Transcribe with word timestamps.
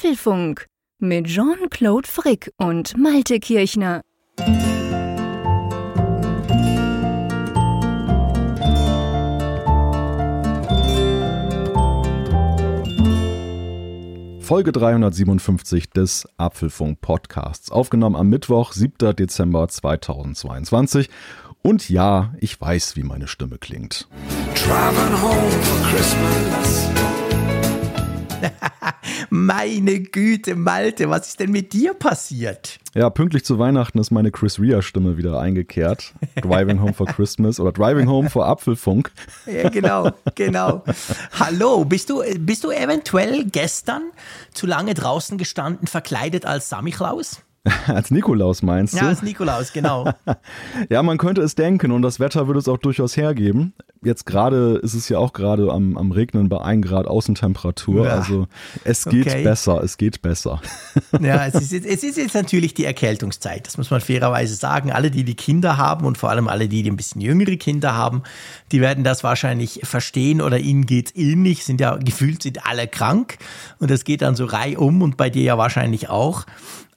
Apfelfunk 0.00 0.64
mit 0.98 1.26
Jean-Claude 1.26 2.08
Frick 2.08 2.50
und 2.56 2.96
Malte 2.96 3.38
Kirchner. 3.38 4.00
Folge 14.40 14.72
357 14.72 15.90
des 15.90 16.26
Apfelfunk 16.38 17.02
Podcasts, 17.02 17.70
aufgenommen 17.70 18.16
am 18.16 18.30
Mittwoch, 18.30 18.72
7. 18.72 19.14
Dezember 19.14 19.68
2022. 19.68 21.10
Und 21.60 21.90
ja, 21.90 22.32
ich 22.38 22.58
weiß, 22.58 22.96
wie 22.96 23.02
meine 23.02 23.28
Stimme 23.28 23.58
klingt. 23.58 24.08
Driving 24.54 25.22
home 25.22 25.50
for 25.50 25.90
Christmas. 25.90 27.09
Meine 29.30 30.00
Güte, 30.00 30.54
Malte, 30.54 31.10
was 31.10 31.28
ist 31.28 31.40
denn 31.40 31.50
mit 31.50 31.72
dir 31.72 31.94
passiert? 31.94 32.78
Ja, 32.94 33.10
pünktlich 33.10 33.44
zu 33.44 33.58
Weihnachten 33.58 33.98
ist 33.98 34.10
meine 34.10 34.30
Chris 34.30 34.58
Rea 34.58 34.82
Stimme 34.82 35.16
wieder 35.16 35.38
eingekehrt. 35.40 36.12
Driving 36.42 36.80
Home 36.80 36.92
for 36.92 37.06
Christmas 37.06 37.60
oder 37.60 37.72
Driving 37.72 38.08
Home 38.08 38.30
for 38.30 38.46
Apfelfunk. 38.46 39.12
Ja, 39.46 39.68
genau, 39.68 40.10
genau. 40.34 40.82
Hallo, 41.38 41.84
bist 41.84 42.10
du, 42.10 42.22
bist 42.38 42.64
du 42.64 42.70
eventuell 42.70 43.44
gestern 43.44 44.02
zu 44.52 44.66
lange 44.66 44.94
draußen 44.94 45.38
gestanden, 45.38 45.86
verkleidet 45.86 46.46
als 46.46 46.68
Samichlaus? 46.68 47.42
als 47.86 48.10
Nikolaus 48.10 48.62
meinst 48.62 48.94
du? 48.94 48.98
Ja, 48.98 49.08
als 49.08 49.22
Nikolaus, 49.22 49.72
genau. 49.72 50.10
ja, 50.88 51.02
man 51.02 51.18
könnte 51.18 51.42
es 51.42 51.54
denken 51.54 51.92
und 51.92 52.00
das 52.00 52.18
Wetter 52.18 52.46
würde 52.46 52.58
es 52.58 52.68
auch 52.68 52.78
durchaus 52.78 53.18
hergeben. 53.18 53.74
Jetzt 54.02 54.24
gerade 54.24 54.80
ist 54.82 54.94
es 54.94 55.10
ja 55.10 55.18
auch 55.18 55.34
gerade 55.34 55.70
am, 55.70 55.98
am 55.98 56.10
Regnen 56.10 56.48
bei 56.48 56.58
1 56.58 56.86
Grad 56.86 57.06
Außentemperatur. 57.06 58.06
Ja. 58.06 58.12
Also 58.12 58.46
es 58.82 59.04
geht 59.04 59.26
okay. 59.26 59.44
besser, 59.44 59.82
es 59.84 59.98
geht 59.98 60.22
besser. 60.22 60.62
ja, 61.20 61.44
es 61.46 61.54
ist, 61.56 61.72
jetzt, 61.72 61.86
es 61.86 62.02
ist 62.02 62.16
jetzt 62.16 62.34
natürlich 62.34 62.72
die 62.72 62.86
Erkältungszeit. 62.86 63.66
Das 63.66 63.76
muss 63.76 63.90
man 63.90 64.00
fairerweise 64.00 64.54
sagen. 64.54 64.90
Alle, 64.90 65.10
die 65.10 65.24
die 65.24 65.34
Kinder 65.34 65.76
haben 65.76 66.06
und 66.06 66.16
vor 66.16 66.30
allem 66.30 66.48
alle, 66.48 66.66
die, 66.66 66.82
die 66.82 66.90
ein 66.90 66.96
bisschen 66.96 67.20
jüngere 67.20 67.56
Kinder 67.56 67.94
haben, 67.94 68.22
die 68.72 68.80
werden 68.80 69.04
das 69.04 69.22
wahrscheinlich 69.22 69.80
verstehen 69.84 70.40
oder 70.40 70.58
ihnen 70.58 70.86
geht's 70.86 71.14
ähnlich. 71.14 71.66
Sind 71.66 71.78
ja 71.78 71.96
gefühlt 71.96 72.42
sind 72.42 72.66
alle 72.66 72.88
krank 72.88 73.36
und 73.80 73.90
das 73.90 74.04
geht 74.04 74.22
dann 74.22 74.34
so 74.34 74.46
reihum 74.46 75.02
und 75.02 75.18
bei 75.18 75.28
dir 75.28 75.42
ja 75.42 75.58
wahrscheinlich 75.58 76.08
auch. 76.08 76.46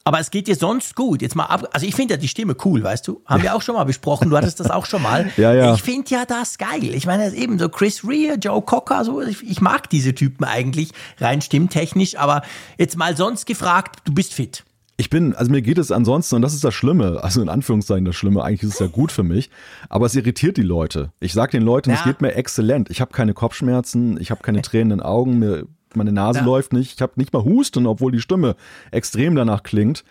Aber 0.06 0.20
es 0.20 0.32
geht 0.32 0.48
dir 0.48 0.56
sonst 0.56 0.96
gut. 0.96 1.22
Jetzt 1.22 1.36
mal 1.36 1.46
ab. 1.46 1.70
Also 1.72 1.86
ich 1.86 1.96
finde 1.96 2.16
ja 2.16 2.18
die 2.18 2.28
Stimme 2.28 2.56
cool, 2.66 2.84
weißt 2.84 3.08
du? 3.08 3.22
Haben 3.26 3.44
wir 3.44 3.56
auch 3.56 3.62
schon 3.62 3.76
mal 3.76 3.86
besprochen. 3.86 4.30
Du 4.30 4.38
hattest 4.38 4.60
das 4.60 4.70
auch 4.70 4.86
schon 4.86 5.02
mal. 5.02 5.32
ja, 5.38 5.54
ja. 5.54 5.74
Ich 5.74 5.82
finde 5.82 6.10
ja 6.10 6.26
das 6.26 6.58
geil. 6.58 6.94
Ich 6.94 7.06
meine, 7.06 7.34
eben 7.34 7.58
so 7.58 7.70
Chris 7.70 8.06
Rea, 8.06 8.36
Joe 8.36 8.62
Cocker, 8.62 9.06
so. 9.06 9.22
Ich, 9.22 9.42
ich 9.44 9.62
mag 9.62 9.90
diese 9.90 10.14
Typen 10.14 10.44
eigentlich 10.44 10.92
rein 11.20 11.42
stimmtechnisch. 11.42 12.18
Aber 12.18 12.42
jetzt 12.78 12.98
mal 12.98 13.16
sonst 13.16 13.46
gefragt, 13.46 14.02
du 14.04 14.14
bist 14.14 14.34
fit. 14.34 14.66
Ich 14.96 15.10
bin, 15.10 15.34
also 15.34 15.52
mir 15.52 15.62
geht 15.62 15.80
es 15.80 15.92
ansonsten, 15.92 16.36
und 16.36 16.44
das 16.44 16.54
ist 16.54 16.64
das 16.64 16.74
Schlimme, 16.74 17.24
also 17.24 17.42
in 17.42 17.50
Anführungszeichen 17.50 18.06
das 18.06 18.16
Schlimme, 18.16 18.44
eigentlich 18.44 18.62
ist 18.62 18.76
es 18.76 18.80
ja 18.80 18.86
gut 18.86 19.12
für 19.12 19.24
mich, 19.24 19.50
aber 19.90 20.06
es 20.06 20.16
irritiert 20.16 20.56
die 20.56 20.62
Leute. 20.62 21.12
Ich 21.20 21.34
sage 21.34 21.54
den 21.54 21.64
Leuten, 21.64 21.90
ja. 21.90 21.96
es 21.96 22.04
geht 22.04 22.22
mir 22.22 22.36
exzellent. 22.36 22.92
Ich 22.92 23.02
habe 23.02 23.12
keine 23.12 23.34
Kopfschmerzen, 23.34 24.20
ich 24.22 24.30
habe 24.30 24.44
keine 24.44 24.62
tränenden 24.62 25.02
Augen, 25.02 25.40
mir 25.40 25.66
meine 25.96 26.12
Nase 26.12 26.40
ja. 26.40 26.46
läuft 26.46 26.74
nicht, 26.74 26.94
ich 26.96 27.02
habe 27.02 27.14
nicht 27.16 27.34
mal 27.34 27.44
Husten, 27.44 27.88
obwohl 27.88 28.12
die 28.12 28.22
Stimme 28.22 28.56
extrem 28.92 29.36
danach 29.36 29.64
klingt. 29.64 30.04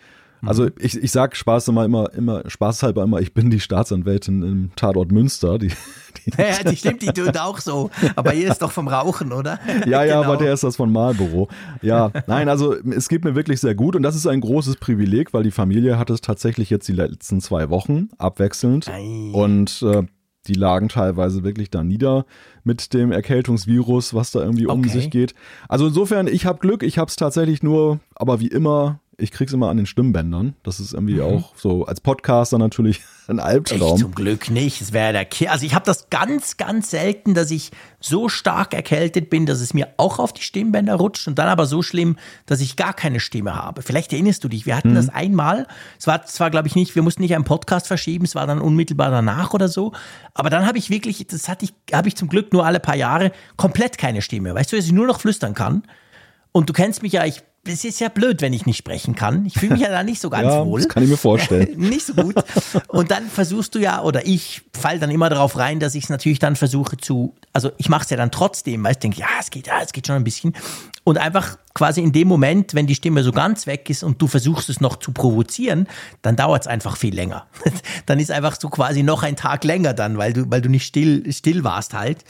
Also 0.45 0.63
mhm. 0.63 0.71
ich, 0.79 1.01
ich 1.01 1.11
sag 1.11 1.35
Spaß 1.35 1.69
immer, 1.69 1.85
immer, 1.85 2.13
immer, 2.13 2.43
spaßhalber 2.49 3.03
immer, 3.03 3.21
ich 3.21 3.33
bin 3.33 3.49
die 3.49 3.59
Staatsanwältin 3.59 4.43
im 4.43 4.71
Tatort 4.75 5.11
Münster. 5.11 5.57
Die, 5.57 5.69
die, 6.25 6.31
ja, 6.37 6.69
die 6.69 6.75
stimmt, 6.75 7.01
die 7.01 7.07
tut 7.07 7.37
auch 7.37 7.59
so. 7.59 7.89
Aber 8.15 8.31
hier 8.31 8.51
ist 8.51 8.61
doch 8.61 8.71
vom 8.71 8.87
Rauchen, 8.87 9.31
oder? 9.31 9.59
Ja, 9.85 10.03
ja, 10.03 10.19
genau. 10.19 10.33
aber 10.33 10.37
der 10.37 10.53
ist 10.53 10.63
das 10.63 10.75
von 10.75 10.91
Marlboro. 10.91 11.49
Ja, 11.81 12.11
nein, 12.27 12.47
also 12.47 12.75
es 12.75 13.09
geht 13.09 13.23
mir 13.23 13.35
wirklich 13.35 13.59
sehr 13.59 13.75
gut 13.75 13.95
und 13.95 14.03
das 14.03 14.15
ist 14.15 14.27
ein 14.27 14.41
großes 14.41 14.77
Privileg, 14.77 15.33
weil 15.33 15.43
die 15.43 15.51
Familie 15.51 15.97
hat 15.97 16.09
es 16.09 16.21
tatsächlich 16.21 16.69
jetzt 16.69 16.87
die 16.87 16.93
letzten 16.93 17.41
zwei 17.41 17.69
Wochen 17.69 18.09
abwechselnd. 18.17 18.89
Ei. 18.89 19.31
Und 19.33 19.81
äh, 19.81 20.03
die 20.47 20.53
lagen 20.53 20.89
teilweise 20.89 21.43
wirklich 21.43 21.69
da 21.69 21.83
nieder 21.83 22.25
mit 22.63 22.93
dem 22.93 23.11
Erkältungsvirus, 23.11 24.13
was 24.13 24.31
da 24.31 24.41
irgendwie 24.41 24.67
okay. 24.67 24.75
um 24.75 24.83
sich 24.83 25.09
geht. 25.09 25.33
Also 25.69 25.87
insofern, 25.87 26.27
ich 26.27 26.45
habe 26.45 26.59
Glück, 26.59 26.83
ich 26.83 26.97
habe 26.97 27.09
es 27.09 27.15
tatsächlich 27.15 27.63
nur, 27.63 27.99
aber 28.15 28.39
wie 28.39 28.47
immer 28.47 28.99
ich 29.17 29.31
krieg's 29.31 29.53
immer 29.53 29.69
an 29.69 29.77
den 29.77 29.85
Stimmbändern. 29.85 30.55
Das 30.63 30.79
ist 30.79 30.93
irgendwie 30.93 31.15
mhm. 31.15 31.21
auch 31.21 31.55
so 31.55 31.85
als 31.85 32.01
Podcaster 32.01 32.57
natürlich 32.57 33.01
ein 33.29 33.39
Albtraum. 33.39 33.95
Ich 33.95 34.01
zum 34.01 34.13
Glück 34.13 34.49
nicht. 34.49 34.81
Es 34.81 34.91
wäre 34.91 35.13
der 35.13 35.25
Ki 35.25 35.47
Also 35.47 35.65
ich 35.65 35.73
habe 35.73 35.85
das 35.85 36.09
ganz, 36.09 36.57
ganz 36.57 36.89
selten, 36.89 37.33
dass 37.33 37.51
ich 37.51 37.71
so 37.99 38.27
stark 38.27 38.73
erkältet 38.73 39.29
bin, 39.29 39.45
dass 39.45 39.61
es 39.61 39.73
mir 39.73 39.93
auch 39.97 40.19
auf 40.19 40.33
die 40.33 40.41
Stimmbänder 40.41 40.95
rutscht 40.95 41.27
und 41.27 41.39
dann 41.39 41.47
aber 41.47 41.65
so 41.65 41.81
schlimm, 41.81 42.17
dass 42.45 42.59
ich 42.59 42.75
gar 42.75 42.93
keine 42.93 43.19
Stimme 43.19 43.55
habe. 43.55 43.81
Vielleicht 43.81 44.11
erinnerst 44.11 44.43
du 44.43 44.49
dich, 44.49 44.65
wir 44.65 44.75
hatten 44.75 44.91
mhm. 44.91 44.95
das 44.95 45.09
einmal. 45.09 45.67
Es 45.97 46.07
war 46.07 46.25
zwar, 46.25 46.49
glaube 46.49 46.67
ich, 46.67 46.75
nicht, 46.75 46.95
wir 46.95 47.01
mussten 47.01 47.21
nicht 47.21 47.35
einen 47.35 47.45
Podcast 47.45 47.87
verschieben, 47.87 48.25
es 48.25 48.35
war 48.35 48.45
dann 48.45 48.59
unmittelbar 48.59 49.09
danach 49.09 49.53
oder 49.53 49.69
so. 49.69 49.93
Aber 50.33 50.49
dann 50.49 50.65
habe 50.65 50.77
ich 50.77 50.89
wirklich, 50.89 51.25
das 51.27 51.47
hatte 51.47 51.65
ich, 51.65 51.73
habe 51.93 52.07
ich 52.07 52.15
zum 52.15 52.27
Glück 52.27 52.51
nur 52.51 52.65
alle 52.65 52.79
paar 52.79 52.95
Jahre 52.95 53.31
komplett 53.55 53.97
keine 53.97 54.21
Stimme. 54.21 54.53
Weißt 54.53 54.71
du, 54.71 54.75
dass 54.75 54.85
ich 54.85 54.91
nur 54.91 55.07
noch 55.07 55.21
flüstern 55.21 55.53
kann. 55.53 55.83
Und 56.51 56.69
du 56.69 56.73
kennst 56.73 57.01
mich 57.01 57.13
ja, 57.13 57.25
ich 57.25 57.41
es 57.65 57.85
ist 57.85 58.01
ja 58.01 58.09
blöd, 58.09 58.41
wenn 58.41 58.51
ich 58.51 58.65
nicht 58.65 58.77
sprechen 58.77 59.15
kann. 59.15 59.45
Ich 59.45 59.53
fühle 59.53 59.73
mich 59.73 59.81
ja 59.81 59.89
da 59.89 60.03
nicht 60.03 60.19
so 60.19 60.29
ganz 60.29 60.47
ja, 60.47 60.65
wohl. 60.65 60.81
Das 60.81 60.89
kann 60.89 61.01
ich 61.01 61.09
mir 61.09 61.17
vorstellen. 61.17 61.69
nicht 61.77 62.05
so 62.05 62.13
gut. 62.13 62.35
Und 62.87 63.09
dann 63.09 63.27
versuchst 63.27 63.73
du 63.75 63.79
ja, 63.79 64.01
oder 64.01 64.25
ich 64.25 64.63
fall 64.77 64.99
dann 64.99 65.09
immer 65.09 65.29
darauf 65.29 65.57
rein, 65.57 65.79
dass 65.79 65.95
ich 65.95 66.05
es 66.05 66.09
natürlich 66.09 66.39
dann 66.39 66.57
versuche 66.57 66.97
zu, 66.97 67.33
also 67.53 67.71
ich 67.77 67.87
mache 67.87 68.03
es 68.03 68.09
ja 68.09 68.17
dann 68.17 68.31
trotzdem, 68.31 68.83
weil 68.83 68.91
ich 68.91 68.97
denke, 68.97 69.21
ja, 69.21 69.27
es 69.39 69.49
geht, 69.49 69.67
ja, 69.67 69.81
es 69.81 69.93
geht 69.93 70.07
schon 70.07 70.17
ein 70.17 70.25
bisschen. 70.25 70.53
Und 71.05 71.17
einfach 71.17 71.57
quasi 71.73 72.01
in 72.01 72.11
dem 72.11 72.27
Moment, 72.27 72.73
wenn 72.73 72.85
die 72.85 72.95
Stimme 72.95 73.23
so 73.23 73.31
ganz 73.31 73.65
weg 73.65 73.89
ist 73.89 74.03
und 74.03 74.21
du 74.21 74.27
versuchst 74.27 74.69
es 74.69 74.81
noch 74.81 74.97
zu 74.97 75.13
provozieren, 75.13 75.87
dann 76.21 76.35
dauert 76.35 76.63
es 76.63 76.67
einfach 76.67 76.97
viel 76.97 77.15
länger. 77.15 77.47
dann 78.05 78.19
ist 78.19 78.31
einfach 78.31 78.59
so 78.59 78.67
quasi 78.67 79.03
noch 79.03 79.23
ein 79.23 79.37
Tag 79.37 79.63
länger 79.63 79.93
dann, 79.93 80.17
weil 80.17 80.33
du, 80.33 80.51
weil 80.51 80.61
du 80.61 80.69
nicht 80.69 80.85
still, 80.85 81.31
still 81.31 81.63
warst 81.63 81.93
halt. 81.93 82.25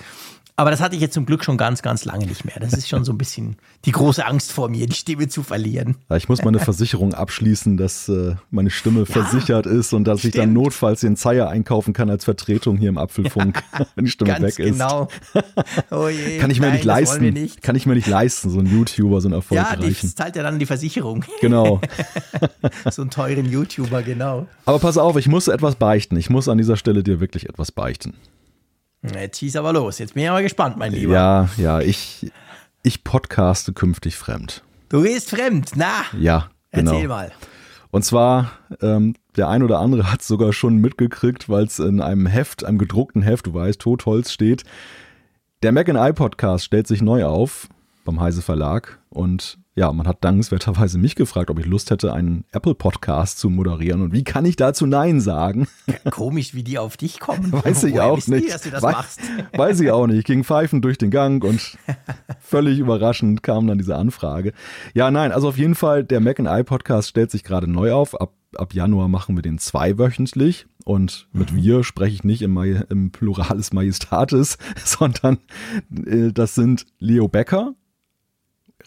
Aber 0.55 0.69
das 0.69 0.81
hatte 0.81 0.95
ich 0.95 1.01
jetzt 1.01 1.15
zum 1.15 1.25
Glück 1.25 1.43
schon 1.43 1.57
ganz, 1.57 1.81
ganz 1.81 2.05
lange 2.05 2.27
nicht 2.27 2.45
mehr. 2.45 2.55
Das 2.59 2.73
ist 2.73 2.87
schon 2.87 3.03
so 3.03 3.11
ein 3.11 3.17
bisschen 3.17 3.55
die 3.85 3.91
große 3.91 4.23
Angst 4.23 4.51
vor 4.51 4.69
mir, 4.69 4.85
die 4.85 4.95
Stimme 4.95 5.27
zu 5.27 5.41
verlieren. 5.41 5.95
Ja, 6.09 6.15
ich 6.15 6.29
muss 6.29 6.43
meine 6.43 6.59
Versicherung 6.59 7.15
abschließen, 7.15 7.75
dass 7.75 8.07
äh, 8.07 8.35
meine 8.51 8.69
Stimme 8.69 8.99
ja, 8.99 9.05
versichert 9.05 9.65
ist 9.65 9.93
und 9.93 10.03
dass 10.03 10.19
stimmt. 10.19 10.35
ich 10.35 10.41
dann 10.41 10.53
notfalls 10.53 10.99
den 10.99 11.15
Zeier 11.15 11.49
einkaufen 11.49 11.93
kann 11.93 12.09
als 12.11 12.25
Vertretung 12.25 12.77
hier 12.77 12.89
im 12.89 12.99
Apfelfunk, 12.99 13.63
ja, 13.73 13.87
wenn 13.95 14.05
die 14.05 14.11
Stimme 14.11 14.39
weg 14.41 14.59
ist. 14.59 14.73
Genau. 14.73 15.07
Oh 15.89 16.07
je, 16.07 16.37
kann 16.39 16.49
ich 16.49 16.59
mir 16.59 16.67
nein, 16.67 16.75
nicht 16.75 16.85
leisten. 16.85 17.29
Nicht. 17.33 17.61
Kann 17.61 17.75
ich 17.75 17.85
mir 17.85 17.95
nicht 17.95 18.07
leisten, 18.07 18.49
so 18.49 18.59
ein 18.59 18.65
YouTuber, 18.65 19.21
so 19.21 19.29
ein 19.29 19.33
erfolgreichen. 19.33 19.83
Ja, 19.83 19.89
das 19.89 20.15
zahlt 20.15 20.35
ja 20.35 20.43
dann 20.43 20.59
die 20.59 20.65
Versicherung. 20.65 21.25
Genau. 21.41 21.81
so 22.91 23.01
einen 23.01 23.11
teuren 23.11 23.45
YouTuber, 23.45 24.01
genau. 24.01 24.47
Aber 24.65 24.79
pass 24.79 24.97
auf, 24.97 25.15
ich 25.17 25.27
muss 25.27 25.47
etwas 25.47 25.75
beichten. 25.75 26.17
Ich 26.17 26.29
muss 26.29 26.47
an 26.47 26.57
dieser 26.57 26.77
Stelle 26.77 27.03
dir 27.03 27.19
wirklich 27.19 27.47
etwas 27.49 27.71
beichten. 27.71 28.13
Jetzt 29.03 29.39
schieß 29.39 29.55
aber 29.57 29.73
los. 29.73 29.99
Jetzt 29.99 30.13
bin 30.13 30.23
ich 30.23 30.29
aber 30.29 30.41
gespannt, 30.41 30.77
mein 30.77 30.93
Lieber. 30.93 31.13
Ja, 31.13 31.49
ja, 31.57 31.79
ich, 31.81 32.31
ich 32.83 33.03
podcaste 33.03 33.73
künftig 33.73 34.15
fremd. 34.15 34.63
Du 34.89 35.01
gehst 35.01 35.29
fremd, 35.29 35.71
na? 35.75 36.03
Ja, 36.17 36.49
genau. 36.71 36.93
Erzähl 36.93 37.07
mal. 37.07 37.31
Und 37.91 38.03
zwar, 38.03 38.51
ähm, 38.81 39.15
der 39.35 39.49
ein 39.49 39.61
oder 39.61 39.79
andere 39.79 40.11
hat 40.11 40.21
es 40.21 40.27
sogar 40.27 40.53
schon 40.53 40.77
mitgekriegt, 40.77 41.49
weil 41.49 41.65
es 41.65 41.79
in 41.79 42.01
einem 42.01 42.25
Heft, 42.25 42.63
einem 42.63 42.77
gedruckten 42.77 43.21
Heft, 43.21 43.45
du 43.47 43.53
weißt, 43.53 43.79
Totholz 43.79 44.31
steht. 44.31 44.63
Der 45.61 45.71
Mac 45.71 45.89
and 45.89 45.99
I 45.99 46.11
Podcast 46.13 46.65
stellt 46.65 46.87
sich 46.87 47.01
neu 47.01 47.25
auf 47.25 47.67
beim 48.03 48.19
Heise 48.19 48.41
Verlag 48.41 48.99
und 49.09 49.59
ja, 49.75 49.91
man 49.91 50.07
hat 50.07 50.23
dankenswerterweise 50.23 50.99
mich 50.99 51.15
gefragt, 51.15 51.49
ob 51.49 51.57
ich 51.57 51.65
Lust 51.65 51.89
hätte, 51.89 52.13
einen 52.13 52.45
Apple-Podcast 52.51 53.39
zu 53.39 53.49
moderieren. 53.49 54.01
Und 54.01 54.13
wie 54.13 54.23
kann 54.23 54.45
ich 54.45 54.55
dazu 54.55 54.85
Nein 54.85 55.19
sagen? 55.19 55.67
Komisch, 56.11 56.53
wie 56.53 56.63
die 56.63 56.77
auf 56.77 56.95
dich 56.95 57.19
kommen. 57.19 57.51
Weiß 57.63 57.83
ich 57.83 57.99
auch 57.99 58.27
nicht. 58.27 58.45
Die, 58.45 58.51
dass 58.51 58.61
du 58.61 58.69
das 58.69 58.83
weiß, 58.83 58.93
machst? 58.93 59.21
weiß 59.55 59.79
ich 59.79 59.89
auch 59.89 60.05
nicht. 60.05 60.19
Ich 60.19 60.25
ging 60.25 60.43
pfeifend 60.43 60.85
durch 60.85 60.99
den 60.99 61.09
Gang 61.09 61.43
und 61.43 61.77
völlig 62.39 62.77
überraschend 62.77 63.41
kam 63.41 63.65
dann 63.65 63.79
diese 63.79 63.95
Anfrage. 63.95 64.53
Ja, 64.93 65.09
nein, 65.09 65.31
also 65.31 65.49
auf 65.49 65.57
jeden 65.57 65.75
Fall, 65.75 66.03
der 66.03 66.19
Mac 66.19 66.39
and 66.39 66.49
I 66.49 66.63
Podcast 66.63 67.09
stellt 67.09 67.31
sich 67.31 67.43
gerade 67.43 67.67
neu 67.67 67.93
auf. 67.93 68.19
Ab, 68.21 68.33
ab 68.55 68.75
Januar 68.75 69.07
machen 69.07 69.35
wir 69.35 69.41
den 69.41 69.57
zweiwöchentlich. 69.57 70.67
Und 70.85 71.27
mit 71.31 71.51
mhm. 71.51 71.57
wir 71.57 71.83
spreche 71.83 72.13
ich 72.13 72.23
nicht 72.23 72.43
im, 72.43 72.57
im 72.89 73.11
Plurales 73.11 73.73
Majestatis, 73.73 74.59
sondern 74.83 75.39
äh, 76.05 76.31
das 76.31 76.53
sind 76.53 76.85
Leo 76.99 77.27
Becker, 77.27 77.73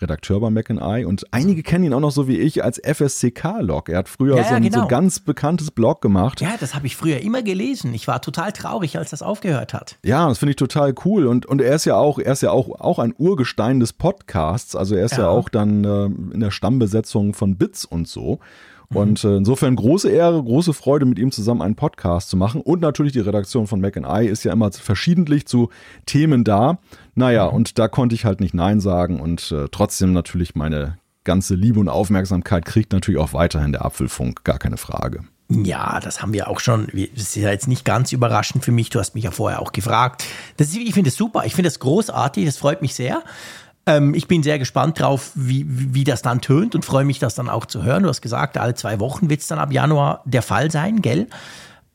Redakteur 0.00 0.40
bei 0.40 0.50
Mac 0.50 0.70
Eye 0.70 1.04
und 1.04 1.26
einige 1.32 1.62
kennen 1.62 1.84
ihn 1.84 1.92
auch 1.94 2.00
noch 2.00 2.10
so 2.10 2.28
wie 2.28 2.38
ich 2.38 2.62
als 2.64 2.80
FSCK-Log. 2.84 3.88
Er 3.88 3.98
hat 3.98 4.08
früher 4.08 4.36
ja, 4.36 4.44
so, 4.44 4.54
ein, 4.54 4.62
genau. 4.62 4.82
so 4.82 4.88
ganz 4.88 5.20
bekanntes 5.20 5.70
Blog 5.70 6.00
gemacht. 6.00 6.40
Ja, 6.40 6.54
das 6.58 6.74
habe 6.74 6.86
ich 6.86 6.96
früher 6.96 7.20
immer 7.20 7.42
gelesen. 7.42 7.94
Ich 7.94 8.08
war 8.08 8.20
total 8.20 8.52
traurig, 8.52 8.98
als 8.98 9.10
das 9.10 9.22
aufgehört 9.22 9.74
hat. 9.74 9.98
Ja, 10.04 10.28
das 10.28 10.38
finde 10.38 10.50
ich 10.50 10.56
total 10.56 10.94
cool 11.04 11.26
und, 11.26 11.46
und 11.46 11.60
er 11.60 11.74
ist 11.74 11.84
ja 11.84 11.96
auch, 11.96 12.18
er 12.18 12.32
ist 12.32 12.42
ja 12.42 12.50
auch, 12.50 12.80
auch 12.80 12.98
ein 12.98 13.14
Urgestein 13.16 13.80
des 13.80 13.92
Podcasts. 13.92 14.76
Also 14.76 14.94
er 14.94 15.04
ist 15.04 15.12
ja, 15.12 15.24
ja 15.24 15.28
auch 15.28 15.48
dann 15.48 15.84
äh, 15.84 16.04
in 16.06 16.40
der 16.40 16.50
Stammbesetzung 16.50 17.34
von 17.34 17.56
Bits 17.56 17.84
und 17.84 18.08
so. 18.08 18.40
Mhm. 18.90 18.96
Und 18.96 19.24
äh, 19.24 19.36
insofern 19.36 19.76
große 19.76 20.10
Ehre, 20.10 20.42
große 20.42 20.72
Freude, 20.72 21.06
mit 21.06 21.18
ihm 21.18 21.32
zusammen 21.32 21.62
einen 21.62 21.76
Podcast 21.76 22.30
zu 22.30 22.36
machen. 22.36 22.60
Und 22.60 22.80
natürlich 22.80 23.12
die 23.12 23.20
Redaktion 23.20 23.66
von 23.66 23.80
Mac 23.80 23.96
and 23.96 24.06
I 24.08 24.26
ist 24.26 24.44
ja 24.44 24.52
immer 24.52 24.70
verschiedentlich 24.72 25.46
zu 25.46 25.70
Themen 26.06 26.44
da. 26.44 26.78
Naja, 27.14 27.48
mhm. 27.48 27.56
und 27.56 27.78
da 27.78 27.88
konnte 27.88 28.14
ich 28.14 28.24
halt 28.24 28.40
nicht 28.40 28.54
Nein 28.54 28.80
sagen 28.80 29.20
und 29.20 29.52
äh, 29.52 29.66
trotzdem 29.70 30.12
natürlich 30.12 30.54
meine 30.54 30.98
ganze 31.24 31.54
Liebe 31.54 31.80
und 31.80 31.88
Aufmerksamkeit 31.88 32.64
kriegt 32.64 32.92
natürlich 32.92 33.20
auch 33.20 33.32
weiterhin 33.32 33.72
der 33.72 33.84
Apfelfunk, 33.84 34.44
gar 34.44 34.58
keine 34.58 34.76
Frage. 34.76 35.24
Ja, 35.48 36.00
das 36.00 36.22
haben 36.22 36.32
wir 36.32 36.48
auch 36.48 36.58
schon. 36.58 36.88
Das 36.92 37.22
ist 37.22 37.36
ja 37.36 37.50
jetzt 37.50 37.68
nicht 37.68 37.84
ganz 37.84 38.12
überraschend 38.12 38.64
für 38.64 38.72
mich. 38.72 38.90
Du 38.90 38.98
hast 38.98 39.14
mich 39.14 39.24
ja 39.24 39.30
vorher 39.30 39.62
auch 39.62 39.70
gefragt. 39.70 40.24
Das 40.56 40.68
ist, 40.68 40.76
ich 40.76 40.92
finde 40.92 41.08
es 41.08 41.16
super. 41.16 41.44
Ich 41.44 41.54
finde 41.54 41.68
es 41.68 41.78
großartig. 41.78 42.44
Das 42.46 42.56
freut 42.56 42.82
mich 42.82 42.94
sehr. 42.94 43.22
Ähm, 43.86 44.14
ich 44.14 44.28
bin 44.28 44.42
sehr 44.42 44.58
gespannt 44.58 45.00
drauf, 45.00 45.32
wie, 45.34 45.64
wie 45.66 46.04
das 46.04 46.22
dann 46.22 46.40
tönt 46.40 46.74
und 46.74 46.84
freue 46.84 47.04
mich, 47.04 47.18
das 47.18 47.34
dann 47.34 47.48
auch 47.48 47.66
zu 47.66 47.82
hören. 47.82 48.02
Du 48.02 48.08
hast 48.08 48.20
gesagt, 48.20 48.58
alle 48.58 48.74
zwei 48.74 49.00
Wochen 49.00 49.30
wird 49.30 49.40
es 49.40 49.46
dann 49.46 49.58
ab 49.58 49.72
Januar 49.72 50.22
der 50.24 50.42
Fall 50.42 50.70
sein, 50.70 51.02
gell? 51.02 51.28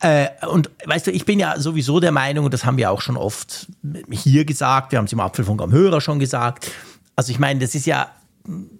Äh, 0.00 0.28
und 0.46 0.70
weißt 0.84 1.06
du, 1.06 1.10
ich 1.12 1.24
bin 1.24 1.38
ja 1.38 1.60
sowieso 1.60 2.00
der 2.00 2.10
Meinung, 2.10 2.46
und 2.46 2.54
das 2.54 2.64
haben 2.64 2.76
wir 2.76 2.90
auch 2.90 3.00
schon 3.00 3.16
oft 3.16 3.68
hier 4.10 4.44
gesagt, 4.44 4.90
wir 4.90 4.98
haben 4.98 5.04
es 5.04 5.12
im 5.12 5.20
Apfelfunk 5.20 5.62
am 5.62 5.70
Hörer 5.70 6.00
schon 6.00 6.18
gesagt. 6.18 6.70
Also 7.14 7.30
ich 7.30 7.38
meine, 7.38 7.60
das 7.60 7.74
ist 7.74 7.86
ja, 7.86 8.08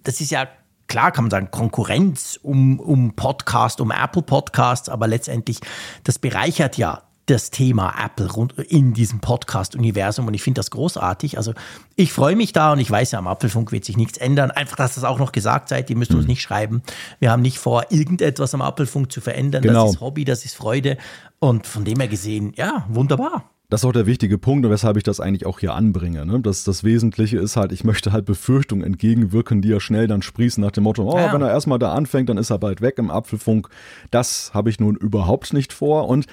das 0.03 0.19
ist 0.19 0.31
ja 0.31 0.47
klar 0.87 1.11
kann 1.11 1.23
man 1.25 1.31
sagen, 1.31 1.49
Konkurrenz 1.49 2.39
um, 2.41 2.79
um 2.79 3.15
Podcast, 3.15 3.81
um 3.81 3.91
Apple 3.91 4.21
Podcasts, 4.21 4.89
aber 4.89 5.07
letztendlich, 5.07 5.59
das 6.03 6.19
bereichert 6.19 6.77
ja 6.77 7.03
das 7.25 7.51
Thema 7.51 7.93
Apple 8.03 8.31
rund 8.31 8.53
in 8.53 8.93
diesem 8.93 9.19
Podcast-Universum 9.19 10.27
und 10.27 10.33
ich 10.33 10.43
finde 10.43 10.59
das 10.59 10.71
großartig. 10.71 11.37
Also 11.37 11.53
ich 11.95 12.11
freue 12.11 12.35
mich 12.35 12.51
da 12.51 12.73
und 12.73 12.79
ich 12.79 12.91
weiß 12.91 13.11
ja, 13.11 13.19
am 13.19 13.27
Apfelfunk 13.27 13.71
wird 13.71 13.85
sich 13.85 13.95
nichts 13.95 14.17
ändern. 14.17 14.51
Einfach, 14.51 14.75
dass 14.75 14.95
das 14.95 15.03
auch 15.03 15.19
noch 15.19 15.31
gesagt 15.31 15.69
seid, 15.69 15.89
ihr 15.89 15.95
müsst 15.95 16.11
mhm. 16.11 16.19
uns 16.19 16.27
nicht 16.27 16.41
schreiben. 16.41 16.83
Wir 17.19 17.31
haben 17.31 17.41
nicht 17.41 17.59
vor, 17.59 17.85
irgendetwas 17.89 18.53
am 18.53 18.61
Apfelfunk 18.61 19.11
zu 19.11 19.21
verändern. 19.21 19.61
Genau. 19.61 19.85
Das 19.85 19.95
ist 19.95 20.01
Hobby, 20.01 20.25
das 20.25 20.43
ist 20.43 20.55
Freude 20.55 20.97
und 21.39 21.65
von 21.65 21.85
dem 21.85 21.99
her 21.99 22.09
gesehen, 22.09 22.53
ja, 22.55 22.85
wunderbar. 22.89 23.49
Das 23.73 23.81
ist 23.81 23.85
auch 23.85 23.91
der 23.93 24.05
wichtige 24.05 24.37
Punkt 24.37 24.65
und 24.65 24.71
weshalb 24.71 24.97
ich 24.97 25.03
das 25.03 25.19
eigentlich 25.19 25.47
auch 25.47 25.59
hier 25.59 25.73
anbringe. 25.73 26.27
Ne? 26.27 26.39
Das, 26.41 26.63
das 26.63 26.83
Wesentliche 26.83 27.39
ist 27.39 27.55
halt, 27.55 27.71
ich 27.71 27.83
möchte 27.83 28.11
halt 28.11 28.25
Befürchtungen 28.25 28.83
entgegenwirken, 28.83 29.63
die 29.63 29.69
ja 29.69 29.79
schnell 29.79 30.05
dann 30.05 30.21
sprießen 30.21 30.63
nach 30.63 30.69
dem 30.69 30.83
Motto, 30.83 31.11
oh, 31.11 31.17
ja. 31.17 31.33
wenn 31.33 31.41
er 31.41 31.49
erstmal 31.49 31.79
da 31.79 31.91
anfängt, 31.91 32.29
dann 32.29 32.37
ist 32.37 32.51
er 32.51 32.59
bald 32.59 32.81
weg 32.81 32.99
im 32.99 33.09
Apfelfunk. 33.09 33.69
Das 34.11 34.51
habe 34.53 34.69
ich 34.69 34.79
nun 34.79 34.95
überhaupt 34.95 35.53
nicht 35.53 35.73
vor 35.73 36.07
und 36.07 36.27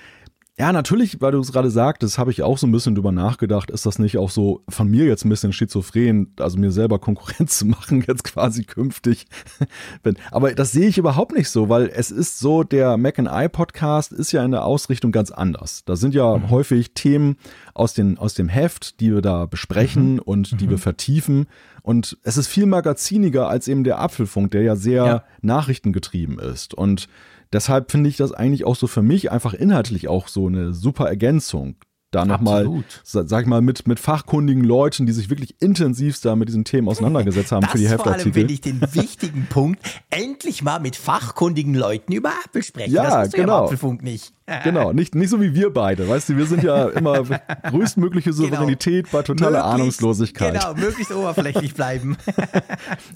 ja, 0.61 0.75
natürlich, 0.75 1.23
weil 1.23 1.33
du 1.33 1.41
es 1.41 1.53
gerade 1.53 1.71
sagtest, 1.71 2.19
habe 2.19 2.31
ich 2.31 2.43
auch 2.43 2.59
so 2.59 2.67
ein 2.67 2.71
bisschen 2.71 2.95
drüber 2.95 3.13
nachgedacht, 3.13 3.71
ist 3.71 3.87
das 3.87 3.99
nicht 3.99 4.19
auch 4.19 4.29
so 4.29 4.63
von 4.69 4.89
mir 4.89 5.07
jetzt 5.07 5.25
ein 5.25 5.31
bisschen 5.31 5.55
schizophren, 5.55 6.35
also 6.39 6.59
mir 6.59 6.71
selber 6.71 6.99
Konkurrenz 6.99 7.57
zu 7.61 7.65
machen, 7.65 8.05
jetzt 8.07 8.25
quasi 8.25 8.65
künftig. 8.65 9.25
Aber 10.31 10.53
das 10.53 10.73
sehe 10.73 10.87
ich 10.87 10.99
überhaupt 10.99 11.33
nicht 11.33 11.49
so, 11.49 11.71
weil 11.71 11.89
es 11.89 12.11
ist 12.11 12.41
so, 12.41 12.63
der 12.63 12.99
Mac 12.99 13.19
and 13.19 13.31
I 13.33 13.49
Podcast 13.49 14.13
ist 14.13 14.33
ja 14.33 14.45
in 14.45 14.51
der 14.51 14.67
Ausrichtung 14.67 15.13
ganz 15.13 15.31
anders. 15.31 15.83
Da 15.87 15.97
sind 15.97 16.15
ja 16.15 16.37
mhm. 16.37 16.51
häufig 16.51 16.93
Themen 16.93 17.39
aus, 17.73 17.95
den, 17.95 18.19
aus 18.19 18.35
dem 18.35 18.51
Heft, 18.51 19.01
die 19.01 19.15
wir 19.15 19.23
da 19.23 19.47
besprechen 19.47 20.17
mhm. 20.17 20.19
und 20.19 20.61
die 20.61 20.67
mhm. 20.67 20.73
wir 20.73 20.79
vertiefen. 20.79 21.47
Und 21.81 22.19
es 22.23 22.37
ist 22.37 22.49
viel 22.49 22.67
magaziniger 22.67 23.49
als 23.49 23.67
eben 23.67 23.83
der 23.83 23.99
Apfelfunk, 23.99 24.51
der 24.51 24.61
ja 24.61 24.77
sehr 24.77 25.07
ja. 25.07 25.25
nachrichtengetrieben 25.41 26.39
ist. 26.39 26.75
Und 26.75 27.09
Deshalb 27.53 27.91
finde 27.91 28.09
ich 28.09 28.17
das 28.17 28.33
eigentlich 28.33 28.65
auch 28.65 28.77
so 28.77 28.87
für 28.87 29.03
mich 29.03 29.31
einfach 29.31 29.55
inhaltlich 29.55 30.09
auch 30.09 30.29
so 30.29 30.47
eine 30.47 30.73
super 30.73 31.09
Ergänzung 31.09 31.77
da 32.11 32.25
nochmal, 32.25 32.69
sag 33.05 33.43
ich 33.43 33.47
mal, 33.47 33.61
mit, 33.61 33.87
mit 33.87 34.01
fachkundigen 34.01 34.65
Leuten, 34.65 35.07
die 35.07 35.13
sich 35.13 35.31
wirklich 35.31 35.55
intensivst 35.61 36.25
da 36.25 36.35
mit 36.35 36.49
diesen 36.49 36.65
Themen 36.65 36.89
auseinandergesetzt 36.89 37.53
haben 37.53 37.63
das 37.63 37.73
für 37.73 37.79
die 37.79 37.89
Heftartikel. 37.89 38.21
Vor 38.21 38.25
allem 38.25 38.33
finde 38.33 38.53
ich 38.53 38.61
den 38.61 38.81
wichtigen 38.95 39.47
Punkt, 39.49 39.81
endlich 40.11 40.63
mal 40.63 40.81
mit 40.81 40.97
fachkundigen 40.97 41.75
Leuten 41.75 42.13
über 42.13 42.33
Apple 42.45 42.63
sprechen. 42.63 42.93
Ja, 42.93 43.27
genau. 43.27 43.59
Ja 43.59 43.65
Apfelfunk 43.65 44.03
nicht. 44.03 44.33
Genau, 44.65 44.93
nicht, 44.93 45.15
nicht 45.15 45.31
so 45.31 45.41
wie 45.41 45.55
wir 45.55 45.73
beide, 45.73 46.09
weißt 46.09 46.31
du, 46.31 46.37
wir 46.37 46.47
sind 46.47 46.63
ja 46.63 46.89
immer 46.89 47.23
größtmögliche 47.71 48.31
genau. 48.31 48.43
Souveränität 48.43 49.05
genau. 49.05 49.19
bei 49.19 49.23
totaler 49.23 49.51
möglichst, 49.51 49.75
Ahnungslosigkeit. 49.75 50.55
Genau, 50.55 50.75
möglichst 50.75 51.13
oberflächlich 51.13 51.75
bleiben. 51.75 52.17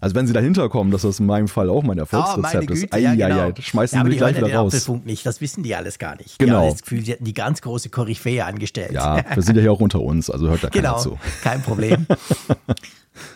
Also 0.01 0.15
wenn 0.15 0.27
sie 0.27 0.33
dahinter 0.33 0.69
kommen, 0.69 0.91
dass 0.91 1.03
das 1.03 1.21
in 1.21 1.27
meinem 1.27 1.49
Fall 1.49 1.71
auch 1.71 1.83
mein 1.83 1.99
Erfolgsrezept 1.99 2.71
oh, 2.71 2.75
ist, 2.75 2.93
ei, 2.93 3.01
ja, 3.01 3.15
genau. 3.15 3.49
ei, 3.49 3.55
schmeißen 3.59 3.97
ja, 3.97 4.05
sie 4.05 4.09
mich 4.09 4.19
gleich 4.19 4.37
wieder 4.37 4.53
raus. 4.55 4.75
Apfelfunk 4.75 5.07
nicht, 5.07 5.25
das 5.25 5.41
wissen 5.41 5.63
die 5.63 5.75
alles 5.75 5.99
gar 5.99 6.17
nicht. 6.17 6.39
Genau. 6.39 6.53
Die 6.53 6.59
haben 6.59 6.73
das 6.73 6.83
Gefühl, 6.83 7.05
sie 7.05 7.13
hätten 7.13 7.25
die 7.25 7.35
ganz 7.35 7.63
große 7.63 7.89
Koryphäe 7.89 8.45
angestellt. 8.45 8.84
Ja, 8.93 9.25
wir 9.35 9.43
sind 9.43 9.57
ja 9.57 9.63
hier 9.63 9.73
auch 9.73 9.81
unter 9.81 10.01
uns, 10.01 10.31
also 10.31 10.49
hört 10.49 10.65
da 10.65 10.71
keiner 10.71 10.83
genau, 10.83 10.99
zu. 10.99 11.19
kein 11.43 11.63
Problem. 11.63 12.07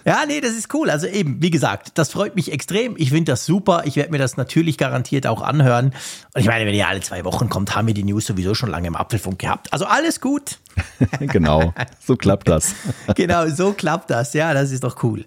Ja, 0.04 0.24
nee, 0.26 0.40
das 0.40 0.52
ist 0.52 0.72
cool. 0.74 0.90
Also 0.90 1.06
eben, 1.06 1.40
wie 1.42 1.50
gesagt, 1.50 1.92
das 1.98 2.10
freut 2.10 2.34
mich 2.34 2.50
extrem. 2.50 2.94
Ich 2.96 3.10
finde 3.10 3.32
das 3.32 3.46
super. 3.46 3.82
Ich 3.84 3.96
werde 3.96 4.10
mir 4.10 4.18
das 4.18 4.36
natürlich 4.36 4.78
garantiert 4.78 5.26
auch 5.26 5.42
anhören. 5.42 5.92
Und 6.34 6.40
ich 6.40 6.46
meine, 6.46 6.66
wenn 6.66 6.74
ihr 6.74 6.88
alle 6.88 7.00
zwei 7.00 7.24
Wochen 7.24 7.48
kommt, 7.48 7.76
haben 7.76 7.86
wir 7.86 7.94
die 7.94 8.04
News 8.04 8.26
sowieso 8.26 8.54
schon 8.54 8.70
lange 8.70 8.88
im 8.88 8.96
Apfelfunk 8.96 9.38
gehabt. 9.38 9.72
Also 9.72 9.84
alles 9.84 10.20
gut. 10.20 10.58
genau, 11.20 11.74
so 12.00 12.16
klappt 12.16 12.48
das. 12.48 12.74
genau, 13.14 13.48
so 13.48 13.72
klappt 13.72 14.10
das. 14.10 14.32
Ja, 14.32 14.54
das 14.54 14.70
ist 14.70 14.82
doch 14.82 15.02
cool. 15.02 15.24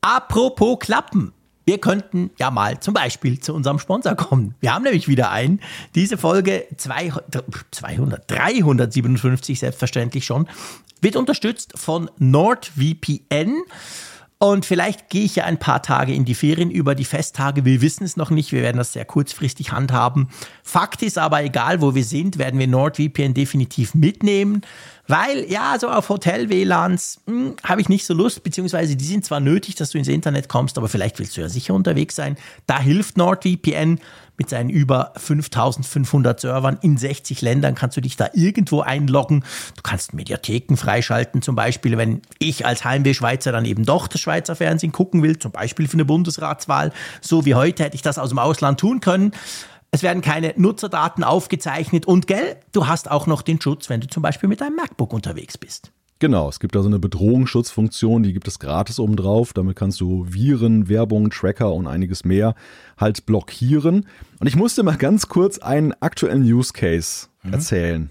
Apropos 0.00 0.78
Klappen. 0.78 1.32
Wir 1.70 1.78
könnten 1.78 2.32
ja 2.36 2.50
mal 2.50 2.80
zum 2.80 2.94
Beispiel 2.94 3.38
zu 3.38 3.54
unserem 3.54 3.78
Sponsor 3.78 4.16
kommen. 4.16 4.56
Wir 4.58 4.74
haben 4.74 4.82
nämlich 4.82 5.06
wieder 5.06 5.30
einen. 5.30 5.60
Diese 5.94 6.18
Folge 6.18 6.66
200, 6.76 7.44
200 7.70 8.28
357 8.28 9.60
selbstverständlich 9.60 10.26
schon 10.26 10.48
wird 11.00 11.14
unterstützt 11.14 11.74
von 11.76 12.10
NordVPN. 12.18 13.62
Und 14.38 14.66
vielleicht 14.66 15.10
gehe 15.10 15.22
ich 15.22 15.36
ja 15.36 15.44
ein 15.44 15.60
paar 15.60 15.80
Tage 15.80 16.12
in 16.12 16.24
die 16.24 16.34
Ferien 16.34 16.72
über 16.72 16.96
die 16.96 17.04
Festtage. 17.04 17.64
Wir 17.64 17.82
wissen 17.82 18.02
es 18.02 18.16
noch 18.16 18.30
nicht. 18.30 18.50
Wir 18.50 18.62
werden 18.62 18.78
das 18.78 18.94
sehr 18.94 19.04
kurzfristig 19.04 19.70
handhaben. 19.70 20.28
Fakt 20.64 21.02
ist 21.02 21.18
aber, 21.18 21.44
egal 21.44 21.82
wo 21.82 21.94
wir 21.94 22.04
sind, 22.04 22.38
werden 22.38 22.58
wir 22.58 22.66
NordVPN 22.66 23.34
definitiv 23.34 23.94
mitnehmen. 23.94 24.62
Weil, 25.10 25.50
ja, 25.50 25.76
so 25.76 25.88
auf 25.88 26.08
Hotel-WLANs 26.08 27.22
hm, 27.26 27.56
habe 27.64 27.80
ich 27.80 27.88
nicht 27.88 28.06
so 28.06 28.14
Lust, 28.14 28.44
beziehungsweise 28.44 28.94
die 28.94 29.04
sind 29.04 29.24
zwar 29.24 29.40
nötig, 29.40 29.74
dass 29.74 29.90
du 29.90 29.98
ins 29.98 30.06
Internet 30.06 30.48
kommst, 30.48 30.78
aber 30.78 30.88
vielleicht 30.88 31.18
willst 31.18 31.36
du 31.36 31.40
ja 31.40 31.48
sicher 31.48 31.74
unterwegs 31.74 32.14
sein. 32.14 32.36
Da 32.66 32.78
hilft 32.78 33.16
NordVPN 33.16 33.98
mit 34.36 34.48
seinen 34.48 34.70
über 34.70 35.12
5500 35.16 36.38
Servern 36.38 36.78
in 36.80 36.96
60 36.96 37.42
Ländern 37.42 37.74
kannst 37.74 37.96
du 37.96 38.00
dich 38.00 38.16
da 38.16 38.28
irgendwo 38.32 38.82
einloggen. 38.82 39.44
Du 39.74 39.82
kannst 39.82 40.14
Mediatheken 40.14 40.76
freischalten, 40.76 41.42
zum 41.42 41.56
Beispiel, 41.56 41.98
wenn 41.98 42.22
ich 42.38 42.64
als 42.64 42.84
Heimweh-Schweizer 42.84 43.50
dann 43.50 43.64
eben 43.64 43.84
doch 43.84 44.06
das 44.06 44.20
Schweizer 44.20 44.54
Fernsehen 44.54 44.92
gucken 44.92 45.24
will, 45.24 45.38
zum 45.38 45.50
Beispiel 45.50 45.88
für 45.88 45.94
eine 45.94 46.04
Bundesratswahl. 46.04 46.92
So 47.20 47.44
wie 47.44 47.56
heute 47.56 47.82
hätte 47.82 47.96
ich 47.96 48.02
das 48.02 48.16
aus 48.16 48.28
dem 48.28 48.38
Ausland 48.38 48.78
tun 48.78 49.00
können. 49.00 49.32
Es 49.92 50.02
werden 50.02 50.22
keine 50.22 50.54
Nutzerdaten 50.56 51.24
aufgezeichnet 51.24 52.06
und 52.06 52.26
gell, 52.26 52.56
du 52.72 52.86
hast 52.86 53.10
auch 53.10 53.26
noch 53.26 53.42
den 53.42 53.60
Schutz, 53.60 53.88
wenn 53.88 54.00
du 54.00 54.06
zum 54.06 54.22
Beispiel 54.22 54.48
mit 54.48 54.60
deinem 54.60 54.76
MacBook 54.76 55.12
unterwegs 55.12 55.58
bist. 55.58 55.92
Genau, 56.20 56.48
es 56.48 56.60
gibt 56.60 56.74
da 56.74 56.82
so 56.82 56.88
eine 56.88 56.98
Bedrohungsschutzfunktion, 56.98 58.22
die 58.22 58.34
gibt 58.34 58.46
es 58.46 58.58
gratis 58.58 59.00
obendrauf. 59.00 59.54
Damit 59.54 59.74
kannst 59.74 60.00
du 60.02 60.26
Viren, 60.28 60.88
Werbung, 60.88 61.30
Tracker 61.30 61.72
und 61.72 61.86
einiges 61.86 62.24
mehr 62.24 62.54
halt 62.98 63.24
blockieren. 63.24 64.06
Und 64.38 64.46
ich 64.46 64.54
musste 64.54 64.82
mal 64.82 64.96
ganz 64.96 65.28
kurz 65.28 65.58
einen 65.58 65.94
aktuellen 66.00 66.42
Use 66.42 66.74
Case 66.74 67.28
mhm. 67.42 67.54
erzählen 67.54 68.10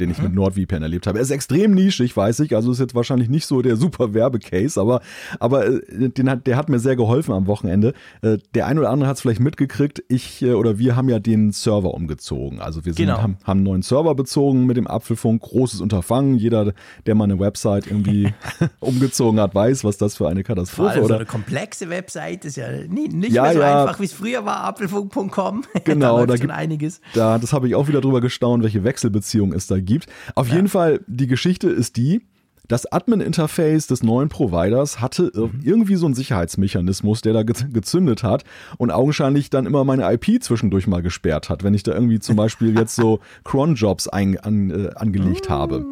den 0.00 0.10
ich 0.10 0.18
mhm. 0.18 0.24
mit 0.24 0.34
NordVPN 0.34 0.82
erlebt 0.82 1.06
habe. 1.06 1.18
Er 1.18 1.22
ist 1.22 1.30
extrem 1.30 1.72
nischig, 1.72 2.16
weiß 2.16 2.40
ich, 2.40 2.54
also 2.54 2.72
ist 2.72 2.80
jetzt 2.80 2.94
wahrscheinlich 2.94 3.28
nicht 3.28 3.46
so 3.46 3.62
der 3.62 3.76
super 3.76 4.14
Werbecase, 4.14 4.80
aber, 4.80 5.00
aber 5.38 5.66
äh, 5.66 6.08
den 6.10 6.28
hat, 6.28 6.46
der 6.46 6.56
hat 6.56 6.68
mir 6.68 6.78
sehr 6.78 6.96
geholfen 6.96 7.32
am 7.32 7.46
Wochenende. 7.46 7.94
Äh, 8.22 8.38
der 8.54 8.66
ein 8.66 8.78
oder 8.78 8.90
andere 8.90 9.08
hat 9.08 9.16
es 9.16 9.22
vielleicht 9.22 9.40
mitgekriegt, 9.40 10.02
ich 10.08 10.42
äh, 10.42 10.52
oder 10.52 10.78
wir 10.78 10.96
haben 10.96 11.08
ja 11.08 11.18
den 11.18 11.52
Server 11.52 11.94
umgezogen. 11.94 12.60
Also 12.60 12.84
wir 12.84 12.94
sind, 12.94 13.06
genau. 13.06 13.22
haben, 13.22 13.38
haben 13.44 13.58
einen 13.58 13.64
neuen 13.64 13.82
Server 13.82 14.14
bezogen 14.14 14.66
mit 14.66 14.76
dem 14.76 14.86
Apfelfunk, 14.86 15.42
großes 15.42 15.80
Unterfangen. 15.80 16.36
Jeder, 16.36 16.72
der 17.06 17.14
mal 17.14 17.24
eine 17.24 17.38
Website 17.38 17.86
irgendwie 17.86 18.32
umgezogen 18.80 19.40
hat, 19.40 19.54
weiß, 19.54 19.84
was 19.84 19.96
das 19.96 20.16
für 20.16 20.28
eine 20.28 20.42
Katastrophe 20.42 20.90
ist. 20.90 20.94
Also 20.96 21.04
oder 21.06 21.16
eine 21.16 21.26
komplexe 21.26 21.88
Website 21.90 22.44
ist 22.44 22.56
ja 22.56 22.68
nie, 22.88 23.08
nicht 23.08 23.32
ja, 23.32 23.42
mehr 23.42 23.52
so 23.52 23.60
ja. 23.60 23.82
einfach, 23.82 24.00
wie 24.00 24.04
es 24.04 24.12
früher 24.12 24.44
war, 24.44 24.64
apfelfunk.com. 24.64 25.64
Genau, 25.84 26.20
da, 26.20 26.26
da 26.26 26.36
gibt 26.36 26.50
einiges. 26.50 27.00
Da, 27.12 27.38
das 27.38 27.52
habe 27.52 27.68
ich 27.68 27.74
auch 27.74 27.88
wieder 27.88 28.00
drüber 28.00 28.20
gestaunt, 28.20 28.62
welche 28.62 28.84
Wechselbeziehung 28.84 29.52
es 29.52 29.66
da 29.66 29.78
gibt. 29.84 30.06
Auf 30.34 30.48
ja. 30.48 30.56
jeden 30.56 30.68
Fall, 30.68 31.00
die 31.06 31.26
Geschichte 31.26 31.68
ist 31.68 31.96
die, 31.96 32.22
das 32.68 32.90
Admin-Interface 32.90 33.86
des 33.86 34.02
neuen 34.02 34.28
Providers 34.30 35.00
hatte 35.00 35.30
mhm. 35.34 35.60
irgendwie 35.62 35.96
so 35.96 36.06
einen 36.06 36.14
Sicherheitsmechanismus, 36.14 37.20
der 37.20 37.34
da 37.34 37.42
gezündet 37.42 38.22
hat 38.22 38.44
und 38.78 38.90
augenscheinlich 38.90 39.50
dann 39.50 39.66
immer 39.66 39.84
meine 39.84 40.10
IP 40.12 40.42
zwischendurch 40.42 40.86
mal 40.86 41.02
gesperrt 41.02 41.50
hat, 41.50 41.62
wenn 41.62 41.74
ich 41.74 41.82
da 41.82 41.92
irgendwie 41.92 42.20
zum 42.20 42.36
Beispiel 42.36 42.74
jetzt 42.78 42.96
so 42.96 43.20
Cron-Jobs 43.44 44.08
an, 44.08 44.34
äh, 44.70 44.90
angelegt 44.94 45.50
habe. 45.50 45.84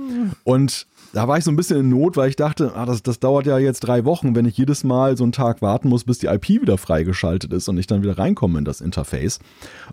Und 0.44 0.86
da 1.12 1.28
war 1.28 1.36
ich 1.36 1.44
so 1.44 1.50
ein 1.50 1.56
bisschen 1.56 1.78
in 1.78 1.88
Not, 1.90 2.16
weil 2.16 2.30
ich 2.30 2.36
dachte, 2.36 2.72
ah, 2.74 2.86
das, 2.86 3.02
das 3.02 3.20
dauert 3.20 3.44
ja 3.44 3.58
jetzt 3.58 3.80
drei 3.80 4.06
Wochen, 4.06 4.34
wenn 4.34 4.46
ich 4.46 4.56
jedes 4.56 4.82
Mal 4.82 5.18
so 5.18 5.24
einen 5.24 5.32
Tag 5.32 5.60
warten 5.60 5.90
muss, 5.90 6.04
bis 6.04 6.18
die 6.18 6.26
IP 6.26 6.48
wieder 6.48 6.78
freigeschaltet 6.78 7.52
ist 7.52 7.68
und 7.68 7.76
ich 7.76 7.86
dann 7.86 8.02
wieder 8.02 8.16
reinkomme 8.16 8.58
in 8.58 8.64
das 8.64 8.80
Interface. 8.80 9.40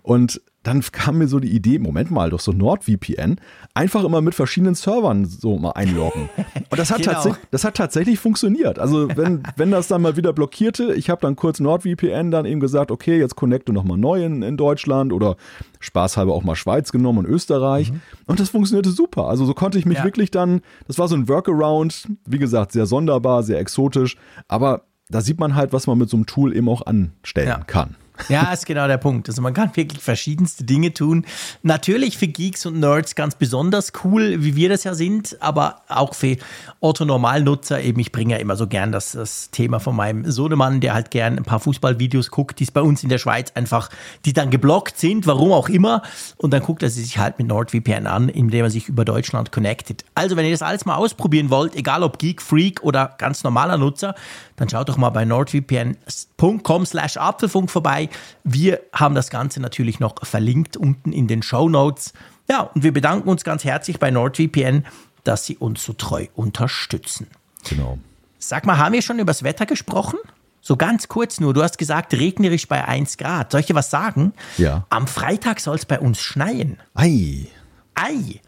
Und 0.02 0.40
dann 0.62 0.82
kam 0.82 1.18
mir 1.18 1.26
so 1.26 1.40
die 1.40 1.48
Idee, 1.48 1.78
Moment 1.78 2.10
mal, 2.10 2.28
doch 2.30 2.40
so 2.40 2.52
NordVPN, 2.52 3.36
einfach 3.72 4.04
immer 4.04 4.20
mit 4.20 4.34
verschiedenen 4.34 4.74
Servern 4.74 5.24
so 5.24 5.56
mal 5.58 5.70
einloggen. 5.70 6.28
Und 6.68 6.78
das 6.78 6.90
hat, 6.90 6.98
genau. 7.02 7.12
tatsächlich, 7.12 7.44
das 7.50 7.64
hat 7.64 7.76
tatsächlich 7.76 8.18
funktioniert. 8.18 8.78
Also 8.78 9.08
wenn, 9.16 9.42
wenn 9.56 9.70
das 9.70 9.88
dann 9.88 10.02
mal 10.02 10.16
wieder 10.16 10.34
blockierte, 10.34 10.94
ich 10.94 11.08
habe 11.08 11.22
dann 11.22 11.34
kurz 11.34 11.60
NordVPN 11.60 12.30
dann 12.30 12.44
eben 12.44 12.60
gesagt, 12.60 12.90
okay, 12.90 13.18
jetzt 13.18 13.36
connecte 13.36 13.72
nochmal 13.72 13.96
neu 13.96 14.22
in, 14.22 14.42
in 14.42 14.58
Deutschland 14.58 15.14
oder 15.14 15.36
spaßhalber 15.78 16.34
auch 16.34 16.42
mal 16.42 16.56
Schweiz 16.56 16.92
genommen 16.92 17.20
und 17.20 17.26
Österreich. 17.26 17.92
Mhm. 17.92 18.00
Und 18.26 18.38
das 18.38 18.50
funktionierte 18.50 18.90
super. 18.90 19.28
Also 19.28 19.46
so 19.46 19.54
konnte 19.54 19.78
ich 19.78 19.86
mich 19.86 19.98
ja. 19.98 20.04
wirklich 20.04 20.30
dann, 20.30 20.60
das 20.86 20.98
war 20.98 21.08
so 21.08 21.16
ein 21.16 21.26
Workaround, 21.26 22.06
wie 22.26 22.38
gesagt, 22.38 22.72
sehr 22.72 22.84
sonderbar, 22.84 23.42
sehr 23.42 23.58
exotisch, 23.58 24.16
aber 24.46 24.82
da 25.08 25.20
sieht 25.22 25.40
man 25.40 25.54
halt, 25.54 25.72
was 25.72 25.86
man 25.86 25.98
mit 25.98 26.08
so 26.08 26.16
einem 26.16 26.26
Tool 26.26 26.54
eben 26.54 26.68
auch 26.68 26.86
anstellen 26.86 27.48
Ja. 27.48 27.58
kann. 27.64 27.96
Ja, 28.28 28.52
ist 28.52 28.66
genau 28.66 28.86
der 28.86 28.98
Punkt. 28.98 29.28
Also 29.28 29.42
man 29.42 29.54
kann 29.54 29.74
wirklich 29.74 30.02
verschiedenste 30.02 30.64
Dinge 30.64 30.92
tun. 30.92 31.24
Natürlich 31.62 32.18
für 32.18 32.28
Geeks 32.28 32.66
und 32.66 32.80
Nerds 32.80 33.14
ganz 33.14 33.34
besonders 33.34 33.92
cool, 34.04 34.42
wie 34.42 34.56
wir 34.56 34.68
das 34.68 34.84
ja 34.84 34.94
sind, 34.94 35.36
aber 35.40 35.82
auch 35.88 36.14
für 36.14 36.36
Otto-Normalnutzer 36.80 37.80
eben. 37.80 38.00
Ich 38.00 38.12
bringe 38.12 38.34
ja 38.34 38.40
immer 38.40 38.56
so 38.56 38.66
gern 38.66 38.92
das, 38.92 39.12
das 39.12 39.50
Thema 39.50 39.80
von 39.80 39.96
meinem 39.96 40.30
Sohnemann, 40.30 40.80
der 40.80 40.94
halt 40.94 41.10
gern 41.10 41.38
ein 41.38 41.44
paar 41.44 41.60
Fußballvideos 41.60 42.30
guckt, 42.30 42.58
die 42.60 42.64
es 42.64 42.70
bei 42.70 42.82
uns 42.82 43.02
in 43.02 43.08
der 43.08 43.18
Schweiz 43.18 43.52
einfach, 43.54 43.90
die 44.24 44.32
dann 44.32 44.50
geblockt 44.50 44.98
sind, 44.98 45.26
warum 45.26 45.52
auch 45.52 45.68
immer. 45.68 46.02
Und 46.36 46.52
dann 46.52 46.62
guckt 46.62 46.82
er 46.82 46.90
sie 46.90 47.02
sich 47.02 47.18
halt 47.18 47.38
mit 47.38 47.48
NordVPN 47.48 48.06
an, 48.06 48.28
indem 48.28 48.64
er 48.64 48.70
sich 48.70 48.88
über 48.88 49.04
Deutschland 49.04 49.52
connectet. 49.52 50.04
Also 50.14 50.36
wenn 50.36 50.44
ihr 50.44 50.52
das 50.52 50.62
alles 50.62 50.84
mal 50.84 50.96
ausprobieren 50.96 51.50
wollt, 51.50 51.74
egal 51.74 52.02
ob 52.02 52.18
Geek, 52.18 52.42
Freak 52.42 52.82
oder 52.82 53.14
ganz 53.18 53.44
normaler 53.44 53.76
Nutzer, 53.76 54.14
dann 54.60 54.68
schaut 54.68 54.90
doch 54.90 54.98
mal 54.98 55.08
bei 55.08 55.24
nordvpn.com 55.24 56.84
slash 56.84 57.16
Apfelfunk 57.16 57.70
vorbei. 57.70 58.10
Wir 58.44 58.80
haben 58.92 59.14
das 59.14 59.30
Ganze 59.30 59.58
natürlich 59.58 60.00
noch 60.00 60.14
verlinkt 60.22 60.76
unten 60.76 61.12
in 61.12 61.28
den 61.28 61.42
Show 61.42 61.70
Notes. 61.70 62.12
Ja, 62.46 62.64
und 62.74 62.82
wir 62.82 62.92
bedanken 62.92 63.30
uns 63.30 63.42
ganz 63.42 63.64
herzlich 63.64 63.98
bei 63.98 64.10
NordVPN, 64.10 64.84
dass 65.24 65.46
sie 65.46 65.56
uns 65.56 65.82
so 65.82 65.94
treu 65.94 66.26
unterstützen. 66.34 67.28
Genau. 67.70 67.98
Sag 68.38 68.66
mal, 68.66 68.76
haben 68.76 68.92
wir 68.92 69.00
schon 69.00 69.18
über 69.18 69.30
das 69.30 69.44
Wetter 69.44 69.64
gesprochen? 69.64 70.18
So 70.60 70.76
ganz 70.76 71.08
kurz 71.08 71.40
nur. 71.40 71.54
Du 71.54 71.62
hast 71.62 71.78
gesagt, 71.78 72.12
regnerisch 72.12 72.68
bei 72.68 72.84
1 72.84 73.16
Grad. 73.16 73.52
Soll 73.52 73.60
ich 73.60 73.66
dir 73.66 73.74
was 73.74 73.88
sagen? 73.88 74.34
Ja. 74.58 74.84
Am 74.90 75.06
Freitag 75.06 75.60
soll 75.60 75.76
es 75.76 75.86
bei 75.86 75.98
uns 75.98 76.20
schneien. 76.20 76.76
Ei. 76.92 77.46
Ei. 77.94 78.42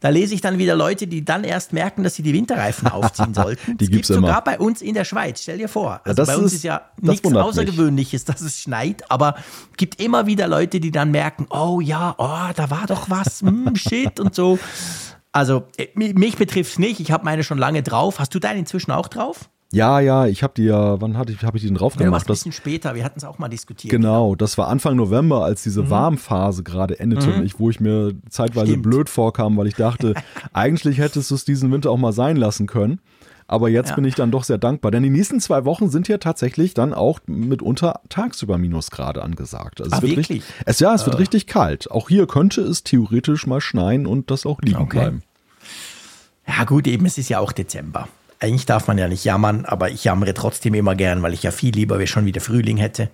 Da 0.00 0.08
lese 0.08 0.34
ich 0.34 0.40
dann 0.40 0.56
wieder 0.58 0.74
Leute, 0.76 1.06
die 1.06 1.24
dann 1.24 1.44
erst 1.44 1.72
merken, 1.74 2.02
dass 2.02 2.14
sie 2.14 2.22
die 2.22 2.32
Winterreifen 2.32 2.88
aufziehen 2.90 3.34
sollten. 3.34 3.72
Die 3.72 3.84
das 3.84 3.90
gibt's 3.90 4.08
gibt's 4.08 4.08
sogar 4.08 4.30
immer. 4.30 4.40
bei 4.42 4.58
uns 4.58 4.80
in 4.80 4.94
der 4.94 5.04
Schweiz. 5.04 5.42
Stell 5.42 5.58
dir 5.58 5.68
vor. 5.68 6.00
Also 6.04 6.14
das 6.16 6.26
bei 6.28 6.36
uns 6.36 6.46
ist- 6.46 6.54
ist 6.54 6.64
ja 6.64 6.80
nichts 7.00 7.28
mich. 7.28 7.36
Außergewöhnliches, 7.38 8.24
dass 8.24 8.40
es 8.40 8.58
schneit, 8.60 9.10
aber 9.10 9.34
gibt 9.76 10.00
immer 10.00 10.26
wieder 10.26 10.48
Leute, 10.48 10.80
die 10.80 10.90
dann 10.90 11.10
merken, 11.10 11.46
oh 11.50 11.80
ja, 11.80 12.14
oh, 12.18 12.52
da 12.56 12.70
war 12.70 12.86
doch 12.86 13.10
was, 13.10 13.42
hm, 13.42 13.72
shit 13.76 14.18
und 14.18 14.34
so. 14.34 14.58
Also 15.32 15.64
äh, 15.76 15.88
mi- 15.94 16.14
mich 16.14 16.36
betrifft 16.36 16.72
es 16.72 16.78
nicht. 16.78 16.98
Ich 17.00 17.12
habe 17.12 17.24
meine 17.24 17.44
schon 17.44 17.58
lange 17.58 17.82
drauf. 17.82 18.18
Hast 18.18 18.34
du 18.34 18.38
deine 18.38 18.58
inzwischen 18.58 18.90
auch 18.92 19.06
drauf? 19.08 19.48
Ja, 19.72 20.00
ja, 20.00 20.26
ich 20.26 20.42
habe 20.42 20.52
die 20.56 20.64
ja, 20.64 21.00
wann 21.00 21.16
hatte 21.16 21.32
ich, 21.32 21.42
habe 21.44 21.56
ich 21.56 21.62
die 21.62 21.68
denn 21.68 21.76
drauf 21.76 21.94
Ja, 21.94 22.00
gemacht? 22.00 22.24
ein 22.24 22.28
Das, 22.28 22.38
bisschen 22.40 22.52
später. 22.52 22.94
Wir 22.96 23.04
hatten 23.04 23.18
es 23.18 23.24
auch 23.24 23.38
mal 23.38 23.48
diskutiert. 23.48 23.90
genau, 23.92 24.34
das 24.34 24.58
war 24.58 24.66
Anfang 24.66 24.96
November, 24.96 25.44
als 25.44 25.62
diese 25.62 25.84
Mhm. 25.84 25.90
Warmphase 25.90 26.64
gerade 26.64 26.98
endete, 26.98 27.30
ich, 27.44 27.60
wo 27.60 27.70
ich 27.70 27.78
mir 27.78 28.14
zeitweise 28.28 28.66
Stimmt. 28.72 28.82
blöd 28.82 29.08
vorkam, 29.08 29.56
weil 29.56 29.68
ich 29.68 29.74
dachte, 29.74 30.14
eigentlich 30.52 30.98
hättest 30.98 31.30
du 31.30 31.36
es 31.36 31.44
diesen 31.44 31.70
Winter 31.70 31.90
auch 31.92 31.98
mal 31.98 32.12
sein 32.12 32.36
lassen 32.36 32.66
können. 32.66 33.00
Aber 33.46 33.68
jetzt 33.68 33.90
Ja. 33.90 33.94
bin 33.96 34.04
ich 34.04 34.14
dann 34.16 34.30
doch 34.32 34.44
sehr 34.44 34.58
dankbar, 34.58 34.90
denn 34.92 35.02
die 35.04 35.10
nächsten 35.10 35.40
zwei 35.40 35.64
Wochen 35.64 35.88
sind 35.88 36.06
ja 36.08 36.18
tatsächlich 36.18 36.74
dann 36.74 36.92
auch 36.94 37.18
mitunter 37.26 38.00
tagsüber 38.08 38.58
Minusgrade 38.58 39.22
angesagt. 39.22 39.80
Also 39.80 39.92
Ah, 39.92 39.96
es 39.98 40.02
wird 40.02 40.10
wirklich? 40.16 40.30
Richtig, 40.30 40.54
es, 40.66 40.78
ja, 40.80 40.94
es 40.94 41.04
wird 41.06 41.18
richtig 41.18 41.46
kalt. 41.48 41.90
Auch 41.90 42.08
hier 42.08 42.26
könnte 42.28 42.60
es 42.62 42.82
theoretisch 42.84 43.46
mal 43.48 43.60
schneien 43.60 44.06
und 44.06 44.30
das 44.32 44.46
auch 44.46 44.60
liegen 44.62 44.78
Okay. 44.82 44.98
bleiben. 44.98 45.22
Ja, 46.46 46.64
gut, 46.64 46.86
eben, 46.88 47.06
es 47.06 47.18
ist 47.18 47.28
ja 47.28 47.38
auch 47.40 47.50
Dezember. 47.52 48.08
Eigentlich 48.40 48.66
darf 48.66 48.88
man 48.88 48.96
ja 48.96 49.06
nicht 49.06 49.24
jammern, 49.24 49.66
aber 49.66 49.90
ich 49.90 50.04
jammere 50.04 50.34
trotzdem 50.34 50.74
immer 50.74 50.94
gern, 50.94 51.22
weil 51.22 51.34
ich 51.34 51.42
ja 51.42 51.50
viel 51.50 51.74
lieber, 51.74 52.04
schon 52.06 52.24
wieder 52.24 52.40
Frühling 52.40 52.78
hätte. 52.78 53.10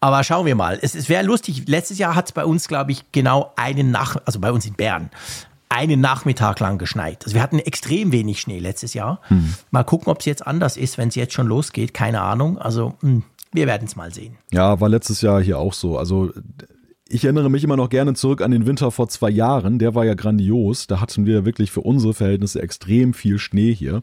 Aber 0.00 0.22
schauen 0.22 0.46
wir 0.46 0.54
mal. 0.54 0.78
Es, 0.80 0.94
es 0.94 1.08
wäre 1.08 1.24
lustig. 1.24 1.64
Letztes 1.66 1.98
Jahr 1.98 2.14
hat 2.14 2.26
es 2.26 2.32
bei 2.32 2.44
uns, 2.44 2.68
glaube 2.68 2.92
ich, 2.92 3.10
genau 3.12 3.52
einen 3.56 3.90
Nach, 3.90 4.16
also 4.24 4.38
bei 4.38 4.52
uns 4.52 4.64
in 4.64 4.74
Bern, 4.74 5.10
einen 5.68 6.00
Nachmittag 6.00 6.60
lang 6.60 6.78
geschneit. 6.78 7.24
Also 7.24 7.34
wir 7.34 7.42
hatten 7.42 7.58
extrem 7.58 8.12
wenig 8.12 8.40
Schnee 8.40 8.60
letztes 8.60 8.94
Jahr. 8.94 9.20
Mal 9.70 9.82
gucken, 9.82 10.08
ob 10.08 10.20
es 10.20 10.26
jetzt 10.26 10.46
anders 10.46 10.76
ist, 10.76 10.96
wenn 10.96 11.08
es 11.08 11.16
jetzt 11.16 11.34
schon 11.34 11.48
losgeht. 11.48 11.92
Keine 11.92 12.20
Ahnung. 12.20 12.58
Also 12.58 12.94
hm, 13.00 13.24
wir 13.52 13.66
werden 13.66 13.86
es 13.86 13.96
mal 13.96 14.12
sehen. 14.12 14.36
Ja, 14.52 14.80
war 14.80 14.88
letztes 14.88 15.22
Jahr 15.22 15.42
hier 15.42 15.58
auch 15.58 15.72
so. 15.72 15.98
Also 15.98 16.30
ich 17.08 17.24
erinnere 17.24 17.50
mich 17.50 17.62
immer 17.64 17.76
noch 17.76 17.88
gerne 17.88 18.14
zurück 18.14 18.42
an 18.42 18.50
den 18.50 18.66
Winter 18.66 18.90
vor 18.90 19.08
zwei 19.08 19.30
Jahren. 19.30 19.78
Der 19.78 19.94
war 19.94 20.04
ja 20.04 20.14
grandios. 20.14 20.86
Da 20.86 21.00
hatten 21.00 21.26
wir 21.26 21.44
wirklich 21.44 21.70
für 21.70 21.80
unsere 21.82 22.14
Verhältnisse 22.14 22.60
extrem 22.62 23.14
viel 23.14 23.38
Schnee 23.38 23.74
hier. 23.74 24.02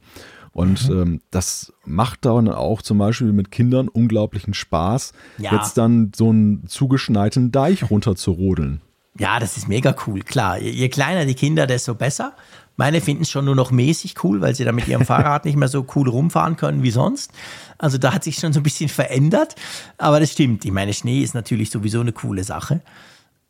Und 0.51 0.87
Mhm. 0.89 1.01
ähm, 1.01 1.21
das 1.31 1.73
macht 1.83 2.25
dann 2.25 2.47
auch 2.47 2.81
zum 2.83 2.99
Beispiel 2.99 3.33
mit 3.33 3.49
Kindern 3.51 3.87
unglaublichen 3.87 4.53
Spaß, 4.53 5.11
Ja. 5.39 5.55
jetzt 5.55 5.77
dann 5.77 6.11
so 6.15 6.29
einen 6.29 6.67
zugeschneiten 6.67 7.51
Deich 7.51 7.89
runter 7.89 8.15
zu 8.15 8.31
rodeln. 8.31 8.81
Ja, 9.19 9.39
das 9.39 9.57
ist 9.57 9.67
mega 9.67 9.95
cool, 10.07 10.21
klar. 10.21 10.59
Je, 10.59 10.71
je 10.71 10.89
kleiner 10.89 11.25
die 11.25 11.35
Kinder, 11.35 11.67
desto 11.67 11.93
besser. 11.95 12.33
Meine 12.75 13.01
finden 13.01 13.21
es 13.23 13.29
schon 13.29 13.45
nur 13.45 13.55
noch 13.55 13.69
mäßig 13.69 14.15
cool, 14.23 14.41
weil 14.41 14.55
sie 14.55 14.63
da 14.63 14.71
mit 14.71 14.87
ihrem 14.87 15.05
Fahrrad 15.05 15.45
nicht 15.45 15.57
mehr 15.57 15.67
so 15.67 15.85
cool 15.95 16.09
rumfahren 16.09 16.57
können 16.57 16.81
wie 16.81 16.91
sonst. 16.91 17.31
Also 17.77 17.97
da 17.97 18.13
hat 18.13 18.23
sich 18.23 18.37
schon 18.37 18.53
so 18.53 18.59
ein 18.59 18.63
bisschen 18.63 18.89
verändert. 18.89 19.55
Aber 19.97 20.19
das 20.19 20.31
stimmt. 20.31 20.65
Ich 20.65 20.71
meine, 20.71 20.93
Schnee 20.93 21.21
ist 21.21 21.35
natürlich 21.35 21.69
sowieso 21.69 21.99
eine 21.99 22.13
coole 22.13 22.43
Sache. 22.43 22.81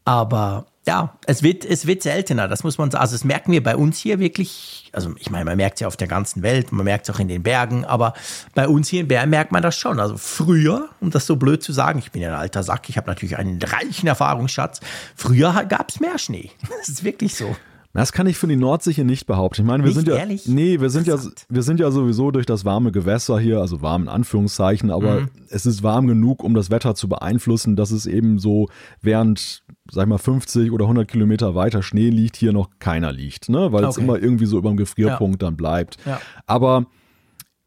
Aber 0.05 0.65
ja, 0.85 1.17
es 1.27 1.43
wird, 1.43 1.63
es 1.63 1.87
wird 1.87 2.03
seltener, 2.03 2.49
das 2.49 2.63
muss 2.63 2.77
man 2.77 2.91
sagen. 2.91 3.01
Also 3.01 3.15
das 3.15 3.23
merken 3.23 3.53
wir 3.53 3.63
bei 3.63 3.77
uns 3.77 3.97
hier 3.99 4.19
wirklich, 4.19 4.89
also 4.91 5.13
ich 5.17 5.31
meine, 5.31 5.45
man 5.45 5.55
merkt 5.55 5.75
es 5.75 5.81
ja 5.81 5.87
auf 5.87 5.95
der 5.95 6.09
ganzen 6.09 6.43
Welt, 6.43 6.73
man 6.73 6.83
merkt 6.83 7.07
es 7.07 7.15
auch 7.15 7.19
in 7.19 7.29
den 7.29 7.41
Bergen, 7.41 7.85
aber 7.85 8.13
bei 8.53 8.67
uns 8.67 8.89
hier 8.89 9.01
in 9.01 9.07
Bern 9.07 9.29
merkt 9.29 9.53
man 9.53 9.63
das 9.63 9.77
schon. 9.77 9.99
Also 10.01 10.17
früher, 10.17 10.89
um 10.99 11.09
das 11.09 11.25
so 11.25 11.37
blöd 11.37 11.63
zu 11.63 11.71
sagen, 11.71 11.99
ich 11.99 12.11
bin 12.11 12.21
ja 12.21 12.29
ein 12.29 12.39
alter 12.39 12.63
Sack, 12.63 12.89
ich 12.89 12.97
habe 12.97 13.07
natürlich 13.07 13.37
einen 13.37 13.61
reichen 13.61 14.07
Erfahrungsschatz, 14.07 14.81
früher 15.15 15.63
gab 15.65 15.89
es 15.89 15.99
mehr 15.99 16.17
Schnee. 16.17 16.51
Das 16.77 16.89
ist 16.89 17.05
wirklich 17.05 17.35
so. 17.35 17.55
Das 17.93 18.11
kann 18.11 18.25
ich 18.25 18.37
für 18.39 18.47
die 18.47 18.55
Nordsee 18.55 18.91
hier 18.91 19.03
nicht 19.03 19.27
behaupten. 19.27 19.61
Ich 19.61 19.67
meine, 19.67 19.83
wir 19.83 19.89
Nicht 19.89 19.95
sind 19.97 20.07
ja, 20.07 20.15
ehrlich? 20.15 20.47
nee, 20.47 20.79
wir 20.81 20.89
sind 20.89 21.05
ja, 21.05 21.15
wir 21.47 21.61
sind 21.61 21.79
ja 21.79 21.91
sowieso 21.91 22.31
durch 22.31 22.47
das 22.47 22.65
warme 22.65 22.91
Gewässer 22.91 23.39
hier, 23.39 23.59
also 23.59 23.83
warm 23.83 24.03
in 24.03 24.07
Anführungszeichen, 24.09 24.89
aber 24.89 25.21
Mhm. 25.21 25.29
es 25.49 25.67
ist 25.67 25.83
warm 25.83 26.07
genug, 26.07 26.43
um 26.43 26.55
das 26.55 26.71
Wetter 26.71 26.95
zu 26.95 27.07
beeinflussen, 27.07 27.75
dass 27.75 27.91
es 27.91 28.07
eben 28.07 28.39
so 28.39 28.67
während, 29.01 29.63
sag 29.91 30.03
ich 30.05 30.09
mal, 30.09 30.17
50 30.17 30.71
oder 30.71 30.85
100 30.87 31.07
Kilometer 31.07 31.53
weiter 31.53 31.83
Schnee 31.83 32.09
liegt, 32.09 32.35
hier 32.35 32.51
noch 32.51 32.69
keiner 32.79 33.11
liegt, 33.11 33.49
ne? 33.49 33.71
Weil 33.71 33.83
es 33.83 33.97
Okay. 33.97 34.03
immer 34.05 34.17
irgendwie 34.19 34.47
so 34.47 34.57
über 34.57 34.69
dem 34.69 34.77
Gefrierpunkt 34.77 35.43
dann 35.43 35.55
bleibt. 35.55 35.97
Ja. 36.05 36.19
Aber 36.47 36.87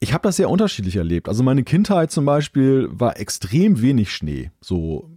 ich 0.01 0.13
habe 0.13 0.23
das 0.23 0.37
sehr 0.37 0.51
unterschiedlich 0.51 0.97
erlebt. 0.97 1.29
Also 1.29 1.45
meine 1.45 1.63
Kindheit 1.63 2.11
zum 2.11 2.25
Beispiel 2.25 2.89
war 2.91 3.19
extrem 3.21 3.81
wenig 3.81 4.11
Schnee, 4.13 4.51
so 4.61 5.09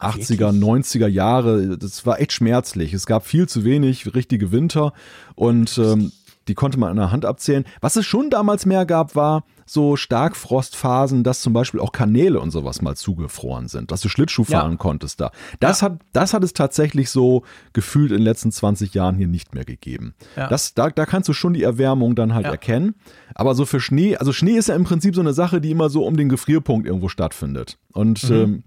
80er, 0.00 0.52
90er 0.52 1.06
Jahre, 1.08 1.78
das 1.78 2.04
war 2.06 2.20
echt 2.20 2.32
schmerzlich. 2.32 2.92
Es 2.94 3.06
gab 3.06 3.26
viel 3.26 3.48
zu 3.48 3.64
wenig 3.64 4.14
richtige 4.14 4.52
Winter 4.52 4.92
und 5.34 5.78
ähm, 5.78 6.12
die 6.48 6.54
konnte 6.54 6.78
man 6.78 6.90
an 6.90 6.96
der 6.96 7.10
Hand 7.12 7.24
abzählen. 7.26 7.64
Was 7.80 7.96
es 7.96 8.06
schon 8.06 8.30
damals 8.30 8.64
mehr 8.64 8.86
gab, 8.86 9.14
war 9.14 9.44
so 9.66 9.96
Starkfrostphasen, 9.96 11.22
dass 11.24 11.42
zum 11.42 11.52
Beispiel 11.52 11.78
auch 11.80 11.92
Kanäle 11.92 12.40
und 12.40 12.50
sowas 12.52 12.80
mal 12.80 12.96
zugefroren 12.96 13.68
sind, 13.68 13.90
dass 13.90 14.00
du 14.00 14.08
Schlittschuh 14.08 14.44
Ja. 14.48 14.60
fahren 14.60 14.78
konntest 14.78 15.20
da. 15.20 15.30
Das, 15.60 15.82
hat, 15.82 15.98
das 16.14 16.32
hat 16.32 16.42
es 16.44 16.54
tatsächlich 16.54 17.10
so 17.10 17.42
gefühlt 17.74 18.10
in 18.10 18.18
den 18.18 18.24
letzten 18.24 18.50
20 18.50 18.94
Jahren 18.94 19.16
hier 19.16 19.26
nicht 19.28 19.54
mehr 19.54 19.66
gegeben. 19.66 20.14
Ja. 20.36 20.48
Das, 20.48 20.72
da, 20.72 20.88
da 20.88 21.04
kannst 21.04 21.28
du 21.28 21.34
schon 21.34 21.52
die 21.52 21.62
Erwärmung 21.64 22.14
dann 22.14 22.32
halt 22.34 22.46
Ja. 22.46 22.52
erkennen. 22.52 22.94
Aber 23.34 23.54
so 23.54 23.66
für 23.66 23.80
Schnee, 23.80 24.16
also 24.16 24.32
Schnee 24.32 24.56
ist 24.56 24.68
ja 24.68 24.74
im 24.74 24.84
Prinzip 24.84 25.14
so 25.14 25.20
eine 25.20 25.34
Sache, 25.34 25.60
die 25.60 25.70
immer 25.70 25.90
so 25.90 26.06
um 26.06 26.16
den 26.16 26.30
Gefrierpunkt 26.30 26.86
irgendwo 26.86 27.08
stattfindet. 27.08 27.76
Und 27.92 28.22
Mhm. 28.30 28.34
ähm, 28.36 28.62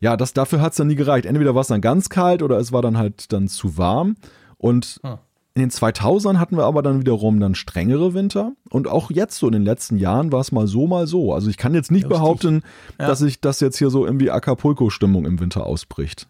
ja, 0.00 0.16
das, 0.16 0.32
dafür 0.34 0.60
hat 0.60 0.72
es 0.72 0.76
dann 0.78 0.86
nie 0.88 0.94
gereicht. 0.96 1.26
Entweder 1.26 1.54
war 1.54 1.62
es 1.62 1.68
dann 1.68 1.80
ganz 1.80 2.08
kalt 2.08 2.42
oder 2.42 2.58
es 2.58 2.72
war 2.72 2.82
dann 2.82 2.96
halt 2.98 3.32
dann 3.32 3.48
zu 3.48 3.76
warm. 3.78 4.16
Und 4.58 5.00
Hm. 5.02 5.18
in 5.54 5.62
den 5.62 5.70
2000ern 5.70 6.38
hatten 6.38 6.56
wir 6.56 6.64
aber 6.64 6.82
dann 6.82 7.00
wiederum 7.00 7.38
dann 7.40 7.54
strengere 7.54 8.12
Winter. 8.14 8.52
Und 8.70 8.88
auch 8.88 9.10
jetzt 9.10 9.38
so 9.38 9.46
in 9.46 9.52
den 9.52 9.64
letzten 9.64 9.96
Jahren 9.96 10.32
war 10.32 10.40
es 10.40 10.52
mal 10.52 10.66
so, 10.66 10.86
mal 10.86 11.06
so. 11.06 11.32
Also 11.32 11.48
ich 11.48 11.56
kann 11.56 11.74
jetzt 11.74 11.90
nicht 11.90 12.04
Lustig. 12.04 12.18
behaupten, 12.18 12.62
Ja. 12.98 13.06
dass 13.06 13.22
ich 13.22 13.40
das 13.40 13.60
jetzt 13.60 13.78
hier 13.78 13.90
so 13.90 14.04
irgendwie 14.04 14.30
Acapulco-Stimmung 14.30 15.24
im 15.26 15.38
Winter 15.40 15.64
ausbricht. 15.66 16.28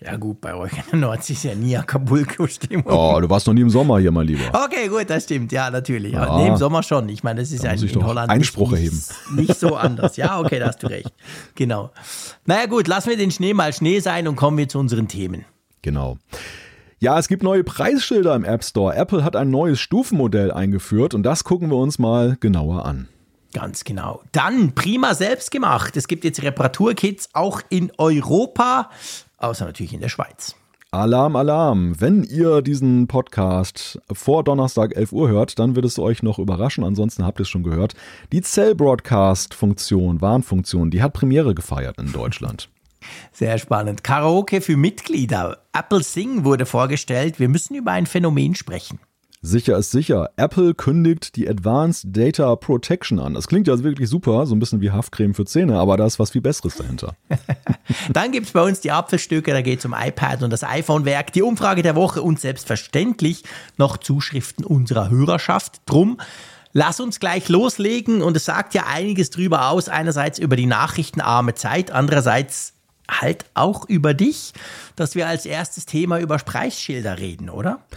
Ja 0.00 0.16
gut, 0.16 0.40
bei 0.40 0.54
euch 0.54 0.72
in 0.72 0.82
der 0.92 0.98
Nordsee 1.00 1.32
ist 1.32 1.42
ja 1.42 1.56
nie 1.56 1.76
Acapulco-Stimmung. 1.76 2.86
Oh, 2.86 3.18
du 3.20 3.28
warst 3.28 3.48
noch 3.48 3.54
nie 3.54 3.62
im 3.62 3.70
Sommer 3.70 3.98
hier, 3.98 4.12
mein 4.12 4.28
Lieber. 4.28 4.64
Okay, 4.64 4.86
gut, 4.86 5.10
das 5.10 5.24
stimmt. 5.24 5.50
Ja, 5.50 5.70
natürlich. 5.70 6.12
Ja. 6.12 6.22
Aber 6.22 6.38
nee, 6.38 6.48
im 6.48 6.56
Sommer 6.56 6.84
schon. 6.84 7.08
Ich 7.08 7.24
meine, 7.24 7.40
das 7.40 7.50
ist 7.50 7.64
ja 7.64 7.72
muss 7.72 7.82
in, 7.82 8.04
Holland 8.04 8.30
Einspruch 8.30 8.70
nicht, 8.70 8.78
erheben. 8.78 9.02
nicht, 9.34 9.48
nicht 9.48 9.60
so 9.60 9.74
anders. 9.74 10.16
Ja, 10.16 10.38
okay, 10.38 10.60
da 10.60 10.68
hast 10.68 10.84
du 10.84 10.86
recht. 10.86 11.12
Genau. 11.56 11.90
Naja 12.46 12.66
gut, 12.66 12.86
lassen 12.86 13.10
wir 13.10 13.16
den 13.16 13.32
Schnee 13.32 13.54
mal 13.54 13.72
Schnee 13.72 13.98
sein 13.98 14.28
und 14.28 14.36
kommen 14.36 14.56
wir 14.56 14.68
zu 14.68 14.78
unseren 14.78 15.08
Themen. 15.08 15.44
Genau. 15.82 16.18
Ja, 17.00 17.18
es 17.18 17.26
gibt 17.26 17.42
neue 17.42 17.64
Preisschilder 17.64 18.36
im 18.36 18.44
App 18.44 18.62
Store. 18.62 18.94
Apple 18.94 19.24
hat 19.24 19.34
ein 19.34 19.50
neues 19.50 19.80
Stufenmodell 19.80 20.52
eingeführt 20.52 21.12
und 21.12 21.24
das 21.24 21.42
gucken 21.42 21.70
wir 21.70 21.76
uns 21.76 21.98
mal 21.98 22.36
genauer 22.38 22.86
an. 22.86 23.08
Ganz 23.52 23.84
genau. 23.84 24.22
Dann 24.32 24.74
prima 24.74 25.14
selbst 25.14 25.50
gemacht. 25.50 25.96
Es 25.96 26.06
gibt 26.06 26.24
jetzt 26.24 26.42
Reparaturkits 26.42 27.30
auch 27.32 27.62
in 27.70 27.90
Europa, 27.98 28.90
außer 29.38 29.64
natürlich 29.64 29.94
in 29.94 30.00
der 30.00 30.08
Schweiz. 30.08 30.54
Alarm, 30.90 31.36
Alarm. 31.36 32.00
Wenn 32.00 32.24
ihr 32.24 32.62
diesen 32.62 33.08
Podcast 33.08 34.00
vor 34.10 34.42
Donnerstag 34.42 34.96
11 34.96 35.12
Uhr 35.12 35.28
hört, 35.28 35.58
dann 35.58 35.76
wird 35.76 35.84
es 35.84 35.98
euch 35.98 36.22
noch 36.22 36.38
überraschen. 36.38 36.82
Ansonsten 36.82 37.26
habt 37.26 37.38
ihr 37.40 37.42
es 37.42 37.48
schon 37.50 37.62
gehört. 37.62 37.94
Die 38.32 38.40
Cell-Broadcast-Funktion, 38.40 40.22
Warnfunktion, 40.22 40.90
die 40.90 41.02
hat 41.02 41.12
Premiere 41.12 41.54
gefeiert 41.54 41.98
in 41.98 42.10
Deutschland. 42.10 42.70
Sehr 43.32 43.58
spannend. 43.58 44.02
Karaoke 44.02 44.62
für 44.62 44.78
Mitglieder. 44.78 45.58
Apple 45.74 46.02
Sing 46.02 46.44
wurde 46.44 46.64
vorgestellt. 46.64 47.38
Wir 47.38 47.50
müssen 47.50 47.74
über 47.74 47.92
ein 47.92 48.06
Phänomen 48.06 48.54
sprechen. 48.54 48.98
Sicher 49.40 49.78
ist 49.78 49.92
sicher. 49.92 50.30
Apple 50.36 50.74
kündigt 50.74 51.36
die 51.36 51.48
Advanced 51.48 52.06
Data 52.16 52.56
Protection 52.56 53.20
an. 53.20 53.34
Das 53.34 53.46
klingt 53.46 53.68
ja 53.68 53.82
wirklich 53.84 54.08
super, 54.08 54.46
so 54.46 54.54
ein 54.54 54.58
bisschen 54.58 54.80
wie 54.80 54.90
Haftcreme 54.90 55.32
für 55.32 55.44
Zähne, 55.44 55.78
aber 55.78 55.96
da 55.96 56.06
ist 56.06 56.18
was 56.18 56.30
viel 56.30 56.40
Besseres 56.40 56.74
dahinter. 56.74 57.14
Dann 58.12 58.32
gibt 58.32 58.46
es 58.48 58.52
bei 58.52 58.62
uns 58.62 58.80
die 58.80 58.90
Apfelstücke, 58.90 59.52
da 59.52 59.62
geht 59.62 59.78
es 59.78 59.84
um 59.84 59.94
iPad 59.96 60.42
und 60.42 60.50
das 60.50 60.64
iPhone-Werk, 60.64 61.32
die 61.32 61.42
Umfrage 61.42 61.82
der 61.82 61.94
Woche 61.94 62.20
und 62.20 62.40
selbstverständlich 62.40 63.44
noch 63.76 63.96
Zuschriften 63.98 64.64
unserer 64.64 65.08
Hörerschaft. 65.08 65.82
Drum 65.86 66.18
Lass 66.74 67.00
uns 67.00 67.18
gleich 67.18 67.48
loslegen 67.48 68.20
und 68.20 68.36
es 68.36 68.44
sagt 68.44 68.74
ja 68.74 68.84
einiges 68.86 69.30
drüber 69.30 69.70
aus. 69.70 69.88
Einerseits 69.88 70.38
über 70.38 70.54
die 70.54 70.66
nachrichtenarme 70.66 71.54
Zeit, 71.54 71.90
andererseits 71.90 72.74
halt 73.10 73.46
auch 73.54 73.88
über 73.88 74.12
dich, 74.12 74.52
dass 74.98 75.14
wir 75.14 75.28
als 75.28 75.46
erstes 75.46 75.86
Thema 75.86 76.18
über 76.18 76.36
Preisschilder 76.36 77.18
reden, 77.18 77.50
oder? 77.50 77.80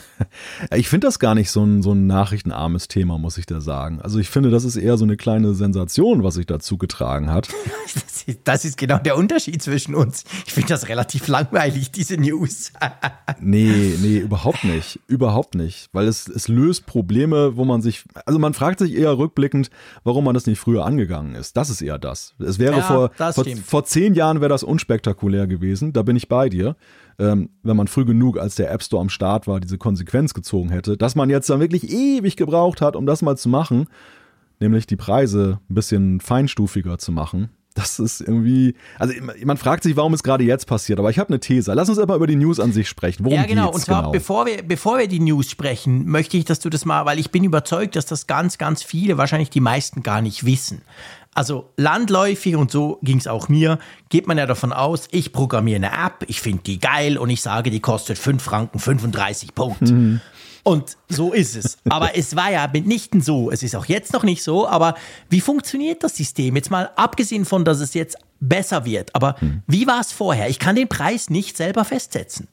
Ich 0.74 0.88
finde 0.88 1.08
das 1.08 1.20
gar 1.20 1.36
nicht 1.36 1.50
so 1.52 1.64
ein, 1.64 1.82
so 1.82 1.94
ein 1.94 2.08
nachrichtenarmes 2.08 2.88
Thema, 2.88 3.18
muss 3.18 3.38
ich 3.38 3.46
da 3.46 3.60
sagen. 3.60 4.00
Also 4.02 4.20
ich 4.20 4.30
finde, 4.30 4.50
das 4.50 4.64
ist 4.64 4.76
eher 4.76 4.98
so 4.98 5.04
eine 5.04 5.18
kleine 5.18 5.54
Sensation, 5.54 6.24
was 6.24 6.36
sich 6.36 6.46
dazu 6.46 6.78
getragen 6.78 7.30
hat. 7.30 7.50
Das 7.94 8.24
ist, 8.28 8.40
das 8.44 8.66
ist 8.66 8.78
genau 8.78 9.00
der 9.00 9.18
Unterschied 9.18 9.62
zwischen 9.62 9.96
uns. 9.96 10.24
Ich 10.46 10.54
finde 10.54 10.70
das 10.70 10.88
relativ 10.88 11.28
langweilig, 11.28 11.92
diese 11.92 12.16
News. 12.16 12.72
nee, 13.40 13.96
nee, 14.00 14.20
überhaupt 14.20 14.64
nicht. 14.64 15.00
Überhaupt 15.08 15.56
nicht. 15.56 15.90
Weil 15.92 16.08
es, 16.08 16.28
es 16.28 16.48
löst 16.48 16.86
Probleme, 16.86 17.58
wo 17.58 17.66
man 17.66 17.82
sich, 17.82 18.04
also 18.26 18.40
man 18.40 18.54
fragt 18.54 18.80
sich 18.80 18.94
eher 18.94 19.18
rückblickend, 19.18 19.72
warum 20.04 20.24
man 20.24 20.36
das 20.36 20.46
nicht 20.46 20.60
früher 20.60 20.86
angegangen 20.86 21.36
ist. 21.36 21.58
Das 21.58 21.70
ist 21.70 21.82
eher 21.82 21.98
das. 21.98 22.36
Es 22.40 22.60
wäre 22.60 22.78
ja, 22.78 22.82
vor, 22.84 23.12
vor, 23.34 23.46
vor 23.66 23.86
zehn 23.86 24.14
Jahren 24.14 24.40
wäre 24.40 24.50
das 24.50 24.64
unspektakulär 24.64 25.48
gewesen. 25.48 25.92
Da 25.92 26.04
bin 26.04 26.16
ich 26.16 26.30
bei 26.30 26.48
dir 26.48 26.76
ähm, 27.20 27.50
wenn 27.64 27.78
man 27.78 27.88
früh 27.88 28.06
genug, 28.06 28.40
als 28.40 28.56
der 28.56 28.72
App 28.72 28.84
Store 28.84 29.02
am 29.02 29.10
Start 29.10 29.48
war, 29.48 29.60
diese 29.60 29.78
Konsequenz 29.78 30.34
gezogen 30.34 30.70
hätte, 30.70 30.98
dass 30.98 31.16
man 31.16 31.30
jetzt 31.30 31.50
dann 31.50 31.60
wirklich 31.60 31.90
ewig 31.90 32.38
gebraucht 32.38 32.82
hat, 32.82 32.96
um 32.96 33.06
das 33.06 33.22
mal 33.22 33.38
zu 33.38 33.50
machen, 33.50 33.88
nämlich 34.60 34.88
die 34.88 34.96
Preise 34.96 35.60
ein 35.70 35.76
bisschen 35.76 36.20
feinstufiger 36.20 36.98
zu 36.98 37.12
machen. 37.12 37.50
Das 37.74 38.00
ist 38.00 38.20
irgendwie, 38.20 38.76
also 39.00 39.14
man 39.46 39.56
fragt 39.56 39.84
sich, 39.84 39.96
warum 39.96 40.14
es 40.14 40.24
gerade 40.24 40.44
jetzt 40.44 40.68
passiert, 40.68 41.00
aber 41.00 41.10
ich 41.10 41.18
habe 41.20 41.30
eine 41.30 41.40
These. 41.40 41.74
Lass 41.74 41.88
uns 41.88 42.00
aber 42.00 42.16
über 42.16 42.28
die 42.28 42.36
News 42.36 42.60
an 42.60 42.74
sich 42.74 42.90
sprechen. 42.90 43.24
Worum 43.24 43.38
ja, 43.38 43.46
genau. 43.46 43.72
Und 43.72 43.80
zwar, 43.80 44.02
genau? 44.02 44.12
bevor 44.12 44.46
wir, 44.46 44.62
bevor 44.62 44.98
wir 44.98 45.08
die 45.08 45.22
News 45.22 45.50
sprechen, 45.50 46.06
möchte 46.06 46.36
ich, 46.36 46.44
dass 46.44 46.60
du 46.60 46.70
das 46.70 46.84
mal, 46.84 47.06
weil 47.06 47.18
ich 47.18 47.32
bin 47.32 47.46
überzeugt, 47.46 47.96
dass 47.96 48.06
das 48.06 48.28
ganz, 48.28 48.58
ganz 48.58 48.84
viele, 48.84 49.18
wahrscheinlich 49.18 49.52
die 49.52 49.62
meisten 49.62 50.04
gar 50.04 50.22
nicht 50.22 50.46
wissen. 50.46 50.82
Also 51.34 51.70
landläufig 51.78 52.58
und 52.58 52.72
so 52.72 53.00
ging 53.02 53.18
es 53.18 53.28
auch 53.28 53.48
mir, 53.48 53.80
geht 54.10 54.28
man 54.28 54.38
ja 54.38 54.46
davon 54.46 54.74
aus, 54.74 55.08
ich 55.12 55.32
programmiere 55.32 55.78
eine 55.78 56.06
App, 56.06 56.26
ich 56.28 56.42
finde 56.42 56.64
die 56.64 56.80
geil 56.80 57.18
und 57.18 57.30
ich 57.30 57.42
sage, 57.42 57.70
die 57.72 57.80
kostet 57.80 58.18
5 58.18 58.44
Franken 58.44 58.80
35 58.80 59.56
Punkt. 59.56 59.82
Mhm. 59.82 60.20
Und 60.64 60.98
so 61.08 61.34
ist 61.34 61.56
es. 61.56 61.78
Aber 61.90 62.16
es 62.16 62.36
war 62.36 62.52
ja 62.52 62.70
mitnichten 62.72 63.22
so. 63.22 63.50
Es 63.50 63.64
ist 63.64 63.76
auch 63.76 63.86
jetzt 63.86 64.14
noch 64.14 64.24
nicht 64.24 64.44
so. 64.44 64.68
Aber 64.68 64.96
wie 65.30 65.42
funktioniert 65.42 66.04
das 66.04 66.16
System? 66.16 66.56
Jetzt 66.56 66.70
mal 66.70 66.92
abgesehen 66.96 67.46
von, 67.46 67.66
dass 67.66 67.80
es 67.80 67.94
jetzt 67.94 68.18
besser 68.40 68.86
wird. 68.86 69.16
Aber 69.16 69.38
mhm. 69.42 69.64
wie 69.68 69.88
war 69.88 70.02
es 70.02 70.12
vorher? 70.12 70.50
Ich 70.50 70.60
kann 70.60 70.76
den 70.76 70.88
Preis 70.88 71.30
nicht 71.30 71.58
selber 71.58 71.84
festsetzen. 71.84 72.48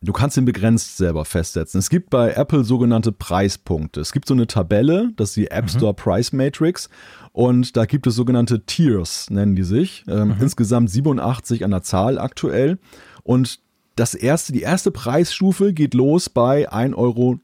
Du 0.00 0.12
kannst 0.12 0.36
ihn 0.36 0.44
begrenzt 0.44 0.96
selber 0.96 1.24
festsetzen. 1.24 1.80
Es 1.80 1.90
gibt 1.90 2.10
bei 2.10 2.32
Apple 2.32 2.62
sogenannte 2.62 3.10
Preispunkte. 3.10 4.00
Es 4.00 4.12
gibt 4.12 4.28
so 4.28 4.34
eine 4.34 4.46
Tabelle, 4.46 5.10
das 5.16 5.30
ist 5.30 5.36
die 5.36 5.50
App 5.50 5.68
Store 5.68 5.92
mhm. 5.92 5.96
Price 5.96 6.32
Matrix. 6.32 6.88
Und 7.32 7.76
da 7.76 7.84
gibt 7.84 8.06
es 8.06 8.14
sogenannte 8.14 8.64
Tiers, 8.64 9.28
nennen 9.28 9.56
die 9.56 9.64
sich. 9.64 10.04
Ähm, 10.08 10.28
mhm. 10.28 10.36
Insgesamt 10.40 10.90
87 10.90 11.64
an 11.64 11.72
der 11.72 11.82
Zahl 11.82 12.18
aktuell. 12.18 12.78
Und 13.24 13.60
das 13.96 14.14
erste, 14.14 14.52
die 14.52 14.62
erste 14.62 14.92
Preisstufe 14.92 15.72
geht 15.72 15.94
los 15.94 16.28
bei 16.28 16.70
1,19 16.70 16.94
Euro 16.94 17.40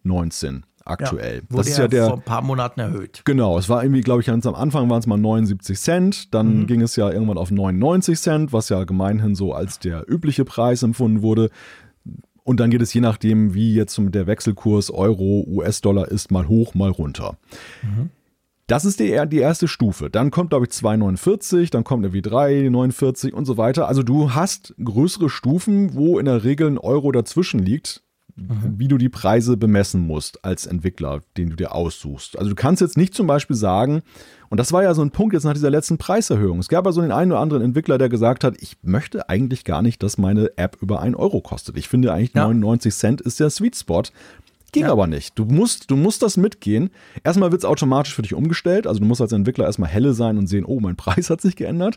aktuell. 0.85 1.37
Ja, 1.37 1.43
wurde 1.51 1.57
das 1.57 1.69
ist 1.69 1.79
ja 1.79 1.89
der, 1.89 2.07
vor 2.07 2.15
ein 2.15 2.23
paar 2.23 2.43
Monaten 2.43 2.81
erhöht. 2.81 3.23
Genau, 3.25 3.59
es 3.59 3.69
war 3.69 3.83
irgendwie, 3.83 4.03
glaube 4.03 4.21
ich, 4.21 4.27
ganz 4.27 4.47
am 4.47 4.55
Anfang 4.55 4.89
waren 4.91 5.01
es 5.01 5.07
mal 5.07 5.17
79 5.17 5.79
Cent, 5.79 6.35
dann 6.35 6.61
mhm. 6.61 6.67
ging 6.67 6.83
es 6.83 6.97
ja 6.97 7.11
irgendwann 7.11 7.39
auf 7.39 7.51
99 7.51 8.19
Cent, 8.21 8.53
was 8.53 8.69
ja 8.69 8.85
gemeinhin 8.85 9.35
so 9.35 9.53
als 9.53 9.79
der 9.79 10.05
übliche 10.09 10.45
Preis 10.45 10.83
empfunden 10.83 11.23
wurde. 11.23 11.51
Und 12.45 12.61
dann 12.61 12.71
geht 12.71 12.83
es 12.83 12.93
je 12.93 13.01
nachdem, 13.01 13.55
wie 13.55 13.75
jetzt 13.75 13.99
der 13.99 14.27
Wechselkurs 14.27 14.91
Euro, 14.91 15.45
US-Dollar 15.49 16.09
ist, 16.09 16.31
mal 16.31 16.47
hoch, 16.47 16.75
mal 16.75 16.91
runter. 16.91 17.37
Mhm. 17.83 18.11
Das 18.67 18.87
ist 18.87 19.01
die, 19.01 19.21
die 19.29 19.39
erste 19.39 19.69
Stufe. 19.69 20.09
Dann 20.09 20.31
kommt, 20.31 20.51
glaube 20.51 20.67
ich, 20.67 20.73
2,49, 20.73 21.71
dann 21.71 21.85
kommt 21.85 22.05
irgendwie 22.05 22.23
3,49 22.23 23.33
und 23.33 23.45
so 23.45 23.59
weiter. 23.59 23.89
Also 23.89 24.03
du 24.03 24.35
hast 24.35 24.75
größere 24.83 25.29
Stufen, 25.29 25.95
wo 25.95 26.19
in 26.19 26.25
der 26.25 26.45
Regel 26.45 26.69
ein 26.69 26.79
Euro 26.79 27.13
dazwischen 27.13 27.61
liegt, 27.61 28.03
mhm. 28.37 28.75
wie 28.79 28.89
du 28.89 28.99
die 28.99 29.09
Preise 29.09 29.57
bemessen 29.57 30.07
musst 30.07 30.45
als 30.45 30.67
Entwickler, 30.67 31.23
den 31.37 31.51
du 31.51 31.57
dir 31.57 31.75
aussuchst. 31.75 32.39
Also 32.39 32.51
du 32.51 32.57
kannst 32.57 32.81
jetzt 32.81 32.97
nicht 32.97 33.15
zum 33.15 33.27
Beispiel 33.27 33.57
sagen, 33.57 34.03
und 34.51 34.59
das 34.59 34.73
war 34.73 34.83
ja 34.83 34.95
so 34.95 35.03
ein 35.03 35.11
Punkt 35.11 35.35
jetzt 35.35 35.45
nach 35.45 35.55
dieser 35.55 35.71
letzten 35.71 35.99
Preiserhöhung. 35.99 36.59
Es 36.61 36.69
gab 36.69 36.87
also 36.87 37.01
den 37.01 37.13
einen 37.13 37.33
oder 37.33 37.41
anderen 37.41 37.63
Entwickler, 37.63 37.99
der 37.99 38.09
gesagt 38.09 38.45
hat, 38.45 38.55
ich 38.61 38.77
möchte 38.83 39.29
eigentlich 39.29 39.65
gar 39.65 39.83
nicht, 39.83 40.03
dass 40.03 40.19
meine 40.19 40.57
App 40.57 40.77
über 40.81 41.01
einen 41.01 41.15
Euro 41.15 41.41
kostet. 41.41 41.77
Ich 41.77 41.89
finde 41.89 42.13
eigentlich 42.13 42.35
ja. 42.35 42.45
99 42.45 42.95
Cent 42.95 43.21
ist 43.21 43.41
der 43.41 43.51
Sweet 43.51 43.77
Spot. 43.77 44.03
Ging 44.73 44.85
ja. 44.85 44.93
aber 44.93 45.07
nicht. 45.07 45.39
Du 45.39 45.45
musst, 45.45 45.91
du 45.91 45.97
musst 45.97 46.23
das 46.23 46.37
mitgehen. 46.37 46.91
Erstmal 47.23 47.53
wird 47.53 47.63
es 47.63 47.65
automatisch 47.65 48.15
für 48.15 48.23
dich 48.23 48.35
umgestellt. 48.35 48.87
Also 48.87 49.01
du 49.01 49.07
musst 49.07 49.21
als 49.21 49.33
Entwickler 49.33 49.67
erstmal 49.67 49.89
helle 49.89 50.15
sein 50.15 50.37
und 50.37 50.47
sehen, 50.47 50.65
oh, 50.65 50.81
mein 50.81 50.97
Preis 50.97 51.31
hat 51.31 51.41
sich 51.41 51.57
geändert. 51.57 51.97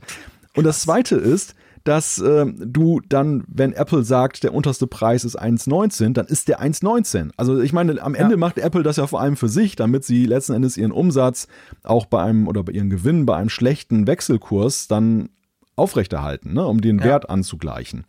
Und 0.56 0.64
das 0.64 0.82
zweite 0.82 1.16
ist, 1.16 1.56
dass 1.88 2.20
äh, 2.20 2.46
du 2.46 3.00
dann, 3.08 3.46
wenn 3.48 3.72
Apple 3.72 4.04
sagt, 4.04 4.44
der 4.44 4.54
unterste 4.54 4.88
Preis 4.88 5.24
ist 5.24 5.42
1,19, 5.42 6.12
dann 6.12 6.28
ist 6.28 6.50
der 6.50 6.62
1,19. 6.62 7.32
Also 7.38 7.62
ich 7.62 7.72
meine, 7.72 8.02
am 8.02 8.14
Ende 8.14 8.34
ja. 8.34 8.38
macht 8.38 8.58
Apple 8.58 8.84
das 8.84 8.98
ja 8.98 9.08
vor 9.08 9.22
allem 9.22 9.38
für 9.38 9.48
sich, 9.48 9.78
damit 9.78 10.04
sie 10.04 10.26
letzten 10.26 10.54
Endes 10.54 10.76
ihren 10.76 10.92
Umsatz 10.92 11.48
auch 11.84 12.06
bei 12.06 12.22
einem 12.22 12.50
oder 12.50 12.64
bei 12.64 12.74
ihren 12.74 12.90
Gewinn 12.90 13.26
bei 13.26 13.38
einem 13.38 13.50
schlechten 13.50 14.06
Wechselkurs 14.06 14.90
dann 14.90 15.30
aufrechterhalten, 15.78 16.54
ne, 16.54 16.66
um 16.66 16.82
den 16.82 17.00
ja. 17.00 17.06
Wert 17.06 17.30
anzugleichen. 17.30 18.04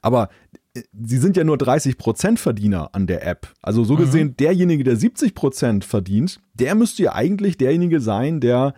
Aber 0.00 0.28
äh, 0.74 0.82
sie 0.92 1.18
sind 1.18 1.36
ja 1.36 1.42
nur 1.42 1.56
30% 1.56 2.38
Verdiener 2.38 2.90
an 2.92 3.08
der 3.08 3.26
App. 3.26 3.48
Also 3.62 3.82
so 3.82 3.94
mhm. 3.94 3.98
gesehen, 3.98 4.28
mhm. 4.28 4.36
derjenige, 4.36 4.84
der 4.84 4.96
70% 4.96 5.82
verdient, 5.82 6.40
der 6.54 6.76
müsste 6.76 7.02
ja 7.02 7.14
eigentlich 7.14 7.56
derjenige 7.56 8.00
sein, 8.00 8.38
der 8.38 8.74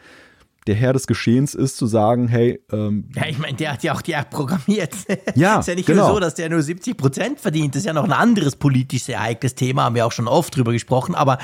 der 0.66 0.74
Herr 0.74 0.92
des 0.92 1.06
Geschehens 1.06 1.54
ist, 1.54 1.76
zu 1.76 1.86
sagen, 1.86 2.28
hey. 2.28 2.60
Ähm, 2.72 3.08
ja, 3.14 3.26
ich 3.26 3.38
meine, 3.38 3.56
der 3.56 3.72
hat 3.72 3.82
ja 3.84 3.94
auch 3.94 4.02
die 4.02 4.12
App 4.12 4.30
programmiert. 4.30 4.92
Ja, 5.34 5.58
ist 5.60 5.68
ja 5.68 5.74
nicht 5.74 5.86
genau. 5.86 6.06
nur 6.06 6.14
so, 6.14 6.20
dass 6.20 6.34
der 6.34 6.48
nur 6.48 6.62
70 6.62 6.96
Prozent 6.96 7.40
verdient. 7.40 7.74
Das 7.74 7.80
ist 7.80 7.86
ja 7.86 7.92
noch 7.92 8.04
ein 8.04 8.12
anderes 8.12 8.56
politisch 8.56 9.04
sehr 9.04 9.22
heikles 9.22 9.54
Thema, 9.54 9.84
haben 9.84 9.94
wir 9.94 10.06
auch 10.06 10.12
schon 10.12 10.28
oft 10.28 10.56
drüber 10.56 10.72
gesprochen. 10.72 11.14
Aber 11.14 11.38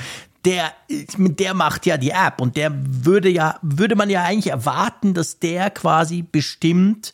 der, 0.45 0.73
der 1.17 1.55
macht 1.55 1.87
ja 1.87 1.97
die 1.97 2.11
App 2.11 2.41
und 2.41 2.57
der 2.57 2.73
würde 2.75 3.29
ja, 3.29 3.59
würde 3.63 3.95
man 3.95 4.11
ja 4.11 4.25
eigentlich 4.25 4.51
erwarten, 4.51 5.15
dass 5.15 5.39
der 5.39 5.71
quasi 5.71 6.23
bestimmt, 6.23 7.13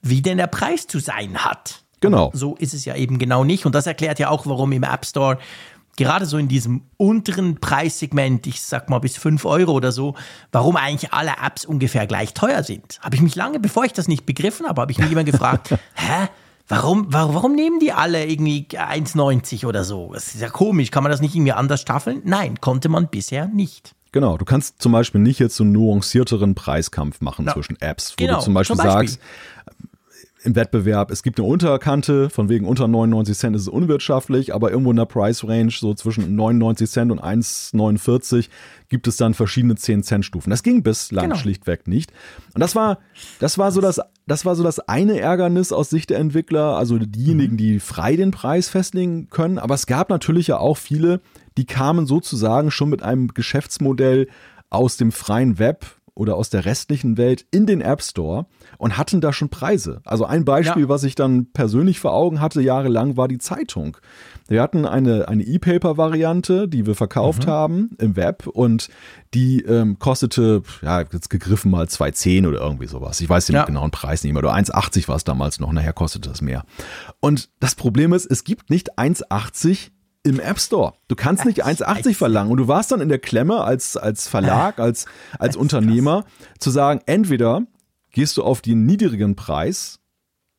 wie 0.00 0.22
denn 0.22 0.38
der 0.38 0.46
Preis 0.46 0.86
zu 0.86 0.98
sein 0.98 1.44
hat. 1.44 1.82
Genau. 2.00 2.30
so 2.32 2.56
ist 2.56 2.72
es 2.72 2.86
ja 2.86 2.96
eben 2.96 3.18
genau 3.18 3.44
nicht. 3.44 3.66
Und 3.66 3.74
das 3.74 3.86
erklärt 3.86 4.18
ja 4.18 4.30
auch, 4.30 4.46
warum 4.46 4.72
im 4.72 4.82
App 4.84 5.04
Store 5.04 5.38
gerade 6.00 6.24
so 6.24 6.38
in 6.38 6.48
diesem 6.48 6.80
unteren 6.96 7.60
Preissegment, 7.60 8.46
ich 8.46 8.62
sag 8.62 8.88
mal 8.88 9.00
bis 9.00 9.18
5 9.18 9.44
Euro 9.44 9.72
oder 9.72 9.92
so, 9.92 10.14
warum 10.50 10.76
eigentlich 10.76 11.12
alle 11.12 11.32
Apps 11.44 11.66
ungefähr 11.66 12.06
gleich 12.06 12.32
teuer 12.32 12.62
sind. 12.62 12.98
Habe 13.02 13.16
ich 13.16 13.20
mich 13.20 13.36
lange, 13.36 13.60
bevor 13.60 13.84
ich 13.84 13.92
das 13.92 14.08
nicht 14.08 14.24
begriffen 14.24 14.66
habe, 14.66 14.80
habe 14.80 14.92
ich 14.92 14.98
mich 14.98 15.12
immer 15.12 15.24
gefragt, 15.24 15.70
hä? 15.94 16.28
Warum, 16.68 17.12
warum, 17.12 17.34
warum 17.34 17.54
nehmen 17.54 17.80
die 17.80 17.92
alle 17.92 18.24
irgendwie 18.24 18.66
1,90 18.70 19.66
oder 19.66 19.84
so? 19.84 20.12
Das 20.14 20.34
ist 20.34 20.40
ja 20.40 20.48
komisch. 20.48 20.92
Kann 20.92 21.02
man 21.02 21.10
das 21.10 21.20
nicht 21.20 21.34
irgendwie 21.34 21.52
anders 21.52 21.80
staffeln? 21.80 22.22
Nein, 22.24 22.60
konnte 22.60 22.88
man 22.88 23.08
bisher 23.08 23.48
nicht. 23.48 23.92
Genau, 24.12 24.38
du 24.38 24.44
kannst 24.44 24.80
zum 24.80 24.92
Beispiel 24.92 25.20
nicht 25.20 25.38
jetzt 25.38 25.56
so 25.56 25.64
einen 25.64 25.72
nuancierteren 25.72 26.54
Preiskampf 26.54 27.20
machen 27.20 27.46
ja. 27.46 27.52
zwischen 27.52 27.80
Apps, 27.80 28.12
wo 28.12 28.24
genau, 28.24 28.38
du 28.38 28.44
zum 28.44 28.54
Beispiel, 28.54 28.76
zum 28.76 28.84
Beispiel 28.84 29.08
sagst, 29.08 29.20
im 30.42 30.56
Wettbewerb, 30.56 31.10
es 31.10 31.22
gibt 31.22 31.38
eine 31.38 31.48
Unterkante, 31.48 32.30
von 32.30 32.48
wegen 32.48 32.66
unter 32.66 32.88
99 32.88 33.36
Cent 33.36 33.56
ist 33.56 33.62
es 33.62 33.68
unwirtschaftlich, 33.68 34.54
aber 34.54 34.70
irgendwo 34.70 34.90
in 34.90 34.96
der 34.96 35.04
Price 35.04 35.44
Range, 35.44 35.70
so 35.70 35.92
zwischen 35.94 36.34
99 36.34 36.90
Cent 36.90 37.12
und 37.12 37.22
1,49, 37.22 38.48
gibt 38.88 39.06
es 39.06 39.16
dann 39.16 39.34
verschiedene 39.34 39.76
10 39.76 40.02
Cent 40.02 40.24
Stufen. 40.24 40.50
Das 40.50 40.62
ging 40.62 40.82
bislang 40.82 41.30
genau. 41.30 41.36
schlichtweg 41.36 41.86
nicht. 41.86 42.12
Und 42.54 42.60
das 42.60 42.74
war, 42.74 42.98
das 43.38 43.58
war 43.58 43.70
so 43.70 43.80
das, 43.80 44.00
das 44.26 44.46
war 44.46 44.56
so 44.56 44.62
das 44.62 44.80
eine 44.80 45.20
Ärgernis 45.20 45.72
aus 45.72 45.90
Sicht 45.90 46.10
der 46.10 46.18
Entwickler, 46.18 46.76
also 46.76 46.98
diejenigen, 46.98 47.54
mhm. 47.54 47.58
die 47.58 47.80
frei 47.80 48.16
den 48.16 48.30
Preis 48.30 48.68
festlegen 48.68 49.28
können. 49.28 49.58
Aber 49.58 49.74
es 49.74 49.86
gab 49.86 50.08
natürlich 50.08 50.46
ja 50.46 50.58
auch 50.58 50.78
viele, 50.78 51.20
die 51.58 51.66
kamen 51.66 52.06
sozusagen 52.06 52.70
schon 52.70 52.88
mit 52.88 53.02
einem 53.02 53.28
Geschäftsmodell 53.28 54.28
aus 54.70 54.96
dem 54.96 55.12
freien 55.12 55.58
Web 55.58 55.84
oder 56.20 56.36
aus 56.36 56.50
der 56.50 56.66
restlichen 56.66 57.16
Welt 57.16 57.46
in 57.50 57.64
den 57.64 57.80
App 57.80 58.02
Store 58.02 58.44
und 58.76 58.98
hatten 58.98 59.22
da 59.22 59.32
schon 59.32 59.48
Preise. 59.48 60.02
Also 60.04 60.26
ein 60.26 60.44
Beispiel, 60.44 60.82
ja. 60.82 60.88
was 60.90 61.02
ich 61.02 61.14
dann 61.14 61.50
persönlich 61.50 61.98
vor 61.98 62.12
Augen 62.12 62.42
hatte, 62.42 62.60
jahrelang, 62.60 63.16
war 63.16 63.26
die 63.26 63.38
Zeitung. 63.38 63.96
Wir 64.46 64.60
hatten 64.60 64.84
eine, 64.84 65.28
eine 65.28 65.42
E-Paper-Variante, 65.42 66.68
die 66.68 66.84
wir 66.84 66.94
verkauft 66.94 67.46
mhm. 67.46 67.50
haben 67.50 67.90
im 67.96 68.16
Web 68.16 68.46
und 68.46 68.90
die 69.32 69.62
ähm, 69.62 69.98
kostete, 69.98 70.62
ja, 70.82 71.00
jetzt 71.00 71.30
gegriffen 71.30 71.70
mal 71.70 71.86
2,10 71.86 72.46
oder 72.46 72.60
irgendwie 72.60 72.86
sowas. 72.86 73.18
Ich 73.22 73.28
weiß 73.30 73.46
den 73.46 73.54
ja. 73.54 73.64
genauen 73.64 73.90
Preis 73.90 74.22
nicht 74.22 74.34
mehr. 74.34 74.42
Oder 74.42 74.54
1,80 74.54 75.08
war 75.08 75.16
es 75.16 75.24
damals 75.24 75.58
noch, 75.58 75.72
nachher 75.72 75.94
kostete 75.94 76.28
das 76.28 76.42
mehr. 76.42 76.64
Und 77.20 77.48
das 77.60 77.74
Problem 77.74 78.12
ist, 78.12 78.26
es 78.26 78.44
gibt 78.44 78.68
nicht 78.68 78.98
1,80 78.98 79.92
im 80.22 80.38
App 80.40 80.58
Store. 80.60 80.94
Du 81.08 81.16
kannst 81.16 81.44
nicht 81.44 81.64
1,80 81.64 82.14
verlangen. 82.14 82.50
Und 82.50 82.58
du 82.58 82.68
warst 82.68 82.92
dann 82.92 83.00
in 83.00 83.08
der 83.08 83.18
Klemme 83.18 83.62
als, 83.62 83.96
als 83.96 84.28
Verlag, 84.28 84.78
als, 84.78 85.06
als 85.38 85.56
Unternehmer, 85.56 86.24
zu 86.58 86.70
sagen, 86.70 87.00
entweder 87.06 87.62
gehst 88.12 88.36
du 88.36 88.42
auf 88.42 88.60
den 88.60 88.84
niedrigen 88.84 89.36
Preis, 89.36 89.98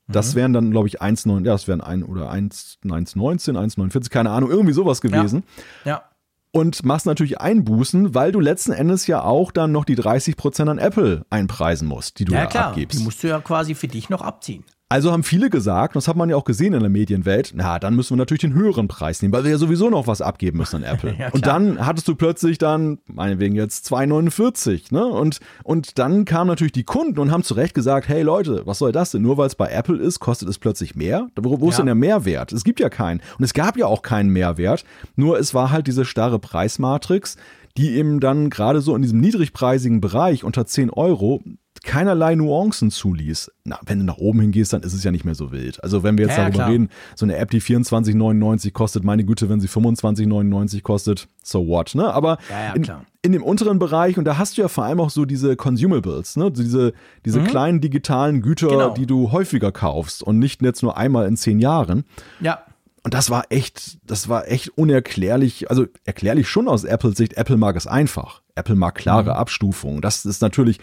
das 0.08 0.34
mhm. 0.34 0.38
wären 0.38 0.54
dann, 0.54 0.72
glaube 0.72 0.88
ich, 0.88 1.02
1,9, 1.02 1.46
ja, 1.46 1.52
das 1.52 1.68
wären 1.68 1.82
ein 1.82 2.04
oder 2.04 2.32
1,19, 2.32 2.82
1,49, 2.84 4.10
keine 4.10 4.32
Ahnung, 4.32 4.50
irgendwie 4.50 4.74
sowas 4.74 5.02
gewesen. 5.02 5.44
Ja. 5.86 5.92
ja 5.92 6.04
und 6.52 6.84
machst 6.84 7.06
natürlich 7.06 7.40
Einbußen, 7.40 8.14
weil 8.14 8.32
du 8.32 8.40
letzten 8.40 8.74
Endes 8.74 9.08
ja 9.08 9.24
auch 9.24 9.52
dann 9.52 9.72
noch 9.72 9.86
die 9.86 9.98
30% 9.98 10.70
an 10.70 10.78
Apple 10.78 11.26
einpreisen 11.30 11.88
musst, 11.88 12.20
die 12.20 12.26
du 12.26 12.34
ja, 12.34 12.42
da 12.42 12.46
klar. 12.48 12.68
abgibst. 12.70 13.00
Die 13.00 13.04
musst 13.04 13.24
du 13.24 13.28
ja 13.28 13.40
quasi 13.40 13.74
für 13.74 13.88
dich 13.88 14.10
noch 14.10 14.22
abziehen. 14.22 14.66
Also 14.92 15.14
haben 15.14 15.24
viele 15.24 15.50
gesagt, 15.50 15.96
das 15.96 16.10
hat 16.10 16.18
man 16.18 16.30
ja 16.30 16.36
auch 16.36 16.44
gesehen 16.44 16.74
in 16.74 16.82
der 16.82 16.90
Medienwelt, 16.90 17.54
na, 17.56 17.80
dann 17.80 17.96
müssen 17.96 18.10
wir 18.10 18.18
natürlich 18.18 18.42
den 18.42 18.54
höheren 18.54 18.90
Preis 18.90 19.22
nehmen, 19.22 19.34
weil 19.34 19.46
wir 19.46 19.52
ja 19.52 19.58
sowieso 19.58 19.90
noch 19.90 20.06
was 20.06 20.22
abgeben 20.22 20.58
müssen 20.58 20.84
an 20.84 20.84
Apple. 20.84 21.16
ja, 21.18 21.30
und 21.30 21.46
dann 21.46 21.86
hattest 21.86 22.10
du 22.10 22.16
plötzlich 22.16 22.58
dann, 22.58 23.00
meinetwegen 23.08 23.56
jetzt 23.56 23.90
2,49, 23.90 24.94
ne? 24.94 25.06
Und, 25.06 25.40
und 25.64 25.98
dann 25.98 26.26
kamen 26.26 26.50
natürlich 26.50 26.74
die 26.74 26.84
Kunden 26.84 27.20
und 27.20 27.32
haben 27.32 27.44
zu 27.44 27.54
Recht 27.54 27.74
gesagt, 27.74 28.10
hey 28.10 28.22
Leute, 28.22 28.64
was 28.66 28.80
soll 28.80 28.92
das 28.92 29.12
denn? 29.12 29.22
Nur 29.22 29.38
weil 29.38 29.48
es 29.48 29.56
bei 29.56 29.70
Apple 29.70 29.96
ist, 29.96 30.20
kostet 30.20 30.50
es 30.50 30.60
plötzlich 30.60 30.94
mehr? 30.94 31.30
Wo, 31.40 31.62
wo 31.62 31.70
ist 31.70 31.76
ja. 31.76 31.84
denn 31.84 31.86
der 31.86 31.96
Mehrwert? 31.96 32.52
Es 32.52 32.66
gibt 32.66 32.82
ja 32.82 32.90
keinen. 32.90 33.22
Und 33.38 33.46
es 33.46 33.54
gab 33.54 33.78
ja 33.78 33.86
auch 33.86 34.02
keinen 34.02 34.30
Mehrwert, 34.30 34.84
nur 35.16 35.40
es 35.40 35.54
war 35.54 35.72
halt 35.72 35.88
diese 35.88 36.04
starre 36.04 36.38
Preismatrix, 36.38 37.38
die 37.78 37.92
eben 37.92 38.20
dann 38.20 38.50
gerade 38.50 38.82
so 38.82 38.94
in 38.94 39.02
diesem 39.02 39.22
niedrigpreisigen 39.22 40.02
Bereich 40.02 40.44
unter 40.44 40.66
10 40.66 40.90
Euro 40.90 41.42
keinerlei 41.84 42.36
Nuancen 42.36 42.92
zuließ. 42.92 43.52
Na, 43.64 43.80
wenn 43.86 44.00
du 44.00 44.06
nach 44.06 44.18
oben 44.18 44.42
hingehst, 44.42 44.74
dann 44.74 44.84
ist 44.84 44.94
es 44.94 45.04
ja 45.04 45.12
nicht 45.12 45.26
mehr 45.26 45.36
so 45.36 45.52
wild. 45.52 45.84
Also 45.84 46.04
wenn 46.04 46.18
wir 46.18 46.26
jetzt 46.26 46.38
ja, 46.38 46.44
darüber 46.44 46.58
klar. 46.58 46.70
reden, 46.70 46.90
so 47.16 47.26
eine 47.26 47.38
App, 47.38 47.50
die 47.50 47.62
24,99 47.62 48.72
kostet, 48.72 49.04
meine 49.04 49.24
Güte, 49.24 49.50
wenn 49.50 49.60
sie 49.60 49.68
25,99 49.68 50.82
kostet, 50.82 51.28
so 51.44 51.68
what, 51.68 51.96
ne? 51.96 52.14
Aber 52.14 52.38
ja, 52.50 52.74
in, 52.74 52.88
in, 53.24 53.32
dem 53.32 53.44
unteren 53.44 53.80
Bereich, 53.80 54.18
und 54.18 54.26
da 54.26 54.38
hast 54.38 54.58
du 54.58 54.62
ja 54.62 54.68
vor 54.68 54.86
allem 54.86 55.00
auch 55.00 55.10
so 55.10 55.26
diese 55.26 55.56
Consumables, 55.56 56.36
ne? 56.38 56.52
Diese, 56.52 56.94
diese 57.26 57.40
mhm. 57.40 57.46
kleinen 57.46 57.82
digitalen 57.82 58.42
Güter, 58.42 58.68
genau. 58.68 58.94
die 58.94 59.08
du 59.08 59.32
häufiger 59.32 59.72
kaufst 59.72 60.22
und 60.22 60.38
nicht 60.40 60.62
jetzt 60.62 60.84
nur 60.84 60.98
einmal 60.98 61.28
in 61.28 61.36
zehn 61.36 61.60
Jahren. 61.60 62.06
Ja. 62.40 62.64
Und 63.04 63.16
das 63.16 63.32
war 63.32 63.46
echt, 63.50 63.98
das 64.06 64.30
war 64.30 64.48
echt 64.48 64.78
unerklärlich. 64.78 65.72
Also 65.72 65.88
erklärlich 66.06 66.48
schon 66.48 66.68
aus 66.68 66.84
Apples 66.84 67.18
Sicht. 67.18 67.34
Apple 67.34 67.58
mag 67.58 67.76
es 67.76 67.88
einfach. 67.88 68.41
Apple 68.56 68.76
mag 68.76 68.96
klare 68.96 69.32
mhm. 69.32 69.38
Abstufungen. 69.38 70.02
Das 70.02 70.26
ist 70.26 70.42
natürlich, 70.42 70.80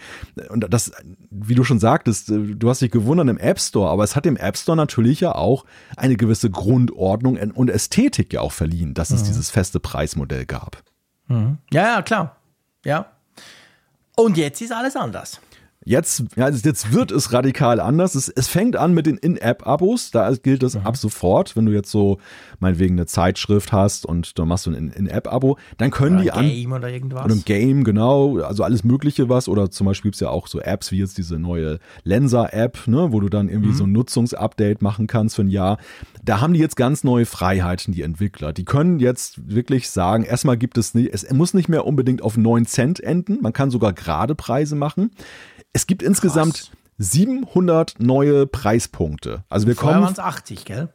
und 0.49 0.65
das, 0.69 0.91
wie 1.29 1.55
du 1.55 1.63
schon 1.63 1.79
sagtest, 1.79 2.29
du 2.29 2.69
hast 2.69 2.81
dich 2.81 2.91
gewundert 2.91 3.27
im 3.27 3.37
App 3.37 3.59
Store, 3.59 3.89
aber 3.89 4.03
es 4.03 4.15
hat 4.15 4.25
dem 4.25 4.37
App 4.37 4.57
Store 4.57 4.75
natürlich 4.75 5.19
ja 5.19 5.33
auch 5.33 5.65
eine 5.97 6.15
gewisse 6.15 6.49
Grundordnung 6.49 7.37
und 7.37 7.69
Ästhetik 7.69 8.33
ja 8.33 8.41
auch 8.41 8.51
verliehen, 8.51 8.93
dass 8.93 9.11
es 9.11 9.21
mhm. 9.21 9.27
dieses 9.27 9.49
feste 9.49 9.79
Preismodell 9.79 10.45
gab. 10.45 10.83
Mhm. 11.27 11.57
Ja, 11.71 11.95
ja, 11.95 12.01
klar. 12.01 12.37
Ja. 12.85 13.05
Und 14.15 14.37
jetzt 14.37 14.61
ist 14.61 14.71
alles 14.71 14.95
anders. 14.95 15.39
Jetzt, 15.89 16.23
ja, 16.35 16.47
jetzt 16.47 16.93
wird 16.93 17.09
es 17.09 17.33
radikal 17.33 17.79
anders. 17.79 18.13
Es, 18.13 18.29
es 18.29 18.47
fängt 18.47 18.75
an 18.75 18.93
mit 18.93 19.07
den 19.07 19.17
In-App-Abos. 19.17 20.11
Da 20.11 20.31
gilt 20.35 20.61
das 20.61 20.75
mhm. 20.75 20.85
ab 20.85 20.97
sofort. 20.97 21.55
Wenn 21.55 21.65
du 21.65 21.71
jetzt 21.71 21.89
so 21.89 22.19
meinetwegen 22.59 22.93
eine 22.93 23.07
Zeitschrift 23.07 23.71
hast 23.71 24.05
und 24.05 24.37
dann 24.37 24.47
machst 24.47 24.67
du 24.67 24.69
ein 24.69 24.91
In-App-Abo, 24.91 25.57
dann 25.79 25.89
können 25.89 26.17
oder 26.17 26.23
die 26.23 26.31
an. 26.31 26.45
Game 26.45 26.71
oder 26.73 26.89
irgendwas. 26.91 27.25
Oder 27.25 27.33
ein 27.33 27.43
Game, 27.43 27.83
genau. 27.83 28.37
Also 28.37 28.63
alles 28.63 28.83
Mögliche 28.83 29.29
was. 29.29 29.49
Oder 29.49 29.71
zum 29.71 29.87
Beispiel 29.87 30.09
gibt 30.09 30.17
es 30.17 30.19
ja 30.19 30.29
auch 30.29 30.45
so 30.45 30.61
Apps 30.61 30.91
wie 30.91 30.99
jetzt 30.99 31.17
diese 31.17 31.39
neue 31.39 31.79
Lensa-App, 32.03 32.85
ne, 32.85 33.11
wo 33.11 33.19
du 33.19 33.27
dann 33.27 33.49
irgendwie 33.49 33.71
mhm. 33.71 33.75
so 33.75 33.85
ein 33.85 33.91
Nutzungsupdate 33.91 34.83
machen 34.83 35.07
kannst 35.07 35.37
für 35.37 35.41
ein 35.41 35.49
Jahr. 35.49 35.79
Da 36.23 36.39
haben 36.39 36.53
die 36.53 36.59
jetzt 36.59 36.75
ganz 36.75 37.03
neue 37.03 37.25
Freiheiten, 37.25 37.95
die 37.95 38.03
Entwickler. 38.03 38.53
Die 38.53 38.63
können 38.63 38.99
jetzt 38.99 39.49
wirklich 39.49 39.89
sagen, 39.89 40.21
erstmal 40.21 40.55
gibt 40.55 40.77
es 40.77 40.93
nicht, 40.93 41.11
es 41.11 41.27
muss 41.31 41.55
nicht 41.55 41.67
mehr 41.67 41.87
unbedingt 41.87 42.21
auf 42.21 42.37
9 42.37 42.67
Cent 42.67 42.99
enden. 42.99 43.39
Man 43.41 43.53
kann 43.53 43.71
sogar 43.71 43.93
gerade 43.93 44.35
Preise 44.35 44.75
machen. 44.75 45.09
Es 45.73 45.87
gibt 45.87 46.03
insgesamt 46.03 46.71
700 46.97 47.95
neue 47.99 48.47
Preispunkte. 48.47 49.43
Also 49.49 49.67
wir 49.67 49.75
Vorher 49.75 49.93
kommen. 49.93 50.05
waren 50.05 50.13
es 50.13 50.19
80, 50.19 50.65
gell? 50.65 50.89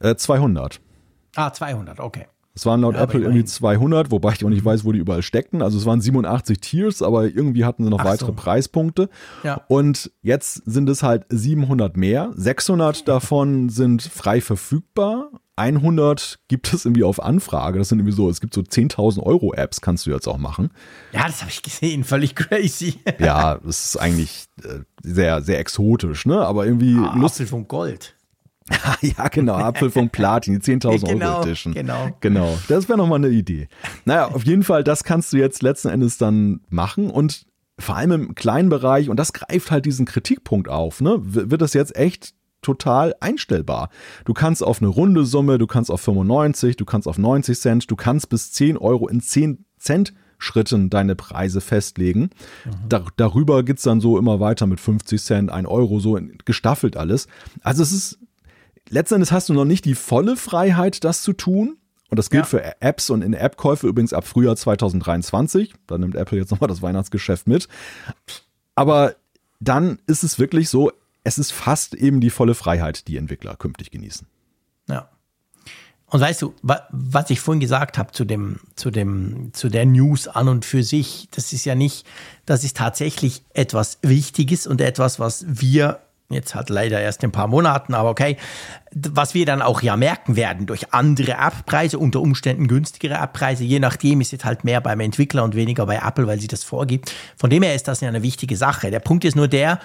Äh, 0.00 0.16
200. 0.16 0.80
Ah, 1.36 1.52
200, 1.52 2.00
okay. 2.00 2.26
Es 2.56 2.66
waren 2.66 2.82
laut 2.82 2.94
ja, 2.94 3.02
Apple 3.02 3.20
irgendwie 3.20 3.44
200, 3.44 4.12
wobei 4.12 4.32
ich 4.32 4.44
auch 4.44 4.48
nicht 4.48 4.64
weiß, 4.64 4.84
wo 4.84 4.92
die 4.92 5.00
überall 5.00 5.22
steckten. 5.22 5.60
Also 5.60 5.76
es 5.76 5.86
waren 5.86 6.00
87 6.00 6.60
Tiers, 6.60 7.02
aber 7.02 7.24
irgendwie 7.24 7.64
hatten 7.64 7.82
sie 7.82 7.90
noch 7.90 8.00
Ach 8.00 8.04
weitere 8.04 8.28
so. 8.28 8.32
Preispunkte. 8.32 9.08
Ja. 9.42 9.62
Und 9.66 10.12
jetzt 10.22 10.62
sind 10.64 10.88
es 10.88 11.02
halt 11.02 11.26
700 11.30 11.96
mehr. 11.96 12.30
600 12.36 13.08
davon 13.08 13.70
sind 13.70 14.02
frei 14.02 14.40
verfügbar 14.40 15.30
100 15.56 16.40
gibt 16.48 16.72
es 16.72 16.84
irgendwie 16.84 17.04
auf 17.04 17.22
Anfrage. 17.22 17.78
Das 17.78 17.88
sind 17.88 18.00
irgendwie 18.00 18.16
so, 18.16 18.28
es 18.28 18.40
gibt 18.40 18.54
so 18.54 18.60
10.000 18.60 19.22
Euro 19.22 19.54
Apps, 19.54 19.80
kannst 19.80 20.06
du 20.06 20.10
jetzt 20.10 20.26
auch 20.26 20.38
machen. 20.38 20.70
Ja, 21.12 21.26
das 21.26 21.40
habe 21.40 21.50
ich 21.50 21.62
gesehen, 21.62 22.04
völlig 22.04 22.34
crazy. 22.34 23.00
ja, 23.18 23.58
das 23.58 23.84
ist 23.84 23.96
eigentlich 23.96 24.46
äh, 24.62 24.80
sehr, 25.02 25.42
sehr 25.42 25.58
exotisch, 25.60 26.26
ne? 26.26 26.44
Aber 26.44 26.66
irgendwie. 26.66 26.96
Ah, 26.96 27.14
Apfel 27.24 27.46
von 27.46 27.68
Gold. 27.68 28.16
ja, 29.02 29.28
genau, 29.28 29.54
Apfel 29.54 29.90
von 29.90 30.08
Platin, 30.10 30.58
die 30.58 30.60
10.000 30.72 31.06
genau, 31.06 31.34
Euro 31.34 31.42
Edition. 31.42 31.74
Genau. 31.74 32.16
Genau, 32.20 32.58
das 32.68 32.88
wäre 32.88 32.98
nochmal 32.98 33.18
eine 33.18 33.28
Idee. 33.28 33.68
Naja, 34.04 34.28
auf 34.28 34.44
jeden 34.44 34.62
Fall, 34.62 34.82
das 34.82 35.04
kannst 35.04 35.32
du 35.32 35.36
jetzt 35.36 35.62
letzten 35.62 35.88
Endes 35.88 36.18
dann 36.18 36.60
machen 36.68 37.10
und 37.10 37.46
vor 37.78 37.96
allem 37.96 38.12
im 38.12 38.34
kleinen 38.34 38.68
Bereich, 38.68 39.08
und 39.08 39.18
das 39.18 39.32
greift 39.32 39.70
halt 39.70 39.84
diesen 39.84 40.06
Kritikpunkt 40.06 40.68
auf, 40.68 41.00
ne? 41.00 41.16
Wird 41.20 41.60
das 41.60 41.74
jetzt 41.74 41.96
echt 41.96 42.34
total 42.64 43.14
einstellbar. 43.20 43.90
Du 44.24 44.34
kannst 44.34 44.62
auf 44.62 44.80
eine 44.80 44.88
runde 44.88 45.24
Summe, 45.24 45.58
du 45.58 45.66
kannst 45.66 45.90
auf 45.90 46.00
95, 46.00 46.76
du 46.76 46.84
kannst 46.84 47.06
auf 47.06 47.18
90 47.18 47.58
Cent, 47.58 47.90
du 47.90 47.96
kannst 47.96 48.28
bis 48.28 48.52
10 48.52 48.76
Euro 48.76 49.08
in 49.08 49.20
10 49.20 49.64
Cent 49.78 50.14
Schritten 50.38 50.90
deine 50.90 51.14
Preise 51.14 51.60
festlegen. 51.60 52.30
Mhm. 52.64 52.88
Da, 52.88 53.04
darüber 53.16 53.62
geht 53.62 53.78
es 53.78 53.84
dann 53.84 54.00
so 54.00 54.18
immer 54.18 54.40
weiter 54.40 54.66
mit 54.66 54.80
50 54.80 55.22
Cent, 55.22 55.50
1 55.50 55.66
Euro, 55.68 56.00
so 56.00 56.18
gestaffelt 56.44 56.96
alles. 56.96 57.28
Also 57.62 57.82
es 57.82 57.92
ist, 57.92 58.18
letztendlich 58.88 59.32
hast 59.32 59.48
du 59.48 59.54
noch 59.54 59.64
nicht 59.64 59.84
die 59.84 59.94
volle 59.94 60.36
Freiheit, 60.36 61.04
das 61.04 61.22
zu 61.22 61.32
tun. 61.32 61.78
Und 62.10 62.18
das 62.18 62.30
gilt 62.30 62.44
ja. 62.44 62.48
für 62.48 62.80
Apps 62.80 63.10
und 63.10 63.22
in 63.22 63.32
App-Käufe 63.32 63.88
übrigens 63.88 64.12
ab 64.12 64.26
Frühjahr 64.26 64.54
2023. 64.54 65.74
Da 65.86 65.98
nimmt 65.98 66.14
Apple 66.14 66.38
jetzt 66.38 66.50
nochmal 66.50 66.68
das 66.68 66.82
Weihnachtsgeschäft 66.82 67.48
mit. 67.48 67.66
Aber 68.74 69.14
dann 69.58 69.98
ist 70.06 70.22
es 70.22 70.38
wirklich 70.38 70.68
so, 70.68 70.92
es 71.24 71.38
ist 71.38 71.52
fast 71.52 71.94
eben 71.94 72.20
die 72.20 72.30
volle 72.30 72.54
Freiheit, 72.54 73.08
die 73.08 73.16
Entwickler 73.16 73.56
künftig 73.56 73.90
genießen. 73.90 74.26
Ja. 74.88 75.08
Und 76.06 76.20
weißt 76.20 76.42
du, 76.42 76.54
was 76.62 77.30
ich 77.30 77.40
vorhin 77.40 77.60
gesagt 77.60 77.98
habe 77.98 78.12
zu 78.12 78.24
dem, 78.24 78.60
zu 78.76 78.90
dem, 78.90 79.52
zu 79.52 79.68
der 79.68 79.86
News 79.86 80.28
an 80.28 80.48
und 80.48 80.64
für 80.64 80.84
sich, 80.84 81.28
das 81.32 81.52
ist 81.52 81.64
ja 81.64 81.74
nicht, 81.74 82.06
das 82.46 82.62
ist 82.62 82.76
tatsächlich 82.76 83.42
etwas 83.54 83.98
Wichtiges 84.02 84.66
und 84.66 84.80
etwas, 84.80 85.18
was 85.18 85.44
wir 85.48 86.00
jetzt 86.30 86.54
halt 86.54 86.68
leider 86.70 87.00
erst 87.00 87.22
in 87.22 87.30
ein 87.30 87.32
paar 87.32 87.48
Monaten, 87.48 87.94
aber 87.94 88.10
okay, 88.10 88.36
was 88.92 89.34
wir 89.34 89.46
dann 89.46 89.62
auch 89.62 89.82
ja 89.82 89.96
merken 89.96 90.36
werden 90.36 90.66
durch 90.66 90.92
andere 90.92 91.32
App-Preise, 91.32 91.98
unter 91.98 92.20
Umständen 92.20 92.68
günstigere 92.68 93.14
App-Preise, 93.14 93.64
je 93.64 93.78
nachdem 93.78 94.20
ist 94.20 94.32
jetzt 94.32 94.44
halt 94.44 94.64
mehr 94.64 94.80
beim 94.80 95.00
Entwickler 95.00 95.44
und 95.44 95.54
weniger 95.54 95.86
bei 95.86 95.96
Apple, 95.96 96.26
weil 96.26 96.40
sie 96.40 96.48
das 96.48 96.64
vorgibt. 96.64 97.12
Von 97.36 97.50
dem 97.50 97.62
her 97.62 97.74
ist 97.74 97.88
das 97.88 98.00
ja 98.00 98.08
eine 98.08 98.22
wichtige 98.22 98.56
Sache. 98.56 98.90
Der 98.90 99.00
Punkt 99.00 99.24
ist 99.24 99.36
nur 99.36 99.48
der, 99.48 99.80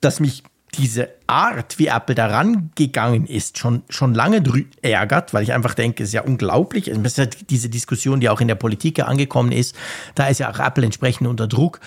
dass 0.00 0.20
mich 0.20 0.42
diese 0.74 1.10
Art, 1.26 1.78
wie 1.78 1.88
Apple 1.88 2.14
daran 2.14 2.70
gegangen 2.74 3.26
ist, 3.26 3.58
schon, 3.58 3.82
schon 3.88 4.14
lange 4.14 4.42
ärgert, 4.80 5.34
weil 5.34 5.42
ich 5.42 5.52
einfach 5.52 5.74
denke, 5.74 6.02
es 6.02 6.10
ist 6.10 6.14
ja 6.14 6.22
unglaublich. 6.22 6.88
Es 6.88 6.98
ist 6.98 7.18
ja 7.18 7.26
diese 7.26 7.68
Diskussion, 7.68 8.20
die 8.20 8.28
auch 8.28 8.40
in 8.40 8.48
der 8.48 8.54
Politik 8.54 9.00
angekommen 9.00 9.52
ist, 9.52 9.76
da 10.14 10.28
ist 10.28 10.40
ja 10.40 10.50
auch 10.50 10.58
Apple 10.58 10.84
entsprechend 10.84 11.28
unter 11.28 11.46
Druck. 11.46 11.80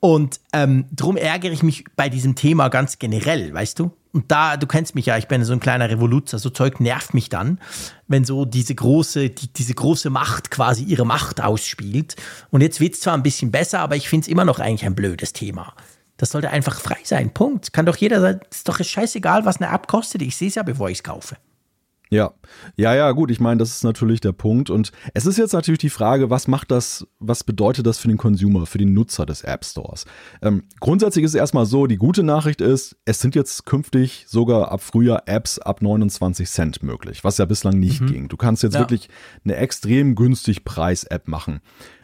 Und 0.00 0.40
ähm, 0.52 0.84
darum 0.92 1.16
ärgere 1.16 1.50
ich 1.50 1.64
mich 1.64 1.84
bei 1.96 2.08
diesem 2.08 2.36
Thema 2.36 2.68
ganz 2.68 3.00
generell, 3.00 3.52
weißt 3.52 3.80
du? 3.80 3.90
Und 4.12 4.30
da, 4.30 4.56
du 4.56 4.66
kennst 4.66 4.94
mich 4.94 5.06
ja, 5.06 5.18
ich 5.18 5.28
bin 5.28 5.44
so 5.44 5.52
ein 5.52 5.60
kleiner 5.60 5.90
Revoluzer, 5.90 6.38
so 6.38 6.50
Zeug 6.50 6.80
nervt 6.80 7.14
mich 7.14 7.28
dann, 7.28 7.58
wenn 8.06 8.24
so 8.24 8.44
diese 8.44 8.74
große, 8.74 9.30
die, 9.30 9.52
diese 9.52 9.74
große 9.74 10.08
Macht 10.08 10.50
quasi 10.50 10.84
ihre 10.84 11.04
Macht 11.04 11.40
ausspielt. 11.40 12.16
Und 12.50 12.62
jetzt 12.62 12.80
wird 12.80 12.94
es 12.94 13.00
zwar 13.00 13.14
ein 13.14 13.22
bisschen 13.22 13.50
besser, 13.50 13.80
aber 13.80 13.96
ich 13.96 14.08
finde 14.08 14.24
es 14.24 14.28
immer 14.28 14.44
noch 14.44 14.60
eigentlich 14.60 14.86
ein 14.86 14.94
blödes 14.94 15.32
Thema. 15.32 15.74
Das 16.18 16.30
sollte 16.30 16.50
einfach 16.50 16.80
frei 16.80 16.98
sein. 17.04 17.32
Punkt. 17.32 17.72
Kann 17.72 17.86
doch 17.86 17.96
jeder 17.96 18.20
sagen, 18.20 18.40
ist 18.50 18.68
doch 18.68 18.82
scheißegal, 18.82 19.46
was 19.46 19.60
eine 19.60 19.72
App 19.72 19.86
kostet. 19.86 20.20
Ich 20.20 20.36
sehe 20.36 20.48
es 20.48 20.56
ja, 20.56 20.62
bevor 20.62 20.90
ich 20.90 20.98
es 20.98 21.02
kaufe. 21.04 21.36
Ja, 22.10 22.32
ja, 22.76 22.94
ja, 22.94 23.12
gut. 23.12 23.30
Ich 23.30 23.38
meine, 23.38 23.58
das 23.58 23.70
ist 23.70 23.84
natürlich 23.84 24.20
der 24.20 24.32
Punkt. 24.32 24.70
Und 24.70 24.92
es 25.14 25.26
ist 25.26 25.36
jetzt 25.36 25.52
natürlich 25.52 25.78
die 25.78 25.90
Frage, 25.90 26.30
was 26.30 26.48
macht 26.48 26.70
das, 26.70 27.06
was 27.18 27.44
bedeutet 27.44 27.86
das 27.86 27.98
für 27.98 28.08
den 28.08 28.16
Consumer, 28.16 28.66
für 28.66 28.78
den 28.78 28.94
Nutzer 28.94 29.26
des 29.26 29.42
App 29.42 29.64
Stores? 29.64 30.06
Ähm, 30.40 30.64
grundsätzlich 30.80 31.24
ist 31.24 31.32
es 31.32 31.34
erstmal 31.34 31.66
so, 31.66 31.86
die 31.86 31.96
gute 31.96 32.22
Nachricht 32.22 32.60
ist, 32.60 32.96
es 33.04 33.20
sind 33.20 33.34
jetzt 33.34 33.66
künftig 33.66 34.24
sogar 34.26 34.72
ab 34.72 34.80
Frühjahr 34.80 35.24
Apps 35.26 35.58
ab 35.58 35.82
29 35.82 36.48
Cent 36.48 36.82
möglich, 36.82 37.24
was 37.24 37.38
ja 37.38 37.44
bislang 37.44 37.78
nicht 37.78 38.00
mhm. 38.00 38.06
ging. 38.06 38.28
Du 38.28 38.38
kannst 38.38 38.62
jetzt 38.62 38.74
ja. 38.74 38.80
wirklich 38.80 39.08
eine 39.44 39.56
extrem 39.56 40.14
günstig 40.14 40.64
Preis-App 40.64 41.28
machen. 41.28 41.60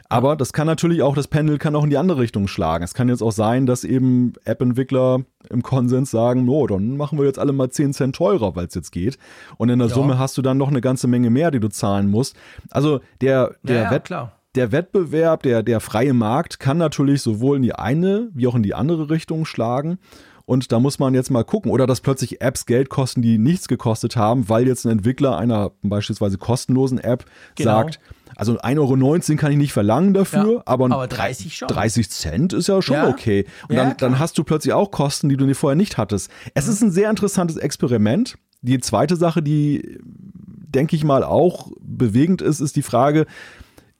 Aber 0.08 0.36
das 0.36 0.52
kann 0.52 0.66
natürlich 0.66 1.02
auch, 1.02 1.14
das 1.14 1.28
Pendel 1.28 1.58
kann 1.58 1.74
auch 1.74 1.84
in 1.84 1.90
die 1.90 1.96
andere 1.96 2.20
Richtung 2.20 2.46
schlagen. 2.46 2.84
Es 2.84 2.94
kann 2.94 3.08
jetzt 3.08 3.22
auch 3.22 3.32
sein, 3.32 3.66
dass 3.66 3.84
eben 3.84 4.34
App-Entwickler 4.44 5.20
im 5.48 5.62
Konsens 5.62 6.10
sagen, 6.10 6.48
oh, 6.48 6.66
dann 6.66 6.96
machen 6.96 7.18
wir 7.18 7.24
jetzt 7.24 7.38
alle 7.38 7.52
mal 7.52 7.70
10 7.70 7.92
Cent 7.94 8.16
teurer, 8.16 8.54
weil 8.54 8.66
es 8.66 8.74
jetzt 8.74 8.92
geht. 8.92 9.18
Und 9.56 9.70
in 9.70 9.78
der 9.78 9.88
ja. 9.88 9.94
Summe 9.94 10.18
hast 10.18 10.36
du 10.36 10.42
dann 10.42 10.58
noch 10.58 10.68
eine 10.68 10.80
ganze 10.80 11.08
Menge 11.08 11.30
mehr, 11.30 11.50
die 11.50 11.60
du 11.60 11.68
zahlen 11.68 12.10
musst. 12.10 12.36
Also 12.70 13.00
der, 13.20 13.54
der, 13.62 13.84
ja, 13.84 13.90
Wett, 13.90 14.04
klar. 14.04 14.32
der 14.54 14.72
Wettbewerb, 14.72 15.42
der, 15.42 15.62
der 15.62 15.80
freie 15.80 16.14
Markt 16.14 16.60
kann 16.60 16.76
natürlich 16.76 17.22
sowohl 17.22 17.56
in 17.56 17.62
die 17.62 17.74
eine 17.74 18.28
wie 18.34 18.46
auch 18.46 18.54
in 18.54 18.62
die 18.62 18.74
andere 18.74 19.08
Richtung 19.10 19.46
schlagen. 19.46 19.98
Und 20.46 20.72
da 20.72 20.78
muss 20.78 20.98
man 20.98 21.14
jetzt 21.14 21.30
mal 21.30 21.44
gucken. 21.44 21.70
Oder 21.70 21.86
dass 21.86 22.02
plötzlich 22.02 22.42
Apps 22.42 22.66
Geld 22.66 22.90
kosten, 22.90 23.22
die 23.22 23.38
nichts 23.38 23.66
gekostet 23.66 24.16
haben, 24.16 24.48
weil 24.50 24.66
jetzt 24.66 24.84
ein 24.84 24.90
Entwickler 24.90 25.38
einer 25.38 25.72
beispielsweise 25.82 26.36
kostenlosen 26.36 26.98
App 26.98 27.24
genau. 27.54 27.70
sagt, 27.70 28.00
also 28.36 28.58
1,19 28.58 28.78
Euro 28.78 29.36
kann 29.38 29.52
ich 29.52 29.58
nicht 29.58 29.72
verlangen 29.72 30.14
dafür, 30.14 30.54
ja, 30.54 30.62
aber, 30.64 30.86
aber 30.86 31.06
30, 31.06 31.56
schon. 31.56 31.68
30 31.68 32.10
Cent 32.10 32.52
ist 32.52 32.68
ja 32.68 32.80
schon 32.82 32.96
ja. 32.96 33.08
okay. 33.08 33.46
Und 33.68 33.76
ja, 33.76 33.84
dann, 33.84 33.96
dann, 33.96 34.18
hast 34.18 34.38
du 34.38 34.44
plötzlich 34.44 34.72
auch 34.72 34.90
Kosten, 34.90 35.28
die 35.28 35.36
du 35.36 35.52
vorher 35.54 35.76
nicht 35.76 35.98
hattest. 35.98 36.30
Es 36.54 36.66
mhm. 36.66 36.72
ist 36.72 36.82
ein 36.82 36.90
sehr 36.90 37.10
interessantes 37.10 37.56
Experiment. 37.56 38.36
Die 38.62 38.80
zweite 38.80 39.16
Sache, 39.16 39.42
die, 39.42 39.98
denke 40.02 40.96
ich 40.96 41.04
mal, 41.04 41.22
auch 41.22 41.70
bewegend 41.80 42.42
ist, 42.42 42.60
ist 42.60 42.76
die 42.76 42.82
Frage, 42.82 43.26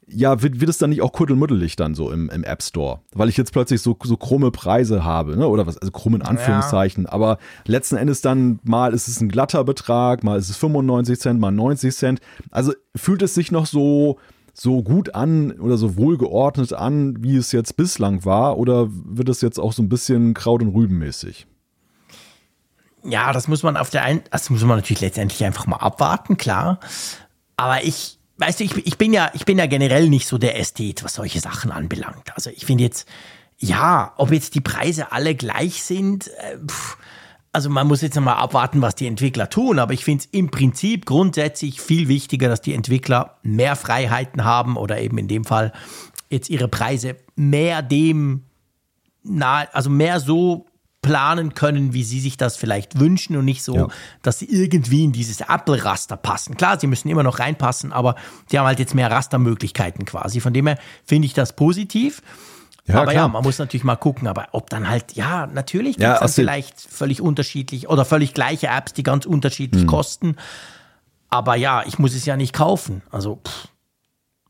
ja, 0.06 0.42
wird, 0.42 0.60
wird 0.60 0.70
es 0.70 0.78
dann 0.78 0.90
nicht 0.90 1.02
auch 1.02 1.12
kuddelmuddelig 1.12 1.76
dann 1.76 1.94
so 1.94 2.10
im, 2.10 2.28
im 2.30 2.44
App 2.44 2.62
Store? 2.62 3.00
Weil 3.12 3.28
ich 3.28 3.36
jetzt 3.36 3.52
plötzlich 3.52 3.80
so, 3.80 3.96
so 4.02 4.16
krumme 4.16 4.50
Preise 4.50 5.04
habe, 5.04 5.36
ne? 5.36 5.48
Oder 5.48 5.66
was, 5.66 5.78
also 5.78 5.90
krumm 5.92 6.14
in 6.14 6.22
Anführungszeichen. 6.22 7.04
Ja. 7.04 7.12
Aber 7.12 7.38
letzten 7.66 7.96
Endes 7.96 8.20
dann 8.20 8.60
mal 8.64 8.92
ist 8.92 9.08
es 9.08 9.20
ein 9.20 9.28
glatter 9.28 9.64
Betrag, 9.64 10.22
mal 10.22 10.38
ist 10.38 10.50
es 10.50 10.56
95 10.56 11.18
Cent, 11.18 11.40
mal 11.40 11.50
90 11.50 11.94
Cent. 11.94 12.20
Also 12.50 12.72
fühlt 12.94 13.22
es 13.22 13.34
sich 13.34 13.50
noch 13.50 13.66
so, 13.66 14.18
so 14.52 14.82
gut 14.82 15.14
an 15.14 15.52
oder 15.52 15.76
so 15.76 15.96
wohlgeordnet 15.96 16.72
an, 16.72 17.22
wie 17.22 17.36
es 17.36 17.52
jetzt 17.52 17.76
bislang 17.76 18.24
war? 18.24 18.58
Oder 18.58 18.88
wird 18.90 19.28
es 19.28 19.40
jetzt 19.40 19.58
auch 19.58 19.72
so 19.72 19.82
ein 19.82 19.88
bisschen 19.88 20.34
Kraut- 20.34 20.62
und 20.62 20.74
Rübenmäßig? 20.74 21.46
Ja, 23.04 23.32
das 23.32 23.48
muss 23.48 23.62
man 23.62 23.76
auf 23.76 23.90
der 23.90 24.02
einen, 24.02 24.22
das 24.30 24.48
muss 24.48 24.62
man 24.62 24.76
natürlich 24.76 25.02
letztendlich 25.02 25.44
einfach 25.44 25.66
mal 25.66 25.76
abwarten, 25.76 26.36
klar. 26.36 26.80
Aber 27.56 27.84
ich, 27.84 28.18
weißt 28.38 28.60
du, 28.60 28.64
ich, 28.64 28.86
ich, 28.86 28.98
bin 28.98 29.12
ja, 29.12 29.30
ich 29.34 29.44
bin 29.44 29.58
ja 29.58 29.66
generell 29.66 30.08
nicht 30.08 30.26
so 30.26 30.38
der 30.38 30.58
Ästhet, 30.58 31.04
was 31.04 31.14
solche 31.14 31.40
Sachen 31.40 31.70
anbelangt. 31.70 32.34
Also 32.34 32.50
ich 32.50 32.66
finde 32.66 32.84
jetzt, 32.84 33.08
ja, 33.58 34.12
ob 34.16 34.32
jetzt 34.32 34.54
die 34.54 34.60
Preise 34.60 35.12
alle 35.12 35.34
gleich 35.34 35.82
sind, 35.82 36.28
äh, 36.28 36.58
pff, 36.66 36.96
also 37.54 37.70
man 37.70 37.86
muss 37.86 38.02
jetzt 38.02 38.16
nochmal 38.16 38.36
abwarten, 38.36 38.82
was 38.82 38.96
die 38.96 39.06
Entwickler 39.06 39.48
tun, 39.48 39.78
aber 39.78 39.92
ich 39.92 40.04
finde 40.04 40.24
es 40.24 40.28
im 40.32 40.50
Prinzip 40.50 41.06
grundsätzlich 41.06 41.80
viel 41.80 42.08
wichtiger, 42.08 42.48
dass 42.48 42.60
die 42.60 42.74
Entwickler 42.74 43.38
mehr 43.42 43.76
Freiheiten 43.76 44.44
haben 44.44 44.76
oder 44.76 45.00
eben 45.00 45.18
in 45.18 45.28
dem 45.28 45.44
Fall 45.44 45.72
jetzt 46.30 46.50
ihre 46.50 46.66
Preise 46.66 47.16
mehr 47.36 47.80
dem 47.80 48.42
nahe, 49.22 49.72
also 49.72 49.88
mehr 49.88 50.18
so 50.18 50.66
planen 51.04 51.54
können, 51.54 51.92
wie 51.92 52.02
sie 52.02 52.18
sich 52.18 52.36
das 52.36 52.56
vielleicht 52.56 52.98
wünschen 52.98 53.36
und 53.36 53.44
nicht 53.44 53.62
so, 53.62 53.76
ja. 53.76 53.88
dass 54.22 54.38
sie 54.38 54.46
irgendwie 54.46 55.04
in 55.04 55.12
dieses 55.12 55.42
Apple-Raster 55.42 56.16
passen. 56.16 56.56
Klar, 56.56 56.80
sie 56.80 56.86
müssen 56.86 57.08
immer 57.08 57.22
noch 57.22 57.38
reinpassen, 57.38 57.92
aber 57.92 58.16
sie 58.48 58.58
haben 58.58 58.66
halt 58.66 58.78
jetzt 58.78 58.94
mehr 58.94 59.10
Rastermöglichkeiten 59.10 60.06
quasi. 60.06 60.40
Von 60.40 60.54
dem 60.54 60.66
her 60.66 60.78
finde 61.04 61.26
ich 61.26 61.34
das 61.34 61.54
positiv. 61.54 62.22
Ja, 62.86 62.96
aber 62.96 63.12
klar. 63.12 63.14
ja, 63.14 63.28
man 63.28 63.42
muss 63.42 63.58
natürlich 63.58 63.84
mal 63.84 63.96
gucken, 63.96 64.26
aber 64.28 64.48
ob 64.52 64.70
dann 64.70 64.88
halt, 64.88 65.12
ja, 65.12 65.46
natürlich 65.46 65.96
gibt 65.96 66.08
es 66.08 66.14
ja, 66.14 66.18
dann 66.18 66.28
vielleicht 66.28 66.80
völlig 66.80 67.20
unterschiedlich 67.20 67.88
oder 67.88 68.04
völlig 68.04 68.34
gleiche 68.34 68.68
Apps, 68.68 68.92
die 68.92 69.02
ganz 69.02 69.26
unterschiedlich 69.26 69.84
mhm. 69.84 69.88
kosten. 69.88 70.36
Aber 71.30 71.56
ja, 71.56 71.82
ich 71.86 71.98
muss 71.98 72.14
es 72.14 72.24
ja 72.26 72.36
nicht 72.36 72.52
kaufen. 72.52 73.02
Also, 73.10 73.40
pff, 73.46 73.68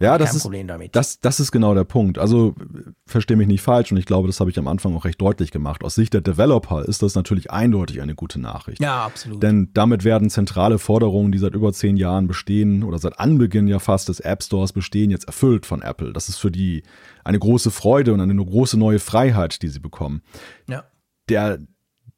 ja, 0.00 0.18
das 0.18 0.34
ist, 0.34 0.48
Das, 0.92 1.20
das 1.20 1.38
ist 1.38 1.52
genau 1.52 1.72
der 1.74 1.84
Punkt. 1.84 2.18
Also 2.18 2.54
verstehe 3.06 3.36
mich 3.36 3.46
nicht 3.46 3.62
falsch 3.62 3.92
und 3.92 3.98
ich 3.98 4.06
glaube, 4.06 4.26
das 4.26 4.40
habe 4.40 4.50
ich 4.50 4.58
am 4.58 4.66
Anfang 4.66 4.94
auch 4.96 5.04
recht 5.04 5.20
deutlich 5.20 5.52
gemacht. 5.52 5.84
Aus 5.84 5.94
Sicht 5.94 6.14
der 6.14 6.20
Developer 6.20 6.84
ist 6.84 7.02
das 7.02 7.14
natürlich 7.14 7.52
eindeutig 7.52 8.02
eine 8.02 8.16
gute 8.16 8.40
Nachricht. 8.40 8.80
Ja, 8.80 9.04
absolut. 9.04 9.42
Denn 9.42 9.70
damit 9.72 10.02
werden 10.02 10.30
zentrale 10.30 10.78
Forderungen, 10.78 11.30
die 11.30 11.38
seit 11.38 11.54
über 11.54 11.72
zehn 11.72 11.96
Jahren 11.96 12.26
bestehen 12.26 12.82
oder 12.82 12.98
seit 12.98 13.20
Anbeginn 13.20 13.68
ja 13.68 13.78
fast 13.78 14.08
des 14.08 14.18
App 14.18 14.42
Stores 14.42 14.72
bestehen, 14.72 15.10
jetzt 15.10 15.26
erfüllt 15.26 15.64
von 15.64 15.80
Apple. 15.80 16.12
Das 16.12 16.28
ist 16.28 16.38
für 16.38 16.50
die 16.50 16.82
eine 17.22 17.38
große 17.38 17.70
Freude 17.70 18.12
und 18.12 18.20
eine 18.20 18.34
große 18.34 18.76
neue 18.76 18.98
Freiheit, 18.98 19.62
die 19.62 19.68
sie 19.68 19.80
bekommen. 19.80 20.22
Ja. 20.68 20.84
Der, 21.28 21.58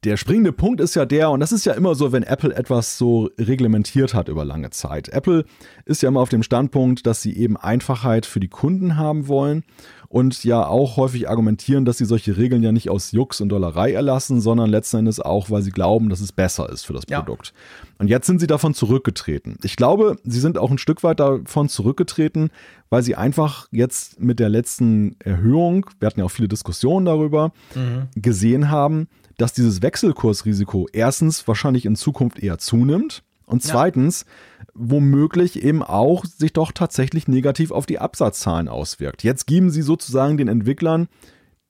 der 0.06 0.16
springende 0.16 0.52
Punkt 0.52 0.80
ist 0.80 0.94
ja 0.94 1.04
der, 1.04 1.30
und 1.30 1.40
das 1.40 1.50
ist 1.50 1.66
ja 1.66 1.72
immer 1.72 1.96
so, 1.96 2.12
wenn 2.12 2.22
Apple 2.22 2.54
etwas 2.54 2.96
so 2.96 3.28
reglementiert 3.38 4.14
hat 4.14 4.28
über 4.28 4.44
lange 4.44 4.70
Zeit. 4.70 5.08
Apple 5.08 5.44
ist 5.84 6.00
ja 6.00 6.08
immer 6.08 6.20
auf 6.20 6.28
dem 6.28 6.44
Standpunkt, 6.44 7.06
dass 7.06 7.22
sie 7.22 7.36
eben 7.36 7.56
Einfachheit 7.56 8.24
für 8.24 8.38
die 8.38 8.46
Kunden 8.46 8.96
haben 8.96 9.26
wollen 9.26 9.64
und 10.08 10.44
ja 10.44 10.64
auch 10.64 10.96
häufig 10.96 11.28
argumentieren, 11.28 11.84
dass 11.84 11.98
sie 11.98 12.04
solche 12.04 12.36
Regeln 12.36 12.62
ja 12.62 12.70
nicht 12.70 12.88
aus 12.88 13.10
Jux 13.10 13.40
und 13.40 13.48
Dollerei 13.48 13.92
erlassen, 13.92 14.40
sondern 14.40 14.70
letzten 14.70 14.98
Endes 14.98 15.18
auch, 15.18 15.50
weil 15.50 15.62
sie 15.62 15.72
glauben, 15.72 16.08
dass 16.08 16.20
es 16.20 16.30
besser 16.30 16.70
ist 16.70 16.86
für 16.86 16.92
das 16.92 17.02
ja. 17.08 17.20
Produkt. 17.20 17.52
Und 17.98 18.06
jetzt 18.06 18.28
sind 18.28 18.38
sie 18.38 18.46
davon 18.46 18.74
zurückgetreten. 18.74 19.58
Ich 19.64 19.74
glaube, 19.74 20.16
sie 20.22 20.38
sind 20.38 20.56
auch 20.56 20.70
ein 20.70 20.78
Stück 20.78 21.02
weit 21.02 21.18
davon 21.18 21.68
zurückgetreten, 21.68 22.50
weil 22.90 23.02
sie 23.02 23.16
einfach 23.16 23.66
jetzt 23.72 24.20
mit 24.20 24.38
der 24.38 24.50
letzten 24.50 25.16
Erhöhung, 25.18 25.86
wir 25.98 26.06
hatten 26.06 26.20
ja 26.20 26.26
auch 26.26 26.30
viele 26.30 26.46
Diskussionen 26.46 27.06
darüber, 27.06 27.52
mhm. 27.74 28.08
gesehen 28.14 28.70
haben, 28.70 29.08
dass 29.36 29.52
dieses 29.52 29.82
Wechselkursrisiko 29.82 30.88
erstens 30.92 31.46
wahrscheinlich 31.46 31.84
in 31.86 31.96
Zukunft 31.96 32.38
eher 32.38 32.58
zunimmt 32.58 33.22
und 33.44 33.62
zweitens 33.62 34.24
ja. 34.58 34.64
womöglich 34.74 35.62
eben 35.62 35.82
auch 35.82 36.24
sich 36.24 36.52
doch 36.52 36.72
tatsächlich 36.72 37.28
negativ 37.28 37.70
auf 37.70 37.86
die 37.86 37.98
Absatzzahlen 37.98 38.68
auswirkt. 38.68 39.22
Jetzt 39.22 39.46
geben 39.46 39.70
sie 39.70 39.82
sozusagen 39.82 40.36
den 40.36 40.48
Entwicklern 40.48 41.08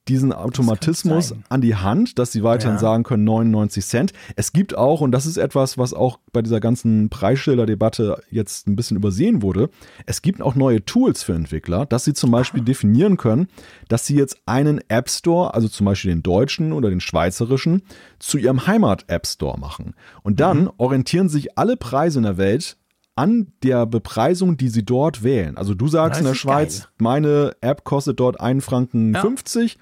diesen 0.08 0.32
Automatismus 0.32 1.34
an 1.48 1.60
die 1.60 1.74
Hand, 1.74 2.18
dass 2.18 2.32
sie 2.32 2.42
weiterhin 2.42 2.76
ja. 2.76 2.80
sagen 2.80 3.02
können 3.02 3.24
99 3.24 3.84
Cent. 3.84 4.12
Es 4.36 4.52
gibt 4.52 4.76
auch, 4.76 5.00
und 5.00 5.12
das 5.12 5.26
ist 5.26 5.36
etwas, 5.36 5.78
was 5.78 5.94
auch 5.94 6.18
bei 6.32 6.42
dieser 6.42 6.60
ganzen 6.60 7.08
Preisschilder-Debatte 7.08 8.22
jetzt 8.30 8.68
ein 8.68 8.76
bisschen 8.76 8.96
übersehen 8.96 9.42
wurde, 9.42 9.70
es 10.06 10.22
gibt 10.22 10.40
auch 10.42 10.54
neue 10.54 10.84
Tools 10.84 11.22
für 11.22 11.34
Entwickler, 11.34 11.86
dass 11.86 12.04
sie 12.04 12.14
zum 12.14 12.30
Beispiel 12.30 12.60
Aha. 12.60 12.66
definieren 12.66 13.16
können, 13.16 13.48
dass 13.88 14.06
sie 14.06 14.16
jetzt 14.16 14.38
einen 14.46 14.80
App 14.88 15.10
Store, 15.10 15.54
also 15.54 15.68
zum 15.68 15.86
Beispiel 15.86 16.12
den 16.12 16.22
deutschen 16.22 16.72
oder 16.72 16.88
den 16.88 17.00
schweizerischen, 17.00 17.82
zu 18.18 18.38
ihrem 18.38 18.66
Heimat-App 18.66 19.26
Store 19.26 19.58
machen. 19.58 19.94
Und 20.22 20.40
dann 20.40 20.62
mhm. 20.62 20.70
orientieren 20.78 21.28
sich 21.28 21.58
alle 21.58 21.76
Preise 21.76 22.18
in 22.18 22.24
der 22.24 22.36
Welt 22.36 22.76
an 23.16 23.52
der 23.62 23.86
Bepreisung, 23.86 24.56
die 24.58 24.68
sie 24.68 24.84
dort 24.84 25.24
wählen. 25.24 25.56
Also 25.56 25.74
du 25.74 25.88
sagst 25.88 26.20
in 26.20 26.26
der 26.26 26.34
Schweiz, 26.34 26.80
geil. 26.80 26.88
meine 26.98 27.56
App 27.62 27.82
kostet 27.82 28.20
dort 28.20 28.40
1 28.40 28.64
Franken 28.64 29.14
ja. 29.14 29.22
50 29.22 29.78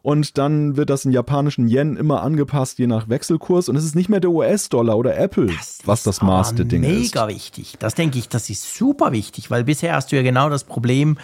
und 0.00 0.38
dann 0.38 0.76
wird 0.76 0.88
das 0.88 1.04
in 1.04 1.12
japanischen 1.12 1.68
Yen 1.68 1.96
immer 1.96 2.22
angepasst, 2.22 2.78
je 2.78 2.86
nach 2.86 3.08
Wechselkurs 3.10 3.68
und 3.68 3.76
es 3.76 3.84
ist 3.84 3.94
nicht 3.94 4.08
mehr 4.08 4.20
der 4.20 4.30
US-Dollar 4.30 4.96
oder 4.96 5.18
Apple, 5.18 5.46
das 5.46 5.80
was 5.84 6.02
das 6.02 6.22
Maß 6.22 6.54
der 6.54 6.64
Dinge 6.64 6.88
ist. 6.88 7.14
Mega 7.14 7.28
wichtig. 7.28 7.76
Das 7.78 7.94
denke 7.94 8.18
ich, 8.18 8.30
das 8.30 8.48
ist 8.48 8.74
super 8.74 9.12
wichtig, 9.12 9.50
weil 9.50 9.64
bisher 9.64 9.94
hast 9.94 10.10
du 10.10 10.16
ja 10.16 10.22
genau 10.22 10.48
das 10.48 10.64
Problem, 10.64 11.18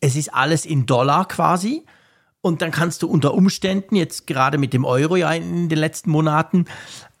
es 0.00 0.16
ist 0.16 0.32
alles 0.32 0.64
in 0.64 0.86
Dollar 0.86 1.28
quasi. 1.28 1.84
Und 2.42 2.62
dann 2.62 2.70
kannst 2.70 3.02
du 3.02 3.06
unter 3.06 3.34
Umständen, 3.34 3.96
jetzt 3.96 4.26
gerade 4.26 4.56
mit 4.56 4.72
dem 4.72 4.86
Euro 4.86 5.16
ja 5.16 5.30
in 5.30 5.68
den 5.68 5.76
letzten 5.76 6.10
Monaten, 6.10 6.64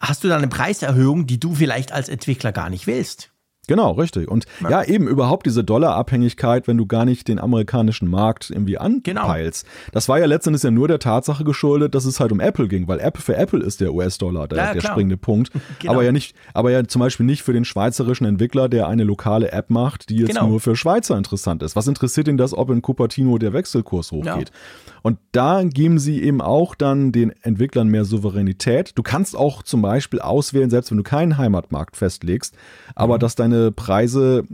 hast 0.00 0.24
du 0.24 0.28
dann 0.28 0.38
eine 0.38 0.48
Preiserhöhung, 0.48 1.26
die 1.26 1.38
du 1.38 1.54
vielleicht 1.54 1.92
als 1.92 2.08
Entwickler 2.08 2.52
gar 2.52 2.70
nicht 2.70 2.86
willst. 2.86 3.30
Genau, 3.70 3.92
richtig. 3.92 4.28
Und 4.28 4.46
ja. 4.62 4.70
ja, 4.70 4.82
eben 4.82 5.06
überhaupt 5.06 5.46
diese 5.46 5.62
Dollarabhängigkeit, 5.62 6.66
wenn 6.66 6.76
du 6.76 6.86
gar 6.86 7.04
nicht 7.04 7.28
den 7.28 7.38
amerikanischen 7.38 8.10
Markt 8.10 8.50
irgendwie 8.50 8.78
anpeilst. 8.78 9.64
Genau. 9.64 9.90
Das 9.92 10.08
war 10.08 10.18
ja 10.18 10.26
letztendlich 10.26 10.64
ja 10.64 10.72
nur 10.72 10.88
der 10.88 10.98
Tatsache 10.98 11.44
geschuldet, 11.44 11.94
dass 11.94 12.04
es 12.04 12.18
halt 12.18 12.32
um 12.32 12.40
Apple 12.40 12.66
ging, 12.66 12.88
weil 12.88 12.98
Apple 12.98 13.22
für 13.22 13.36
Apple 13.36 13.62
ist 13.62 13.80
der 13.80 13.94
US-Dollar 13.94 14.48
der, 14.48 14.58
ja, 14.58 14.74
der 14.74 14.80
springende 14.80 15.16
Punkt. 15.16 15.52
genau. 15.78 15.92
Aber 15.92 16.02
ja 16.02 16.10
nicht, 16.10 16.34
aber 16.52 16.72
ja 16.72 16.82
zum 16.82 16.98
Beispiel 16.98 17.24
nicht 17.24 17.44
für 17.44 17.52
den 17.52 17.64
schweizerischen 17.64 18.26
Entwickler, 18.26 18.68
der 18.68 18.88
eine 18.88 19.04
lokale 19.04 19.52
App 19.52 19.70
macht, 19.70 20.08
die 20.08 20.16
jetzt 20.16 20.30
genau. 20.30 20.48
nur 20.48 20.58
für 20.58 20.74
Schweizer 20.74 21.16
interessant 21.16 21.62
ist. 21.62 21.76
Was 21.76 21.86
interessiert 21.86 22.26
ihn 22.26 22.38
das, 22.38 22.52
ob 22.52 22.70
in 22.70 22.82
Cupertino 22.82 23.38
der 23.38 23.52
Wechselkurs 23.52 24.10
hochgeht? 24.10 24.48
Ja. 24.48 24.90
Und 25.02 25.18
da 25.32 25.62
geben 25.62 25.98
sie 25.98 26.22
eben 26.22 26.40
auch 26.40 26.74
dann 26.74 27.12
den 27.12 27.32
Entwicklern 27.42 27.88
mehr 27.88 28.04
Souveränität. 28.04 28.92
Du 28.96 29.02
kannst 29.02 29.36
auch 29.36 29.62
zum 29.62 29.80
Beispiel 29.80 30.20
auswählen, 30.20 30.70
selbst 30.70 30.90
wenn 30.90 30.98
du 30.98 31.04
keinen 31.04 31.38
Heimatmarkt 31.38 31.96
festlegst, 31.96 32.54
aber 32.94 33.14
mhm. 33.14 33.20
dass 33.20 33.34
deine 33.34 33.59
Preise 33.70 34.44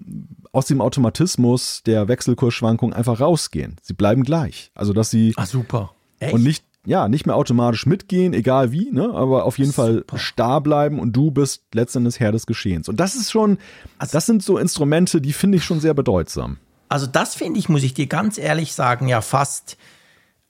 aus 0.53 0.67
dem 0.67 0.81
Automatismus 0.81 1.83
der 1.85 2.09
Wechselkursschwankung 2.09 2.93
einfach 2.93 3.21
rausgehen. 3.21 3.77
Sie 3.83 3.95
bleiben 3.95 4.23
gleich. 4.23 4.71
Also, 4.75 4.93
dass 4.93 5.11
sie. 5.11 5.35
Ah, 5.37 5.47
super. 5.47 5.93
Echt? 6.19 6.33
Und 6.33 6.43
nicht, 6.43 6.65
ja, 6.87 7.09
nicht 7.09 7.27
mehr 7.27 7.37
automatisch 7.37 7.85
mitgehen, 7.85 8.33
egal 8.33 8.73
wie, 8.73 8.91
ne? 8.91 9.11
aber 9.13 9.45
auf 9.45 9.59
jeden. 9.59 9.73
Fall 9.73 10.05
starr 10.15 10.63
bleiben 10.63 10.99
und 10.99 11.13
du 11.13 11.31
bist 11.31 11.65
letztendlich 11.75 12.21
Herr 12.21 12.33
des 12.33 12.47
Geschehens. 12.47 12.89
Und 12.89 12.99
das 12.99 13.15
ist 13.17 13.31
schon, 13.31 13.59
also, 13.99 14.13
das 14.13 14.27
sind 14.27 14.43
so 14.43 14.57
Instrumente, 14.57 15.21
die 15.21 15.33
finde 15.33 15.59
ich 15.59 15.65
schon 15.65 15.81
sehr 15.81 15.95
bedeutsam. 15.95 16.59
Also, 16.89 17.07
das 17.07 17.35
finde 17.35 17.59
ich, 17.59 17.69
muss 17.69 17.83
ich 17.83 17.95
dir 17.95 18.07
ganz 18.07 18.39
ehrlich 18.39 18.73
sagen, 18.73 19.09
ja 19.09 19.21
fast, 19.21 19.77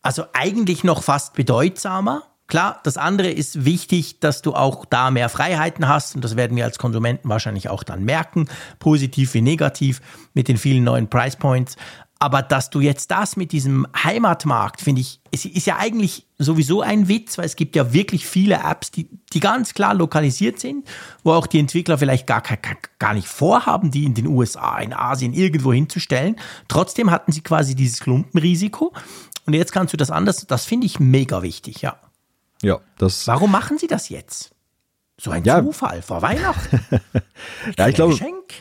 also 0.03 0.25
eigentlich 0.33 0.85
noch 0.85 1.03
fast 1.03 1.35
bedeutsamer 1.35 2.23
Klar, 2.49 2.81
das 2.85 2.97
andere 2.97 3.31
ist 3.31 3.65
wichtig, 3.65 4.21
dass 4.21 4.41
du 4.41 4.55
auch 4.55 4.85
da 4.85 5.11
mehr 5.11 5.29
Freiheiten 5.29 5.89
hast 5.89 6.15
und 6.15 6.23
das 6.23 6.37
werden 6.37 6.57
wir 6.57 6.65
als 6.65 6.79
Konsumenten 6.79 7.29
wahrscheinlich 7.29 7.69
auch 7.69 7.83
dann 7.83 8.05
merken, 8.05 8.49
positiv 8.79 9.35
wie 9.35 9.41
negativ 9.43 10.01
mit 10.33 10.47
den 10.47 10.57
vielen 10.57 10.85
neuen 10.85 11.09
Price 11.09 11.37
Points. 11.37 11.77
Aber 12.19 12.41
dass 12.41 12.71
du 12.71 12.81
jetzt 12.81 13.11
das 13.11 13.37
mit 13.37 13.53
diesem 13.53 13.87
Heimatmarkt, 13.95 14.81
finde 14.81 15.03
ich, 15.03 15.21
es 15.33 15.45
ist 15.45 15.67
ja 15.67 15.77
eigentlich 15.77 16.27
sowieso 16.39 16.81
ein 16.81 17.09
Witz, 17.09 17.37
weil 17.37 17.45
es 17.45 17.57
gibt 17.57 17.77
ja 17.77 17.93
wirklich 17.93 18.27
viele 18.27 18.55
Apps, 18.55 18.91
die, 18.91 19.11
die 19.35 19.41
ganz 19.41 19.75
klar 19.75 19.93
lokalisiert 19.93 20.59
sind, 20.59 20.87
wo 21.25 21.33
auch 21.33 21.47
die 21.47 21.59
Entwickler 21.59 21.99
vielleicht 21.99 22.27
gar, 22.27 22.41
gar, 22.41 22.59
gar 22.99 23.13
nicht 23.13 23.29
vorhaben, 23.29 23.91
die 23.91 24.05
in 24.05 24.15
den 24.15 24.29
USA, 24.29 24.79
in 24.79 24.95
Asien 24.95 25.35
irgendwo 25.35 25.75
hinzustellen. 25.75 26.37
Trotzdem 26.69 27.11
hatten 27.11 27.33
sie 27.33 27.43
quasi 27.43 27.75
dieses 27.75 28.01
Klumpenrisiko. 28.01 28.95
Und 29.45 29.53
jetzt 29.53 29.73
kannst 29.73 29.93
du 29.93 29.99
das 29.99 30.11
anders, 30.11 30.47
das 30.47 30.65
finde 30.65 30.87
ich 30.87 30.99
mega 30.99 31.43
wichtig, 31.43 31.83
ja. 31.83 31.99
Ja, 32.67 32.81
das. 32.99 33.29
Warum 33.29 33.53
machen 33.53 33.79
sie 33.79 33.87
das 33.87 34.09
jetzt? 34.09 34.51
So 35.21 35.31
ein 35.31 35.45
ja. 35.45 35.63
Zufall 35.63 36.03
vor 36.03 36.21
Weihnachten. 36.21 36.85
ja, 37.79 37.87
ich 37.87 37.95
glaube. 37.95 38.15
Geschenk. 38.15 38.55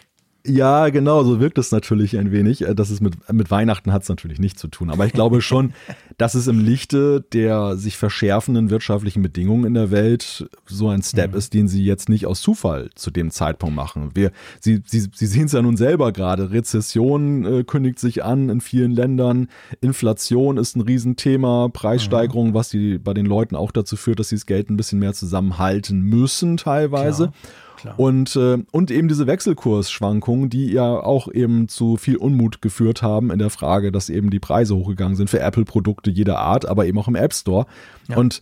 Ja, 0.47 0.89
genau, 0.89 1.23
so 1.23 1.39
wirkt 1.39 1.57
es 1.57 1.71
natürlich 1.71 2.17
ein 2.17 2.31
wenig. 2.31 2.61
Äh, 2.61 2.75
das 2.75 2.91
ist 2.91 3.01
mit, 3.01 3.15
mit 3.31 3.49
Weihnachten 3.49 3.91
hat 3.91 4.03
es 4.03 4.09
natürlich 4.09 4.39
nichts 4.39 4.61
zu 4.61 4.67
tun. 4.67 4.91
Aber 4.91 5.05
ich 5.05 5.13
glaube 5.13 5.41
schon, 5.41 5.73
dass 6.17 6.35
es 6.35 6.47
im 6.47 6.59
Lichte 6.59 7.21
der 7.33 7.77
sich 7.77 7.97
verschärfenden 7.97 8.69
wirtschaftlichen 8.69 9.21
Bedingungen 9.21 9.65
in 9.65 9.73
der 9.73 9.91
Welt 9.91 10.47
so 10.65 10.89
ein 10.89 11.01
Step 11.01 11.31
mhm. 11.31 11.37
ist, 11.37 11.53
den 11.53 11.67
sie 11.67 11.83
jetzt 11.83 12.09
nicht 12.09 12.27
aus 12.27 12.41
Zufall 12.41 12.89
zu 12.95 13.11
dem 13.11 13.31
Zeitpunkt 13.31 13.75
machen. 13.75 14.11
Wir, 14.13 14.31
sie, 14.59 14.81
sie, 14.85 15.07
sie 15.13 15.25
sehen 15.25 15.45
es 15.45 15.53
ja 15.53 15.61
nun 15.61 15.77
selber 15.77 16.11
gerade. 16.11 16.51
Rezession 16.51 17.45
äh, 17.45 17.63
kündigt 17.63 17.99
sich 17.99 18.23
an 18.23 18.49
in 18.49 18.61
vielen 18.61 18.91
Ländern. 18.91 19.47
Inflation 19.81 20.57
ist 20.57 20.75
ein 20.75 20.81
Riesenthema. 20.81 21.69
Preissteigerung, 21.73 22.49
mhm. 22.49 22.53
was 22.53 22.69
die 22.69 22.99
bei 22.99 23.13
den 23.13 23.25
Leuten 23.25 23.55
auch 23.55 23.71
dazu 23.71 23.95
führt, 23.95 24.19
dass 24.19 24.29
sie 24.29 24.35
das 24.35 24.45
Geld 24.45 24.69
ein 24.69 24.77
bisschen 24.77 24.99
mehr 24.99 25.13
zusammenhalten 25.13 26.01
müssen 26.01 26.57
teilweise. 26.57 27.29
Klar. 27.29 27.64
Klar. 27.85 27.99
Und, 27.99 28.35
äh, 28.35 28.57
und 28.71 28.89
eben 28.89 29.07
diese 29.07 29.27
Wechselkursschwankungen, 29.27 30.49
die 30.49 30.71
ja 30.71 30.99
auch 30.99 31.31
eben 31.31 31.67
zu 31.67 31.97
viel 31.97 32.17
Unmut 32.17 32.59
geführt 32.61 33.03
haben 33.03 33.29
in 33.29 33.37
der 33.37 33.51
Frage, 33.51 33.91
dass 33.91 34.09
eben 34.09 34.31
die 34.31 34.39
Preise 34.39 34.75
hochgegangen 34.75 35.15
sind 35.15 35.29
für 35.29 35.39
Apple-Produkte 35.39 36.09
jeder 36.09 36.39
Art, 36.39 36.65
aber 36.65 36.87
eben 36.87 36.97
auch 36.97 37.07
im 37.07 37.15
App 37.15 37.33
Store. 37.33 37.67
Ja. 38.07 38.17
Und 38.17 38.41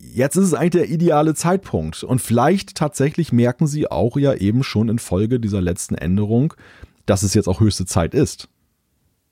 jetzt 0.00 0.36
ist 0.36 0.46
es 0.46 0.54
eigentlich 0.54 0.70
der 0.70 0.88
ideale 0.88 1.34
Zeitpunkt. 1.34 2.02
Und 2.02 2.22
vielleicht 2.22 2.76
tatsächlich 2.76 3.30
merken 3.30 3.66
sie 3.66 3.90
auch 3.90 4.16
ja 4.16 4.32
eben 4.32 4.62
schon 4.62 4.88
in 4.88 4.98
Folge 4.98 5.38
dieser 5.38 5.60
letzten 5.60 5.94
Änderung, 5.94 6.54
dass 7.04 7.22
es 7.22 7.34
jetzt 7.34 7.46
auch 7.46 7.60
höchste 7.60 7.84
Zeit 7.84 8.14
ist. 8.14 8.48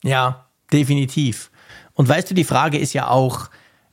Ja, 0.03 0.51
definitiv. 0.71 1.51
Und 1.95 2.11
weißt 2.11 2.31
du, 2.31 2.35
die 2.35 2.45
Frage 2.45 2.77
ist 2.77 2.93
ja 2.93 3.09
auch, 3.09 3.49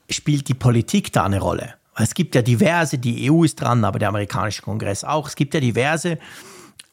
spielt 0.10 0.50
die 0.50 0.56
Politik 0.56 1.14
da 1.14 1.24
eine 1.24 1.40
Rolle? 1.40 1.76
Es 1.98 2.14
gibt 2.14 2.36
ja 2.36 2.42
diverse, 2.42 2.98
die 2.98 3.30
EU 3.32 3.44
ist 3.44 3.62
dran, 3.62 3.84
aber 3.86 4.00
der 4.00 4.10
amerikanische 4.10 4.62
Kongress 4.62 5.04
auch. 5.04 5.28
Es 5.28 5.36
gibt 5.36 5.54
ja 5.54 5.60
diverse, 5.60 6.18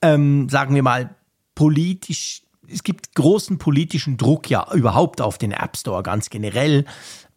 ähm, 0.03 0.49
sagen 0.49 0.75
wir 0.75 0.83
mal, 0.83 1.15
politisch, 1.55 2.43
es 2.69 2.83
gibt 2.83 3.15
großen 3.15 3.59
politischen 3.59 4.17
Druck 4.17 4.49
ja 4.51 4.67
überhaupt 4.73 5.21
auf 5.21 5.39
den 5.39 5.53
App 5.53 5.77
Store 5.77 6.03
ganz 6.03 6.31
generell. 6.31 6.85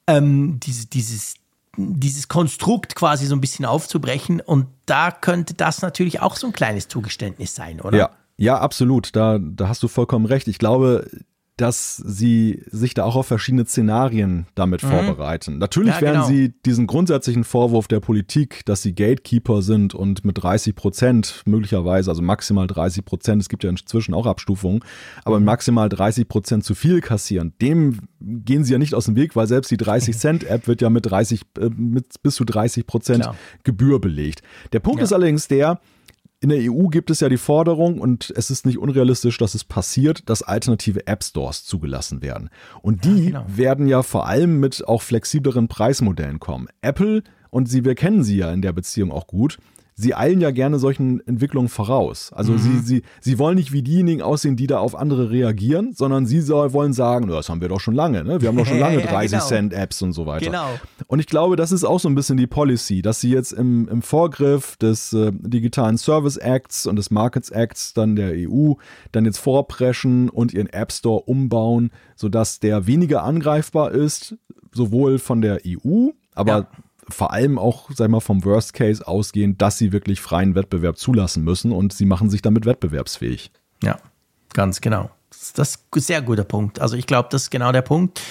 Ähm, 0.08 0.60
diese, 0.62 0.88
dieses, 0.88 1.36
dieses 1.78 2.28
Konstrukt 2.28 2.96
quasi 2.96 3.26
so 3.26 3.36
ein 3.36 3.42
bisschen 3.42 3.66
aufzubrechen. 3.66 4.42
Und 4.42 4.68
da 4.86 5.12
könnte 5.12 5.54
das 5.54 5.82
natürlich 5.82 6.22
auch 6.22 6.36
so 6.36 6.48
ein 6.48 6.54
kleines 6.54 6.88
Zugeständnis 6.88 7.56
sein, 7.56 7.82
oder? 7.82 7.98
Ja. 7.98 8.10
Ja, 8.38 8.60
absolut. 8.60 9.16
Da, 9.16 9.38
da 9.40 9.68
hast 9.68 9.84
du 9.84 9.88
vollkommen 9.88 10.26
recht. 10.26 10.48
Ich 10.48 10.58
glaube, 10.58 11.08
dass 11.58 11.98
sie 11.98 12.64
sich 12.72 12.96
da 12.96 13.04
auch 13.04 13.16
auf 13.16 13.28
verschiedene 13.28 13.66
Szenarien 13.66 14.48
damit 14.56 14.82
mhm. 14.82 14.88
vorbereiten. 14.88 15.60
Natürlich 15.60 15.96
ja, 15.96 16.02
werden 16.02 16.22
genau. 16.22 16.28
sie 16.28 16.54
diesen 16.66 16.88
grundsätzlichen 16.88 17.44
Vorwurf 17.44 17.88
der 17.88 18.00
Politik, 18.00 18.66
dass 18.66 18.82
sie 18.82 18.96
Gatekeeper 18.96 19.62
sind 19.62 19.94
und 19.94 20.26
mit 20.26 20.42
30 20.42 20.76
Prozent 20.76 21.44
möglicherweise, 21.46 22.10
also 22.10 22.24
maximal 22.24 22.66
30 22.66 23.06
Prozent, 23.06 23.42
es 23.42 23.50
gibt 23.50 23.64
ja 23.64 23.70
inzwischen 23.70 24.16
auch 24.16 24.26
Abstufungen, 24.26 24.84
aber 25.26 25.40
mhm. 25.40 25.46
maximal 25.46 25.90
30 25.90 26.28
Prozent 26.28 26.64
zu 26.64 26.74
viel 26.74 27.02
kassieren, 27.02 27.54
dem 27.62 28.00
gehen 28.20 28.64
sie 28.64 28.74
ja 28.74 28.80
nicht 28.80 28.96
aus 28.96 29.06
dem 29.06 29.16
Weg, 29.16 29.36
weil 29.36 29.48
selbst 29.48 29.70
die 29.70 29.78
30 29.78 30.18
Cent 30.18 30.44
App 30.46 30.68
wird 30.68 30.82
ja 30.82 30.90
mit 30.90 31.06
30, 31.06 31.42
äh, 31.60 31.70
mit 31.70 32.22
bis 32.24 32.36
zu 32.36 32.46
30 32.46 32.88
Prozent 32.88 33.30
Gebühr 33.64 34.02
belegt. 34.02 34.42
Der 34.72 34.80
Punkt 34.80 35.00
ja. 35.00 35.04
ist 35.04 35.14
allerdings 35.14 35.48
der, 35.48 35.80
in 36.44 36.50
der 36.50 36.60
EU 36.60 36.88
gibt 36.90 37.10
es 37.10 37.22
ja 37.22 37.30
die 37.30 37.38
Forderung, 37.38 38.02
und 38.02 38.34
es 38.36 38.52
ist 38.52 38.66
nicht 38.66 38.78
unrealistisch, 38.78 39.38
dass 39.38 39.56
es 39.56 39.64
passiert, 39.64 40.30
dass 40.30 40.44
alternative 40.44 41.08
App 41.08 41.24
Stores 41.24 41.64
zugelassen 41.64 42.22
werden. 42.22 42.50
Und 42.82 43.06
die 43.06 43.30
ja, 43.30 43.40
genau. 43.40 43.46
werden 43.48 43.88
ja 43.88 44.04
vor 44.04 44.28
allem 44.28 44.60
mit 44.60 44.86
auch 44.86 45.02
flexibleren 45.02 45.70
Preismodellen 45.70 46.42
kommen. 46.42 46.68
Apple, 46.82 47.24
und 47.50 47.70
sie, 47.70 47.86
wir 47.86 47.96
kennen 47.96 48.24
sie 48.24 48.36
ja 48.36 48.52
in 48.52 48.62
der 48.62 48.74
Beziehung 48.74 49.10
auch 49.10 49.26
gut, 49.26 49.58
sie 49.96 50.16
eilen 50.16 50.42
ja 50.42 50.52
gerne 50.52 50.80
solchen 50.80 51.26
Entwicklungen 51.28 51.70
voraus. 51.70 52.32
Also 52.34 52.54
mhm. 52.54 52.58
sie, 52.58 52.80
sie, 52.80 53.02
sie 53.22 53.40
wollen 53.40 53.56
nicht 53.56 53.72
wie 53.72 53.82
diejenigen 53.82 54.22
aussehen, 54.22 54.56
die 54.56 54.68
da 54.68 54.80
auf 54.80 54.96
andere 54.96 55.30
reagieren, 55.30 55.94
sondern 55.94 56.26
sie 56.26 56.42
soll, 56.42 56.74
wollen 56.74 56.94
sagen, 56.94 57.28
das 57.28 57.50
haben 57.50 57.62
wir 57.62 57.70
doch 57.70 57.80
schon 57.80 57.94
lange, 57.94 58.24
ne? 58.24 58.42
Wir 58.42 58.50
haben 58.50 58.58
doch 58.58 58.66
schon 58.66 58.80
lange 58.80 59.02
30 59.02 59.32
genau. 59.32 59.46
Cent 59.46 59.74
Apps 59.74 60.02
und 60.02 60.14
so 60.14 60.26
weiter. 60.26 60.46
Genau. 60.46 60.68
Und 61.08 61.20
ich 61.20 61.28
glaube, 61.28 61.56
das 61.56 61.72
ist 61.72 61.84
auch 61.84 62.00
so 62.00 62.10
ein 62.10 62.16
bisschen 62.16 62.38
die 62.38 62.48
Policy, 62.48 63.02
dass 63.02 63.22
sie 63.22 63.32
jetzt 63.32 63.52
im, 63.52 63.88
im 63.88 64.02
Vorgriff 64.02 64.78
des 64.78 65.14
äh, 65.14 65.32
Digitalen 65.34 65.98
Service 65.98 66.38
Acts 66.38 66.88
und 66.88 66.96
des 66.96 67.12
Markets 67.12 67.50
Acts 67.50 67.94
dann 67.94 68.16
der 68.16 68.34
EU 68.36 68.74
dann 69.12 69.26
jetzt 69.26 69.38
vorpreschen 69.38 70.30
und 70.30 70.54
ihren 70.54 70.68
App 70.68 70.92
Store 70.92 71.22
umbauen, 71.22 71.92
sodass 72.16 72.60
der 72.60 72.88
weniger 72.88 73.24
angreifbar 73.24 73.92
ist, 73.92 74.36
sowohl 74.74 75.20
von 75.20 75.42
der 75.42 75.60
EU, 75.66 76.10
aber 76.34 76.52
ja 76.52 76.68
vor 77.10 77.32
allem 77.32 77.58
auch, 77.58 77.90
sag 77.94 78.10
mal, 78.10 78.20
vom 78.20 78.44
Worst 78.46 78.74
Case 78.74 79.06
ausgehen, 79.08 79.58
dass 79.58 79.78
sie 79.78 79.92
wirklich 79.92 80.22
freien 80.22 80.56
Wettbewerb 80.56 80.98
zulassen 80.98 81.44
müssen 81.44 81.72
und 81.72 81.94
sie 81.94 82.06
machen 82.06 82.30
sich 82.30 82.42
damit 82.42 82.66
wettbewerbsfähig. 82.66 83.52
Ja, 83.84 83.98
ganz 84.54 84.82
genau. 84.82 85.10
Das 85.30 85.60
ist 85.60 85.80
ein 85.94 86.00
sehr 86.00 86.22
guter 86.22 86.44
Punkt. 86.44 86.80
Also 86.80 86.96
ich 86.96 87.08
glaube, 87.08 87.30
das 87.32 87.44
ist 87.44 87.50
genau 87.50 87.72
der 87.72 87.82
Punkt. 87.82 88.22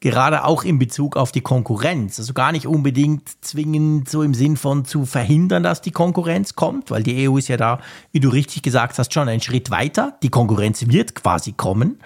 Gerade 0.00 0.44
auch 0.44 0.64
in 0.64 0.78
Bezug 0.78 1.16
auf 1.16 1.30
die 1.30 1.42
Konkurrenz. 1.42 2.18
Also 2.18 2.32
gar 2.32 2.52
nicht 2.52 2.66
unbedingt 2.66 3.44
zwingend 3.44 4.08
so 4.08 4.22
im 4.22 4.32
Sinn 4.32 4.56
von 4.56 4.86
zu 4.86 5.04
verhindern, 5.04 5.62
dass 5.62 5.82
die 5.82 5.90
Konkurrenz 5.90 6.54
kommt, 6.54 6.90
weil 6.90 7.02
die 7.02 7.28
EU 7.28 7.36
ist 7.36 7.48
ja 7.48 7.58
da, 7.58 7.80
wie 8.12 8.20
du 8.20 8.30
richtig 8.30 8.62
gesagt 8.62 8.98
hast, 8.98 9.12
schon 9.12 9.28
einen 9.28 9.42
Schritt 9.42 9.70
weiter. 9.70 10.16
Die 10.22 10.30
Konkurrenz 10.30 10.86
wird 10.88 11.14
quasi 11.14 11.52
kommen. 11.52 11.98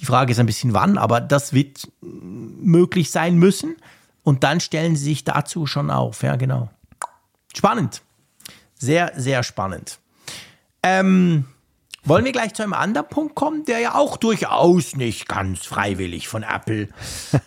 Die 0.00 0.04
Frage 0.04 0.32
ist 0.32 0.38
ein 0.38 0.46
bisschen 0.46 0.74
wann, 0.74 0.98
aber 0.98 1.20
das 1.20 1.54
wird 1.54 1.88
möglich 2.02 3.10
sein 3.10 3.36
müssen. 3.36 3.76
Und 4.22 4.44
dann 4.44 4.60
stellen 4.60 4.96
sie 4.96 5.04
sich 5.04 5.24
dazu 5.24 5.66
schon 5.66 5.90
auf. 5.90 6.22
Ja, 6.22 6.36
genau. 6.36 6.70
Spannend. 7.54 8.02
Sehr, 8.74 9.12
sehr 9.16 9.42
spannend. 9.42 9.98
Ähm, 10.82 11.44
wollen 12.04 12.24
wir 12.24 12.32
gleich 12.32 12.54
zu 12.54 12.62
einem 12.62 12.72
anderen 12.72 13.08
Punkt 13.08 13.34
kommen, 13.34 13.64
der 13.66 13.78
ja 13.80 13.94
auch 13.94 14.16
durchaus 14.16 14.96
nicht 14.96 15.28
ganz 15.28 15.66
freiwillig 15.66 16.28
von 16.28 16.42
Apple 16.42 16.88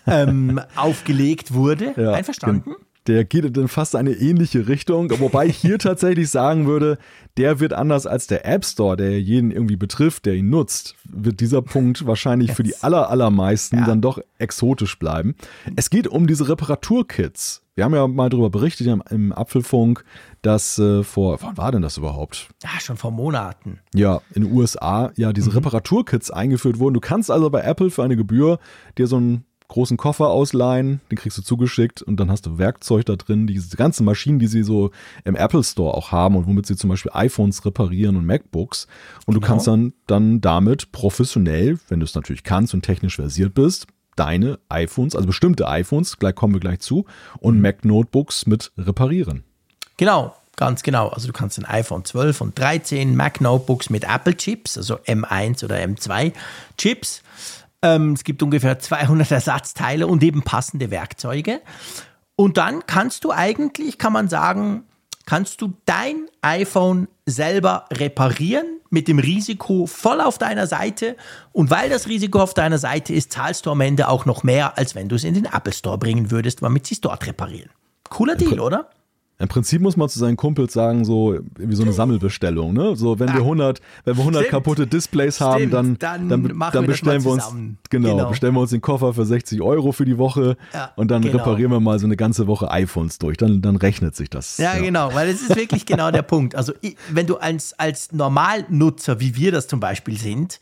ähm, 0.06 0.62
aufgelegt 0.76 1.54
wurde? 1.54 1.94
Ja, 1.98 2.14
Einverstanden? 2.14 2.76
Der 3.08 3.26
geht 3.26 3.58
in 3.58 3.68
fast 3.68 3.96
eine 3.96 4.12
ähnliche 4.12 4.68
Richtung, 4.68 5.12
wobei 5.20 5.48
ich 5.48 5.58
hier 5.58 5.78
tatsächlich 5.80 6.30
sagen 6.30 6.68
würde, 6.68 6.98
der 7.38 7.60
wird 7.60 7.74
anders 7.74 8.08
als 8.08 8.28
der 8.28 8.46
App 8.46 8.64
Store, 8.64 8.96
der 8.96 9.20
jeden 9.20 9.52
irgendwie 9.52 9.76
betrifft, 9.76 10.26
der 10.26 10.36
ihn 10.36 10.50
nutzt, 10.50 10.96
wird 11.04 11.40
dieser 11.40 11.62
Punkt 11.62 12.06
wahrscheinlich 12.08 12.50
Jetzt. 12.50 12.58
für 12.58 12.64
die 12.64 12.76
aller, 12.82 13.10
allermeisten 13.10 13.78
ja. 13.78 13.86
dann 13.86 14.02
doch 14.02 14.20
exotisch 14.38 14.98
bleiben. 15.00 15.36
Es 15.76 15.90
geht 15.90 16.08
um 16.08 16.28
diese 16.28 16.48
Reparaturkits. 16.48 17.64
Wir 17.76 17.86
haben 17.86 17.96
ja 17.96 18.08
mal 18.08 18.30
darüber 18.30 18.52
berichtet 18.52 18.86
im, 19.10 19.32
Apfelfunk, 19.32 20.06
dass 20.44 20.78
äh, 20.78 21.04
vor, 21.04 21.42
wann 21.42 21.58
war 21.58 21.72
denn 21.72 21.82
das 21.82 21.98
überhaupt? 21.98 22.50
Ja, 22.62 22.80
schon 22.80 22.98
vor 22.98 23.10
Monaten. 23.10 23.80
Ja, 23.96 24.22
in 24.36 24.44
den 24.44 24.54
USA 24.54 25.12
ja 25.16 25.34
diese 25.34 25.50
mhm. 25.50 25.56
Reparaturkits 25.56 26.30
eingeführt 26.30 26.78
wurden. 26.78 26.94
Du 26.94 27.00
kannst 27.00 27.32
also 27.32 27.50
bei 27.50 27.62
Apple 27.62 27.90
für 27.90 28.04
eine 28.04 28.16
Gebühr 28.16 28.60
dir 29.00 29.08
so 29.08 29.20
ein 29.20 29.46
großen 29.68 29.98
Koffer 29.98 30.30
ausleihen, 30.30 31.02
den 31.10 31.18
kriegst 31.18 31.38
du 31.38 31.42
zugeschickt 31.42 32.02
und 32.02 32.20
dann 32.20 32.30
hast 32.30 32.46
du 32.46 32.58
Werkzeug 32.58 33.06
da 33.06 33.16
drin, 33.16 33.48
diese 33.48 33.76
ganzen 33.78 34.06
Maschinen, 34.06 34.40
die 34.40 34.48
sie 34.48 34.64
so 34.64 34.92
im 35.24 35.36
Apple 35.36 35.64
Store 35.64 35.94
auch 35.94 36.12
haben 36.12 36.36
und 36.36 36.48
womit 36.48 36.66
sie 36.66 36.76
zum 36.76 36.90
Beispiel 36.90 37.12
iPhones 37.14 37.66
reparieren 37.66 38.16
und 38.16 38.26
MacBooks. 38.26 38.88
Und 39.26 39.34
genau. 39.34 39.40
du 39.40 39.48
kannst 39.48 39.68
dann, 39.68 39.94
dann 40.08 40.42
damit 40.42 40.92
professionell, 40.92 41.80
wenn 41.90 42.00
du 42.00 42.06
es 42.06 42.16
natürlich 42.16 42.44
kannst 42.44 42.74
und 42.74 42.84
technisch 42.84 43.16
versiert 43.16 43.54
bist, 43.54 43.88
deine 44.16 44.60
iPhones, 44.70 45.16
also 45.16 45.28
bestimmte 45.28 45.68
iPhones, 45.68 46.20
gleich 46.20 46.36
kommen 46.36 46.54
wir 46.54 46.60
gleich 46.60 46.80
zu, 46.80 47.06
und 47.40 47.62
Mac 47.62 47.84
Notebooks 47.84 48.46
mit 48.46 48.72
reparieren. 48.78 49.44
Genau, 49.98 50.36
Ganz 50.56 50.84
genau. 50.84 51.08
Also 51.08 51.28
du 51.28 51.34
kannst 51.34 51.58
ein 51.58 51.66
iPhone 51.66 52.06
12 52.06 52.42
und 52.42 52.60
13 52.60 53.16
Mac 53.16 53.42
Notebooks 53.42 53.90
mit 53.90 54.04
Apple 54.04 54.38
Chips, 54.38 54.78
also 54.78 54.98
M1 54.98 55.66
oder 55.66 55.78
M2 55.78 56.32
Chips 56.78 57.24
ähm, 57.84 58.14
es 58.14 58.24
gibt 58.24 58.42
ungefähr 58.42 58.80
200 58.80 59.30
Ersatzteile 59.30 60.08
und 60.08 60.24
eben 60.24 60.42
passende 60.42 60.90
Werkzeuge. 60.90 61.62
Und 62.36 62.58
dann 62.58 62.86
kannst 62.88 63.24
du 63.26 63.32
eigentlich, 63.32 64.00
kann 64.00 64.14
man 64.14 64.28
sagen, 64.28 64.86
kannst 65.26 65.62
du 65.62 65.74
dein 65.86 66.28
iPhone 66.42 67.08
selber 67.26 67.86
reparieren 67.92 68.66
mit 68.90 69.08
dem 69.08 69.20
Risiko 69.20 69.86
voll 69.86 70.22
auf 70.22 70.38
deiner 70.38 70.68
Seite. 70.68 71.16
Und 71.52 71.70
weil 71.70 71.90
das 71.90 72.08
Risiko 72.08 72.40
auf 72.40 72.54
deiner 72.54 72.78
Seite 72.78 73.14
ist, 73.14 73.32
zahlst 73.32 73.66
du 73.66 73.72
am 73.72 73.82
Ende 73.82 74.08
auch 74.08 74.26
noch 74.26 74.44
mehr, 74.44 74.78
als 74.78 74.96
wenn 74.96 75.10
du 75.10 75.16
es 75.16 75.24
in 75.24 75.34
den 75.34 75.46
Apple 75.46 75.74
Store 75.74 75.98
bringen 75.98 76.32
würdest, 76.32 76.64
damit 76.64 76.88
sie 76.88 76.96
es 76.96 77.02
dort 77.02 77.26
reparieren. 77.26 77.70
Cooler 78.10 78.36
Deal, 78.36 78.60
oder? 78.60 78.90
Im 79.40 79.48
Prinzip 79.48 79.82
muss 79.82 79.98
man 79.98 80.08
zu 80.10 80.20
seinen 80.20 80.38
Kumpels 80.38 80.74
sagen, 80.74 81.04
so 81.06 81.38
wie 81.58 81.76
so 81.76 81.84
eine 81.84 81.92
Sammelbestellung, 81.92 82.72
ne? 82.72 82.96
So, 82.96 83.20
wenn 83.20 83.30
wir 83.30 83.42
100, 83.42 83.82
wenn 84.06 84.16
wir 84.16 84.22
100 84.22 84.42
Stimmt. 84.44 84.52
kaputte 84.52 84.88
Displays 84.88 85.42
haben, 85.42 85.58
Stimmt. 85.70 85.74
dann, 85.74 85.98
Dann 86.00 86.30
dann, 86.30 86.44
dann 86.60 86.72
das 86.72 86.86
bestellen 86.86 87.24
wir 87.26 87.32
uns, 87.32 87.44
genau, 87.90 88.16
Genau. 88.16 88.30
bestellen 88.30 88.54
wir 88.54 88.62
uns 88.62 88.70
den 88.70 88.82
Koffer 88.82 89.14
für 89.14 89.26
60 89.26 89.60
Euro 89.62 89.92
für 89.92 90.06
die 90.06 90.18
Woche 90.18 90.56
Ja, 90.74 90.92
und 90.96 91.10
dann 91.10 91.24
genau. 91.24 91.38
reparieren 91.40 91.72
wir 91.72 91.80
mal 91.80 91.98
so 92.00 92.06
eine 92.06 92.16
ganze 92.16 92.46
Woche 92.48 92.70
iPhones 92.72 93.18
durch. 93.18 93.36
Dann, 93.38 93.62
dann 93.62 93.76
rechnet 93.76 94.16
sich 94.16 94.30
das. 94.30 94.58
Ja, 94.60 94.78
genau, 94.78 95.14
weil 95.14 95.28
es 95.30 95.42
ist 95.42 95.56
wirklich 95.56 95.86
genau 95.86 96.12
der 96.12 96.22
Punkt. 96.34 96.56
Also, 96.56 96.72
wenn 97.10 97.26
du 97.26 97.38
als, 97.38 97.78
als 97.80 98.12
Normalnutzer, 98.12 99.20
wie 99.20 99.36
wir 99.36 99.52
das 99.52 99.68
zum 99.68 99.80
Beispiel 99.80 100.18
sind, 100.18 100.60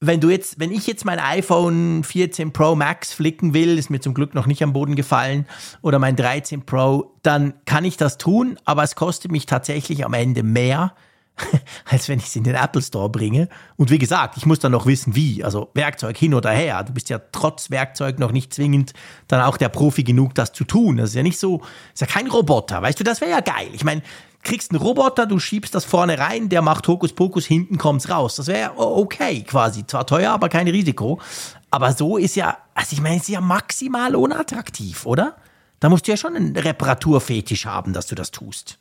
wenn 0.00 0.20
du 0.20 0.28
jetzt, 0.28 0.60
wenn 0.60 0.72
ich 0.72 0.86
jetzt 0.86 1.04
mein 1.04 1.18
iPhone 1.18 2.04
14 2.04 2.52
Pro 2.52 2.74
Max 2.74 3.12
flicken 3.12 3.54
will, 3.54 3.78
ist 3.78 3.88
mir 3.88 4.00
zum 4.00 4.14
Glück 4.14 4.34
noch 4.34 4.46
nicht 4.46 4.62
am 4.62 4.72
Boden 4.72 4.94
gefallen, 4.94 5.46
oder 5.80 5.98
mein 5.98 6.16
13 6.16 6.62
Pro, 6.66 7.14
dann 7.22 7.54
kann 7.64 7.84
ich 7.84 7.96
das 7.96 8.18
tun, 8.18 8.58
aber 8.64 8.82
es 8.82 8.94
kostet 8.94 9.32
mich 9.32 9.46
tatsächlich 9.46 10.04
am 10.04 10.12
Ende 10.12 10.42
mehr, 10.42 10.94
als 11.84 12.08
wenn 12.08 12.18
ich 12.18 12.26
es 12.26 12.36
in 12.36 12.44
den 12.44 12.54
Apple 12.54 12.82
Store 12.82 13.10
bringe. 13.10 13.48
Und 13.76 13.90
wie 13.90 13.98
gesagt, 13.98 14.36
ich 14.36 14.46
muss 14.46 14.58
dann 14.58 14.72
noch 14.72 14.86
wissen, 14.86 15.14
wie. 15.14 15.44
Also 15.44 15.70
Werkzeug 15.74 16.16
hin 16.16 16.34
oder 16.34 16.50
her. 16.50 16.82
Du 16.84 16.92
bist 16.92 17.10
ja 17.10 17.20
trotz 17.32 17.70
Werkzeug 17.70 18.18
noch 18.18 18.32
nicht 18.32 18.54
zwingend 18.54 18.92
dann 19.28 19.42
auch 19.42 19.56
der 19.56 19.68
Profi 19.68 20.02
genug, 20.02 20.34
das 20.34 20.52
zu 20.52 20.64
tun. 20.64 20.96
Das 20.96 21.10
ist 21.10 21.14
ja 21.14 21.22
nicht 21.22 21.38
so, 21.38 21.60
ist 21.92 22.00
ja 22.00 22.06
kein 22.06 22.28
Roboter. 22.28 22.80
Weißt 22.80 22.98
du, 22.98 23.04
das 23.04 23.20
wäre 23.20 23.30
ja 23.30 23.40
geil. 23.40 23.68
Ich 23.72 23.84
meine, 23.84 24.02
kriegst 24.46 24.70
einen 24.70 24.80
Roboter, 24.80 25.26
du 25.26 25.38
schiebst 25.38 25.74
das 25.74 25.84
vorne 25.84 26.18
rein, 26.18 26.48
der 26.48 26.62
macht 26.62 26.86
Hokuspokus, 26.86 27.44
hinten 27.44 27.78
kommt's 27.78 28.08
raus. 28.08 28.36
Das 28.36 28.46
wäre 28.46 28.72
okay 28.78 29.42
quasi. 29.42 29.86
Zwar 29.86 30.06
teuer, 30.06 30.32
aber 30.32 30.48
kein 30.48 30.68
Risiko. 30.68 31.20
Aber 31.70 31.92
so 31.92 32.16
ist 32.16 32.36
ja, 32.36 32.56
also 32.74 32.92
ich 32.92 33.02
meine, 33.02 33.16
es 33.16 33.22
ist 33.22 33.28
ja 33.30 33.40
maximal 33.40 34.14
unattraktiv, 34.14 35.04
oder? 35.04 35.36
Da 35.80 35.88
musst 35.88 36.06
du 36.06 36.12
ja 36.12 36.16
schon 36.16 36.36
einen 36.36 36.56
Reparaturfetisch 36.56 37.66
haben, 37.66 37.92
dass 37.92 38.06
du 38.06 38.14
das 38.14 38.30
tust. 38.30 38.78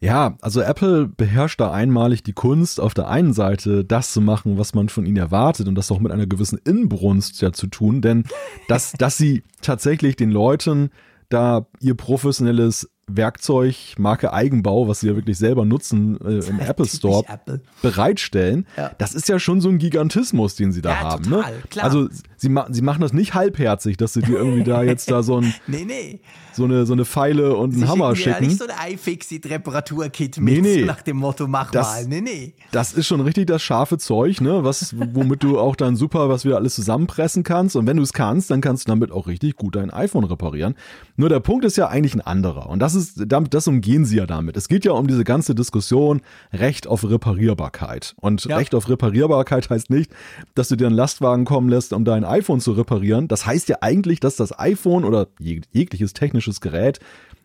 Ja, 0.00 0.36
also 0.40 0.60
Apple 0.62 1.06
beherrscht 1.06 1.60
da 1.60 1.70
einmalig 1.70 2.22
die 2.22 2.32
Kunst, 2.32 2.80
auf 2.80 2.94
der 2.94 3.08
einen 3.08 3.34
Seite 3.34 3.84
das 3.84 4.12
zu 4.12 4.20
machen, 4.20 4.58
was 4.58 4.74
man 4.74 4.88
von 4.88 5.06
ihnen 5.06 5.18
erwartet 5.18 5.68
und 5.68 5.74
das 5.74 5.90
auch 5.92 6.00
mit 6.00 6.10
einer 6.10 6.26
gewissen 6.26 6.58
Inbrunst 6.64 7.40
ja 7.40 7.52
zu 7.52 7.66
tun, 7.66 8.00
denn 8.00 8.24
dass, 8.66 8.92
dass 8.92 9.16
sie 9.16 9.44
tatsächlich 9.60 10.16
den 10.16 10.30
Leuten 10.30 10.90
da 11.28 11.66
ihr 11.80 11.94
professionelles 11.94 12.90
Werkzeug, 13.08 13.74
Marke 13.98 14.32
Eigenbau, 14.32 14.88
was 14.88 15.00
sie 15.00 15.08
ja 15.08 15.16
wirklich 15.16 15.38
selber 15.38 15.64
nutzen 15.64 16.18
äh, 16.24 16.44
im 16.46 16.60
Apple 16.60 16.86
Store, 16.86 17.24
Apple. 17.28 17.60
bereitstellen, 17.82 18.66
Ja. 18.76 18.92
das 18.98 19.14
ist 19.14 19.28
ja 19.28 19.38
schon 19.38 19.60
so 19.60 19.68
ein 19.68 19.78
Gigantismus, 19.78 20.54
den 20.56 20.72
sie 20.72 20.82
da 20.82 20.90
Ja, 20.90 21.00
haben. 21.00 21.24
total, 21.24 21.52
ne? 21.56 21.62
klar. 21.70 21.84
Also 21.84 22.08
sie, 22.36 22.48
ma 22.48 22.66
sie 22.70 22.82
machen 22.82 23.00
das 23.00 23.12
nicht 23.12 23.34
halbherzig, 23.34 23.96
dass 23.96 24.12
sie 24.12 24.22
dir 24.22 24.36
irgendwie 24.36 24.64
da 24.64 24.82
jetzt 24.82 25.10
da 25.10 25.22
so, 25.22 25.38
ein, 25.40 25.54
Nee, 25.66 25.84
nee. 25.86 26.20
so, 26.52 26.64
eine, 26.64 26.86
so 26.86 26.92
eine 26.92 27.04
Pfeile 27.04 27.56
und 27.56 27.72
einen 27.72 27.82
Sie 27.82 27.88
Hammer 27.88 28.14
schicken 28.14 28.30
ja 28.44 28.48
nicht 28.48 28.58
so 28.58 28.66
ein 28.66 28.92
iFixit-Reparaturkit 28.94 30.38
mit, 30.40 30.54
Nee, 30.54 30.60
nee. 30.60 30.84
nach 30.84 31.02
dem 31.02 31.16
Motto, 31.18 31.46
mach 31.46 31.70
Das- 31.70 31.86
mal. 32.02 32.06
Nee, 32.08 32.20
nee. 32.20 32.54
Das 32.72 32.92
ist 32.92 33.06
schon 33.06 33.20
richtig 33.20 33.46
das 33.46 33.62
scharfe 33.62 33.98
Zeug, 33.98 34.40
ne? 34.40 34.64
Was, 34.64 34.94
womit 34.98 35.42
du 35.42 35.58
auch 35.58 35.76
dann 35.76 35.96
super 35.96 36.28
was 36.28 36.44
wieder 36.44 36.56
alles 36.56 36.74
zusammenpressen 36.74 37.42
kannst. 37.42 37.76
Und 37.76 37.86
wenn 37.86 37.96
du 37.96 38.02
es 38.02 38.12
kannst, 38.12 38.50
dann 38.50 38.60
kannst 38.60 38.86
du 38.86 38.90
damit 38.92 39.10
auch 39.12 39.26
richtig 39.26 39.56
gut 39.56 39.76
dein 39.76 39.90
iPhone 39.90 40.24
reparieren. 40.24 40.74
Nur 41.16 41.28
der 41.28 41.40
Punkt 41.40 41.64
ist 41.64 41.76
ja 41.76 41.88
eigentlich 41.88 42.14
ein 42.14 42.20
anderer. 42.20 42.68
Und 42.68 42.80
das 42.80 42.94
ist, 42.94 42.97
damit, 43.14 43.54
das 43.54 43.66
umgehen 43.68 44.04
sie 44.04 44.16
ja 44.16 44.26
damit. 44.26 44.56
Es 44.56 44.68
geht 44.68 44.84
ja 44.84 44.92
um 44.92 45.06
diese 45.06 45.24
ganze 45.24 45.54
Diskussion 45.54 46.20
Recht 46.52 46.86
auf 46.86 47.08
Reparierbarkeit. 47.08 48.14
Und 48.20 48.44
Ja. 48.44 48.56
Recht 48.56 48.74
auf 48.74 48.88
Reparierbarkeit 48.88 49.68
heißt 49.70 49.90
nicht, 49.90 50.10
dass 50.54 50.68
du 50.68 50.76
dir 50.76 50.86
einen 50.86 50.96
Lastwagen 50.96 51.44
kommen 51.44 51.68
lässt, 51.68 51.92
um 51.92 52.04
dein 52.04 52.24
iPhone 52.24 52.60
zu 52.60 52.72
reparieren. 52.72 53.28
Das 53.28 53.46
heißt 53.46 53.68
ja 53.68 53.76
eigentlich, 53.80 54.20
dass 54.20 54.36
das 54.36 54.58
iPhone 54.58 55.04
oder 55.04 55.28
jeg 55.38 55.62
jegliches 55.72 56.12
technisches 56.12 56.60
Gerät 56.60 57.00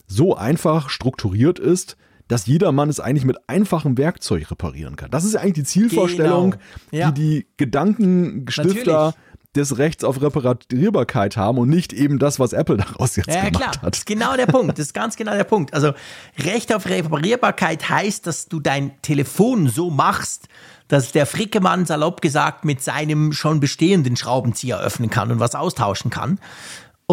so 0.08 0.36
einfach 0.36 0.90
strukturiert 0.90 1.60
ist, 1.60 1.98
dass 2.28 2.46
jedermann 2.48 2.90
es 2.90 3.00
eigentlich 3.00 3.26
mit 3.26 3.38
einfachem 3.48 3.98
Werkzeug 3.98 4.50
reparieren 4.50 4.96
kann. 4.96 5.12
Das 5.12 5.26
ist 5.26 5.34
ja 5.34 5.42
eigentlich 5.42 5.54
die 5.54 5.64
Zielvorstellung, 5.64 6.52
Genau. 6.92 7.04
Ja. 7.04 7.12
die 7.12 7.22
die 7.42 7.48
Gedankenstifter 7.58 8.92
Natürlich. 8.92 9.16
Des 9.56 9.78
Rechts 9.78 10.04
auf 10.04 10.22
Reparierbarkeit 10.22 11.38
haben 11.38 11.58
und 11.58 11.70
nicht 11.70 11.94
eben 11.94 12.20
das, 12.20 12.40
was 12.40 12.54
Apple 12.54 12.78
daraus 12.78 13.16
jetzt 13.16 13.28
Ja, 13.28 13.46
gemacht 13.46 13.54
klar. 13.54 13.72
Das 13.74 13.82
hat. 13.82 13.96
ist 13.98 14.06
genau 14.06 14.36
der 14.36 14.48
Punkt. 14.48 14.78
Das 14.78 14.88
ist 14.88 14.94
ganz 14.94 15.16
genau 15.16 15.34
der 15.34 15.44
Punkt. 15.44 15.74
Also, 15.74 15.94
Recht 16.40 16.74
auf 16.74 16.86
Reparierbarkeit 16.88 17.90
heißt, 17.90 18.26
dass 18.26 18.48
du 18.48 18.60
dein 18.60 19.00
Telefon 19.02 19.68
so 19.68 19.90
machst, 19.90 20.48
dass 20.88 21.12
der 21.12 21.26
Frickemann, 21.26 21.86
salopp 21.86 22.22
gesagt, 22.22 22.66
mit 22.66 22.82
seinem 22.82 23.32
schon 23.34 23.60
bestehenden 23.60 24.16
Schraubenzieher 24.16 24.80
öffnen 24.80 25.10
kann 25.10 25.32
und 25.32 25.40
was 25.40 25.56
austauschen 25.56 26.12
kann. 26.12 26.40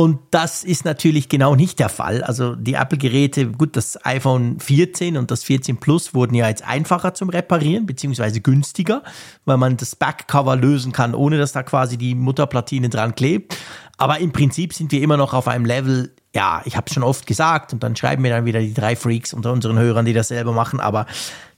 Und 0.01 0.21
das 0.31 0.65
ist 0.65 0.87
natürlich 0.87 1.29
genau 1.29 1.55
nicht 1.55 1.79
der 1.79 1.91
Fall. 1.91 2.23
Also 2.23 2.55
die 2.55 2.73
Apple-Geräte, 2.73 3.49
gut, 3.49 3.77
das 3.77 4.03
iPhone 4.07 4.59
14 4.59 5.19
und 5.19 5.31
das 5.31 5.45
14 5.45 5.77
Plus 5.77 6.15
wurden 6.15 6.35
ja 6.35 6.49
jetzt 6.49 6.67
einfacher 6.67 7.13
zum 7.13 7.29
Reparieren, 7.29 7.85
beziehungsweise 7.85 8.41
günstiger, 8.41 9.03
weil 9.45 9.59
man 9.59 9.77
das 9.77 9.97
Backcover 9.97 10.57
lösen 10.57 10.93
kann, 10.93 11.15
ohne 11.15 11.37
dass 11.37 11.53
da 11.53 11.63
quasi 11.63 11.99
die 11.99 12.15
Mutterplatine 12.15 12.89
dran 12.89 13.15
klebt. 13.15 13.59
Aber 13.99 14.21
im 14.21 14.33
Prinzip 14.33 14.73
sind 14.73 14.91
wir 14.91 15.03
immer 15.03 15.19
noch 15.19 15.35
auf 15.35 15.47
einem 15.49 15.67
Level, 15.67 16.15
ja, 16.35 16.63
ich 16.65 16.79
habe 16.79 16.87
es 16.87 16.95
schon 16.95 17.03
oft 17.03 17.27
gesagt 17.27 17.75
und 17.75 17.83
dann 17.83 17.95
schreiben 17.95 18.23
mir 18.23 18.31
dann 18.31 18.47
wieder 18.47 18.61
die 18.61 18.73
drei 18.73 18.97
Freaks 18.97 19.35
unter 19.35 19.53
unseren 19.53 19.79
Hörern, 19.79 20.07
die 20.07 20.15
das 20.15 20.29
selber 20.29 20.53
machen, 20.53 20.81
aber 20.81 21.05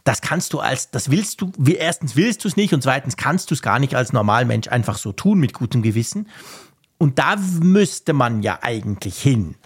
das 0.02 0.20
kannst 0.20 0.52
du 0.52 0.58
als, 0.58 0.90
das 0.90 1.12
willst 1.12 1.40
du, 1.42 1.52
erstens 1.64 2.16
willst 2.16 2.42
du 2.42 2.48
es 2.48 2.56
nicht 2.56 2.74
und 2.74 2.82
zweitens 2.82 3.16
kannst 3.16 3.52
du 3.52 3.54
es 3.54 3.62
gar 3.62 3.78
nicht 3.78 3.94
als 3.94 4.12
Normalmensch 4.12 4.66
einfach 4.66 4.98
so 4.98 5.12
tun 5.12 5.38
mit 5.38 5.52
gutem 5.52 5.80
Gewissen. 5.82 6.26
Und 7.02 7.18
da 7.18 7.34
müsste 7.60 8.12
man 8.12 8.42
ja 8.44 8.60
eigentlich 8.62 9.20
hin. 9.20 9.56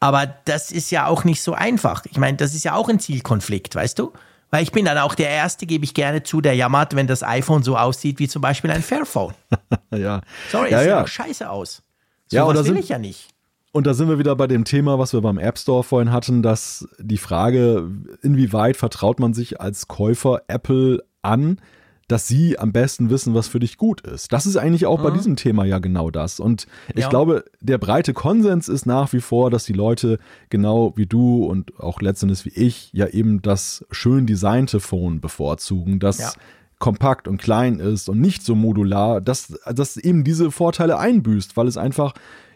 Aber 0.00 0.26
das 0.44 0.72
ist 0.72 0.90
ja 0.90 1.06
auch 1.06 1.22
nicht 1.22 1.40
so 1.40 1.54
einfach. 1.54 2.04
Ich 2.06 2.18
meine, 2.18 2.36
das 2.36 2.52
ist 2.52 2.64
ja 2.64 2.74
auch 2.74 2.88
ein 2.88 2.98
Zielkonflikt, 2.98 3.76
weißt 3.76 3.96
du? 4.00 4.12
Weil 4.50 4.64
ich 4.64 4.72
bin 4.72 4.84
dann 4.84 4.98
auch 4.98 5.14
der 5.14 5.28
Erste, 5.30 5.66
gebe 5.66 5.84
ich 5.84 5.94
gerne 5.94 6.24
zu, 6.24 6.40
der 6.40 6.56
jammert, 6.56 6.96
wenn 6.96 7.06
das 7.06 7.22
iPhone 7.22 7.62
so 7.62 7.76
aussieht 7.78 8.18
wie 8.18 8.26
zum 8.26 8.42
Beispiel 8.42 8.72
ein 8.72 8.82
Fairphone. 8.82 9.34
Ja, 9.96 10.20
Sorry, 10.50 10.72
ja, 10.72 10.78
es 10.78 10.82
sieht 10.82 10.90
ja. 10.90 11.00
doch 11.02 11.06
scheiße 11.08 11.48
aus. 11.48 11.82
So 12.26 12.36
Ja, 12.38 12.42
was 12.42 12.50
oder 12.50 12.58
will 12.60 12.66
sind- 12.74 12.78
ich 12.78 12.88
ja 12.88 12.98
nicht. 12.98 13.28
Und 13.70 13.86
da 13.86 13.94
sind 13.94 14.08
wir 14.08 14.18
wieder 14.18 14.34
bei 14.34 14.48
dem 14.48 14.64
Thema, 14.64 14.98
was 14.98 15.12
wir 15.12 15.20
beim 15.20 15.38
App 15.38 15.56
Store 15.58 15.84
vorhin 15.84 16.10
hatten, 16.10 16.42
dass 16.42 16.88
die 16.98 17.18
Frage, 17.18 17.88
inwieweit 18.22 18.76
vertraut 18.76 19.20
man 19.20 19.32
sich 19.32 19.60
als 19.60 19.86
Käufer 19.86 20.42
Apple 20.48 21.04
an, 21.22 21.60
dass 22.08 22.28
sie 22.28 22.58
am 22.58 22.72
besten 22.72 23.08
wissen, 23.10 23.34
was 23.34 23.48
für 23.48 23.58
dich 23.60 23.76
gut 23.78 24.00
ist. 24.02 24.32
Das 24.32 24.46
ist 24.46 24.56
eigentlich 24.56 24.86
auch 24.86 25.00
bei 25.02 25.10
diesem 25.10 25.36
Thema 25.36 25.64
ja 25.64 25.78
genau 25.78 26.10
das. 26.10 26.38
Und 26.40 26.66
ich 26.94 27.02
Ja. 27.04 27.08
glaube, 27.08 27.44
der 27.60 27.78
breite 27.78 28.12
Konsens 28.12 28.68
ist 28.68 28.84
nach 28.86 29.12
wie 29.12 29.20
vor, 29.20 29.50
dass 29.50 29.64
die 29.64 29.72
Leute 29.72 30.18
genau 30.50 30.92
wie 30.96 31.06
du 31.06 31.44
und 31.44 31.78
auch 31.80 32.00
letztendlich 32.00 32.44
wie 32.44 32.50
ich 32.50 32.90
ja 32.92 33.06
eben 33.08 33.40
das 33.42 33.84
schön 33.90 34.26
designte 34.26 34.80
Phone 34.80 35.20
bevorzugen, 35.20 35.98
das 35.98 36.18
Ja. 36.18 36.32
kompakt 36.78 37.28
und 37.28 37.38
klein 37.38 37.78
ist 37.78 38.08
und 38.10 38.20
nicht 38.20 38.42
so 38.44 38.54
modular, 38.54 39.20
dass 39.22 39.58
das 39.72 39.96
eben 39.96 40.24
diese 40.24 40.50
Vorteile 40.50 40.98
einbüßt, 40.98 41.56
weil 41.56 41.66
es 41.68 41.76
einfach 41.78 42.12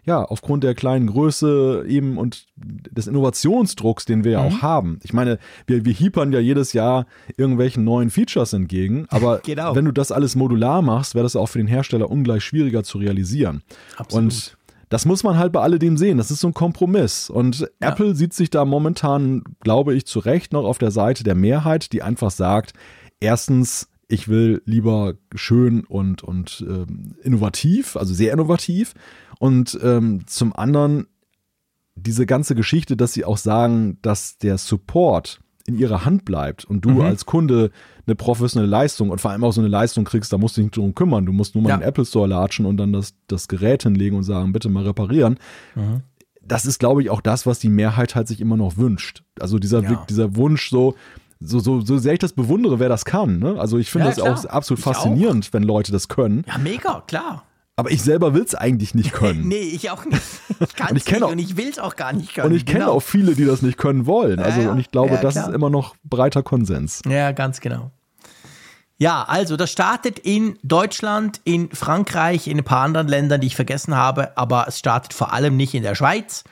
ja 0.09 0.24
aufgrund 0.24 0.64
der 0.64 0.74
kleinen 0.74 1.06
Größe 1.06 1.84
eben 1.86 2.18
und 2.18 2.46
des 2.56 3.06
Innovationsdrucks, 3.06 4.04
den 4.04 4.24
wir 4.24 4.32
ja 4.32 4.42
Mhm. 4.42 4.46
auch 4.48 4.62
haben. 4.62 4.98
Ich 5.04 5.12
meine, 5.12 5.38
wir, 5.66 5.84
wir 5.84 5.92
hiepern 5.92 6.32
ja 6.32 6.40
jedes 6.40 6.72
Jahr 6.72 7.06
irgendwelchen 7.36 7.84
neuen 7.84 8.11
Features 8.11 8.52
entgegen, 8.52 9.06
aber 9.11 9.38
Genau. 9.44 9.74
wenn 9.76 9.84
du 9.84 9.92
das 9.92 10.11
alles 10.11 10.34
modular 10.34 10.82
machst, 10.82 11.14
wäre 11.14 11.22
das 11.22 11.36
auch 11.36 11.46
für 11.46 11.59
den 11.59 11.68
Hersteller 11.68 12.11
ungleich 12.11 12.42
schwieriger 12.42 12.82
zu 12.82 12.98
realisieren. 12.98 13.62
Absolut. 13.96 14.24
Und 14.24 14.56
das 14.90 15.04
muss 15.04 15.22
man 15.22 15.36
halt 15.38 15.52
bei 15.52 15.61
alledem 15.61 15.98
sehen. 15.98 16.16
Das 16.16 16.30
ist 16.30 16.40
so 16.40 16.48
ein 16.48 16.54
Kompromiss. 16.54 17.28
Und 17.28 17.68
Apple 17.78 18.14
sieht 18.14 18.32
sich 18.32 18.48
da 18.48 18.64
momentan, 18.64 19.44
glaube 19.61 19.94
ich, 19.94 20.06
zu 20.06 20.18
Recht 20.18 20.52
noch 20.54 20.64
auf 20.64 20.78
der 20.78 20.90
Seite 20.90 21.24
der 21.24 21.34
Mehrheit, 21.34 21.92
die 21.92 22.02
einfach 22.02 22.30
sagt, 22.30 22.72
erstens, 23.20 23.88
ich 24.09 24.28
will 24.28 24.62
lieber 24.64 25.14
schön 25.34 25.84
und, 25.84 26.22
und 26.22 26.64
ähm, 26.68 27.14
innovativ, 27.22 27.96
also 27.96 28.14
sehr 28.14 28.32
innovativ. 28.32 28.94
Und 29.38 29.78
ähm, 29.82 30.26
zum 30.26 30.54
anderen 30.56 31.06
diese 31.94 32.26
ganze 32.26 32.54
Geschichte, 32.54 32.96
dass 32.96 33.12
sie 33.12 33.24
auch 33.24 33.38
sagen, 33.38 33.98
dass 34.02 34.38
der 34.38 34.56
Support 34.56 35.40
in 35.66 35.76
ihrer 35.78 36.06
Hand 36.06 36.24
bleibt 36.24 36.64
und 36.64 36.82
du 36.86 37.02
als 37.02 37.26
Kunde 37.26 37.70
eine 38.06 38.14
professionelle 38.14 38.70
Leistung 38.70 39.11
und 39.11 39.20
vor 39.20 39.32
allem 39.32 39.44
auch 39.44 39.52
so 39.52 39.61
eine 39.61 39.68
Leistung 39.68 40.04
kriegst, 40.04 40.32
da 40.32 40.38
musst 40.38 40.56
du 40.56 40.61
dich 40.62 40.66
nicht 40.68 40.76
drum 40.78 40.94
kümmern. 40.94 41.26
Du 41.26 41.32
musst 41.32 41.54
nur 41.54 41.62
mal 41.62 41.68
Ja. 41.70 41.74
in 41.74 41.80
den 41.82 41.88
Apple 41.88 42.06
Store 42.06 42.26
latschen 42.26 42.64
und 42.64 42.78
dann 42.78 42.92
das, 42.94 43.12
das 43.26 43.48
Gerät 43.48 43.82
hinlegen 43.82 44.16
und 44.16 44.22
sagen, 44.22 44.52
bitte 44.52 44.70
mal 44.70 44.84
reparieren. 44.84 45.38
Das 46.42 46.64
ist, 46.64 46.78
glaube 46.78 47.02
ich, 47.02 47.11
auch 47.11 47.20
das, 47.20 47.44
was 47.44 47.59
die 47.59 47.68
Mehrheit 47.68 48.14
halt 48.14 48.28
sich 48.28 48.40
immer 48.40 48.56
noch 48.56 48.78
wünscht. 48.78 49.22
Also 49.38 49.59
dieser, 49.59 49.82
Ja. 49.82 50.06
dieser 50.09 50.36
Wunsch 50.36 50.70
so, 50.70 50.94
so, 51.41 51.61
so, 51.61 51.80
so 51.80 51.99
sehr 51.99 52.12
ich 52.14 52.18
das 52.18 52.32
bewundere, 52.32 52.78
wer 52.80 52.89
das 52.89 53.05
kann. 53.05 53.39
Ne? 53.39 53.57
Also 53.59 53.78
ich 53.78 53.91
finde 53.91 54.09
Ja, 54.09 54.14
das 54.14 54.22
klar. 54.24 54.39
auch 54.39 54.45
absolut 54.47 54.80
Ich 54.80 54.86
auch. 54.86 54.95
faszinierend, 54.95 55.53
wenn 55.53 55.62
Leute 55.62 55.93
das 55.93 56.09
können. 56.09 56.45
Ja, 56.49 56.59
mega, 56.59 57.03
klar. 57.07 57.45
Aber 57.76 57.93
ich 57.93 58.03
selber 58.03 58.34
will 58.34 58.43
es 58.43 58.57
eigentlich 58.57 58.95
nicht 58.97 59.12
können. 59.12 59.47
Nee, 59.47 59.57
ich 59.59 59.91
auch 59.91 60.05
nicht. 60.05 60.20
Ich 60.61 60.74
kann 60.74 60.89
Und 60.91 60.97
ich 60.97 61.07
es 61.07 61.12
nicht 61.12 61.22
auch- 61.22 61.30
und 61.30 61.39
ich 61.39 61.57
will 61.57 61.68
es 61.68 61.78
auch 61.78 61.95
gar 61.95 62.12
nicht 62.12 62.34
können. 62.34 62.49
Und 62.49 62.55
ich 62.57 62.66
kenne 62.66 62.80
Genau. 62.80 62.93
auch 62.95 63.01
viele, 63.03 63.34
die 63.36 63.45
das 63.45 63.62
nicht 63.62 63.78
können 63.78 64.07
wollen. 64.07 64.41
Also, 64.41 64.62
ja. 64.62 64.72
und 64.72 64.78
ich 64.80 64.91
glaube, 64.91 65.14
Ja, 65.14 65.20
das 65.20 65.36
ist 65.36 65.49
immer 65.49 65.70
noch 65.70 65.95
breiter 66.03 66.43
Konsens. 66.43 67.03
Ja, 67.09 67.30
ganz 67.32 67.61
genau. 67.61 67.93
Ja, 69.01 69.22
also 69.28 69.57
das 69.57 69.70
startet 69.70 70.18
in 70.18 70.59
Deutschland, 70.64 71.41
in 71.45 71.70
Frankreich, 71.70 72.49
in 72.49 72.59
ein 72.59 72.64
paar 72.64 72.82
anderen 72.82 73.07
Ländern, 73.07 73.41
die 73.41 73.47
ich 73.47 73.55
vergessen 73.55 73.95
habe, 73.95 74.36
aber 74.36 74.66
es 74.66 74.80
startet 74.80 75.12
vor 75.14 75.32
allem 75.32 75.57
nicht 75.57 75.72
in 75.74 75.84
der 75.84 75.95
Schweiz. 75.95 76.43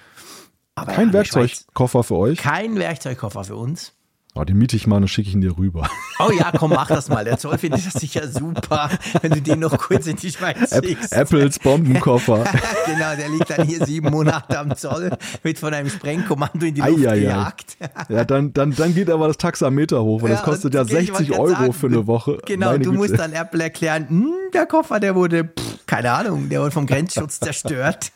Aber 0.76 0.92
Kein 0.92 1.08
ja, 1.08 1.14
Werkzeugkoffer 1.14 2.04
für 2.04 2.14
euch? 2.14 2.38
Kein 2.38 2.76
Werkzeugkoffer 2.78 3.42
für 3.42 3.56
uns. 3.56 3.94
Oh, 4.38 4.44
den 4.44 4.58
miete 4.58 4.76
ich 4.76 4.86
mal 4.86 4.96
und 4.96 5.08
schicke 5.08 5.28
ich 5.30 5.34
ihn 5.34 5.40
dir 5.40 5.56
rüber. 5.56 5.88
Oh 6.18 6.30
ja, 6.30 6.50
komm, 6.50 6.70
mach 6.70 6.88
das 6.88 7.10
mal. 7.10 7.26
Der 7.26 7.36
Zoll 7.38 7.58
findet 7.58 7.84
das 7.86 7.92
sicher 7.92 8.26
super, 8.26 8.88
wenn 9.20 9.32
du 9.32 9.42
den 9.42 9.58
noch 9.58 9.76
kurz 9.76 10.06
in 10.06 10.16
die 10.16 10.30
Schweiz 10.32 10.70
schickst. 10.74 11.12
Apples 11.12 11.58
Bombenkoffer. 11.58 12.44
genau, 12.86 13.14
der 13.14 13.28
liegt 13.28 13.50
dann 13.50 13.66
hier 13.66 13.84
sieben 13.84 14.08
Monate 14.10 14.58
am 14.58 14.74
Zoll, 14.74 15.10
wird 15.42 15.58
von 15.58 15.74
einem 15.74 15.90
Sprengkommando 15.90 16.64
in 16.64 16.74
die 16.74 16.80
Luft 16.80 17.06
Eieiei. 17.06 17.18
gejagt. 17.20 17.76
Ja, 18.08 18.24
dann, 18.24 18.54
dann, 18.54 18.74
dann 18.74 18.94
geht 18.94 19.10
aber 19.10 19.28
das 19.28 19.36
Taxameter 19.36 20.02
hoch, 20.02 20.22
weil 20.22 20.30
das 20.30 20.38
Ja, 20.38 20.44
kostet 20.46 20.74
und 20.74 20.90
ja 20.90 20.98
ich 21.00 21.12
wollte 21.12 21.24
60 21.24 21.28
grad 21.28 21.38
Euro 21.38 21.50
sagen, 21.54 21.72
für 21.74 21.86
eine 21.88 22.06
Woche. 22.06 22.38
Genau, 22.46 22.68
Meine 22.68 22.78
du 22.84 22.92
Güte. 22.92 23.02
musst 23.02 23.18
dann 23.18 23.34
Apple 23.34 23.62
erklären, 23.62 24.08
hm, 24.08 24.32
der 24.54 24.64
Koffer, 24.64 24.98
der 25.00 25.14
wurde, 25.14 25.44
pff, 25.44 25.86
keine 25.86 26.12
Ahnung, 26.12 26.48
der 26.48 26.62
wurde 26.62 26.70
vom 26.70 26.86
Grenzschutz 26.86 27.40
zerstört. 27.40 28.10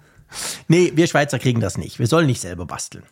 nee, 0.66 0.90
wir 0.96 1.06
Schweizer 1.06 1.38
kriegen 1.38 1.60
das 1.60 1.78
nicht. 1.78 2.00
Wir 2.00 2.08
sollen 2.08 2.26
nicht 2.26 2.40
selber 2.40 2.66
basteln. 2.66 3.04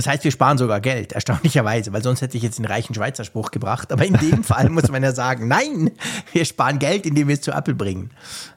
Das 0.00 0.06
heißt, 0.06 0.24
wir 0.24 0.30
sparen 0.30 0.56
sogar 0.56 0.80
Geld, 0.80 1.12
erstaunlicherweise, 1.12 1.92
weil 1.92 2.02
sonst 2.02 2.22
hätte 2.22 2.34
ich 2.38 2.42
jetzt 2.42 2.58
den 2.58 2.64
reichen 2.64 2.94
Schweizer 2.94 3.22
Spruch 3.22 3.50
gebracht. 3.50 3.92
Aber 3.92 4.06
in 4.06 4.14
dem 4.14 4.42
Fall 4.50 4.70
muss 4.70 4.90
man 4.90 5.02
ja 5.02 5.12
sagen, 5.12 5.46
nein, 5.46 5.90
wir 6.32 6.46
sparen 6.46 6.78
Geld, 6.78 7.04
indem 7.04 7.28
wir 7.28 7.34
es 7.34 7.42
zu 7.42 7.50
Apple 7.52 7.74
bringen. 7.74 8.10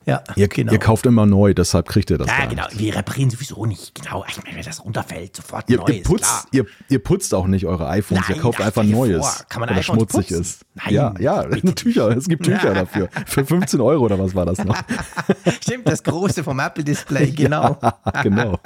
Ja, 0.06 0.24
Ihr, 0.38 0.48
genau. 0.48 0.72
ihr 0.72 0.80
kauft 0.80 1.06
immer 1.06 1.26
neu, 1.26 1.54
deshalb 1.54 1.90
kriegt 1.90 2.12
ihr 2.12 2.18
das. 2.18 2.28
ja, 2.28 2.46
genau. 2.46 2.66
nicht. 2.68 2.80
Wir 2.80 2.96
reparieren 2.96 3.30
sowieso 3.30 3.66
nicht. 3.66 3.94
Genau. 3.94 4.24
Ich 4.26 4.42
meine, 4.42 4.56
wenn 4.56 4.64
das 4.64 4.86
runterfällt, 4.86 5.36
sofort 5.36 5.70
Ihr, 5.70 5.80
neues. 5.80 5.98
ihr, 5.98 6.04
putzt, 6.04 6.24
klar. 6.24 6.46
ihr, 6.54 6.66
ihr 6.88 7.00
putzt 7.04 7.34
auch 7.34 7.48
nicht 7.48 7.66
eure 7.66 7.90
iPhones, 7.90 8.30
ihr 8.30 8.36
Nein, 8.36 8.42
kauft 8.42 8.62
ach, 8.62 8.68
einfach 8.68 8.84
Neues, 8.84 9.26
vor, 9.26 9.46
kann 9.50 9.60
man 9.60 9.70
weil 9.70 9.80
iPhones 9.80 10.00
schmutzig 10.00 10.28
putzen? 10.30 10.42
ist. 10.42 10.66
Nein, 10.76 10.94
ja, 10.94 11.14
ja, 11.20 11.44
Tücher, 11.76 12.16
es 12.16 12.30
gibt 12.30 12.46
Tücher 12.46 12.74
dafür. 12.74 13.10
Für 13.26 13.46
15 13.46 13.82
Euro 13.82 14.06
oder 14.06 14.18
was 14.18 14.34
war 14.34 14.46
das 14.46 14.64
noch? 14.64 14.78
Stimmt, 15.62 15.90
das 15.90 16.04
große 16.04 16.42
vom 16.44 16.60
Apple-Display, 16.60 17.32
genau. 17.32 17.78
genau. 18.24 18.60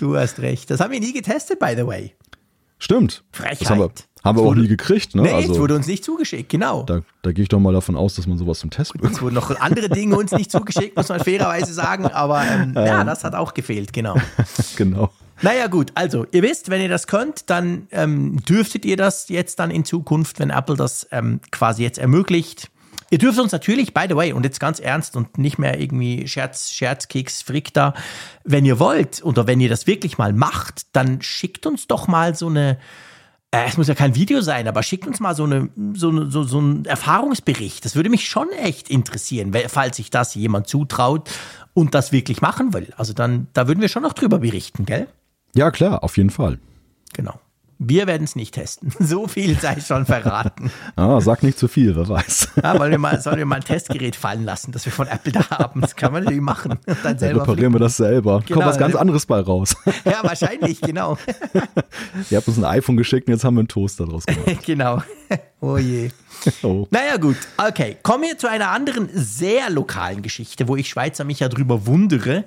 Du 0.00 0.16
hast 0.16 0.38
recht. 0.38 0.70
Das 0.70 0.80
haben 0.80 0.92
wir 0.92 1.00
nie 1.00 1.12
getestet, 1.12 1.58
by 1.58 1.74
the 1.76 1.86
way. 1.86 2.14
Stimmt. 2.78 3.22
Frechheit. 3.32 3.60
Das 3.60 3.70
haben 3.70 3.80
wir, 3.80 3.90
haben 4.24 4.38
wir 4.38 4.42
auch 4.42 4.46
Wurde- 4.46 4.62
nie 4.62 4.68
gekriegt, 4.68 5.14
ne? 5.14 5.22
Nee, 5.22 5.28
es 5.28 5.48
also, 5.48 5.60
wurde 5.60 5.74
uns 5.74 5.86
nicht 5.86 6.02
zugeschickt, 6.02 6.48
genau. 6.48 6.84
da, 6.84 7.02
da 7.20 7.32
gehe 7.32 7.42
ich 7.42 7.50
doch 7.50 7.60
mal 7.60 7.74
davon 7.74 7.96
aus, 7.96 8.14
dass 8.14 8.26
man 8.26 8.38
sowas 8.38 8.60
zum 8.60 8.70
Test 8.70 8.94
bekommt. 8.94 9.12
Es 9.12 9.20
wurden 9.20 9.34
noch 9.34 9.54
andere 9.60 9.90
Dinge 9.90 10.16
uns 10.16 10.32
nicht 10.32 10.50
zugeschickt, 10.50 10.96
muss 10.96 11.10
man 11.10 11.20
fairerweise 11.20 11.74
sagen, 11.74 12.06
aber 12.06 12.42
ähm, 12.46 12.72
ja, 12.74 13.04
das 13.04 13.24
hat 13.24 13.34
auch 13.34 13.52
gefehlt, 13.52 13.92
genau. 13.92 14.16
genau. 14.76 15.10
Naja, 15.42 15.66
gut, 15.66 15.92
also 15.94 16.26
ihr 16.32 16.42
wisst, 16.42 16.70
wenn 16.70 16.80
ihr 16.80 16.88
das 16.88 17.06
könnt, 17.06 17.50
dann 17.50 17.86
ähm, 17.90 18.42
dürftet 18.44 18.86
ihr 18.86 18.96
das 18.96 19.28
jetzt 19.28 19.58
dann 19.58 19.70
in 19.70 19.84
Zukunft, 19.84 20.38
wenn 20.38 20.48
Apple 20.48 20.76
das 20.76 21.06
ähm, 21.12 21.40
quasi 21.50 21.82
jetzt 21.82 21.98
ermöglicht. 21.98 22.70
Ihr 23.10 23.18
dürft 23.18 23.40
uns 23.40 23.50
natürlich, 23.50 23.92
by 23.92 24.06
the 24.08 24.14
way, 24.14 24.32
und 24.32 24.44
jetzt 24.44 24.60
ganz 24.60 24.78
ernst 24.78 25.16
und 25.16 25.36
nicht 25.36 25.58
mehr 25.58 25.80
irgendwie 25.80 26.28
Scherz, 26.28 26.70
Scherzkeks, 26.70 27.42
Frick 27.42 27.74
da, 27.74 27.92
wenn 28.44 28.64
ihr 28.64 28.78
wollt 28.78 29.24
oder 29.24 29.48
wenn 29.48 29.60
ihr 29.60 29.68
das 29.68 29.88
wirklich 29.88 30.16
mal 30.16 30.32
macht, 30.32 30.86
dann 30.94 31.20
schickt 31.20 31.66
uns 31.66 31.88
doch 31.88 32.06
mal 32.06 32.36
so 32.36 32.46
eine, 32.46 32.78
äh, 33.50 33.64
es 33.66 33.76
muss 33.76 33.88
ja 33.88 33.96
kein 33.96 34.14
Video 34.14 34.40
sein, 34.42 34.68
aber 34.68 34.84
schickt 34.84 35.08
uns 35.08 35.18
mal 35.18 35.34
so, 35.34 35.42
eine, 35.42 35.70
so, 35.94 36.10
eine, 36.10 36.30
so, 36.30 36.44
so 36.44 36.58
einen 36.58 36.84
Erfahrungsbericht. 36.84 37.84
Das 37.84 37.96
würde 37.96 38.10
mich 38.10 38.28
schon 38.28 38.48
echt 38.50 38.88
interessieren, 38.88 39.52
falls 39.66 39.96
sich 39.96 40.10
das 40.10 40.36
jemand 40.36 40.68
zutraut 40.68 41.28
und 41.74 41.94
das 41.96 42.12
wirklich 42.12 42.40
machen 42.40 42.72
will. 42.72 42.92
Also 42.96 43.12
dann, 43.12 43.48
da 43.54 43.66
würden 43.66 43.80
wir 43.80 43.88
schon 43.88 44.04
noch 44.04 44.12
drüber 44.12 44.38
berichten, 44.38 44.86
gell? 44.86 45.08
Ja, 45.54 45.72
klar, 45.72 46.04
auf 46.04 46.16
jeden 46.16 46.30
Fall. 46.30 46.60
Genau. 47.12 47.40
Wir 47.82 48.06
werden 48.06 48.24
es 48.24 48.36
nicht 48.36 48.54
testen. 48.54 48.92
So 49.00 49.26
viel 49.26 49.58
sei 49.58 49.80
schon 49.80 50.04
verraten. 50.04 50.70
Ah, 50.96 51.18
sag 51.20 51.42
nicht 51.42 51.58
zu 51.58 51.66
viel, 51.66 51.96
wer 51.96 52.06
weiß. 52.06 52.48
Ja, 52.62 52.78
wollen 52.78 52.90
wir 52.90 52.98
mal, 52.98 53.18
sollen 53.20 53.38
wir 53.38 53.46
mal 53.46 53.56
ein 53.56 53.64
Testgerät 53.64 54.14
fallen 54.16 54.44
lassen, 54.44 54.70
das 54.70 54.84
wir 54.84 54.92
von 54.92 55.06
Apple 55.06 55.32
da 55.32 55.48
haben? 55.48 55.80
Das 55.80 55.96
kann 55.96 56.12
man 56.12 56.24
natürlich 56.24 56.42
machen. 56.42 56.72
Und 56.86 56.98
dann 57.02 57.18
selber 57.18 57.40
reparieren 57.42 57.72
wir 57.72 57.78
das 57.78 57.96
selber. 57.96 58.42
Genau, 58.46 58.60
Kommt 58.60 58.66
was 58.70 58.78
ganz 58.78 58.94
anderes 58.94 59.24
bei 59.24 59.40
raus. 59.40 59.74
Ja, 60.04 60.22
wahrscheinlich, 60.22 60.80
genau. 60.82 61.16
Ihr 62.28 62.36
habt 62.36 62.48
uns 62.48 62.58
ein 62.58 62.64
iPhone 62.64 62.98
geschickt 62.98 63.28
und 63.28 63.34
jetzt 63.34 63.44
haben 63.44 63.54
wir 63.54 63.60
einen 63.60 63.68
Toaster 63.68 64.04
draus 64.04 64.26
gemacht. 64.26 64.62
genau. 64.66 65.02
Oh 65.60 65.78
je. 65.78 66.10
Oh. 66.62 66.86
Naja, 66.90 67.16
gut. 67.16 67.36
Okay. 67.56 67.96
Kommen 68.02 68.24
wir 68.24 68.36
zu 68.36 68.48
einer 68.48 68.70
anderen 68.70 69.08
sehr 69.12 69.70
lokalen 69.70 70.20
Geschichte, 70.22 70.68
wo 70.68 70.76
ich 70.76 70.88
Schweizer 70.88 71.24
mich 71.24 71.40
ja 71.40 71.48
drüber 71.48 71.86
wundere. 71.86 72.44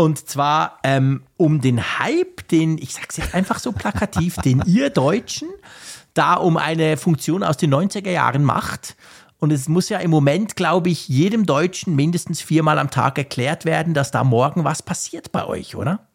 Und 0.00 0.26
zwar 0.30 0.78
ähm, 0.82 1.24
um 1.36 1.60
den 1.60 1.98
Hype, 1.98 2.48
den, 2.48 2.78
ich 2.78 2.94
sag's 2.94 3.18
jetzt 3.18 3.34
einfach 3.34 3.58
so 3.58 3.70
plakativ, 3.70 4.36
den 4.36 4.62
ihr 4.66 4.88
Deutschen 4.88 5.50
da 6.14 6.34
um 6.34 6.56
eine 6.56 6.96
Funktion 6.96 7.42
aus 7.42 7.58
den 7.58 7.74
90er 7.74 8.08
Jahren 8.08 8.42
macht. 8.42 8.96
Und 9.40 9.52
es 9.52 9.68
muss 9.68 9.90
ja 9.90 9.98
im 9.98 10.10
Moment, 10.10 10.56
glaube 10.56 10.88
ich, 10.88 11.06
jedem 11.08 11.44
Deutschen 11.44 11.96
mindestens 11.96 12.40
viermal 12.40 12.78
am 12.78 12.90
Tag 12.90 13.18
erklärt 13.18 13.66
werden, 13.66 13.92
dass 13.92 14.10
da 14.10 14.24
morgen 14.24 14.64
was 14.64 14.82
passiert 14.82 15.32
bei 15.32 15.44
euch, 15.44 15.76
oder? 15.76 16.08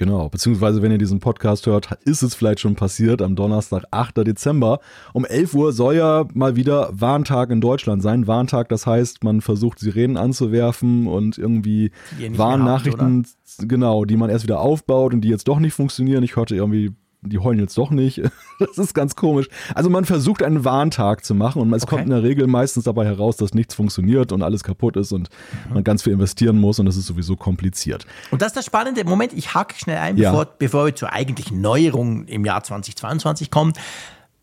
Genau, 0.00 0.30
beziehungsweise 0.30 0.80
wenn 0.80 0.92
ihr 0.92 0.96
diesen 0.96 1.20
Podcast 1.20 1.66
hört, 1.66 1.90
ist 2.06 2.22
es 2.22 2.34
vielleicht 2.34 2.60
schon 2.60 2.74
passiert 2.74 3.20
am 3.20 3.36
Donnerstag, 3.36 3.84
8. 3.90 4.16
Dezember. 4.26 4.80
Um 5.12 5.26
11 5.26 5.52
Uhr 5.52 5.74
soll 5.74 5.96
ja 5.96 6.24
mal 6.32 6.56
wieder 6.56 6.88
Warntag 6.90 7.50
in 7.50 7.60
Deutschland 7.60 8.02
sein. 8.02 8.26
Warntag, 8.26 8.70
das 8.70 8.86
heißt, 8.86 9.22
man 9.24 9.42
versucht 9.42 9.78
Sirenen 9.78 10.16
anzuwerfen 10.16 11.06
und 11.06 11.36
irgendwie 11.36 11.90
Warnnachrichten, 12.30 13.26
genau, 13.58 14.06
die 14.06 14.16
man 14.16 14.30
erst 14.30 14.44
wieder 14.44 14.60
aufbaut 14.60 15.12
und 15.12 15.20
die 15.20 15.28
jetzt 15.28 15.48
doch 15.48 15.58
nicht 15.58 15.74
funktionieren. 15.74 16.22
Ich 16.22 16.34
hörte 16.34 16.56
irgendwie, 16.56 16.94
die 17.22 17.38
heulen 17.38 17.58
jetzt 17.60 17.76
doch 17.78 17.90
nicht. 17.90 18.20
Das 18.60 18.76
ist 18.76 18.92
ganz 18.92 19.16
komisch. 19.16 19.48
Also 19.74 19.88
man 19.88 20.04
versucht 20.04 20.42
einen 20.42 20.66
Warntag 20.66 21.24
zu 21.24 21.34
machen 21.34 21.62
und 21.62 21.72
es 21.72 21.84
Okay. 21.84 21.90
kommt 21.96 22.02
in 22.04 22.10
der 22.10 22.22
Regel 22.22 22.46
meistens 22.46 22.84
dabei 22.84 23.06
heraus, 23.06 23.38
dass 23.38 23.54
nichts 23.54 23.74
funktioniert 23.74 24.32
und 24.32 24.42
alles 24.42 24.62
kaputt 24.64 24.96
ist 24.98 25.12
und 25.12 25.30
Mhm. 25.68 25.74
man 25.74 25.84
ganz 25.84 26.02
viel 26.02 26.12
investieren 26.12 26.58
muss 26.58 26.78
und 26.78 26.84
das 26.84 26.96
ist 26.96 27.06
sowieso 27.06 27.36
kompliziert. 27.36 28.04
Und 28.30 28.42
das 28.42 28.48
ist 28.48 28.56
das 28.58 28.66
Spannende. 28.66 29.02
Moment, 29.04 29.32
ich 29.32 29.54
hake 29.54 29.74
schnell 29.76 29.96
ein, 29.96 30.18
Ja. 30.18 30.30
bevor, 30.32 30.44
bevor 30.58 30.84
wir 30.86 30.94
zur 30.94 31.10
eigentlichen 31.14 31.62
Neuerung 31.62 32.26
im 32.26 32.44
Jahr 32.44 32.62
2022 32.62 33.50
kommen. 33.50 33.72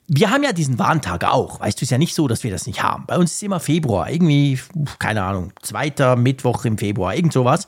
Wir 0.07 0.31
haben 0.31 0.41
ja 0.43 0.51
diesen 0.51 0.79
Warntag 0.79 1.25
auch. 1.25 1.59
Weißt 1.59 1.79
du, 1.79 1.83
ist 1.83 1.91
ja 1.91 1.97
nicht 1.99 2.15
so, 2.15 2.27
dass 2.27 2.43
wir 2.43 2.49
das 2.49 2.65
nicht 2.65 2.81
haben. 2.81 3.03
Bei 3.05 3.17
uns 3.19 3.33
ist 3.33 3.43
immer 3.43 3.59
Februar, 3.59 4.09
irgendwie, 4.09 4.57
keine 4.97 5.21
Ahnung, 5.23 5.51
zweiter 5.61 6.15
Mittwoch 6.15 6.65
im 6.65 6.77
Februar, 6.79 7.13
irgend 7.13 7.33
sowas. 7.33 7.67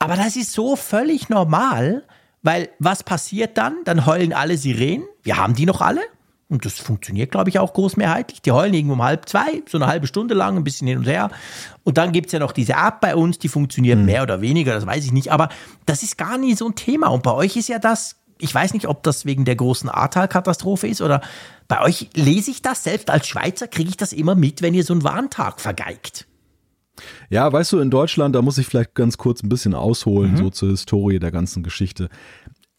Aber 0.00 0.16
das 0.16 0.34
ist 0.34 0.52
so 0.52 0.74
völlig 0.74 1.28
normal, 1.28 2.02
weil 2.46 2.70
was 2.78 3.02
passiert 3.02 3.58
dann? 3.58 3.78
Dann 3.84 4.06
heulen 4.06 4.32
alle 4.32 4.56
Sirenen. 4.56 5.04
Wir 5.22 5.36
haben 5.36 5.54
die 5.54 5.66
noch 5.66 5.80
alle. 5.80 6.00
Und 6.48 6.64
das 6.64 6.74
funktioniert, 6.74 7.32
glaube 7.32 7.50
ich, 7.50 7.58
auch 7.58 7.72
großmehrheitlich. 7.72 8.40
Die 8.40 8.52
heulen 8.52 8.72
irgendwo 8.72 8.94
um 8.94 9.02
halb 9.02 9.28
zwei, 9.28 9.62
so 9.68 9.78
eine 9.78 9.88
halbe 9.88 10.06
Stunde 10.06 10.34
lang, 10.34 10.56
ein 10.56 10.62
bisschen 10.62 10.86
hin 10.86 10.98
und 10.98 11.06
her. 11.06 11.30
Und 11.82 11.98
dann 11.98 12.12
gibt's 12.12 12.32
ja 12.32 12.38
noch 12.38 12.52
diese 12.52 12.74
App 12.74 13.00
bei 13.00 13.16
uns, 13.16 13.38
die 13.40 13.48
funktioniert 13.48 13.98
mehr 13.98 14.22
oder 14.22 14.40
weniger, 14.40 14.72
das 14.72 14.86
weiß 14.86 15.04
ich 15.04 15.12
nicht. 15.12 15.32
Aber 15.32 15.48
das 15.86 16.04
ist 16.04 16.16
gar 16.16 16.38
nie 16.38 16.54
so 16.54 16.68
ein 16.68 16.76
Thema. 16.76 17.08
Und 17.08 17.24
bei 17.24 17.32
euch 17.32 17.56
ist 17.56 17.68
ja 17.68 17.80
das, 17.80 18.14
ich 18.38 18.54
weiß 18.54 18.74
nicht, 18.74 18.86
ob 18.86 19.02
das 19.02 19.24
wegen 19.24 19.44
der 19.44 19.56
großen 19.56 19.90
Ahrtal-Katastrophe 19.90 20.86
ist 20.86 21.02
oder 21.02 21.20
bei 21.66 21.80
euch 21.82 22.10
lese 22.14 22.52
ich 22.52 22.62
das, 22.62 22.84
selbst 22.84 23.10
als 23.10 23.26
Schweizer 23.26 23.66
kriege 23.66 23.90
ich 23.90 23.96
das 23.96 24.12
immer 24.12 24.36
mit, 24.36 24.62
wenn 24.62 24.72
ihr 24.72 24.84
so 24.84 24.92
einen 24.92 25.02
Warntag 25.02 25.60
vergeigt. 25.60 26.26
Ja, 27.30 27.52
weißt 27.52 27.72
du, 27.72 27.78
in 27.80 27.90
Deutschland, 27.90 28.34
da 28.34 28.42
muss 28.42 28.58
ich 28.58 28.66
vielleicht 28.66 28.94
ganz 28.94 29.18
kurz 29.18 29.42
ein 29.42 29.48
bisschen 29.48 29.74
ausholen, 29.74 30.32
Mhm. 30.32 30.36
so 30.36 30.50
zur 30.50 30.70
Historie 30.70 31.18
der 31.18 31.30
ganzen 31.30 31.62
Geschichte. 31.62 32.08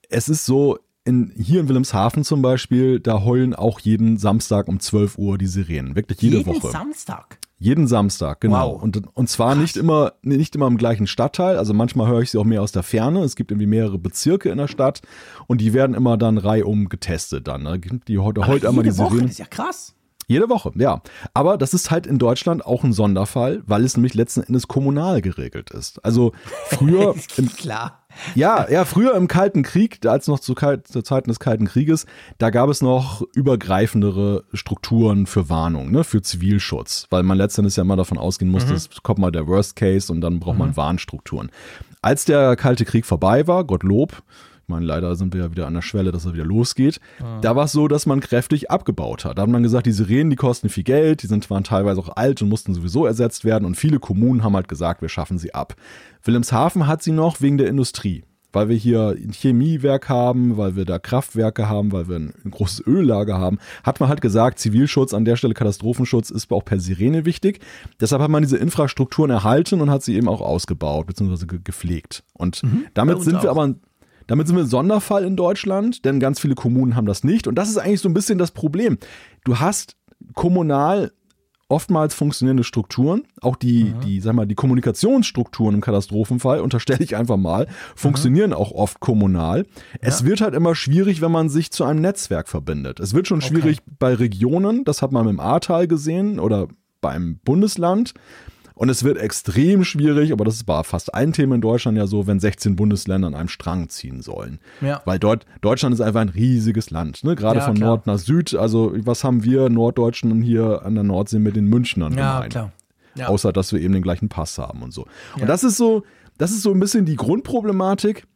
Es 0.09 0.29
ist 0.29 0.45
so, 0.45 0.79
in, 1.05 1.31
hier 1.37 1.61
in 1.61 1.67
Wilhelmshaven 1.69 2.23
zum 2.23 2.41
Beispiel, 2.41 2.99
da 2.99 3.23
heulen 3.23 3.53
auch 3.55 3.79
jeden 3.79 4.17
Samstag 4.17 4.67
um 4.67 4.79
12 4.79 5.17
Uhr 5.17 5.37
die 5.37 5.47
Sirenen. 5.47 5.95
Wirklich 5.95 6.21
jede 6.21 6.37
Jeden 6.37 6.47
Woche. 6.53 6.69
Samstag. 6.69 7.37
Jeden 7.59 7.87
Samstag, 7.87 8.41
genau. 8.41 8.73
Wow. 8.75 8.83
Und, 8.83 9.01
und 9.15 9.29
zwar 9.29 9.55
nicht 9.55 9.77
immer, 9.77 10.13
nicht 10.21 10.55
immer 10.55 10.67
im 10.67 10.77
gleichen 10.77 11.07
Stadtteil. 11.07 11.57
Also 11.57 11.73
manchmal 11.73 12.07
höre 12.07 12.21
ich 12.21 12.29
sie 12.29 12.37
auch 12.37 12.43
mehr 12.43 12.61
aus 12.61 12.71
der 12.71 12.83
Ferne. 12.83 13.23
Es 13.23 13.35
gibt 13.35 13.49
irgendwie 13.51 13.65
mehrere 13.65 13.97
Bezirke 13.97 14.49
in 14.49 14.59
der 14.59 14.67
Stadt 14.67 15.01
und 15.47 15.59
die 15.61 15.73
werden 15.73 15.95
immer 15.95 16.17
dann 16.17 16.37
reihum 16.37 16.87
getestet 16.87 17.47
dann. 17.47 17.63
ne? 17.63 17.79
Die 17.79 18.19
heute 18.19 18.45
heult 18.45 18.63
einmal 18.65 18.83
die 18.83 18.95
Woche, 18.97 19.09
Sirenen. 19.09 19.21
das 19.23 19.31
ist 19.31 19.39
ja 19.39 19.45
krass. 19.45 19.95
Jede 20.29 20.49
Woche, 20.49 20.71
ja. 20.75 21.01
Aber 21.33 21.57
das 21.57 21.73
ist 21.73 21.89
halt 21.89 22.05
in 22.05 22.19
Deutschland 22.19 22.65
auch 22.65 22.83
ein 22.83 22.91
Sonderfall, 22.91 23.63
weil 23.65 23.85
es 23.85 23.95
nämlich 23.95 24.13
letzten 24.13 24.43
Endes 24.43 24.67
kommunal 24.67 25.21
geregelt 25.21 25.71
ist. 25.71 26.03
Also 26.03 26.33
früher, 26.65 27.15
im, 27.37 27.47
Klar. 27.47 28.03
ja, 28.35 28.69
ja, 28.69 28.83
früher 28.83 29.15
im 29.15 29.29
Kalten 29.29 29.63
Krieg, 29.63 30.05
als 30.05 30.27
noch 30.27 30.41
zu, 30.41 30.53
kalt, 30.53 30.85
zu 30.85 31.01
Zeiten 31.01 31.29
des 31.29 31.39
Kalten 31.39 31.65
Krieges, 31.65 32.05
da 32.39 32.49
gab 32.49 32.69
es 32.69 32.81
noch 32.81 33.21
übergreifendere 33.35 34.43
Strukturen 34.51 35.27
für 35.27 35.49
Warnung, 35.49 35.91
ne, 35.91 36.03
für 36.03 36.21
Zivilschutz, 36.21 37.07
weil 37.09 37.23
man 37.23 37.37
letztendlich 37.37 37.77
ja 37.77 37.83
immer 37.83 37.95
davon 37.95 38.17
ausgehen 38.17 38.51
musste, 38.51 38.73
es 38.73 38.89
kommt 39.03 39.19
mal 39.19 39.31
der 39.31 39.47
Worst 39.47 39.77
Case 39.77 40.11
und 40.11 40.19
dann 40.19 40.41
braucht 40.41 40.57
man 40.57 40.75
Warnstrukturen. 40.75 41.51
Als 42.01 42.25
der 42.25 42.57
Kalte 42.57 42.83
Krieg 42.83 43.05
vorbei 43.05 43.47
war, 43.47 43.63
Gottlob, 43.63 44.21
ich 44.67 44.69
meine, 44.73 44.85
leider 44.85 45.15
sind 45.15 45.33
wir 45.33 45.43
ja 45.43 45.51
wieder 45.51 45.65
an 45.65 45.75
der 45.75 45.81
Schwelle, 45.81 46.11
dass 46.11 46.25
er 46.25 46.33
wieder 46.33 46.43
losgeht. 46.43 46.99
Da 47.39 47.55
war 47.55 47.63
es 47.65 47.71
so, 47.71 47.87
dass 47.87 48.05
man 48.05 48.19
kräftig 48.19 48.69
abgebaut 48.69 49.23
hat. 49.23 49.37
Da 49.37 49.43
hat 49.43 49.49
man 49.49 49.63
gesagt, 49.63 49.85
die 49.85 49.93
Sirenen, 49.93 50.29
die 50.29 50.35
kosten 50.35 50.67
viel 50.67 50.83
Geld, 50.83 51.23
die 51.23 51.27
sind, 51.27 51.49
waren 51.49 51.63
teilweise 51.63 52.01
auch 52.01 52.17
alt 52.17 52.41
und 52.41 52.49
mussten 52.49 52.73
sowieso 52.73 53.05
ersetzt 53.05 53.45
werden. 53.45 53.63
Und 53.63 53.75
viele 53.75 53.99
Kommunen 53.99 54.43
haben 54.43 54.57
halt 54.57 54.67
gesagt, 54.67 55.01
wir 55.01 55.07
schaffen 55.07 55.37
sie 55.37 55.53
ab. 55.53 55.75
Wilhelmshaven 56.21 56.85
hat 56.85 57.01
sie 57.01 57.13
noch 57.13 57.39
wegen 57.39 57.57
der 57.57 57.67
Industrie. 57.69 58.25
Weil 58.51 58.67
wir 58.67 58.75
hier 58.75 59.15
ein 59.17 59.31
Chemiewerk 59.31 60.09
haben, 60.09 60.57
weil 60.57 60.75
wir 60.75 60.83
da 60.83 60.99
Kraftwerke 60.99 61.69
haben, 61.69 61.93
weil 61.93 62.09
wir 62.09 62.17
ein, 62.17 62.33
ein 62.43 62.51
großes 62.51 62.85
Öllager 62.87 63.37
haben, 63.37 63.59
hat 63.83 64.01
man 64.01 64.09
halt 64.09 64.19
gesagt, 64.19 64.59
Zivilschutz 64.59 65.13
an 65.13 65.23
der 65.23 65.37
Stelle, 65.37 65.53
Katastrophenschutz 65.53 66.29
ist 66.29 66.51
auch 66.51 66.65
per 66.65 66.79
Sirene 66.81 67.23
wichtig. 67.23 67.61
Deshalb 68.01 68.21
hat 68.21 68.29
man 68.29 68.43
diese 68.43 68.57
Infrastrukturen 68.57 69.31
erhalten 69.31 69.79
und 69.79 69.89
hat 69.91 70.03
sie 70.03 70.15
eben 70.15 70.27
auch 70.27 70.41
ausgebaut 70.41 71.07
bzw. 71.07 71.45
ge 71.45 71.59
gepflegt. 71.63 72.23
Und 72.33 72.61
bei 72.63 72.69
damit 72.95 73.21
sind 73.21 73.43
wir 73.43 73.51
auch. 73.51 73.57
aber 73.57 73.75
Damit 74.27 74.47
sind 74.47 74.55
wir 74.55 74.63
ein 74.63 74.69
Sonderfall 74.69 75.23
in 75.23 75.35
Deutschland, 75.35 76.05
denn 76.05 76.19
ganz 76.19 76.39
viele 76.39 76.55
Kommunen 76.55 76.95
haben 76.95 77.05
das 77.05 77.23
nicht. 77.23 77.47
Und 77.47 77.55
das 77.55 77.69
ist 77.69 77.77
eigentlich 77.77 78.01
so 78.01 78.09
ein 78.09 78.13
bisschen 78.13 78.37
das 78.37 78.51
Problem. 78.51 78.97
Du 79.43 79.59
hast 79.59 79.95
kommunal 80.33 81.11
oftmals 81.69 82.13
funktionierende 82.13 82.63
Strukturen, 82.63 83.23
auch 83.41 83.55
die, 83.55 83.85
mhm. 83.85 83.99
die, 84.01 84.21
sag 84.21 84.33
mal, 84.33 84.45
die 84.45 84.55
Kommunikationsstrukturen 84.55 85.75
im 85.75 85.81
Katastrophenfall, 85.81 86.61
unterstelle 86.61 87.03
ich 87.03 87.15
einfach 87.15 87.37
mal, 87.37 87.67
funktionieren 87.95 88.51
mhm. 88.51 88.55
auch 88.55 88.71
oft 88.71 88.99
kommunal. 88.99 89.65
Ja. 89.65 89.99
Es 90.01 90.23
wird 90.23 90.41
halt 90.41 90.53
immer 90.53 90.75
schwierig, 90.75 91.21
wenn 91.21 91.31
man 91.31 91.49
sich 91.49 91.71
zu 91.71 91.83
einem 91.83 92.01
Netzwerk 92.01 92.47
verbindet. 92.47 92.99
Es 92.99 93.13
wird 93.13 93.27
schon 93.27 93.41
schwierig 93.41 93.79
okay. 93.79 93.95
bei 93.99 94.13
Regionen, 94.13 94.85
das 94.85 95.01
hat 95.01 95.11
man 95.11 95.27
dem 95.27 95.39
Ahrtal 95.39 95.87
gesehen 95.87 96.39
oder 96.39 96.67
beim 97.01 97.39
Bundesland. 97.43 98.13
Und 98.77 98.89
es 98.89 99.03
wird 99.03 99.17
extrem 99.17 99.83
schwierig, 99.83 100.31
aber 100.31 100.45
das 100.45 100.67
war 100.67 100.83
fast 100.83 101.13
ein 101.13 101.33
Thema 101.33 101.55
in 101.55 101.61
Deutschland 101.61 101.97
ja 101.97 102.05
so, 102.05 102.27
wenn 102.27 102.39
16 102.39 102.75
Bundesländer 102.75 103.27
an 103.27 103.35
einem 103.35 103.49
Strang 103.49 103.89
ziehen 103.89 104.21
sollen. 104.21 104.59
Ja. 104.81 105.01
Weil 105.03 105.17
dort, 105.17 105.45
Deutschland 105.61 105.95
ist 105.95 106.01
einfach 106.01 106.21
ein 106.21 106.29
riesiges 106.29 106.91
Land, 106.91 107.23
ne? 107.23 107.35
gerade 107.35 107.59
ja, 107.59 107.65
von 107.65 107.75
klar. 107.75 107.89
Nord 107.89 108.07
nach 108.07 108.19
Süd. 108.19 108.53
Also 108.53 108.93
was 108.95 109.23
haben 109.23 109.43
wir 109.43 109.69
Norddeutschen 109.69 110.41
hier 110.41 110.83
an 110.85 110.93
der 110.93 111.03
Nordsee 111.03 111.39
mit 111.39 111.55
den 111.55 111.65
Münchnern 111.65 112.13
ja, 112.13 112.35
gemein? 112.35 112.49
Klar. 112.49 112.71
Ja. 113.15 113.27
Außer, 113.29 113.51
dass 113.51 113.73
wir 113.73 113.81
eben 113.81 113.93
den 113.93 114.03
gleichen 114.03 114.29
Pass 114.29 114.59
haben 114.59 114.83
und 114.83 114.93
so. 114.93 115.07
Und 115.39 115.47
das 115.47 115.63
ist 115.63 115.77
so, 115.77 116.03
das 116.37 116.51
ist 116.51 116.61
so 116.61 116.71
ein 116.71 116.79
bisschen 116.79 117.05
die 117.05 117.15
Grundproblematik 117.15 118.27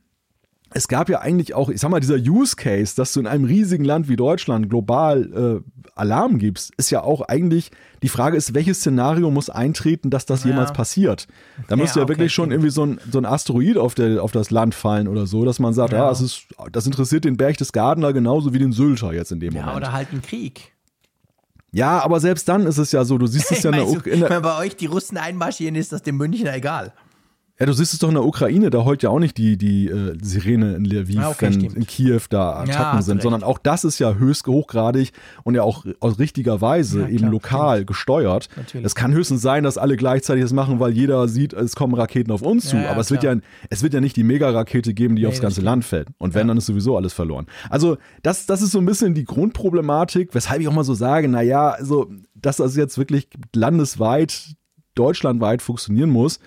es 0.73 0.87
gab 0.87 1.09
ja 1.09 1.19
eigentlich 1.19 1.53
auch, 1.53 1.69
ich 1.69 1.81
sag 1.81 1.91
mal, 1.91 1.99
dieser 1.99 2.15
Use 2.15 2.55
Case, 2.55 2.95
dass 2.95 3.11
du 3.13 3.19
in 3.19 3.27
einem 3.27 3.43
riesigen 3.43 3.83
Land 3.83 4.07
wie 4.07 4.15
Deutschland 4.15 4.69
global 4.69 5.61
äh, 5.63 5.89
Alarm 5.95 6.37
gibst, 6.37 6.71
ist 6.77 6.89
ja 6.89 7.03
auch 7.03 7.21
eigentlich, 7.21 7.71
die 8.01 8.07
Frage 8.07 8.37
ist, 8.37 8.53
welches 8.53 8.79
Szenario 8.79 9.29
muss 9.31 9.49
eintreten, 9.49 10.09
dass 10.09 10.25
das 10.25 10.43
ja. 10.43 10.51
jemals 10.51 10.71
passiert? 10.71 11.27
Da 11.67 11.75
müsste 11.75 11.99
ja, 11.99 12.05
ja 12.05 12.09
wirklich 12.09 12.33
schon 12.33 12.51
irgendwie 12.51 12.69
so 12.69 12.85
ein, 12.85 12.99
so 13.11 13.17
ein 13.17 13.25
Asteroid 13.25 13.77
auf, 13.77 13.95
der, 13.95 14.23
auf 14.23 14.31
das 14.31 14.49
Land 14.49 14.73
fallen 14.73 15.09
oder 15.09 15.27
so, 15.27 15.43
dass 15.43 15.59
man 15.59 15.73
sagt, 15.73 15.91
ja, 15.91 15.99
ja 15.99 16.09
das, 16.09 16.21
ist, 16.21 16.47
das 16.71 16.85
interessiert 16.85 17.25
den 17.25 17.35
Berchtesgadener 17.35 18.13
genauso 18.13 18.53
wie 18.53 18.59
den 18.59 18.71
Sylter 18.71 19.13
jetzt 19.13 19.31
in 19.31 19.41
dem 19.41 19.53
ja, 19.53 19.61
Moment. 19.61 19.81
Ja, 19.81 19.87
oder 19.89 19.93
halt 19.93 20.13
ein 20.13 20.21
Krieg. 20.21 20.71
Ja, 21.73 21.99
aber 22.03 22.19
selbst 22.19 22.47
dann 22.47 22.65
ist 22.65 22.77
es 22.77 22.91
ja 22.91 23.03
so, 23.03 23.17
du 23.17 23.27
siehst 23.27 23.51
es 23.51 23.63
ja 23.63 23.71
in 23.71 23.75
der, 23.75 24.13
in 24.13 24.19
der 24.21 24.29
Wenn 24.29 24.41
bei 24.41 24.57
euch 24.57 24.77
die 24.77 24.85
Russen 24.85 25.17
einmarschieren, 25.17 25.75
ist 25.75 25.91
das 25.91 26.01
dem 26.01 26.15
Münchner 26.17 26.53
egal. 26.53 26.93
Ja, 27.59 27.67
du 27.67 27.73
siehst 27.73 27.93
es 27.93 27.99
doch 27.99 28.07
in 28.07 28.15
der 28.15 28.25
Ukraine, 28.25 28.69
da 28.71 28.83
heult 28.85 29.03
ja 29.03 29.09
auch 29.09 29.19
nicht 29.19 29.37
die, 29.37 29.55
die 29.55 29.87
äh, 29.87 30.17
Sirene 30.21 30.75
in 30.75 30.85
Lviv, 30.85 31.19
ah, 31.19 31.29
okay, 31.29 31.45
wenn 31.51 31.61
in 31.61 31.85
Kiew 31.85 32.21
da 32.29 32.53
Attacken 32.53 32.99
ja, 32.99 33.01
sind, 33.01 33.17
recht. 33.17 33.23
sondern 33.23 33.43
auch 33.43 33.59
das 33.59 33.83
ist 33.83 33.99
ja 33.99 34.15
höchst 34.15 34.47
hochgradig 34.47 35.11
und 35.43 35.53
ja 35.53 35.61
auch 35.61 35.85
aus 35.99 36.17
richtiger 36.17 36.61
Weise 36.61 37.01
ja, 37.01 37.07
eben 37.07 37.17
klar, 37.17 37.31
lokal 37.31 37.75
stimmt. 37.77 37.87
gesteuert. 37.87 38.49
Es 38.81 38.95
kann 38.95 39.13
höchstens 39.13 39.41
sein, 39.41 39.63
dass 39.63 39.77
alle 39.77 39.95
gleichzeitig 39.95 40.43
das 40.43 40.53
machen, 40.53 40.79
weil 40.79 40.91
jeder 40.91 41.27
sieht, 41.27 41.53
es 41.53 41.75
kommen 41.75 41.93
Raketen 41.93 42.31
auf 42.31 42.41
uns 42.41 42.67
zu, 42.67 42.77
ja, 42.77 42.89
aber 42.89 43.01
es 43.01 43.11
wird 43.11 43.23
ja, 43.23 43.35
es 43.69 43.83
wird 43.83 43.93
ja 43.93 44.01
nicht 44.01 44.15
die 44.15 44.23
Megarakete 44.23 44.93
geben, 44.93 45.15
die 45.15 45.23
nee, 45.23 45.27
aufs 45.27 45.41
ganze 45.41 45.61
Land 45.61 45.85
fällt. 45.85 46.07
Und 46.17 46.33
wenn, 46.33 46.47
dann 46.47 46.57
ist 46.57 46.65
sowieso 46.65 46.97
alles 46.97 47.13
verloren. 47.13 47.45
Also 47.69 47.97
das, 48.23 48.45
das 48.45 48.61
ist 48.61 48.71
so 48.71 48.79
ein 48.79 48.85
bisschen 48.85 49.13
die 49.13 49.25
Grundproblematik, 49.25 50.33
weshalb 50.33 50.61
ich 50.61 50.67
auch 50.67 50.73
mal 50.73 50.83
so 50.83 50.93
sage, 50.93 51.27
naja, 51.27 51.69
also, 51.69 52.11
dass 52.33 52.57
das 52.57 52.75
jetzt 52.75 52.97
wirklich 52.97 53.27
landesweit, 53.55 54.55
deutschlandweit 54.95 55.61
funktionieren 55.61 56.09
muss, 56.09 56.39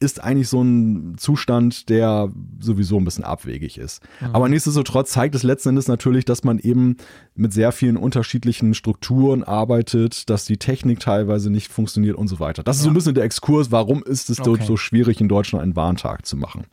ist 0.00 0.22
eigentlich 0.22 0.48
so 0.48 0.62
ein 0.62 1.16
Zustand, 1.18 1.88
der 1.88 2.30
sowieso 2.60 2.98
ein 2.98 3.04
bisschen 3.04 3.24
abwegig 3.24 3.78
ist. 3.78 4.02
Mhm. 4.20 4.34
Aber 4.34 4.48
nichtsdestotrotz 4.48 5.10
zeigt 5.10 5.34
es 5.34 5.42
letzten 5.42 5.70
Endes 5.70 5.88
natürlich, 5.88 6.24
dass 6.24 6.44
man 6.44 6.58
eben 6.58 6.96
mit 7.34 7.52
sehr 7.52 7.72
vielen 7.72 7.96
unterschiedlichen 7.96 8.74
Strukturen 8.74 9.44
arbeitet, 9.44 10.28
dass 10.30 10.44
die 10.44 10.58
Technik 10.58 11.00
teilweise 11.00 11.50
nicht 11.50 11.72
funktioniert 11.72 12.16
und 12.16 12.28
so 12.28 12.40
weiter. 12.40 12.62
Das 12.62 12.76
ist 12.76 12.82
ja. 12.82 12.84
so 12.84 12.90
ein 12.90 12.94
bisschen 12.94 13.14
der 13.14 13.24
Exkurs, 13.24 13.70
warum 13.70 14.02
ist 14.02 14.30
es 14.30 14.40
okay. 14.40 14.64
so 14.64 14.76
schwierig, 14.76 15.20
in 15.20 15.28
Deutschland 15.28 15.62
einen 15.62 15.76
Warntag 15.76 16.26
zu 16.26 16.36
machen. 16.36 16.64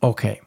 Okay. 0.00 0.40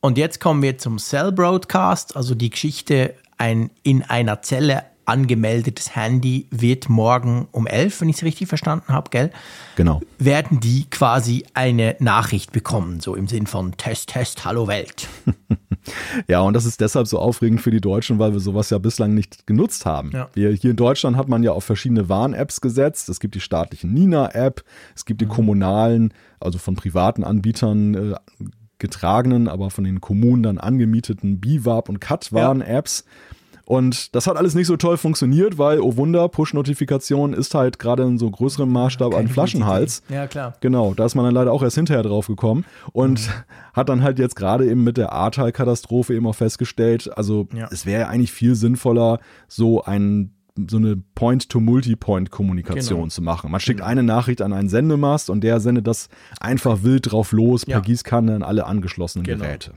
Und 0.00 0.18
jetzt 0.18 0.40
kommen 0.40 0.62
wir 0.62 0.78
zum 0.78 0.98
Cell 0.98 1.32
Broadcast, 1.32 2.16
also 2.16 2.34
die 2.34 2.50
Geschichte 2.50 3.14
ein, 3.38 3.70
in 3.82 4.02
einer 4.02 4.42
Zelle 4.42 4.84
angemeldetes 5.06 5.94
Handy 5.96 6.46
wird 6.50 6.88
morgen 6.88 7.48
um 7.52 7.66
11, 7.66 8.00
wenn 8.00 8.08
ich 8.08 8.16
es 8.16 8.22
richtig 8.22 8.48
verstanden 8.48 8.92
habe, 8.92 9.10
gell? 9.10 9.30
Genau. 9.76 10.00
Werden 10.18 10.60
die 10.60 10.84
quasi 10.90 11.44
eine 11.54 11.96
Nachricht 11.98 12.52
bekommen, 12.52 13.00
so 13.00 13.14
im 13.14 13.28
Sinn 13.28 13.46
von 13.46 13.76
Test, 13.76 14.10
Test, 14.10 14.44
Hallo 14.44 14.66
Welt. 14.66 15.08
ja, 16.28 16.40
und 16.40 16.54
das 16.54 16.64
ist 16.64 16.80
deshalb 16.80 17.06
so 17.06 17.18
aufregend 17.18 17.60
für 17.60 17.70
die 17.70 17.80
Deutschen, 17.80 18.18
weil 18.18 18.32
wir 18.32 18.40
sowas 18.40 18.70
ja 18.70 18.78
bislang 18.78 19.14
nicht 19.14 19.46
genutzt 19.46 19.86
haben. 19.86 20.10
Ja. 20.12 20.28
Wir, 20.34 20.50
hier 20.50 20.70
in 20.70 20.76
Deutschland 20.76 21.16
hat 21.16 21.28
man 21.28 21.42
ja 21.42 21.52
auf 21.52 21.64
verschiedene 21.64 22.08
Warn-Apps 22.08 22.60
gesetzt. 22.60 23.08
Es 23.08 23.20
gibt 23.20 23.34
die 23.34 23.40
staatlichen 23.40 23.92
Nina-App, 23.94 24.64
es 24.94 25.04
gibt 25.04 25.20
die 25.20 25.26
mhm. 25.26 25.30
kommunalen, 25.30 26.14
also 26.40 26.58
von 26.58 26.74
privaten 26.74 27.24
Anbietern 27.24 27.94
äh, 27.94 28.14
getragenen, 28.78 29.48
aber 29.48 29.70
von 29.70 29.84
den 29.84 30.00
Kommunen 30.00 30.42
dann 30.42 30.58
angemieteten 30.58 31.40
BIWAP 31.40 31.88
und 31.88 32.00
CAT-Warn-Apps. 32.00 33.04
Ja. 33.06 33.35
Und 33.66 34.14
das 34.14 34.28
hat 34.28 34.36
alles 34.36 34.54
nicht 34.54 34.68
so 34.68 34.76
toll 34.76 34.96
funktioniert, 34.96 35.58
weil, 35.58 35.80
oh 35.80 35.96
Wunder, 35.96 36.28
Push-Notifikation 36.28 37.32
ist 37.32 37.52
halt 37.52 37.80
gerade 37.80 38.04
in 38.04 38.16
so 38.16 38.30
größerem 38.30 38.70
Maßstab 38.70 39.12
ein 39.12 39.26
Flaschenhals. 39.26 40.04
Ja, 40.08 40.28
klar. 40.28 40.54
Genau, 40.60 40.94
da 40.94 41.04
ist 41.04 41.16
man 41.16 41.24
dann 41.24 41.34
leider 41.34 41.52
auch 41.52 41.64
erst 41.64 41.74
hinterher 41.74 42.04
drauf 42.04 42.28
gekommen 42.28 42.64
und 42.92 43.26
mhm. 43.26 43.32
hat 43.74 43.88
dann 43.88 44.04
halt 44.04 44.20
jetzt 44.20 44.36
gerade 44.36 44.70
eben 44.70 44.84
mit 44.84 44.96
der 44.96 45.12
Ahrtal-Katastrophe 45.12 46.14
eben 46.14 46.28
auch 46.28 46.36
festgestellt, 46.36 47.10
also 47.18 47.48
ja. 47.52 47.68
es 47.72 47.86
wäre 47.86 48.02
ja 48.02 48.08
eigentlich 48.08 48.30
viel 48.30 48.54
sinnvoller, 48.54 49.18
so 49.48 49.82
ein 49.82 50.32
so 50.68 50.78
eine 50.78 50.96
Point-to-Multipoint-Kommunikation 51.14 53.00
genau. 53.00 53.10
zu 53.10 53.20
machen. 53.20 53.50
Man 53.50 53.60
schickt 53.60 53.80
genau. 53.80 53.90
eine 53.90 54.02
Nachricht 54.02 54.40
an 54.40 54.54
einen 54.54 54.70
Sendemast 54.70 55.28
und 55.28 55.42
der 55.42 55.60
sendet 55.60 55.86
das 55.86 56.08
einfach 56.40 56.82
wild 56.82 57.12
drauf 57.12 57.32
los, 57.32 57.66
per 57.66 57.74
ja. 57.74 57.80
Gießkanne 57.80 58.34
an 58.34 58.42
alle 58.42 58.64
angeschlossenen 58.64 59.26
genau. 59.26 59.44
Geräte. 59.44 59.72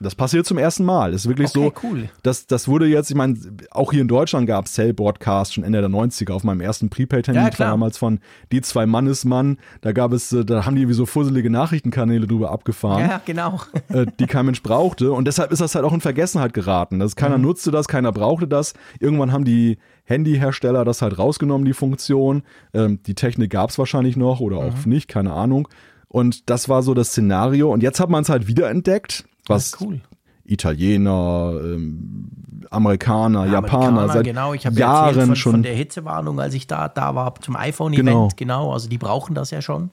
Das 0.00 0.14
passiert 0.14 0.46
zum 0.46 0.58
ersten 0.58 0.84
Mal. 0.84 1.12
Das 1.12 1.22
ist 1.22 1.28
wirklich 1.28 1.48
okay, 1.56 1.72
so. 1.74 1.88
Cool. 1.88 2.08
Das, 2.22 2.46
das 2.46 2.68
wurde 2.68 2.86
jetzt, 2.86 3.10
ich 3.10 3.16
meine, 3.16 3.36
auch 3.70 3.92
hier 3.92 4.00
in 4.00 4.08
Deutschland 4.08 4.46
gab 4.46 4.66
es 4.66 4.72
Cell 4.72 4.94
Broadcast 4.94 5.54
schon 5.54 5.64
Ende 5.64 5.80
der 5.80 5.90
90er 5.90 6.32
auf 6.32 6.44
meinem 6.44 6.60
ersten 6.60 6.88
Prepaid-Handy, 6.88 7.40
ja, 7.40 7.50
damals 7.50 7.98
von 7.98 8.20
die 8.52 8.60
zwei 8.60 8.86
Mannesmann. 8.86 9.58
Da 9.80 9.92
gab 9.92 10.12
es, 10.12 10.32
äh, 10.32 10.44
da 10.44 10.64
haben 10.64 10.76
die 10.76 10.82
irgendwie 10.82 10.94
so 10.94 11.06
fusselige 11.06 11.50
Nachrichtenkanäle 11.50 12.26
drüber 12.26 12.50
abgefahren. 12.50 13.08
Ja, 13.08 13.20
genau. 13.24 13.60
Äh, 13.88 14.06
die 14.20 14.26
kein 14.26 14.44
Mensch 14.44 14.62
brauchte. 14.62 15.12
Und 15.12 15.24
deshalb 15.26 15.50
ist 15.50 15.60
das 15.60 15.74
halt 15.74 15.84
auch 15.84 15.94
in 15.94 16.02
Vergessenheit 16.02 16.52
geraten. 16.52 16.98
Das, 16.98 17.16
keiner 17.16 17.38
mhm. 17.38 17.44
nutzte 17.44 17.70
das, 17.70 17.88
keiner 17.88 18.12
brauchte 18.12 18.46
das. 18.46 18.74
Irgendwann 19.00 19.32
haben 19.32 19.44
die 19.44 19.78
Handyhersteller 20.04 20.84
das 20.84 21.00
halt 21.00 21.18
rausgenommen, 21.18 21.64
die 21.64 21.72
Funktion. 21.72 22.42
Ähm, 22.74 23.00
die 23.04 23.14
Technik 23.14 23.50
gab 23.50 23.70
es 23.70 23.78
wahrscheinlich 23.78 24.16
noch 24.16 24.40
oder 24.40 24.58
auch 24.58 24.84
mhm. 24.84 24.92
nicht, 24.92 25.08
keine 25.08 25.32
Ahnung. 25.32 25.68
Und 26.08 26.50
das 26.50 26.68
war 26.68 26.82
so 26.82 26.92
das 26.92 27.08
Szenario. 27.08 27.72
Und 27.72 27.82
jetzt 27.82 28.00
hat 28.00 28.10
man 28.10 28.22
es 28.22 28.28
halt 28.28 28.46
wiederentdeckt 28.46 29.24
was 29.48 29.80
cool. 29.80 30.00
Italiener, 30.44 31.60
ähm, 31.62 32.30
Amerikaner, 32.70 33.46
ja, 33.46 33.52
Japaner 33.54 33.86
Amerikaner, 33.86 34.12
seit 34.12 34.24
genau. 34.24 34.54
ich 34.54 34.64
Jahren 34.64 35.26
von, 35.26 35.36
schon 35.36 35.52
von 35.52 35.62
der 35.62 35.74
Hitzewarnung, 35.74 36.40
als 36.40 36.54
ich 36.54 36.66
da 36.66 36.88
da 36.88 37.14
war 37.14 37.34
zum 37.40 37.56
iPhone-Event, 37.56 38.06
genau. 38.06 38.28
genau. 38.36 38.72
Also 38.72 38.88
die 38.88 38.98
brauchen 38.98 39.34
das 39.34 39.50
ja 39.50 39.62
schon. 39.62 39.90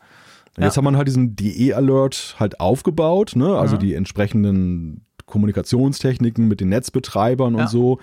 Ja. 0.57 0.65
Jetzt 0.65 0.77
hat 0.77 0.83
man 0.83 0.95
halt 0.95 1.07
diesen 1.07 1.35
DE-Alert 1.35 2.35
halt 2.39 2.59
aufgebaut, 2.59 3.33
ne? 3.35 3.57
Also 3.57 3.75
mhm. 3.75 3.79
die 3.79 3.93
entsprechenden 3.93 5.05
Kommunikationstechniken 5.25 6.47
mit 6.47 6.61
den 6.61 6.69
Netzbetreibern 6.69 7.55
ja. 7.55 7.63
und 7.63 7.69
so. 7.69 7.99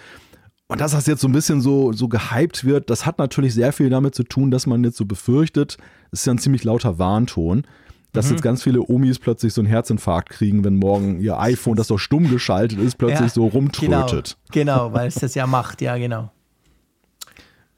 Und 0.68 0.80
dass 0.80 0.92
das 0.92 1.06
jetzt 1.06 1.20
so 1.20 1.28
ein 1.28 1.32
bisschen 1.32 1.60
so, 1.60 1.92
so 1.92 2.08
gehypt 2.08 2.64
wird, 2.64 2.88
das 2.88 3.04
hat 3.04 3.18
natürlich 3.18 3.52
sehr 3.54 3.72
viel 3.72 3.90
damit 3.90 4.14
zu 4.14 4.22
tun, 4.22 4.50
dass 4.50 4.66
man 4.66 4.82
jetzt 4.84 4.96
so 4.96 5.04
befürchtet, 5.04 5.76
es 6.12 6.20
ist 6.20 6.26
ja 6.26 6.32
ein 6.32 6.38
ziemlich 6.38 6.64
lauter 6.64 6.98
Warnton, 6.98 7.64
dass 8.12 8.26
mhm. 8.26 8.32
jetzt 8.32 8.42
ganz 8.42 8.62
viele 8.62 8.80
Omis 8.82 9.18
plötzlich 9.18 9.52
so 9.54 9.60
einen 9.60 9.68
Herzinfarkt 9.68 10.30
kriegen, 10.30 10.64
wenn 10.64 10.76
morgen 10.76 11.20
ihr 11.20 11.38
iPhone, 11.38 11.76
das 11.76 11.88
doch 11.88 11.98
stumm 11.98 12.30
geschaltet 12.30 12.78
ist, 12.78 12.98
plötzlich 12.98 13.20
ja, 13.20 13.28
so 13.28 13.46
rumtrötet. 13.46 14.36
Genau, 14.50 14.88
genau 14.88 14.92
weil 14.92 15.08
es 15.08 15.16
das 15.16 15.34
ja 15.34 15.46
macht, 15.46 15.80
ja, 15.80 15.96
genau. 15.96 16.30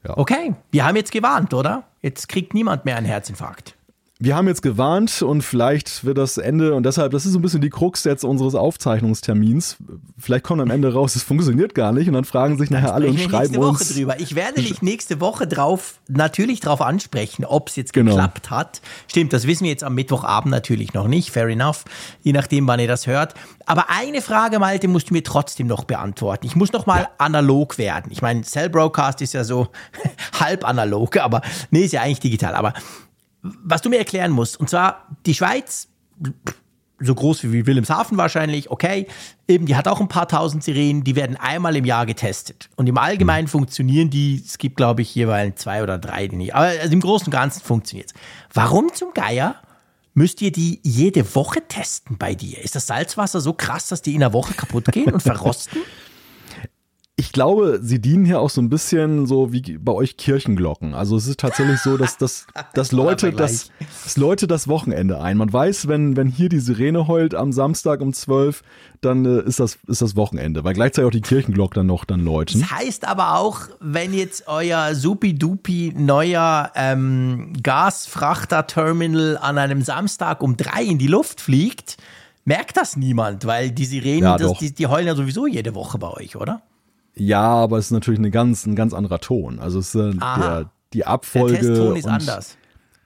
Ja. 0.03 0.17
Okay, 0.17 0.53
wir 0.71 0.85
haben 0.85 0.95
jetzt 0.95 1.11
gewarnt, 1.11 1.53
oder? 1.53 1.85
Jetzt 2.01 2.29
kriegt 2.29 2.53
niemand 2.53 2.85
mehr 2.85 2.97
einen 2.97 3.07
Herzinfarkt 3.07 3.75
wir 4.17 4.33
haben 4.37 4.47
jetzt 4.47 4.61
gewarnt 4.61 5.21
und 5.21 5.41
vielleicht 5.41 6.05
wird 6.05 6.17
das 6.17 6.37
Ende 6.37 6.73
und 6.73 6.85
deshalb, 6.85 7.11
das 7.11 7.25
ist 7.25 7.33
so 7.33 7.39
ein 7.39 7.41
bisschen 7.41 7.59
die 7.59 7.69
Krux 7.69 8.05
jetzt 8.05 8.23
unseres 8.23 8.55
Aufzeichnungstermins. 8.55 9.75
Vielleicht 10.17 10.45
kommt 10.45 10.61
am 10.61 10.71
Ende 10.71 10.93
raus, 10.93 11.17
es 11.17 11.23
funktioniert 11.23 11.75
gar 11.75 11.91
nicht 11.91 12.07
und 12.07 12.13
dann 12.13 12.23
fragen 12.23 12.57
sich 12.57 12.69
nachher 12.69 12.93
alle 12.93 13.09
und 13.09 13.19
schreiben 13.19 13.51
nächste 13.51 13.59
uns. 13.59 13.81
Woche 13.81 13.93
drüber. 13.93 14.19
Ich 14.21 14.35
werde 14.35 14.61
dich 14.61 14.81
nächste 14.81 15.19
Woche 15.19 15.47
drauf, 15.47 15.99
natürlich 16.07 16.61
drauf 16.61 16.81
ansprechen, 16.81 17.43
ob 17.43 17.67
es 17.67 17.75
jetzt 17.75 17.91
genau. 17.91 18.11
geklappt 18.11 18.51
hat. 18.51 18.81
Stimmt, 19.09 19.33
das 19.33 19.47
wissen 19.47 19.65
wir 19.65 19.71
jetzt 19.71 19.83
am 19.83 19.95
Mittwochabend 19.95 20.49
natürlich 20.49 20.93
noch 20.93 21.09
nicht. 21.09 21.31
Fair 21.31 21.49
enough. 21.49 21.83
Je 22.23 22.31
nachdem, 22.31 22.67
wann 22.67 22.79
ihr 22.79 22.87
das 22.87 23.07
hört. 23.07 23.33
Aber 23.65 23.89
eine 23.89 24.21
Frage, 24.21 24.59
Malte, 24.59 24.87
musst 24.87 25.09
du 25.09 25.13
mir 25.13 25.23
trotzdem 25.23 25.67
noch 25.67 25.83
beantworten. 25.83 26.45
Ich 26.45 26.55
muss 26.55 26.71
noch 26.71 26.85
mal 26.85 27.01
ja. 27.01 27.09
analog 27.17 27.77
werden. 27.77 28.13
Ich 28.13 28.21
meine, 28.21 28.43
Cell 28.43 28.69
Broadcast 28.69 29.21
ist 29.21 29.33
ja 29.33 29.43
so 29.43 29.67
halb 30.39 30.65
analog, 30.65 31.17
aber 31.17 31.41
nee, 31.69 31.81
ist 31.83 31.91
ja 31.91 32.01
eigentlich 32.01 32.21
digital. 32.21 32.55
Aber 32.55 32.73
was 33.63 33.81
du 33.81 33.89
mir 33.89 33.97
erklären 33.97 34.31
musst. 34.31 34.59
Und 34.59 34.69
zwar 34.69 35.07
die 35.25 35.33
Schweiz, 35.33 35.87
so 36.99 37.13
groß 37.13 37.51
wie 37.51 37.65
Wilhelmshaven 37.65 38.17
wahrscheinlich, 38.17 38.71
okay, 38.71 39.07
eben, 39.47 39.65
die 39.65 39.75
hat 39.75 39.87
auch 39.87 39.99
ein 39.99 40.07
paar 40.07 40.27
tausend 40.27 40.63
Sirenen, 40.63 41.03
die 41.03 41.15
werden 41.15 41.35
einmal 41.35 41.75
im 41.75 41.85
Jahr 41.85 42.05
getestet. 42.05 42.69
Und 42.75 42.87
im 42.87 42.97
Allgemeinen 42.97 43.45
mhm. 43.45 43.49
funktionieren 43.49 44.09
die, 44.09 44.41
es 44.45 44.57
gibt 44.57 44.77
glaube 44.77 45.01
ich 45.01 45.13
jeweils 45.13 45.61
zwei 45.61 45.83
oder 45.83 45.97
drei, 45.97 46.27
die 46.27 46.37
nicht, 46.37 46.55
aber 46.55 46.65
also 46.65 46.93
im 46.93 47.01
Großen 47.01 47.25
und 47.27 47.31
Ganzen 47.31 47.61
funktioniert 47.61 48.11
es. 48.11 48.21
Warum 48.53 48.93
zum 48.93 49.13
Geier 49.13 49.55
müsst 50.13 50.41
ihr 50.41 50.51
die 50.51 50.79
jede 50.83 51.35
Woche 51.35 51.61
testen 51.67 52.17
bei 52.17 52.33
dir? 52.33 52.63
Ist 52.63 52.75
das 52.75 52.87
Salzwasser 52.87 53.41
so 53.41 53.53
krass, 53.53 53.89
dass 53.89 54.01
die 54.01 54.15
in 54.15 54.23
einer 54.23 54.33
Woche 54.33 54.53
kaputt 54.53 54.85
gehen 54.91 55.11
und 55.11 55.21
verrosten? 55.21 55.81
Ich 57.17 57.31
glaube, 57.31 57.79
sie 57.81 58.01
dienen 58.01 58.25
hier 58.25 58.41
auch 58.41 58.49
so 58.49 58.59
ein 58.59 58.67
bisschen 58.67 59.25
so 59.25 59.53
wie 59.53 59.77
bei 59.77 59.93
euch 59.93 60.17
Kirchenglocken. 60.17 60.93
Also 60.93 61.15
es 61.15 61.27
ist 61.27 61.39
tatsächlich 61.39 61.79
so, 61.79 61.95
dass, 61.95 62.17
dass, 62.17 62.45
dass, 62.73 62.91
Leute, 62.91 63.31
das, 63.31 63.71
dass 64.03 64.17
Leute 64.17 64.47
das 64.47 64.67
Wochenende 64.67 65.21
ein. 65.21 65.37
Man 65.37 65.51
weiß, 65.51 65.87
wenn, 65.87 66.17
wenn 66.17 66.27
hier 66.27 66.49
die 66.49 66.59
Sirene 66.59 67.07
heult 67.07 67.33
am 67.33 67.53
Samstag 67.53 68.01
um 68.01 68.11
12, 68.11 68.63
dann 68.99 69.23
äh, 69.23 69.43
ist, 69.43 69.61
das, 69.61 69.77
ist 69.87 70.01
das 70.01 70.17
Wochenende, 70.17 70.65
weil 70.65 70.73
gleichzeitig 70.73 71.07
auch 71.07 71.11
die 71.11 71.21
Kirchenglocken 71.21 71.75
dann 71.75 71.87
noch 71.87 72.03
dann 72.03 72.19
läuten. 72.19 72.59
Das 72.59 72.71
heißt 72.71 73.07
aber 73.07 73.37
auch, 73.37 73.61
wenn 73.79 74.13
jetzt 74.13 74.49
euer 74.49 74.93
supi-dupi 74.93 75.93
neuer 75.95 76.71
ähm, 76.75 77.53
Gasfrachter-Terminal 77.63 79.37
an 79.37 79.57
einem 79.57 79.81
Samstag 79.83 80.43
um 80.43 80.57
drei 80.57 80.83
in 80.83 80.97
die 80.97 81.07
Luft 81.07 81.39
fliegt, 81.39 81.95
merkt 82.43 82.75
das 82.75 82.97
niemand, 82.97 83.45
weil 83.45 83.71
die 83.71 83.85
Sirenen, 83.85 84.23
Ja, 84.23 84.37
das, 84.37 84.57
die, 84.57 84.73
die 84.73 84.87
heulen 84.87 85.07
ja 85.07 85.15
sowieso 85.15 85.47
jede 85.47 85.75
Woche 85.75 85.97
bei 85.97 86.09
euch, 86.09 86.35
oder? 86.35 86.61
Ja, 87.17 87.41
aber 87.43 87.77
es 87.77 87.85
ist 87.85 87.91
natürlich 87.91 88.19
eine 88.19 88.31
ganz, 88.31 88.65
ein 88.65 88.75
ganz 88.75 88.93
anderer 88.93 89.19
Ton. 89.19 89.59
Also 89.59 89.79
es 89.79 89.95
ist 89.95 89.95
äh, 89.95 90.13
der, 90.17 90.69
die 90.93 90.97
Der 90.99 91.07
Abfolge. 91.09 91.57
Testton 91.57 91.95
ist 91.95 92.05
und, 92.05 92.11
anders. 92.11 92.57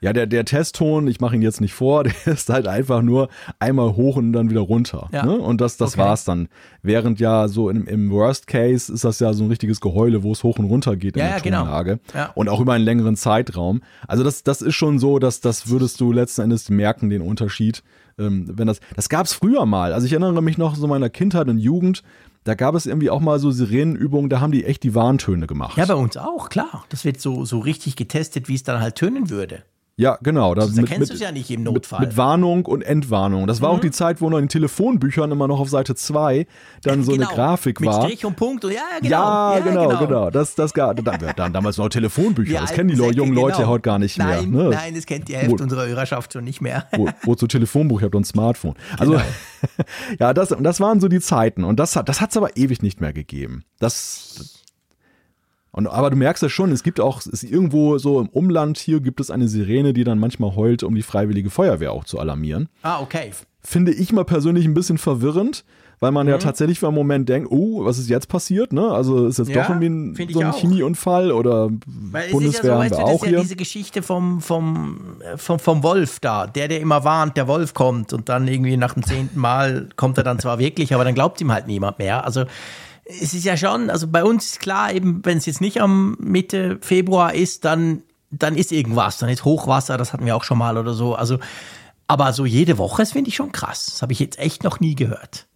Ja, 0.02 0.14
der, 0.14 0.28
der 0.28 0.46
Testton, 0.46 1.10
ich 1.10 1.20
mache 1.20 1.36
ihn 1.36 1.42
jetzt 1.42 1.60
nicht 1.60 1.74
vor, 1.74 2.04
der 2.06 2.14
ist 2.26 2.50
halt 2.50 2.68
einfach 2.68 3.02
nur 3.02 3.28
einmal 3.60 3.98
hoch 3.98 4.16
und 4.16 4.32
dann 4.32 4.50
wieder 4.50 4.62
runter. 4.62 5.10
Ja. 5.12 5.26
Ne? 5.26 5.38
Und 5.38 5.60
das, 5.60 5.76
das 5.76 5.94
Okay. 5.96 6.02
war's 6.02 6.24
dann. 6.24 6.48
Während 6.82 7.20
ja 7.20 7.50
so 7.50 7.70
im, 7.70 7.86
im 7.86 8.10
Worst 8.10 8.48
Case 8.48 8.92
ist 8.94 9.04
das 9.04 9.20
ja 9.20 9.34
so 9.34 9.44
ein 9.44 9.50
richtiges 9.50 9.82
Geheule, 9.82 10.24
wo 10.24 10.32
es 10.32 10.42
hoch 10.44 10.58
und 10.58 10.66
runter 10.66 10.96
geht 10.96 11.18
Ja, 11.18 11.24
in 11.24 11.28
der 11.30 11.38
ja, 11.38 11.44
genau. 11.44 11.60
Tonlage. 11.64 12.00
Ja. 12.14 12.32
Und 12.34 12.48
auch 12.48 12.62
über 12.62 12.74
einen 12.74 12.86
längeren 12.86 13.18
Zeitraum. 13.18 13.82
Also 14.08 14.24
das, 14.24 14.44
das 14.44 14.62
ist 14.62 14.76
schon 14.76 15.00
so, 15.00 15.20
dass 15.20 15.42
das 15.42 15.70
würdest 15.70 16.00
du 16.00 16.14
letzten 16.14 16.44
Endes 16.44 16.70
merken, 16.70 17.10
den 17.10 17.22
Unterschied. 17.22 17.84
Ähm, 18.18 18.46
wenn 18.54 18.68
das, 18.68 18.80
das 18.96 19.10
gab's 19.10 19.34
früher 19.34 19.66
mal. 19.66 19.92
Also 19.92 20.06
ich 20.06 20.14
erinnere 20.14 20.42
mich 20.42 20.58
noch 20.58 20.76
so 20.76 20.88
meiner 20.88 21.10
Kindheit 21.10 21.50
und 21.50 21.58
Jugend, 21.58 22.04
da 22.44 22.56
gab 22.56 22.76
es 22.76 22.86
irgendwie 22.86 23.10
auch 23.10 23.20
mal 23.20 23.40
so 23.40 23.52
Sirenenübungen, 23.52 24.30
da 24.30 24.40
haben 24.40 24.52
die 24.52 24.66
echt 24.66 24.84
die 24.84 24.96
Warntöne 24.96 25.48
gemacht. 25.48 25.78
Ja, 25.78 25.86
bei 25.86 25.96
uns 25.96 26.18
auch, 26.18 26.50
klar. 26.50 26.86
Das 26.90 27.06
wird 27.06 27.20
so, 27.20 27.46
so 27.46 27.60
richtig 27.60 27.96
getestet, 27.96 28.48
wie 28.48 28.56
es 28.56 28.64
dann 28.64 28.82
halt 28.82 28.96
tönen 28.96 29.30
würde. 29.30 29.64
Ja, 30.00 30.18
genau. 30.24 30.56
Da 30.56 30.62
Sonst 30.62 30.78
erkennst 30.78 31.10
du 31.10 31.16
es 31.16 31.20
ja 31.20 31.34
nicht 31.34 31.52
im 31.52 31.64
Notfall. 31.64 32.00
Mhm. 32.00 32.04
Mit, 32.04 32.10
mit 32.12 32.18
Warnung 32.18 32.66
und 32.66 32.84
Entwarnung. 32.84 33.48
Das 33.48 33.62
war 33.62 33.70
auch 33.70 33.82
die 33.82 33.92
Zeit, 33.92 34.22
wo 34.22 34.30
noch 34.30 34.38
in 34.38 34.46
den 34.46 34.50
Telefonbüchern 34.50 35.30
immer 35.30 35.50
noch 35.50 35.60
auf 35.60 35.68
Seite 35.68 35.94
2 35.94 36.48
dann 36.84 37.04
so 37.04 37.12
genau. 37.12 37.28
eine 37.28 37.36
Grafik 37.36 37.82
Mit 37.82 37.90
war. 37.90 38.04
Strich 38.04 38.24
und 38.24 38.38
Punkt 38.38 38.64
und 38.64 38.72
ja, 38.72 38.82
genau. 39.02 39.56
ja, 39.56 39.60
genau, 39.60 39.98
genau, 39.98 40.30
Das, 40.30 40.56
das 40.56 40.74
gab, 40.74 41.04
dann, 41.04 41.20
dann 41.36 41.52
damals 41.52 41.78
noch 41.78 41.90
Telefonbücher. 41.90 42.52
Wir 42.54 42.62
das 42.62 42.72
kennen 42.72 42.88
die 42.88 42.96
Säcke, 42.96 43.18
jungen 43.18 43.34
Leute 43.34 43.58
genau. 43.58 43.68
heute 43.68 43.82
gar 43.82 44.00
nicht 44.00 44.18
nein, 44.18 44.52
mehr. 44.52 44.64
Ne? 44.64 44.70
Nein, 44.70 44.96
das 44.96 45.06
kennt 45.06 45.28
die 45.28 45.36
Hälfte 45.36 45.62
unserer 45.62 45.86
Hörerschaft 45.86 46.32
schon 46.32 46.46
nicht 46.46 46.62
mehr. 46.62 46.88
Wo, 46.96 47.10
wozu 47.24 47.48
Telefonbuch, 47.48 48.00
ihr 48.00 48.06
habt 48.06 48.16
ein 48.16 48.24
Smartphone. 48.24 48.76
Also, 48.98 49.12
Genau. 49.12 49.24
ja, 50.20 50.34
das, 50.34 50.56
das 50.58 50.80
waren 50.80 51.02
so 51.02 51.10
die 51.10 51.20
Zeiten. 51.20 51.64
Und 51.66 51.78
das 51.78 51.98
hat 51.98 52.08
das 52.08 52.22
hat's 52.22 52.38
aber 52.38 52.56
ewig 52.56 52.82
nicht 52.82 53.02
mehr 53.02 53.12
gegeben. 53.12 53.64
Das. 53.80 54.59
Und, 55.80 55.88
aber 55.88 56.10
du 56.12 56.16
merkst 56.18 56.44
ja 56.44 56.50
schon, 56.50 56.72
es 56.72 56.84
gibt 56.84 57.00
auch, 57.00 57.20
es 57.20 57.26
ist 57.28 57.44
irgendwo 57.44 57.98
so 57.98 58.20
im 58.22 58.30
Umland 58.30 58.78
hier 58.78 59.00
gibt 59.00 59.20
es 59.20 59.32
eine 59.32 59.48
Sirene, 59.48 59.94
die 59.94 60.04
dann 60.04 60.20
manchmal 60.20 60.56
heult, 60.56 60.84
um 60.84 60.94
die 60.96 61.02
Freiwillige 61.02 61.50
Feuerwehr 61.50 61.92
auch 61.92 62.04
zu 62.04 62.20
alarmieren. 62.20 62.70
ah, 62.84 63.00
okay. 63.02 63.32
Finde 63.62 63.92
ich 63.92 64.14
mal 64.14 64.24
persönlich 64.24 64.64
ein 64.66 64.74
bisschen 64.74 64.98
verwirrend, 64.98 65.66
weil 66.00 66.12
man 66.12 66.30
ja 66.30 66.36
Mhm. 66.38 66.40
tatsächlich 66.40 66.80
für 66.80 66.88
einen 66.88 66.96
Moment 66.96 67.28
denkt, 67.28 67.52
oh, 67.52 67.84
was 67.84 67.98
ist 68.00 68.10
jetzt 68.10 68.30
passiert, 68.30 68.72
ne? 68.72 68.90
Also 68.90 69.28
ist 69.28 69.38
jetzt 69.38 69.50
Ja, 69.50 69.64
doch 69.64 69.70
irgendwie 69.82 70.32
so 70.34 70.40
ein. 70.40 70.54
Chemieunfall 70.54 71.32
oder 71.34 71.70
Weil 71.86 72.28
es 72.28 72.32
Bundeswehr 72.32 72.60
ist 72.62 72.64
ja 72.64 72.64
so, 72.64 72.72
haben 72.72 72.80
weißt 72.80 72.92
du, 72.94 72.96
das 72.98 73.06
auch 73.06 73.16
ist 73.16 73.22
ja 73.24 73.28
hier. 73.30 73.40
diese 73.42 73.56
Geschichte 73.58 74.02
vom, 74.02 74.40
vom, 74.40 75.18
äh, 75.20 75.36
vom, 75.38 75.60
vom 75.60 75.84
Wolf 75.84 76.22
da, 76.22 76.48
der, 76.48 76.70
der 76.70 76.80
immer 76.80 77.04
warnt, 77.04 77.36
der 77.36 77.50
Wolf 77.50 77.74
kommt 77.74 78.14
und 78.14 78.30
dann 78.30 78.48
irgendwie 78.48 78.78
nach 78.78 78.94
dem 78.94 79.04
zehnten 79.04 79.38
Mal 79.40 79.90
kommt 79.98 80.18
er 80.18 80.24
dann 80.24 80.40
zwar 80.40 80.58
wirklich, 80.58 80.94
aber 80.94 81.04
dann 81.04 81.14
glaubt 81.16 81.42
ihm 81.42 81.52
halt 81.52 81.68
niemand 81.68 82.00
mehr. 82.00 82.24
Also 82.24 82.46
es 83.10 83.34
ist 83.34 83.44
ja 83.44 83.58
schon, 83.58 83.90
also 83.90 84.08
bei 84.08 84.24
uns 84.24 84.46
ist 84.46 84.60
klar, 84.60 84.94
eben, 84.94 85.26
wenn 85.26 85.38
es 85.38 85.46
jetzt 85.48 85.62
nicht 85.62 85.82
am 85.82 86.16
Mitte 86.20 86.78
Februar 86.82 87.34
ist, 87.34 87.66
dann, 87.66 88.04
dann 88.30 88.56
ist 88.56 88.72
irgendwas, 88.72 89.18
dann 89.18 89.30
ist 89.30 89.46
Hochwasser, 89.46 89.98
das 89.98 90.14
hatten 90.14 90.26
wir 90.26 90.36
auch 90.36 90.44
schon 90.44 90.60
mal 90.60 90.78
oder 90.78 90.94
so. 90.94 91.16
Also, 91.16 91.40
aber 92.08 92.34
so 92.34 92.46
jede 92.46 92.78
Woche, 92.78 93.02
das 93.02 93.14
finde 93.14 93.30
ich 93.30 93.36
schon 93.36 93.52
krass. 93.52 93.88
Das 93.88 94.02
habe 94.02 94.14
ich 94.14 94.20
jetzt 94.20 94.38
echt 94.38 94.64
noch 94.64 94.80
nie 94.80 94.96
gehört. 94.96 95.48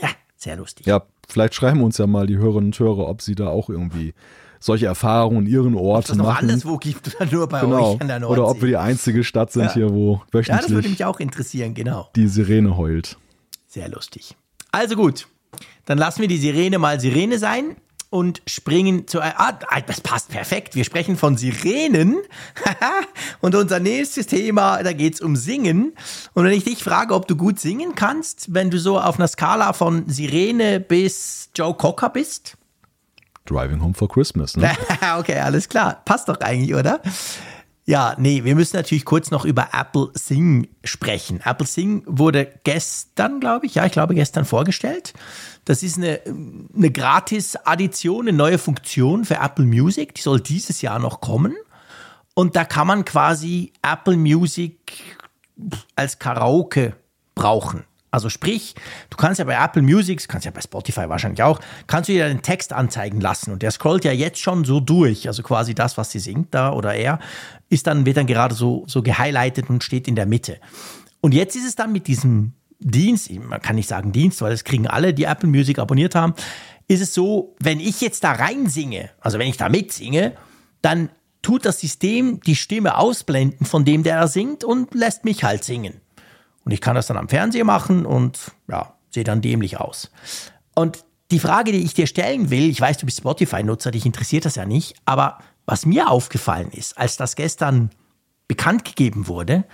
Ja, 0.00 0.08
sehr 0.36 0.56
lustig. 0.56 0.86
Ja, 0.86 1.02
vielleicht 1.28 1.54
schreiben 1.54 1.82
uns 1.82 1.98
ja 1.98 2.06
mal 2.06 2.26
die 2.26 2.38
Hörerinnen 2.38 2.66
und 2.68 2.78
Hörer, 2.78 3.08
ob 3.08 3.22
sie 3.22 3.34
da 3.34 3.48
auch 3.48 3.68
irgendwie 3.68 4.14
solche 4.60 4.86
Erfahrungen 4.86 5.46
in 5.46 5.52
ihren 5.52 5.74
Ob 5.74 5.82
Orten 5.82 6.12
es 6.12 6.18
noch 6.18 6.26
machen. 6.26 6.48
anderswo 6.48 6.76
gibt 6.76 7.14
oder 7.16 7.30
nur 7.30 7.48
bei 7.48 7.60
genau. 7.60 7.94
euch 7.94 8.00
an 8.00 8.08
der 8.08 8.20
Nordsee. 8.20 8.40
Oder 8.40 8.48
ob 8.48 8.60
wir 8.60 8.68
die 8.68 8.76
einzige 8.76 9.24
Stadt 9.24 9.50
sind 9.52 9.64
Ja. 9.64 9.74
hier, 9.74 9.90
wo 9.92 10.22
ja, 10.32 10.40
das 10.40 10.48
würde 10.48 10.68
wöchentlich 10.68 10.90
mich 10.90 11.04
auch 11.04 11.18
interessieren, 11.18 11.74
genau. 11.74 12.08
die 12.14 12.28
Sirene 12.28 12.76
heult. 12.76 13.16
Sehr 13.66 13.88
lustig. 13.88 14.36
Also 14.70 14.96
gut, 14.96 15.26
dann 15.90 15.98
lassen 15.98 16.20
wir 16.20 16.28
die 16.28 16.38
Sirene 16.38 16.78
mal 16.78 17.00
Sirene 17.00 17.36
sein 17.36 17.74
und 18.10 18.42
springen 18.46 19.08
zu. 19.08 19.20
Ah, 19.20 19.58
das 19.84 20.00
passt 20.00 20.28
perfekt. 20.28 20.76
Wir 20.76 20.84
sprechen 20.84 21.16
von 21.16 21.36
Sirenen. 21.36 22.16
und 23.40 23.56
unser 23.56 23.80
nächstes 23.80 24.28
Thema, 24.28 24.84
da 24.84 24.92
geht 24.92 25.14
es 25.14 25.20
um 25.20 25.34
Singen. 25.34 25.94
Und 26.32 26.44
wenn 26.44 26.52
ich 26.52 26.62
dich 26.62 26.84
frage, 26.84 27.12
ob 27.12 27.26
du 27.26 27.34
gut 27.34 27.58
singen 27.58 27.96
kannst, 27.96 28.54
wenn 28.54 28.70
du 28.70 28.78
so 28.78 29.00
auf 29.00 29.18
einer 29.18 29.26
Skala 29.26 29.72
von 29.72 30.08
Sirene 30.08 30.78
bis 30.78 31.50
Joe 31.56 31.74
Cocker 31.74 32.10
bist. 32.10 32.56
Driving 33.46 33.82
Home 33.82 33.94
for 33.94 34.08
Christmas, 34.08 34.56
ne? 34.56 34.70
okay, 35.18 35.40
alles 35.40 35.68
klar. 35.68 36.02
Passt 36.04 36.28
doch 36.28 36.38
eigentlich, 36.38 36.72
oder? 36.72 37.00
Ja, 37.90 38.14
nee, 38.18 38.44
wir 38.44 38.54
müssen 38.54 38.76
natürlich 38.76 39.04
kurz 39.04 39.32
noch 39.32 39.44
über 39.44 39.70
Apple 39.72 40.12
Sing 40.14 40.68
sprechen. 40.84 41.40
Apple 41.44 41.66
Sing 41.66 42.04
wurde 42.06 42.46
gestern, 42.62 43.40
glaube 43.40 43.66
ich, 43.66 43.74
ja, 43.74 43.84
ich 43.84 43.90
glaube 43.90 44.14
gestern 44.14 44.44
vorgestellt. 44.44 45.12
Das 45.64 45.82
ist 45.82 45.98
eine, 45.98 46.20
eine 46.24 46.92
Gratis-Addition, 46.92 48.28
eine 48.28 48.36
neue 48.36 48.58
Funktion 48.58 49.24
für 49.24 49.38
Apple 49.38 49.64
Music. 49.64 50.14
Die 50.14 50.20
soll 50.20 50.40
dieses 50.40 50.82
Jahr 50.82 51.00
noch 51.00 51.20
kommen. 51.20 51.56
Und 52.34 52.54
da 52.54 52.64
kann 52.64 52.86
man 52.86 53.04
quasi 53.04 53.72
Apple 53.82 54.16
Music 54.16 54.76
als 55.96 56.20
Karaoke 56.20 56.94
brauchen. 57.34 57.82
Also 58.10 58.28
sprich, 58.28 58.74
du 59.08 59.16
kannst 59.16 59.38
ja 59.38 59.44
bei 59.44 59.54
Apple 59.54 59.82
Music, 59.82 60.26
kannst 60.28 60.44
ja 60.44 60.50
bei 60.50 60.60
Spotify 60.60 61.08
wahrscheinlich 61.08 61.42
auch, 61.42 61.60
kannst 61.86 62.08
du 62.08 62.12
dir 62.12 62.26
den 62.26 62.42
Text 62.42 62.72
anzeigen 62.72 63.20
lassen 63.20 63.52
und 63.52 63.62
der 63.62 63.70
scrollt 63.70 64.04
ja 64.04 64.12
jetzt 64.12 64.40
schon 64.40 64.64
so 64.64 64.80
durch, 64.80 65.28
also 65.28 65.42
quasi 65.42 65.74
das, 65.74 65.96
was 65.96 66.10
sie 66.10 66.18
singt 66.18 66.52
da 66.52 66.72
oder 66.72 66.94
er, 66.94 67.20
ist 67.68 67.86
dann, 67.86 68.06
wird 68.06 68.16
dann 68.16 68.26
gerade 68.26 68.54
so, 68.54 68.84
so 68.88 69.02
gehighlightet 69.02 69.70
und 69.70 69.84
steht 69.84 70.08
in 70.08 70.16
der 70.16 70.26
Mitte. 70.26 70.58
Und 71.20 71.34
jetzt 71.34 71.54
ist 71.54 71.66
es 71.66 71.76
dann 71.76 71.92
mit 71.92 72.08
diesem 72.08 72.54
Dienst, 72.80 73.30
man 73.30 73.60
kann 73.60 73.76
nicht 73.76 73.88
sagen 73.88 74.10
Dienst, 74.10 74.42
weil 74.42 74.50
das 74.50 74.64
kriegen 74.64 74.88
alle, 74.88 75.14
die 75.14 75.24
Apple 75.24 75.48
Music 75.48 75.78
abonniert 75.78 76.14
haben, 76.14 76.34
ist 76.88 77.02
es 77.02 77.14
so, 77.14 77.54
wenn 77.60 77.78
ich 77.78 78.00
jetzt 78.00 78.24
da 78.24 78.32
reinsinge, 78.32 79.10
also 79.20 79.38
wenn 79.38 79.48
ich 79.48 79.56
da 79.56 79.68
mitsinge, 79.68 80.32
dann 80.82 81.10
tut 81.42 81.64
das 81.64 81.80
System 81.80 82.40
die 82.40 82.56
Stimme 82.56 82.98
ausblenden 82.98 83.66
von 83.66 83.84
dem, 83.84 84.02
der 84.02 84.20
da 84.20 84.26
singt 84.26 84.64
und 84.64 84.94
lässt 84.94 85.24
mich 85.24 85.44
halt 85.44 85.62
singen. 85.62 86.00
Und 86.64 86.72
ich 86.72 86.80
kann 86.80 86.94
das 86.94 87.06
dann 87.06 87.16
am 87.16 87.28
Fernseher 87.28 87.64
machen 87.64 88.06
und 88.06 88.52
ja, 88.68 88.94
sehe 89.10 89.24
dann 89.24 89.40
dämlich 89.40 89.78
aus. 89.78 90.10
Und 90.74 91.04
die 91.30 91.38
Frage, 91.38 91.72
die 91.72 91.82
ich 91.82 91.94
dir 91.94 92.06
stellen 92.06 92.50
will, 92.50 92.68
ich 92.68 92.80
weiß, 92.80 92.98
du 92.98 93.06
bist 93.06 93.18
Spotify-Nutzer, 93.18 93.90
dich 93.90 94.06
interessiert 94.06 94.44
das 94.44 94.56
ja 94.56 94.66
nicht, 94.66 94.96
aber 95.04 95.38
was 95.64 95.86
mir 95.86 96.10
aufgefallen 96.10 96.70
ist, 96.72 96.98
als 96.98 97.16
das 97.16 97.36
gestern 97.36 97.90
bekannt 98.48 98.84
gegeben 98.84 99.28
wurde, 99.28 99.64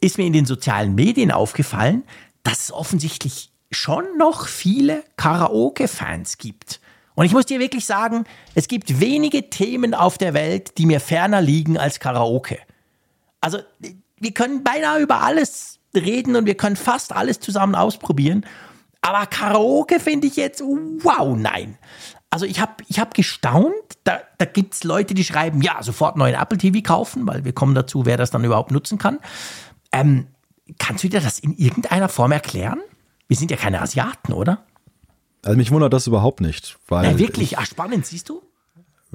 ist 0.00 0.18
mir 0.18 0.26
in 0.26 0.32
den 0.32 0.46
sozialen 0.46 0.94
Medien 0.94 1.32
aufgefallen, 1.32 2.04
dass 2.44 2.64
es 2.64 2.72
offensichtlich 2.72 3.50
schon 3.72 4.04
noch 4.18 4.46
viele 4.46 5.02
Karaoke-Fans 5.16 6.38
gibt. 6.38 6.80
Und 7.16 7.24
ich 7.24 7.32
muss 7.32 7.46
dir 7.46 7.58
wirklich 7.58 7.86
sagen, 7.86 8.24
es 8.54 8.68
gibt 8.68 9.00
wenige 9.00 9.50
Themen 9.50 9.94
auf 9.94 10.18
der 10.18 10.34
Welt, 10.34 10.78
die 10.78 10.86
mir 10.86 11.00
ferner 11.00 11.40
liegen 11.40 11.78
als 11.78 11.98
Karaoke. 11.98 12.58
Also, 13.40 13.58
wir 14.18 14.32
können 14.32 14.62
beinahe 14.62 15.00
über 15.00 15.22
alles 15.22 15.75
reden 16.00 16.36
und 16.36 16.46
wir 16.46 16.56
können 16.56 16.76
fast 16.76 17.14
alles 17.14 17.40
zusammen 17.40 17.74
ausprobieren. 17.74 18.44
Aber 19.00 19.26
Karaoke 19.26 20.00
finde 20.00 20.26
ich 20.26 20.36
jetzt, 20.36 20.60
wow, 20.60 21.36
nein. 21.36 21.78
Also 22.30 22.44
ich 22.44 22.60
habe 22.60 22.82
ich 22.88 22.98
hab 22.98 23.14
gestaunt, 23.14 23.72
da, 24.04 24.20
da 24.38 24.44
gibt 24.44 24.74
es 24.74 24.84
Leute, 24.84 25.14
die 25.14 25.24
schreiben, 25.24 25.62
ja, 25.62 25.82
sofort 25.82 26.16
neuen 26.16 26.34
Apple 26.34 26.58
TV 26.58 26.80
kaufen, 26.82 27.26
weil 27.26 27.44
wir 27.44 27.52
kommen 27.52 27.74
dazu, 27.74 28.04
wer 28.04 28.16
das 28.16 28.30
dann 28.30 28.44
überhaupt 28.44 28.72
nutzen 28.72 28.98
kann. 28.98 29.18
Ähm, 29.92 30.26
kannst 30.78 31.04
du 31.04 31.08
dir 31.08 31.20
das 31.20 31.38
in 31.38 31.56
irgendeiner 31.56 32.08
Form 32.08 32.32
erklären? 32.32 32.80
Wir 33.28 33.36
sind 33.36 33.50
ja 33.50 33.56
keine 33.56 33.80
Asiaten, 33.80 34.32
oder? 34.32 34.64
Also 35.44 35.56
mich 35.56 35.70
wundert 35.70 35.92
das 35.92 36.06
überhaupt 36.08 36.40
nicht, 36.40 36.76
weil 36.88 37.04
Ja, 37.04 37.18
wirklich, 37.18 37.58
ah, 37.58 37.64
spannend, 37.64 38.04
siehst 38.06 38.28
du? 38.28 38.42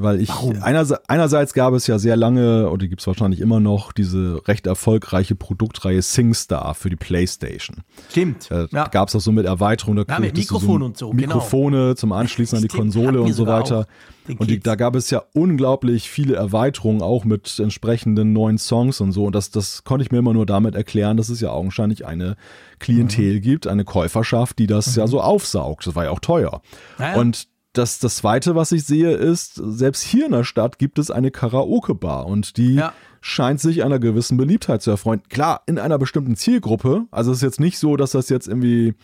Weil 0.03 0.21
ich 0.21 0.31
einerseits, 0.61 1.09
einerseits 1.09 1.53
gab 1.53 1.73
es 1.73 1.87
ja 1.87 1.99
sehr 1.99 2.15
lange, 2.15 2.69
oder 2.69 2.87
gibt 2.87 3.01
es 3.01 3.07
wahrscheinlich 3.07 3.39
immer 3.39 3.59
noch, 3.59 3.91
diese 3.91 4.41
recht 4.47 4.67
erfolgreiche 4.67 5.35
Produktreihe 5.35 6.01
SingStar 6.01 6.73
für 6.75 6.89
die 6.89 6.95
Playstation. 6.95 7.77
Stimmt. 8.09 8.49
Äh, 8.51 8.67
ja. 8.71 8.87
Gab 8.87 9.09
es 9.09 9.15
auch 9.15 9.21
so 9.21 9.31
mit 9.31 9.45
Erweiterung, 9.45 9.95
da 9.95 10.05
ja, 10.07 10.19
mit 10.19 10.35
Mikrofon 10.35 10.79
so 10.79 10.85
und 10.85 10.97
so. 10.97 11.09
Genau. 11.09 11.21
Mikrofone 11.21 11.77
genau. 11.77 11.93
zum 11.93 12.11
Anschließen 12.11 12.57
an 12.57 12.61
die 12.61 12.69
Stimmt, 12.69 12.93
Konsole 12.93 13.21
und 13.21 13.33
so 13.33 13.47
weiter. 13.47 13.87
Und 14.27 14.49
die, 14.49 14.59
da 14.59 14.75
gab 14.75 14.95
es 14.95 15.09
ja 15.09 15.23
unglaublich 15.33 16.09
viele 16.09 16.35
Erweiterungen, 16.35 17.01
auch 17.01 17.25
mit 17.25 17.59
entsprechenden 17.59 18.33
neuen 18.33 18.57
Songs 18.57 19.01
und 19.01 19.11
so. 19.11 19.25
Und 19.25 19.35
das, 19.35 19.49
das 19.49 19.83
konnte 19.83 20.03
ich 20.03 20.11
mir 20.11 20.19
immer 20.19 20.33
nur 20.33 20.45
damit 20.45 20.75
erklären, 20.75 21.17
dass 21.17 21.29
es 21.29 21.41
ja 21.41 21.49
augenscheinlich 21.49 22.05
eine 22.05 22.35
Klientel 22.79 23.35
mhm. 23.35 23.41
gibt, 23.41 23.67
eine 23.67 23.83
Käuferschaft, 23.83 24.59
die 24.59 24.67
das 24.67 24.95
mhm. 24.95 25.01
ja 25.01 25.07
so 25.07 25.21
aufsaugt. 25.21 25.87
Das 25.87 25.95
war 25.95 26.05
ja 26.05 26.11
auch 26.11 26.19
teuer. 26.19 26.61
Ja, 26.99 27.15
und 27.15 27.47
das, 27.73 27.99
das 27.99 28.17
zweite, 28.17 28.55
was 28.55 28.71
ich 28.71 28.83
sehe, 28.83 29.11
ist, 29.11 29.55
selbst 29.55 30.03
hier 30.03 30.25
in 30.25 30.33
der 30.33 30.43
Stadt 30.43 30.77
gibt 30.77 30.99
es 30.99 31.09
eine 31.09 31.31
Karaoke-Bar 31.31 32.25
und 32.25 32.57
die 32.57 32.75
ja. 32.75 32.93
scheint 33.21 33.61
sich 33.61 33.83
einer 33.83 33.99
gewissen 33.99 34.37
Beliebtheit 34.37 34.81
zu 34.81 34.91
erfreuen. 34.91 35.23
Klar, 35.29 35.63
in 35.67 35.79
einer 35.79 35.97
bestimmten 35.97 36.35
Zielgruppe. 36.35 37.05
Also 37.11 37.31
es 37.31 37.37
ist 37.37 37.43
jetzt 37.43 37.59
nicht 37.59 37.77
so, 37.77 37.95
dass 37.95 38.11
das 38.11 38.29
jetzt 38.29 38.47
irgendwie, 38.47 38.95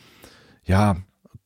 ja, 0.65 0.97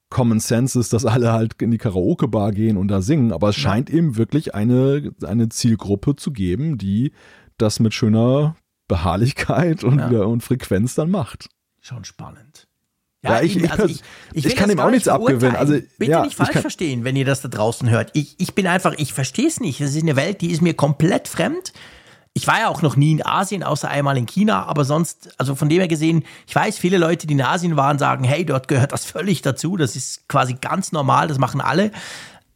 Common 0.09 0.39
Sense 0.39 0.77
ist, 0.79 0.93
dass 0.93 1.05
alle 1.05 1.31
halt 1.31 1.61
in 1.61 1.71
die 1.71 1.77
Karaoke-Bar 1.77 2.51
gehen 2.51 2.77
und 2.77 2.89
da 2.89 3.01
singen, 3.01 3.31
aber 3.31 3.49
es 3.49 3.57
ja. 3.57 3.63
scheint 3.63 3.89
eben 3.89 4.17
wirklich 4.17 4.55
eine, 4.55 5.13
eine 5.23 5.49
Zielgruppe 5.49 6.15
zu 6.15 6.31
geben, 6.31 6.77
die 6.77 7.13
das 7.57 7.79
mit 7.79 7.93
schöner 7.93 8.55
Beharrlichkeit 8.87 9.83
und, 9.83 9.99
ja. 9.99 10.23
und 10.23 10.43
Frequenz 10.43 10.95
dann 10.95 11.11
macht. 11.11 11.49
Schon 11.79 12.03
spannend. 12.03 12.67
Ja, 13.23 13.35
ja 13.35 13.41
ich, 13.41 13.55
ich, 13.55 13.71
also 13.71 13.85
ich, 13.85 14.01
ich, 14.33 14.45
ich 14.45 14.55
kann 14.55 14.69
ihm 14.69 14.79
auch 14.79 14.89
nichts 14.89 15.07
abgewinnen. 15.07 15.55
Also, 15.55 15.73
Bitte 15.97 16.11
ja, 16.11 16.23
nicht 16.23 16.35
falsch 16.35 16.57
verstehen, 16.59 17.03
wenn 17.03 17.15
ihr 17.15 17.25
das 17.25 17.41
da 17.41 17.47
draußen 17.47 17.89
hört. 17.89 18.09
Ich, 18.13 18.35
ich 18.39 18.55
bin 18.55 18.67
einfach, 18.67 18.93
ich 18.97 19.13
verstehe 19.13 19.47
es 19.47 19.59
nicht. 19.59 19.79
Das 19.79 19.93
ist 19.95 20.01
eine 20.01 20.15
Welt, 20.15 20.41
die 20.41 20.51
ist 20.51 20.61
mir 20.61 20.73
komplett 20.73 21.27
fremd. 21.27 21.71
Ich 22.33 22.47
war 22.47 22.59
ja 22.59 22.69
auch 22.69 22.81
noch 22.81 22.95
nie 22.95 23.11
in 23.11 23.25
Asien, 23.25 23.61
außer 23.61 23.89
einmal 23.89 24.17
in 24.17 24.25
China, 24.25 24.63
aber 24.65 24.85
sonst, 24.85 25.35
also 25.37 25.53
von 25.53 25.67
dem 25.67 25.79
her 25.79 25.89
gesehen, 25.89 26.23
ich 26.47 26.55
weiß, 26.55 26.77
viele 26.77 26.97
Leute, 26.97 27.27
die 27.27 27.33
in 27.33 27.41
Asien 27.41 27.75
waren, 27.75 27.99
sagen, 27.99 28.23
hey, 28.23 28.45
dort 28.45 28.69
gehört 28.69 28.93
das 28.93 29.05
völlig 29.11 29.41
dazu. 29.41 29.77
Das 29.77 29.95
ist 29.95 30.27
quasi 30.27 30.55
ganz 30.59 30.91
normal, 30.91 31.27
das 31.27 31.37
machen 31.37 31.61
alle. 31.61 31.91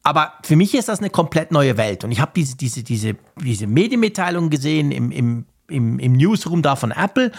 Aber 0.01 0.33
für 0.43 0.55
mich 0.55 0.73
ist 0.75 0.87
das 0.87 0.99
eine 0.99 1.09
komplett 1.09 1.51
neue 1.51 1.77
Welt. 1.77 2.03
Und 2.03 2.11
ich 2.11 2.21
habe 2.21 2.31
diese, 2.35 2.55
diese, 2.55 2.83
diese, 2.83 3.15
diese 3.43 3.67
Medienmitteilung 3.67 4.49
gesehen 4.49 4.91
im, 4.91 5.11
im, 5.11 5.45
im, 5.67 5.99
im 5.99 6.13
Newsroom 6.13 6.61
da 6.61 6.75
von 6.75 6.91
Apple 6.91 7.31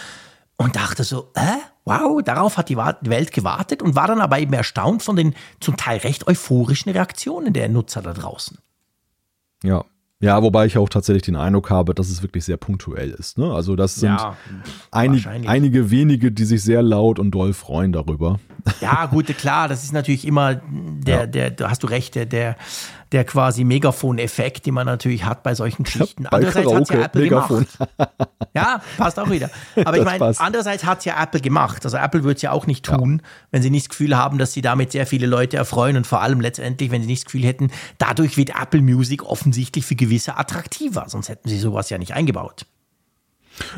und 0.57 0.75
dachte 0.75 1.03
so, 1.03 1.31
hä? 1.35 1.57
Wow, 1.87 2.21
darauf 2.21 2.57
hat 2.57 2.67
die 2.67 2.75
Welt 2.75 3.31
gewartet 3.31 3.81
und 3.81 3.95
war 3.95 4.07
dann 4.07 4.19
aber 4.19 4.39
eben 4.39 4.51
erstaunt 4.51 5.03
von 5.03 5.15
den 5.15 5.33
zum 5.61 5.77
Teil 5.77 5.99
recht 5.99 6.27
euphorischen 6.27 6.91
Reaktionen 6.91 7.53
der 7.53 7.69
Nutzer 7.69 8.01
da 8.01 8.11
draußen. 8.11 8.57
Ja, 9.63 9.85
ja, 10.19 10.41
wobei 10.41 10.65
ich 10.65 10.77
auch 10.79 10.89
tatsächlich 10.89 11.23
den 11.23 11.35
Eindruck 11.35 11.69
habe, 11.69 11.93
dass 11.93 12.09
es 12.09 12.23
wirklich 12.23 12.43
sehr 12.43 12.57
punktuell 12.57 13.11
ist. 13.11 13.37
Ne? 13.37 13.53
Also 13.53 13.75
das 13.75 13.95
sind 13.95 14.17
ja, 14.17 14.35
einig, 14.89 15.27
einige 15.27 15.91
wenige, 15.91 16.31
die 16.31 16.45
sich 16.45 16.63
sehr 16.63 16.81
laut 16.81 17.19
und 17.19 17.31
doll 17.31 17.53
freuen 17.53 17.93
darüber. 17.93 18.39
Ja, 18.81 19.05
gut, 19.05 19.27
klar, 19.37 19.67
das 19.67 19.83
ist 19.83 19.93
natürlich 19.93 20.25
immer 20.25 20.55
der, 20.55 21.19
ja. 21.19 21.25
der, 21.27 21.51
da 21.51 21.69
hast 21.69 21.83
du 21.83 21.87
recht, 21.87 22.15
der, 22.15 22.25
der, 22.25 22.55
der 23.11 23.23
quasi 23.23 23.63
Megafon-Effekt, 23.63 24.65
den 24.65 24.73
man 24.73 24.85
natürlich 24.85 25.25
hat 25.25 25.43
bei 25.43 25.55
solchen 25.55 25.83
Geschichten. 25.83 26.23
Ja, 26.23 26.29
andererseits 26.31 26.71
hat 26.71 26.89
ja 26.89 27.01
Apple 27.05 27.21
Megafon. 27.21 27.67
gemacht. 27.77 27.89
Ja, 28.53 28.81
passt 28.97 29.19
auch 29.19 29.29
wieder. 29.29 29.51
Aber 29.85 29.99
ich 29.99 30.03
meine, 30.03 30.33
andererseits 30.39 30.83
hat 30.83 30.99
es 30.99 31.05
ja 31.05 31.21
Apple 31.21 31.41
gemacht. 31.41 31.85
Also 31.85 31.97
Apple 31.97 32.23
würde 32.23 32.37
es 32.37 32.41
ja 32.41 32.51
auch 32.51 32.65
nicht 32.65 32.83
tun, 32.83 33.21
ja. 33.21 33.29
wenn 33.51 33.61
sie 33.61 33.69
nicht 33.69 33.85
das 33.85 33.89
Gefühl 33.89 34.17
haben, 34.17 34.39
dass 34.39 34.53
sie 34.53 34.61
damit 34.61 34.91
sehr 34.91 35.05
viele 35.05 35.27
Leute 35.27 35.57
erfreuen 35.57 35.95
und 35.95 36.07
vor 36.07 36.21
allem 36.21 36.41
letztendlich, 36.41 36.89
wenn 36.89 37.01
sie 37.03 37.07
nicht 37.07 37.21
das 37.21 37.25
Gefühl 37.25 37.43
hätten, 37.43 37.69
dadurch 37.99 38.35
wird 38.35 38.59
Apple 38.59 38.81
Music 38.81 39.23
offensichtlich 39.23 39.85
für 39.85 39.95
gewisse 39.95 40.37
attraktiver. 40.37 41.05
Sonst 41.07 41.29
hätten 41.29 41.47
sie 41.49 41.59
sowas 41.59 41.91
ja 41.91 41.99
nicht 41.99 42.13
eingebaut. 42.13 42.65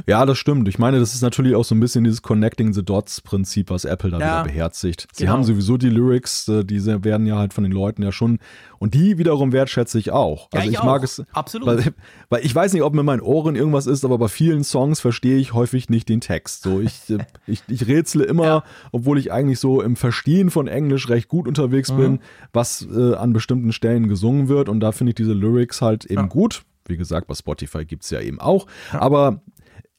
Ja, 0.08 0.26
das 0.26 0.38
stimmt. 0.38 0.68
Ich 0.68 0.80
meine, 0.80 1.00
das 1.00 1.14
ist 1.14 1.22
natürlich 1.22 1.56
auch 1.56 1.64
so 1.64 1.76
ein 1.76 1.80
bisschen 1.80 2.04
dieses 2.04 2.22
Connecting 2.22 2.74
the 2.74 2.84
Dots 2.84 3.22
Prinzip, 3.22 3.70
was 3.70 3.86
Apple 3.86 4.12
da 4.12 4.20
ja, 4.20 4.26
wieder 4.26 4.44
beherzigt. 4.44 5.08
Sie 5.14 5.24
genau. 5.24 5.34
haben 5.34 5.44
sowieso 5.44 5.78
die 5.78 5.90
Lyrics, 5.90 6.48
äh, 6.48 6.64
diese 6.64 7.04
werden 7.04 7.26
ja 7.26 7.38
halt 7.38 7.54
von 7.54 7.64
den 7.64 7.74
Leuten 7.74 8.04
ja 8.04 8.12
schon 8.12 8.40
und 8.80 8.94
die 8.94 9.18
wiederum 9.18 9.52
wertschätze 9.52 10.00
ich 10.00 10.12
auch. 10.12 10.50
Also 10.52 10.66
ja, 10.66 10.72
ich, 10.72 10.78
ich 10.78 10.84
mag 10.84 11.02
auch. 11.02 11.04
es 11.04 11.24
absolut, 11.32 11.68
weil, 11.68 11.94
weil, 12.30 12.46
ich 12.46 12.54
weiß 12.54 12.74
nicht, 12.74 12.84
ob 12.84 12.94
mir 12.94 13.04
mein 13.04 13.22
Ohren 13.22 13.56
irgendwas 13.56 13.88
ist, 13.88 14.06
aber 14.06 14.18
bei 14.18 14.28
vielen 14.28 14.64
Songs 14.64 15.00
verstehe 15.00 15.38
ich 15.38 15.54
häufig 15.54 15.90
nicht 15.90 16.10
den 16.10 16.22
Text. 16.22 16.64
So 16.64 16.80
ich 16.80 17.10
äh, 17.10 17.20
ich, 17.48 17.62
ich 17.68 17.88
rätsle 17.88 18.24
immer, 18.24 18.46
ja. 18.46 18.64
obwohl 18.92 19.18
ich 19.18 19.32
eigentlich 19.32 19.60
so 19.60 19.82
im 19.82 19.96
Verstehen 19.96 20.50
von 20.50 20.68
Englisch 20.68 21.10
recht 21.10 21.28
gut 21.28 21.48
unterwegs 21.48 21.92
mhm. 21.92 21.98
bin, 21.98 22.20
was 22.54 22.88
äh, 22.92 23.16
an 23.16 23.34
bestimmten 23.34 23.74
Stellen 23.74 24.08
gesungen 24.08 24.48
wird 24.48 24.70
und 24.70 24.80
da 24.80 24.92
finde 24.92 25.12
ich 25.12 25.16
diese 25.16 25.34
Lyrics 25.34 25.82
halt 25.82 26.06
eben 26.06 26.30
gut. 26.30 26.64
Wie 26.86 26.98
gesagt, 26.98 27.28
bei 27.28 27.36
Spotify 27.36 27.86
gibt 27.86 28.04
es 28.04 28.10
ja 28.10 28.20
eben 28.20 28.42
auch. 28.42 28.66
Aber 28.92 29.42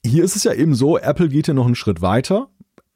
hier 0.04 0.24
ist 0.24 0.36
es 0.36 0.44
ja 0.44 0.52
eben 0.52 0.74
so, 0.74 0.98
Apple 0.98 1.28
geht 1.28 1.48
ja 1.48 1.54
noch 1.54 1.66
einen 1.66 1.74
Schritt 1.74 2.00
weiter. 2.02 2.48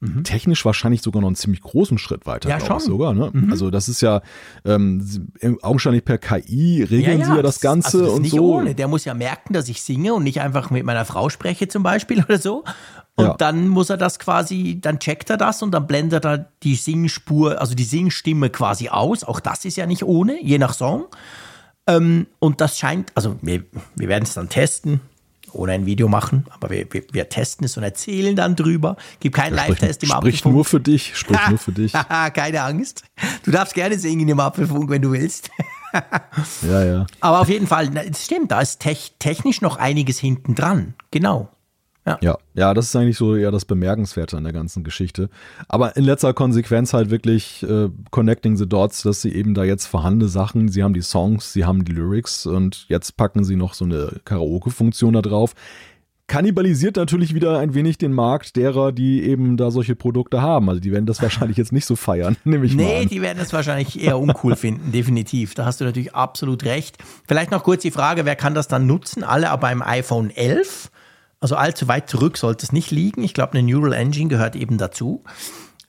Mhm. 0.05 0.25
Technisch 0.25 0.65
wahrscheinlich 0.65 1.01
sogar 1.01 1.23
noch 1.23 1.29
einen 1.29 1.37
ziemlich 1.37 1.63
großen 1.63 1.97
Schritt 1.99 2.27
weiter, 2.27 2.51
ja, 2.51 2.59
glaube 2.59 2.79
ich 2.79 2.85
sogar. 2.85 3.15
Ne? 3.15 3.31
Mhm. 3.33 3.51
Also 3.51 3.71
das 3.71 3.89
ist 3.89 4.03
ja 4.03 4.21
ähm, 4.65 5.31
augenscheinlich 5.63 6.05
per 6.05 6.19
KI 6.19 6.83
regeln 6.83 7.21
ja, 7.21 7.25
ja, 7.25 7.25
sie 7.25 7.37
ja 7.37 7.43
das, 7.43 7.55
das 7.57 7.61
Ganze 7.63 7.99
also 7.99 8.05
das 8.05 8.15
und 8.15 8.23
nicht 8.23 8.35
so. 8.35 8.57
Ohne. 8.57 8.75
Der 8.75 8.89
muss 8.89 9.05
ja 9.07 9.15
merken, 9.15 9.55
dass 9.55 9.69
ich 9.69 9.83
singe 9.83 10.13
und 10.13 10.25
nicht 10.25 10.41
einfach 10.41 10.71
mit 10.71 10.85
meiner 10.85 11.05
Frau 11.05 11.31
spreche 11.31 11.69
zum 11.69 11.83
Beispiel 11.83 12.23
oder 12.29 12.39
so. 12.39 12.65
Und 13.17 13.27
ja. 13.27 13.35
dann 13.35 13.69
muss 13.69 13.91
er 13.91 13.97
das 13.97 14.19
quasi, 14.19 14.79
dann 14.81 14.99
checkt 14.99 15.31
er 15.31 15.37
das 15.37 15.63
und 15.63 15.71
dann 15.71 15.87
blendet 15.87 16.25
er 16.27 16.51
die 16.63 16.75
Singspur, 16.75 17.61
also 17.61 17.75
die 17.75 17.85
Singstimme 17.85 18.51
quasi 18.51 18.89
aus. 18.89 19.25
Auch 19.25 19.41
das 19.41 19.65
ist 19.65 19.77
ja 19.77 19.87
nicht 19.87 20.03
ohne, 20.03 20.43
je 20.43 20.59
nach 20.59 20.75
Song. 20.75 21.07
Ähm, 21.87 22.27
und 22.41 22.61
das 22.61 22.79
scheint, 22.79 23.13
also 23.15 23.37
wir, 23.41 23.65
wir 23.95 24.09
werden 24.09 24.25
es 24.25 24.35
dann 24.35 24.49
testen 24.49 25.01
ohne 25.55 25.73
ein 25.73 25.87
Video 25.87 26.09
machen, 26.09 26.47
aber 26.51 26.71
wir, 26.71 26.87
wir, 26.93 27.03
wir 27.13 27.29
testen 27.29 27.65
es 27.65 27.77
und 27.77 27.83
erzählen 27.83 28.37
dann 28.37 28.57
drüber. 28.57 28.97
Gibt 29.21 29.37
keinen 29.37 29.55
Live-Test 29.55 30.03
im 30.03 30.13
Apfelfunk. 30.13 30.37
Sprich 30.37 30.53
nur 30.53 30.65
für 30.65 30.81
dich, 30.81 31.17
sprich 31.17 31.39
nur 31.49 31.59
für 31.59 31.73
dich. 31.73 31.93
Keine 32.35 32.63
Angst. 32.63 33.05
Du 33.45 33.51
darfst 33.51 33.75
gerne 33.75 33.99
singen 33.99 34.29
im 34.29 34.41
Apfelfunk, 34.41 34.91
wenn 34.91 35.03
du 35.03 35.13
willst. 35.13 35.51
ja, 36.63 36.85
ja. 36.85 37.07
Aber 37.21 37.41
auf 37.41 37.49
jeden 37.49 37.67
Fall, 37.67 37.97
es 37.97 38.25
stimmt, 38.25 38.51
da 38.51 38.61
ist 38.61 38.81
technisch 39.19 39.61
noch 39.61 39.77
einiges 39.77 40.19
hinten 40.19 40.55
dran. 40.55 40.95
Genau. 41.11 41.54
Ja. 42.07 42.19
ja, 42.21 42.39
ja, 42.55 42.75
das 42.75 42.87
ist 42.87 42.97
eigentlich 42.97 43.17
so 43.17 43.35
eher 43.35 43.51
das 43.51 43.65
Bemerkenswerte 43.65 44.37
an 44.37 44.45
der 44.45 44.53
ganzen 44.53 44.85
Geschichte. 44.85 45.31
Aber 45.69 45.97
in 45.97 46.05
letzter 46.05 46.35
Konsequenz 46.35 46.93
halt 46.93 47.11
wirklich 47.11 47.63
äh, 47.63 47.89
connecting 48.11 48.57
the 48.57 48.69
dots, 48.69 49.03
dass 49.03 49.23
sie 49.23 49.33
eben 49.33 49.55
da 49.55 49.65
jetzt 49.65 49.87
vorhandene 49.87 50.29
Sachen, 50.29 50.69
sie 50.69 50.83
haben 50.83 50.93
die 50.93 51.03
Songs, 51.03 51.53
sie 51.55 51.65
haben 51.65 51.85
die 51.85 51.93
Lyrics 51.93 52.45
und 52.45 52.87
jetzt 52.89 53.17
packen 53.17 53.45
sie 53.45 53.57
noch 53.57 53.73
so 53.73 53.87
eine 53.87 54.21
Karaoke-Funktion 54.25 55.15
da 55.15 55.23
drauf. 55.23 55.55
Kannibalisiert 56.27 56.97
natürlich 56.97 57.35
wieder 57.35 57.59
ein 57.59 57.75
wenig 57.75 57.99
den 57.99 58.13
Markt 58.13 58.57
derer, 58.57 58.93
die 58.93 59.23
eben 59.23 59.59
da 59.59 59.71
solche 59.71 59.95
Produkte 59.95 60.41
haben. 60.41 60.71
Also 60.71 60.81
die 60.81 60.91
werden 60.91 61.05
das 61.05 61.21
wahrscheinlich 61.21 61.59
jetzt 61.59 61.73
nicht 61.73 61.85
so 61.87 61.97
feiern, 61.97 62.37
nehme 62.45 62.67
ich 62.67 62.75
nee, 62.75 62.83
mal 62.83 63.01
Nee, 63.01 63.07
die 63.07 63.23
werden 63.23 63.39
es 63.41 63.53
wahrscheinlich 63.53 64.03
eher 64.03 64.19
uncool 64.19 64.57
finden, 64.57 64.93
definitiv. 64.93 65.55
Da 65.55 65.65
hast 65.65 65.81
du 65.81 65.85
natürlich 65.85 66.15
absolut 66.15 66.65
recht. 66.65 66.99
Vielleicht 67.27 67.51
noch 67.51 67.63
kurz 67.63 67.83
die 67.83 67.91
Frage, 67.91 68.27
wer 68.27 68.37
kann 68.37 68.55
das 68.55 68.69
dann 68.69 68.87
nutzen? 68.87 69.23
Alle 69.23 69.51
aber 69.51 69.63
beim 69.63 69.81
iPhone 69.81 70.31
11 70.31 70.91
also 71.45 71.57
allzu 71.57 71.89
weit 71.89 72.09
zurück 72.09 72.39
sollte 72.39 72.65
es 72.65 72.73
nicht 72.73 72.91
liegen. 72.91 73.23
Ich 73.23 73.35
glaube, 73.35 73.53
eine 73.53 73.71
Neural 73.71 73.93
Engine 73.93 74.31
gehört 74.31 74.57
eben 74.57 74.79
dazu. 74.79 75.25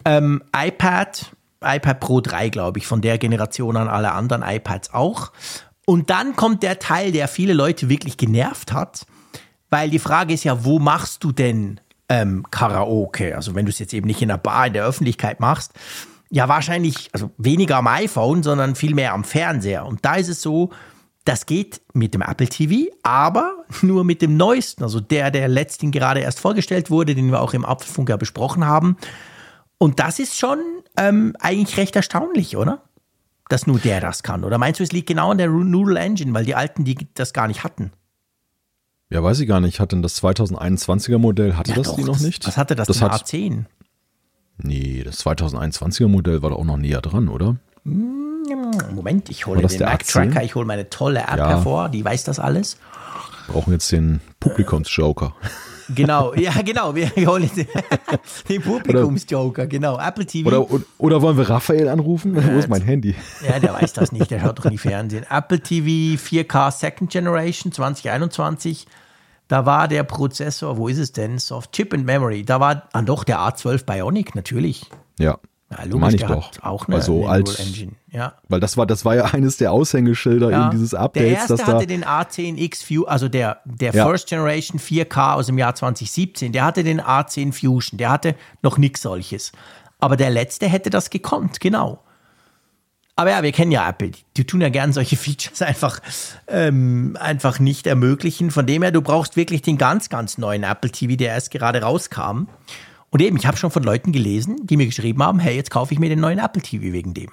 Ähm, 0.03 0.43
iPad, 0.53 1.31
iPad 1.63 1.99
Pro 2.01 2.19
3, 2.19 2.49
glaube 2.49 2.79
ich, 2.79 2.87
von 2.87 2.99
der 2.99 3.17
Generation 3.17 3.77
an 3.77 3.87
alle 3.87 4.11
anderen 4.11 4.43
iPads 4.43 4.93
auch. 4.93 5.31
Und 5.85 6.09
dann 6.09 6.35
kommt 6.35 6.61
der 6.61 6.79
Teil, 6.79 7.13
der 7.13 7.29
viele 7.29 7.53
Leute 7.53 7.87
wirklich 7.87 8.17
genervt 8.17 8.73
hat, 8.73 9.05
weil 9.69 9.89
die 9.89 9.99
Frage 9.99 10.33
ist 10.33 10.43
ja, 10.43 10.65
wo 10.65 10.77
machst 10.77 11.23
du 11.23 11.31
denn 11.31 11.79
ähm, 12.09 12.45
Karaoke? 12.51 13.33
Also 13.33 13.55
wenn 13.55 13.65
du 13.65 13.69
es 13.69 13.79
jetzt 13.79 13.93
eben 13.93 14.07
nicht 14.07 14.21
in 14.21 14.27
der 14.27 14.37
Bar 14.37 14.67
in 14.67 14.73
der 14.73 14.85
Öffentlichkeit 14.85 15.39
machst, 15.39 15.71
ja 16.29 16.49
wahrscheinlich, 16.49 17.07
also 17.13 17.31
weniger 17.37 17.77
am 17.77 17.87
iPhone, 17.87 18.43
sondern 18.43 18.75
viel 18.75 18.93
mehr 18.93 19.13
am 19.13 19.23
Fernseher. 19.23 19.85
Und 19.85 20.03
da 20.03 20.15
ist 20.15 20.27
es 20.27 20.41
so, 20.41 20.71
das 21.25 21.47
geht 21.47 21.81
mit 21.93 22.13
dem 22.13 22.21
Apple 22.21 22.47
TV, 22.47 22.91
aber 23.03 23.65
nur 23.81 24.03
mit 24.03 24.21
dem 24.21 24.37
neuesten, 24.37 24.83
also 24.83 24.99
der, 24.99 25.31
der 25.31 25.47
letztens 25.47 25.91
gerade 25.91 26.21
erst 26.21 26.39
vorgestellt 26.39 26.89
wurde, 26.89 27.15
den 27.15 27.31
wir 27.31 27.41
auch 27.41 27.53
im 27.53 27.65
Apfelfunk 27.65 28.09
ja 28.09 28.17
besprochen 28.17 28.65
haben. 28.65 28.95
Und 29.77 29.99
das 29.99 30.19
ist 30.19 30.37
schon 30.37 30.59
ähm, 30.97 31.35
eigentlich 31.39 31.77
recht 31.77 31.95
erstaunlich, 31.95 32.55
oder? 32.55 32.81
Dass 33.49 33.67
nur 33.67 33.79
der 33.79 33.99
das 33.99 34.23
kann. 34.23 34.43
Oder 34.43 34.57
meinst 34.57 34.79
du, 34.79 34.83
es 34.83 34.91
liegt 34.91 35.07
genau 35.07 35.31
an 35.31 35.37
der 35.37 35.49
Noodle 35.49 35.99
Engine, 35.99 36.33
weil 36.33 36.45
die 36.45 36.55
alten, 36.55 36.85
die 36.85 37.07
das 37.13 37.33
gar 37.33 37.47
nicht 37.47 37.63
hatten? 37.63 37.91
Ja, 39.09 39.21
weiß 39.21 39.39
ich 39.39 39.47
gar 39.47 39.59
nicht. 39.59 39.79
Hat 39.79 39.91
denn 39.91 40.01
das 40.01 40.21
2021er 40.23 41.17
Modell, 41.17 41.55
hatte 41.55 41.71
ja, 41.71 41.77
das 41.77 41.87
doch, 41.87 41.95
die 41.95 42.03
noch 42.03 42.19
nicht? 42.19 42.47
Was 42.47 42.57
hatte 42.57 42.75
das, 42.75 42.87
das 42.87 43.01
hat, 43.01 43.11
A10? 43.11 43.65
Nee, 44.57 45.03
das 45.03 45.25
2021er 45.25 46.07
Modell 46.07 46.41
war 46.41 46.51
doch 46.51 46.59
auch 46.59 46.65
noch 46.65 46.77
näher 46.77 47.01
dran, 47.01 47.27
oder? 47.29 47.57
Hm. 47.83 48.34
Moment, 48.93 49.29
ich 49.29 49.45
hole 49.45 49.61
den 49.61 49.79
Mac 49.79 50.05
Tracker, 50.05 50.43
ich 50.43 50.55
hole 50.55 50.65
meine 50.65 50.89
tolle 50.89 51.21
App 51.21 51.37
ja. 51.37 51.49
hervor, 51.49 51.89
die 51.89 52.03
weiß 52.03 52.23
das 52.23 52.39
alles. 52.39 52.77
Wir 53.47 53.53
brauchen 53.53 53.73
jetzt 53.73 53.91
den 53.91 54.21
Publikumsjoker. 54.39 55.33
Genau, 55.89 56.33
ja, 56.33 56.51
genau. 56.63 56.95
Wir 56.95 57.09
holen 57.27 57.49
den, 57.55 57.67
den 58.49 58.61
Publikumsjoker, 58.61 59.67
genau. 59.67 59.99
Apple 59.99 60.25
TV. 60.25 60.47
Oder, 60.47 60.83
oder 60.97 61.21
wollen 61.21 61.37
wir 61.37 61.49
Raphael 61.49 61.87
anrufen? 61.89 62.35
Wo 62.35 62.57
ist 62.57 62.69
mein 62.69 62.81
Handy? 62.81 63.15
Ja, 63.47 63.59
der 63.59 63.73
weiß 63.73 63.93
das 63.93 64.11
nicht, 64.11 64.31
der 64.31 64.39
schaut 64.39 64.59
doch 64.59 64.69
nie 64.69 64.77
Fernsehen. 64.77 65.25
Apple 65.29 65.59
TV 65.59 66.19
4K 66.21 66.71
Second 66.71 67.11
Generation 67.11 67.71
2021. 67.71 68.87
Da 69.47 69.65
war 69.65 69.87
der 69.87 70.03
Prozessor, 70.03 70.77
wo 70.77 70.87
ist 70.87 70.97
es 70.97 71.11
denn? 71.11 71.37
Soft 71.37 71.71
Chip 71.73 71.93
and 71.93 72.05
Memory. 72.05 72.43
Da 72.43 72.59
war 72.59 72.89
ah, 72.93 73.01
doch 73.03 73.23
der 73.23 73.39
A12 73.39 73.85
Bionic, 73.85 74.33
natürlich. 74.33 74.89
Ja. 75.19 75.37
Ja, 75.71 75.83
logisch, 75.83 75.99
Meine 75.99 76.15
ich 76.15 76.21
der 76.21 76.29
doch. 76.29 76.51
auch 76.61 76.87
eine, 76.87 76.97
Also 76.97 77.25
als- 77.25 77.55
Engine. 77.59 77.93
Ja. 78.11 78.35
Weil 78.49 78.59
das 78.59 78.77
war, 78.77 78.85
das 78.85 79.03
war 79.03 79.15
ja 79.15 79.25
eines 79.25 79.57
der 79.57 79.71
Aushängeschilder 79.71 80.51
Ja. 80.51 80.61
eben 80.63 80.71
dieses 80.71 80.91
der 80.91 80.99
Updates, 80.99 81.31
erste 81.33 81.55
dass 81.57 81.65
da. 81.65 81.73
hatte 81.73 81.87
den 81.87 82.05
A10X 82.05 82.83
Fusion, 82.85 83.07
also 83.07 83.27
der, 83.29 83.61
der 83.65 83.91
Ja. 83.93 84.05
First 84.05 84.29
Generation 84.29 84.79
4K 84.79 85.33
aus 85.33 85.47
dem 85.47 85.57
Jahr 85.57 85.73
2017, 85.73 86.51
der 86.51 86.63
hatte 86.65 86.83
den 86.83 87.01
A10 87.01 87.51
Fusion, 87.51 87.97
der 87.97 88.11
hatte 88.11 88.35
noch 88.61 88.77
nichts 88.77 89.01
solches. 89.01 89.51
Aber 89.99 90.17
der 90.17 90.29
letzte 90.29 90.67
hätte 90.67 90.89
das 90.91 91.09
gekonnt, 91.09 91.59
genau. 91.59 91.99
Aber 93.17 93.31
ja, 93.31 93.41
wir 93.43 93.51
kennen 93.53 93.71
ja 93.71 93.87
Apple. 93.89 94.11
Die 94.37 94.45
tun 94.45 94.61
ja 94.61 94.69
gern 94.69 94.93
solche 94.93 95.15
Features 95.17 95.61
einfach, 95.63 95.99
ähm, 96.47 97.17
einfach 97.19 97.59
nicht 97.59 97.87
ermöglichen. 97.87 98.51
Von 98.51 98.67
dem 98.67 98.83
her, 98.83 98.91
du 98.91 99.01
brauchst 99.01 99.35
wirklich 99.35 99.61
den 99.63 99.77
ganz, 99.77 100.09
ganz 100.09 100.37
neuen 100.37 100.63
Apple 100.63 100.91
TV, 100.91 101.15
der 101.15 101.29
erst 101.29 101.49
gerade 101.49 101.81
rauskam. 101.81 102.47
Und 103.15 103.21
eben, 103.21 103.37
ich 103.37 103.47
habe 103.47 103.55
schon 103.55 103.71
von 103.71 103.81
Leuten 103.81 104.11
gelesen, 104.11 104.67
die 104.67 104.75
mir 104.75 104.87
geschrieben 104.87 105.23
haben, 105.23 105.39
hey, 105.39 105.55
jetzt 105.55 105.71
kaufe 105.71 105.93
ich 105.93 106.01
mir 106.01 106.09
den 106.09 106.19
neuen 106.19 106.37
Apple 106.37 106.61
TV 106.61 106.91
wegen 106.91 107.13
dem. 107.13 107.29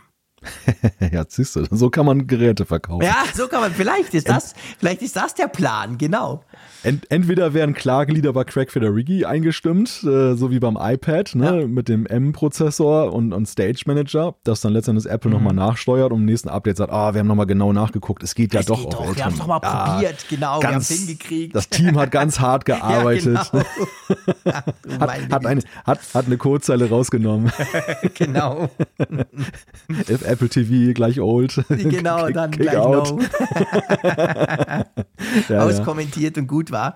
ja, 1.12 1.24
siehst 1.28 1.56
du, 1.56 1.64
so 1.70 1.90
kann 1.90 2.06
man 2.06 2.26
Geräte 2.26 2.66
verkaufen. 2.66 3.04
Ja, 3.04 3.24
so 3.34 3.48
kann 3.48 3.60
man, 3.60 3.72
vielleicht 3.72 4.14
ist 4.14 4.28
das, 4.28 4.54
vielleicht 4.78 5.02
ist 5.02 5.16
das 5.16 5.34
der 5.34 5.48
Plan, 5.48 5.98
genau. 5.98 6.44
Ent, 6.84 7.08
entweder 7.10 7.54
werden 7.54 7.74
Klagelieder 7.74 8.32
bei 8.32 8.42
Craig 8.44 8.72
Federighi 8.72 9.24
eingestimmt, 9.24 10.02
äh, 10.02 10.34
so 10.34 10.50
wie 10.50 10.58
beim 10.58 10.76
iPad, 10.80 11.34
ne, 11.36 11.60
Ja. 11.60 11.66
mit 11.68 11.88
dem 11.88 12.06
M-Prozessor 12.06 13.12
und, 13.12 13.32
und 13.32 13.46
Stage 13.46 13.82
Manager, 13.86 14.34
das 14.44 14.60
dann 14.62 14.72
letztendlich 14.72 15.08
Apple 15.10 15.30
Mhm. 15.30 15.36
nochmal 15.36 15.54
nachsteuert 15.54 16.10
und 16.12 16.20
im 16.20 16.24
nächsten 16.26 16.48
Update 16.48 16.78
sagt, 16.78 16.92
ah, 16.92 17.14
wir 17.14 17.20
haben 17.20 17.28
nochmal 17.28 17.46
genau 17.46 17.72
nachgegucht, 17.72 18.22
es 18.24 18.34
geht 18.34 18.52
ja 18.54 18.60
Es 18.60 18.66
doch 18.66 18.78
geht 18.78 18.86
auf 18.88 18.92
doch, 18.94 19.00
wir 19.04 19.08
älteren- 19.10 19.24
haben's 19.24 19.38
doch 19.38 19.46
mal 19.46 19.60
Ja, 19.62 19.84
probiert, 19.92 20.26
genau, 20.28 20.56
wir 20.56 20.60
ganz, 20.62 20.74
haben's 20.74 20.88
hingekriegt. 20.88 21.54
Das 21.54 21.68
Team 21.68 21.98
hat 21.98 22.10
ganz 22.10 22.40
hart 22.40 22.64
gearbeitet, 22.66 23.38
Ja, 24.44 24.64
genau. 24.82 25.00
Hat, 25.00 25.30
hat, 25.30 25.46
eine, 25.46 25.62
hat, 25.86 26.00
hat 26.14 26.26
eine 26.26 26.36
Codezeile 26.36 26.88
rausgenommen. 26.88 27.50
genau, 28.14 28.68
If 30.08 30.22
Apple 30.32 30.48
TV 30.48 30.92
gleich 30.94 31.20
old. 31.20 31.64
genau, 31.68 32.28
dann 32.30 32.50
kick 32.50 32.62
gleich 32.62 32.76
out. 32.76 33.10
no. 33.10 33.20
Ja, 35.48 35.54
ja. 35.56 35.62
auskommentiert 35.62 36.36
und 36.36 36.46
gut 36.46 36.70
war. 36.70 36.94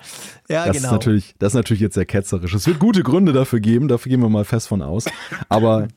Ja, 0.48 0.66
Das, 0.66 0.76
genau. 0.76 0.88
ist 0.88 0.92
natürlich, 0.92 1.34
das 1.38 1.52
ist 1.52 1.54
natürlich 1.54 1.80
jetzt 1.80 1.94
sehr 1.94 2.06
ketzerisch. 2.06 2.52
Es 2.54 2.66
wird 2.66 2.78
gute 2.78 3.02
Gründe 3.02 3.32
dafür 3.32 3.60
geben, 3.60 3.88
dafür 3.88 4.10
gehen 4.10 4.20
wir 4.20 4.28
mal 4.28 4.44
fest 4.44 4.68
von 4.68 4.82
aus. 4.82 5.04
Aber 5.48 5.88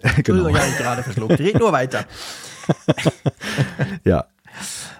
Entschuldigung, 0.00 0.52
genau, 0.52 0.58
ich 0.58 0.72
habe 0.72 0.82
gerade 0.82 1.02
verschluckt. 1.02 1.38
Red 1.38 1.58
nur 1.58 1.72
weiter. 1.72 2.04
ja. 4.04 4.24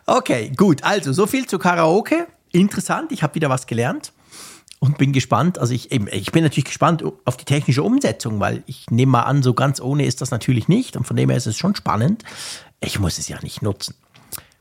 Okay, 0.06 0.52
gut. 0.56 0.84
Also, 0.84 1.12
so 1.12 1.26
viel 1.26 1.46
zu 1.46 1.58
Karaoke. 1.58 2.26
Interessant, 2.52 3.12
ich 3.12 3.22
habe 3.22 3.34
wieder 3.34 3.50
was 3.50 3.66
gelernt 3.66 4.12
und 4.80 4.98
bin 4.98 5.12
gespannt. 5.12 5.58
Also, 5.58 5.74
ich, 5.74 5.92
eben, 5.92 6.08
ich 6.10 6.32
bin 6.32 6.42
natürlich 6.42 6.66
gespannt 6.66 7.02
auf 7.24 7.36
die 7.36 7.44
technische 7.44 7.82
Umsetzung, 7.82 8.40
weil 8.40 8.62
ich 8.66 8.86
nehme 8.90 9.12
mal 9.12 9.22
an, 9.22 9.42
so 9.42 9.54
ganz 9.54 9.80
ohne 9.80 10.04
ist 10.04 10.20
das 10.20 10.30
natürlich 10.30 10.68
nicht. 10.68 10.96
Und 10.96 11.04
von 11.04 11.16
dem 11.16 11.30
her 11.30 11.38
ist 11.38 11.46
es 11.46 11.56
schon 11.56 11.74
spannend. 11.74 12.24
Ich 12.80 12.98
muss 12.98 13.18
es 13.18 13.28
ja 13.28 13.38
nicht 13.42 13.62
nutzen. 13.62 13.94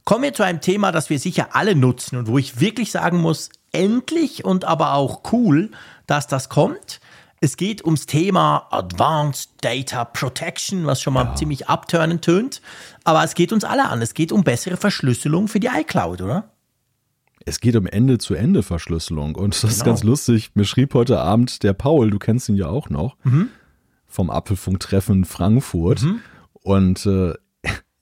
Kommen 0.04 0.24
wir 0.24 0.34
zu 0.34 0.44
einem 0.44 0.62
Thema, 0.62 0.92
das 0.92 1.10
wir 1.10 1.20
sicher 1.20 1.50
alle 1.52 1.76
nutzen 1.76 2.16
und 2.16 2.28
wo 2.28 2.38
ich 2.38 2.62
wirklich 2.62 2.92
sagen 2.92 3.20
muss, 3.20 3.50
endlich 3.74 4.46
und 4.46 4.64
aber 4.64 4.94
auch 4.94 5.34
cool, 5.34 5.72
dass 6.06 6.28
das 6.28 6.48
kommt. 6.48 7.02
Es 7.40 7.58
geht 7.58 7.86
ums 7.86 8.08
Thema 8.08 8.68
Advanced 8.72 9.52
Data 9.62 10.06
Protection, 10.06 10.86
was 10.86 11.02
schon 11.02 11.14
mal 11.14 11.36
ziemlich 11.36 11.68
abturnend 11.68 12.24
tönt. 12.24 12.62
Aber 13.04 13.24
es 13.24 13.36
geht 13.36 13.52
uns 13.52 13.64
alle 13.64 13.90
an. 13.90 14.02
Es 14.02 14.14
geht 14.16 14.32
um 14.32 14.44
bessere 14.44 14.78
Verschlüsselung 14.78 15.48
für 15.48 15.60
die 15.60 15.68
iCloud, 15.68 16.22
oder? 16.22 16.50
Es 17.48 17.62
geht 17.62 17.78
um 17.78 17.86
Ende-zu-Ende-Verschlüsselung. 17.88 19.36
Und 19.36 19.54
das 19.56 19.72
ist 19.72 19.80
Genau. 19.80 19.92
ganz 19.92 20.04
lustig. 20.04 20.52
Mir 20.56 20.66
schrieb 20.66 20.94
heute 20.94 21.20
Abend 21.22 21.64
der 21.64 21.72
Paul, 21.72 22.10
du 22.12 22.20
kennst 22.20 22.50
ihn 22.50 22.56
ja 22.56 22.68
auch 22.68 22.90
noch, 22.90 23.16
Mhm. 23.24 23.48
vom 24.06 24.30
Apfelfunktreffen 24.30 25.24
Frankfurt. 25.24 26.06
Und 26.54 27.06
äh, 27.06 27.34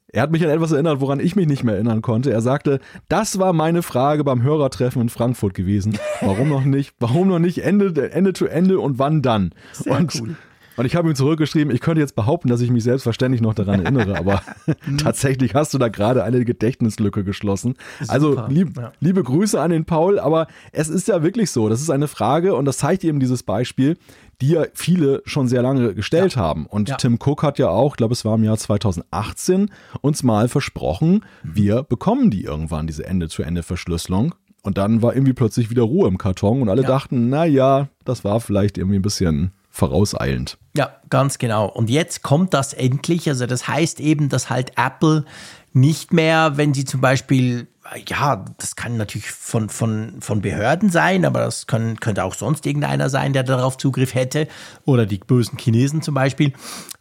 er 0.07 0.21
hat 0.23 0.31
mich 0.31 0.43
an 0.43 0.49
etwas 0.49 0.71
erinnert, 0.71 0.99
woran 0.99 1.19
ich 1.19 1.35
mich 1.35 1.45
nicht 1.47 1.63
mehr 1.63 1.75
erinnern 1.75 2.01
konnte. 2.01 2.31
Er 2.31 2.41
sagte, 2.41 2.79
das 3.07 3.37
war 3.37 3.53
meine 3.53 3.83
Frage 3.83 4.23
beim 4.23 4.41
Hörertreffen 4.41 5.01
in 5.03 5.09
Frankfurt 5.09 5.53
gewesen. 5.53 5.97
Warum 6.21 6.49
noch 6.49 6.63
nicht? 6.63 6.95
Warum 6.99 7.27
noch 7.27 7.39
nicht 7.39 7.59
Ende, 7.59 8.11
Ende 8.11 8.33
zu 8.33 8.47
Ende 8.47 8.79
und 8.79 8.97
wann 8.97 9.21
dann? 9.21 9.51
Sehr 9.73 9.95
und, 9.95 10.15
cool. 10.19 10.35
Und 10.78 10.86
ich 10.86 10.95
habe 10.95 11.07
ihm 11.09 11.15
zurückgeschrieben, 11.15 11.73
ich 11.73 11.80
könnte 11.82 12.01
jetzt 12.01 12.15
behaupten, 12.15 12.49
dass 12.49 12.61
ich 12.61 12.69
mich 12.71 12.84
selbstverständlich 12.84 13.41
noch 13.41 13.53
daran 13.53 13.82
erinnere, 13.82 14.17
aber 14.17 14.41
Mhm. 14.86 14.97
tatsächlich 14.97 15.53
hast 15.55 15.73
du 15.73 15.78
da 15.78 15.88
gerade 15.88 16.23
eine 16.23 16.43
Gedächtnislücke 16.45 17.23
geschlossen. 17.23 17.76
Also 18.07 18.45
lieb, 18.47 18.78
ja. 18.78 18.91
liebe 18.99 19.23
Grüße 19.23 19.59
an 19.61 19.71
den 19.71 19.86
Paul, 19.86 20.19
aber 20.19 20.47
es 20.71 20.89
ist 20.89 21.07
ja 21.07 21.23
wirklich 21.23 21.51
so, 21.51 21.69
das 21.69 21.82
ist 21.82 21.89
eine 21.89 22.07
Frage 22.07 22.55
und 22.55 22.65
das 22.65 22.78
zeigt 22.78 23.03
eben 23.03 23.19
dieses 23.19 23.43
Beispiel, 23.43 23.97
die 24.41 24.49
ja 24.49 24.65
viele 24.73 25.21
schon 25.26 25.47
sehr 25.47 25.61
lange 25.61 25.93
gestellt 25.95 26.36
haben. 26.36 26.65
Und 26.65 26.89
Ja. 26.89 26.95
Tim 26.97 27.17
Cook 27.23 27.41
hat 27.43 27.57
ja 27.59 27.69
auch, 27.69 27.93
ich 27.93 27.97
glaube 27.97 28.13
es 28.13 28.26
war 28.26 28.36
im 28.36 28.43
Jahr 28.43 28.57
2018, 28.57 29.69
uns 30.01 30.23
mal 30.23 30.49
versprochen, 30.49 31.23
wir 31.43 31.84
bekommen 31.84 32.32
die 32.32 32.43
irgendwann, 32.43 32.86
diese 32.88 33.05
Ende-zu-Ende-Verschlüsselung. 33.05 34.36
Und 34.61 34.78
dann 34.80 35.01
war 35.01 35.13
irgendwie 35.13 35.34
plötzlich 35.34 35.69
wieder 35.69 35.84
Ruhe 35.84 36.07
im 36.07 36.17
Karton 36.17 36.61
und 36.63 36.69
alle 36.69 36.82
Ja. 36.82 36.88
dachten, 36.88 37.30
na 37.30 37.45
ja, 37.45 37.88
das 38.03 38.23
war 38.23 38.39
vielleicht 38.41 38.78
irgendwie 38.78 38.97
ein 38.97 39.03
bisschen 39.03 39.51
vorauseilend. 39.76 40.57
Ja, 40.76 40.95
ganz 41.09 41.38
genau. 41.38 41.67
Und 41.67 41.89
jetzt 41.89 42.23
kommt 42.23 42.53
das 42.53 42.71
endlich. 42.71 43.28
Also 43.28 43.45
das 43.45 43.67
heißt 43.67 43.99
eben, 43.99 44.30
dass 44.30 44.49
halt 44.49 44.71
Apple 44.78 45.26
nicht 45.73 46.13
mehr, 46.13 46.53
wenn 46.55 46.73
sie 46.73 46.86
zum 46.86 47.01
Beispiel, 47.01 47.67
ja, 48.07 48.45
das 48.57 48.78
kann 48.78 48.95
natürlich 48.95 49.30
von, 49.30 49.67
von, 49.67 50.21
von 50.21 50.41
Behörden 50.41 50.89
sein, 50.89 51.26
aber 51.26 51.41
das 51.41 51.67
können, 51.67 51.99
könnte 51.99 52.23
auch 52.23 52.36
sonst 52.36 52.65
irgendeiner 52.65 53.09
sein, 53.09 53.34
der 53.34 53.43
darauf 53.43 53.78
Zugriff 53.78 54.15
hätte. 54.15 54.47
Oder 54.86 55.05
die 55.05 55.17
bösen 55.17 55.57
Chinesen 55.57 56.01
zum 56.01 56.15
Beispiel. 56.15 56.53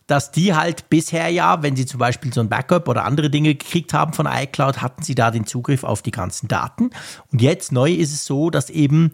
Dass 0.08 0.32
die 0.32 0.54
halt 0.54 0.90
bisher 0.90 1.28
ja, 1.28 1.62
wenn 1.62 1.76
sie 1.76 1.86
zum 1.86 1.98
Beispiel 1.98 2.34
so 2.34 2.40
ein 2.40 2.48
Backup 2.48 2.88
oder 2.88 3.04
andere 3.04 3.30
Dinge 3.30 3.54
gekriegt 3.54 3.94
haben 3.94 4.12
von 4.12 4.26
iCloud, 4.26 4.82
hatten 4.82 5.04
sie 5.04 5.14
da 5.14 5.30
den 5.30 5.46
Zugriff 5.46 5.84
auf 5.84 6.02
die 6.02 6.10
ganzen 6.10 6.48
Daten. 6.48 6.90
Und 7.30 7.40
jetzt 7.40 7.70
neu 7.70 7.92
ist 7.92 8.12
es 8.12 8.26
so, 8.26 8.50
dass 8.50 8.68
eben 8.68 9.12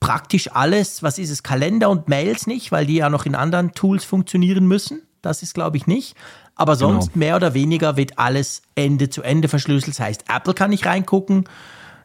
praktisch 0.00 0.50
alles, 0.52 1.02
was 1.02 1.18
ist 1.18 1.30
es, 1.30 1.42
Kalender 1.42 1.90
und 1.90 2.08
Mails 2.08 2.46
nicht, 2.46 2.72
weil 2.72 2.86
die 2.86 2.96
ja 2.96 3.10
noch 3.10 3.26
in 3.26 3.34
anderen 3.34 3.72
Tools 3.72 4.04
funktionieren 4.04 4.66
müssen. 4.66 5.02
Das 5.22 5.42
ist, 5.42 5.54
glaube 5.54 5.76
ich, 5.76 5.86
nicht. 5.86 6.16
Aber 6.54 6.74
sonst 6.74 7.14
mehr 7.14 7.36
oder 7.36 7.54
weniger 7.54 7.96
wird 7.96 8.18
alles 8.18 8.62
Ende 8.74 9.10
zu 9.10 9.22
Ende 9.22 9.48
verschlüsselt. 9.48 9.98
Das 9.98 10.00
heißt, 10.00 10.24
Apple 10.28 10.54
kann 10.54 10.70
nicht 10.70 10.86
reingucken, 10.86 11.44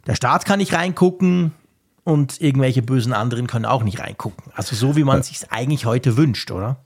der 0.06 0.14
Staat 0.14 0.44
kann 0.44 0.58
nicht 0.58 0.74
reingucken 0.74 1.52
und 2.04 2.40
irgendwelche 2.40 2.82
bösen 2.82 3.12
anderen 3.12 3.46
können 3.46 3.64
auch 3.64 3.82
nicht 3.82 3.98
reingucken. 3.98 4.52
Also 4.54 4.76
so, 4.76 4.94
wie 4.96 5.04
man 5.04 5.20
es 5.20 5.28
sich 5.28 5.50
eigentlich 5.50 5.86
heute 5.86 6.16
wünscht, 6.16 6.50
oder? 6.50 6.76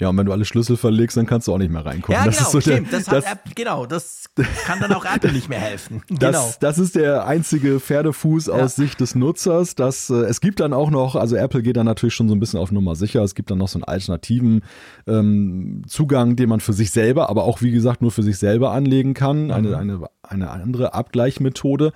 Ja, 0.00 0.08
und 0.08 0.16
wenn 0.16 0.24
du 0.24 0.32
alle 0.32 0.46
Schlüssel 0.46 0.78
verlegst, 0.78 1.18
dann 1.18 1.26
kannst 1.26 1.46
du 1.46 1.52
auch 1.52 1.58
nicht 1.58 1.70
mehr 1.70 1.84
reingucken. 1.84 2.14
Ja, 2.14 2.24
das 2.24 2.38
genau, 2.38 2.58
ist 2.58 2.64
so 2.64 2.70
der- 2.70 2.80
das, 2.80 3.04
das, 3.04 3.24
Apple, 3.26 3.52
genau, 3.54 3.84
das 3.84 4.24
kann 4.64 4.80
dann 4.80 4.94
auch 4.94 5.04
Apple 5.04 5.30
nicht 5.30 5.50
mehr 5.50 5.60
helfen. 5.60 6.02
das, 6.08 6.18
genau. 6.18 6.54
das 6.58 6.78
ist 6.78 6.94
der 6.94 7.26
einzige 7.26 7.78
Pferdefuß 7.78 8.48
aus 8.48 8.76
Sicht 8.76 8.98
des 9.00 9.14
Nutzers. 9.14 9.74
Dass, 9.74 10.08
äh, 10.08 10.14
es 10.22 10.40
gibt 10.40 10.60
dann 10.60 10.72
auch 10.72 10.90
noch, 10.90 11.16
also 11.16 11.36
Apple 11.36 11.62
geht 11.62 11.76
dann 11.76 11.84
natürlich 11.84 12.14
schon 12.14 12.28
so 12.28 12.34
ein 12.34 12.40
bisschen 12.40 12.58
auf 12.58 12.72
Nummer 12.72 12.96
sicher. 12.96 13.22
Es 13.22 13.34
gibt 13.34 13.50
dann 13.50 13.58
noch 13.58 13.68
so 13.68 13.76
einen 13.76 13.84
alternativen 13.84 14.62
ähm, 15.06 15.82
Zugang, 15.86 16.34
den 16.34 16.48
man 16.48 16.60
für 16.60 16.72
sich 16.72 16.92
selber, 16.92 17.28
aber 17.28 17.44
auch 17.44 17.60
wie 17.60 17.70
gesagt 17.70 18.00
nur 18.00 18.10
für 18.10 18.22
sich 18.22 18.38
selber 18.38 18.72
anlegen 18.72 19.12
kann. 19.12 19.44
Mhm. 19.44 19.50
Eine, 19.50 19.76
eine, 19.76 20.00
eine 20.22 20.50
andere 20.50 20.94
Abgleichmethode. 20.94 21.92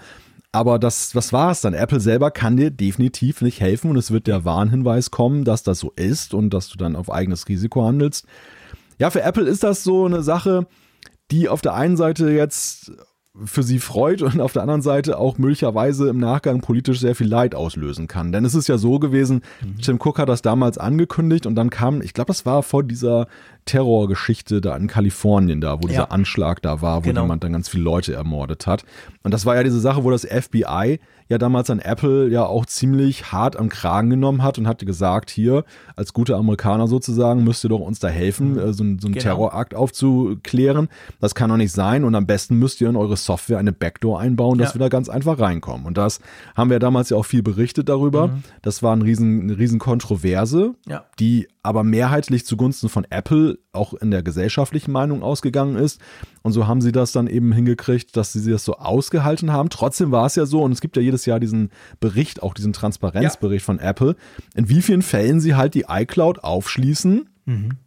Aber 0.55 0.79
das, 0.79 1.11
das 1.11 1.33
war's 1.33 1.63
dann. 1.63 1.75
Apple 1.75 1.99
selber 1.99 2.31
kann 2.31 2.57
dir 2.57 2.71
definitiv 2.71 3.43
nicht 3.43 3.61
helfen 3.61 3.91
und 3.91 3.97
es 3.97 4.13
wird 4.13 4.29
der 4.29 4.45
Warnhinweis 4.45 5.11
kommen, 5.11 5.43
dass 5.45 5.65
das 5.65 5.81
so 5.81 5.91
ist 5.97 6.33
und 6.33 6.51
dass 6.51 6.69
du 6.69 6.79
dann 6.79 6.95
auf 6.95 7.11
eigenes 7.11 7.49
Risiko 7.49 7.85
handelst. 7.85 8.25
Ja, 9.01 9.11
für 9.11 9.23
Apple 9.23 9.49
ist 9.49 9.65
das 9.65 9.83
so 9.83 10.05
eine 10.07 10.23
Sache, 10.23 10.69
die 11.33 11.49
auf 11.49 11.61
der 11.61 11.75
einen 11.75 11.97
Seite 11.97 12.31
jetzt 12.31 12.93
für 13.45 13.65
sie 13.65 13.81
freut 13.81 14.23
und 14.23 14.41
auf 14.41 14.53
der 14.53 14.63
anderen 14.63 14.83
Seite 14.83 15.19
auch 15.19 15.39
möglicherweise 15.39 16.09
im 16.09 16.19
Nachgang 16.19 16.61
politisch 16.61 17.01
sehr 17.01 17.17
viel 17.17 17.27
Leid 17.27 17.57
auslösen 17.57 18.07
kann. 18.07 18.31
Denn 18.31 18.45
es 18.45 18.55
ist 18.55 18.69
ja 18.69 18.79
so 18.79 19.01
gewesen, 19.01 19.43
Tim 19.83 19.97
Cook 20.01 20.21
hat 20.21 20.29
das 20.29 20.41
damals 20.41 20.79
angekündigt 20.79 21.47
und 21.47 21.57
dann 21.57 21.71
kam, 21.71 22.01
ich 22.01 22.15
glaube, 22.15 22.29
das 22.29 22.47
war 22.47 22.63
vor 22.63 22.85
dieser 22.85 23.27
Terrorgeschichte 23.67 24.61
da 24.61 24.77
in 24.77 24.87
Kalifornien 24.87 25.61
da, 25.61 25.79
wo 25.79 25.83
Ja. 25.83 25.89
dieser 25.89 26.13
Anschlag 26.13 26.63
da 26.63 26.81
war, 26.83 26.99
wo 27.05 27.09
Genau. 27.09 27.23
jemand 27.23 27.45
dann 27.45 27.53
ganz 27.53 27.69
viele 27.69 27.85
Leute 27.85 28.15
ermordet 28.15 28.67
hat. 28.67 28.85
Und 29.23 29.33
das 29.33 29.47
war 29.47 29.57
ja 29.57 29.63
diese 29.63 29.81
Sache, 29.81 30.05
wo 30.05 30.11
das 30.11 30.25
FBI 30.25 31.01
ja 31.29 31.39
damals 31.39 31.71
an 31.71 31.79
Apple 31.79 32.29
ja 32.29 32.45
auch 32.45 32.67
ziemlich 32.67 33.33
hart 33.33 33.57
am 33.57 33.69
Kragen 33.69 34.11
genommen 34.11 34.43
hat 34.43 34.59
und 34.59 34.67
hatte 34.69 34.85
gesagt, 34.87 35.31
hier, 35.31 35.65
als 35.97 36.13
gute 36.13 36.37
Amerikaner 36.37 36.87
sozusagen, 36.87 37.45
müsst 37.45 37.65
ihr 37.65 37.69
doch 37.71 37.81
uns 37.81 37.99
da 37.99 38.09
helfen, 38.09 38.59
äh, 38.59 38.67
so, 38.73 38.79
so 38.79 38.83
einen 38.85 38.99
Genau. 39.01 39.19
Terrorakt 39.19 39.75
aufzuklären. 39.75 40.89
Das 41.21 41.35
kann 41.35 41.51
doch 41.51 41.57
nicht 41.57 41.73
sein 41.73 42.05
und 42.05 42.15
am 42.15 42.27
besten 42.27 42.59
müsst 42.59 42.81
ihr 42.81 42.89
in 42.89 42.97
eure 42.97 43.17
Software 43.17 43.59
eine 43.59 43.73
Backdoor 43.73 44.21
einbauen, 44.21 44.59
dass 44.59 44.71
Ja. 44.71 44.75
wir 44.77 44.81
da 44.81 44.89
ganz 44.89 45.09
einfach 45.09 45.39
reinkommen. 45.39 45.87
Und 45.87 45.97
das 45.99 46.21
haben 46.57 46.71
wir 46.71 46.79
damals 46.79 47.11
ja 47.11 47.17
auch 47.17 47.25
viel 47.27 47.43
berichtet 47.43 47.89
darüber. 47.89 48.31
Das 48.63 48.83
war 48.83 48.95
ein 48.95 49.03
riesen, 49.03 49.43
eine 49.43 49.59
riesen 49.59 49.79
Kontroverse, 49.79 50.75
Ja. 50.87 51.05
die 51.19 51.49
aber 51.63 51.83
mehrheitlich 51.83 52.45
zugunsten 52.45 52.89
von 52.91 53.07
Apple 53.09 53.59
auch 53.73 53.95
in 53.95 54.11
der 54.11 54.23
gesellschaftlichen 54.23 54.93
Meinung 54.93 55.23
ausgegangen 55.23 55.77
ist. 55.77 55.99
Und 56.43 56.53
so 56.53 56.67
haben 56.67 56.83
sie 56.83 56.93
das 56.93 57.13
dann 57.13 57.27
eben 57.27 57.53
hingekriegt, 57.53 58.17
dass 58.17 58.35
sie 58.35 58.51
das 58.51 58.65
so 58.65 58.75
ausgehalten 58.77 59.51
haben. 59.51 59.71
Trotzdem 59.71 60.13
war 60.13 60.27
es 60.27 60.37
ja 60.37 60.45
so, 60.45 60.63
und 60.63 60.73
es 60.73 60.83
gibt 60.83 60.97
ja 60.97 61.03
jedes 61.15 61.27
Jahr 61.27 61.41
diesen 61.41 61.71
Bericht, 62.01 62.43
auch 62.43 62.55
diesen 62.55 62.73
Transparenzbericht 62.73 63.65
von 63.65 63.79
Apple, 63.79 64.17
in 64.55 64.69
wie 64.69 64.83
vielen 64.83 65.03
Fällen 65.03 65.41
sie 65.41 65.55
halt 65.55 65.75
die 65.75 65.85
iCloud 65.89 66.43
aufschließen, 66.45 67.29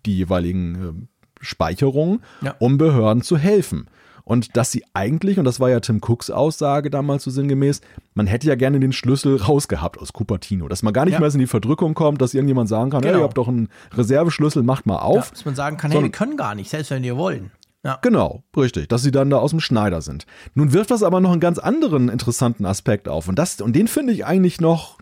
die 0.06 0.18
jeweiligen 0.18 0.76
äh, 0.76 1.08
Speicherungen, 1.42 2.22
Ja. 2.42 2.56
um 2.60 2.78
Behörden 2.78 3.24
zu 3.24 3.38
helfen. 3.38 3.88
Und 4.24 4.58
dass 4.58 4.72
sie 4.74 4.84
eigentlich, 4.94 5.40
und 5.40 5.46
das 5.46 5.60
war 5.62 5.70
ja 5.70 5.80
Tim 5.80 6.02
Cooks 6.06 6.30
Aussage 6.30 6.90
damals 6.90 7.24
so 7.24 7.32
sinngemäß, 7.32 7.80
man 8.14 8.28
hätte 8.28 8.46
ja 8.48 8.56
gerne 8.56 8.78
den 8.80 8.92
Schlüssel 8.92 9.38
rausgehabt 9.38 9.98
aus 10.00 10.12
Cupertino, 10.12 10.68
dass 10.68 10.84
man 10.84 10.92
gar 10.94 11.06
nicht 11.06 11.14
Ja. 11.14 11.22
mehr 11.22 11.32
in 11.34 11.40
die 11.40 11.48
Verdrückung 11.48 11.94
kommt, 11.94 12.22
dass 12.22 12.34
irgendjemand 12.34 12.68
sagen 12.68 12.92
kann, 12.92 13.04
hey, 13.04 13.12
Genau. 13.14 13.24
ihr 13.24 13.28
habt 13.28 13.38
doch 13.38 13.48
einen 13.48 13.70
Reserveschlüssel, 13.96 14.64
macht 14.64 14.86
mal 14.86 14.96
Ja, 14.96 15.02
auf. 15.02 15.32
dass 15.32 15.46
man 15.46 15.56
sagen 15.56 15.78
kann, 15.78 15.92
hey, 15.92 15.96
Sondern- 15.98 16.12
wir 16.12 16.18
können 16.18 16.36
gar 16.38 16.56
nicht, 16.56 16.70
selbst 16.70 16.92
wenn 16.92 17.04
wir 17.04 17.16
wollen. 17.16 17.52
Ja. 17.88 17.98
Genau, 18.02 18.44
richtig, 18.56 18.90
dass 18.90 19.02
sie 19.02 19.12
dann 19.12 19.30
da 19.30 19.38
aus 19.38 19.52
dem 19.52 19.62
Schneider 19.62 20.02
sind. 20.02 20.26
Nun 20.56 20.74
wirft 20.74 20.92
das 20.92 21.04
aber 21.04 21.22
noch 21.22 21.32
einen 21.32 21.40
ganz 21.40 21.58
anderen 21.58 22.10
interessanten 22.10 22.66
Aspekt 22.66 23.08
auf. 23.08 23.28
Und, 23.30 23.40
das, 23.40 23.62
und 23.62 23.76
den 23.78 23.88
finde 23.88 24.12
ich 24.12 24.26
eigentlich 24.26 24.60
noch, 24.60 24.98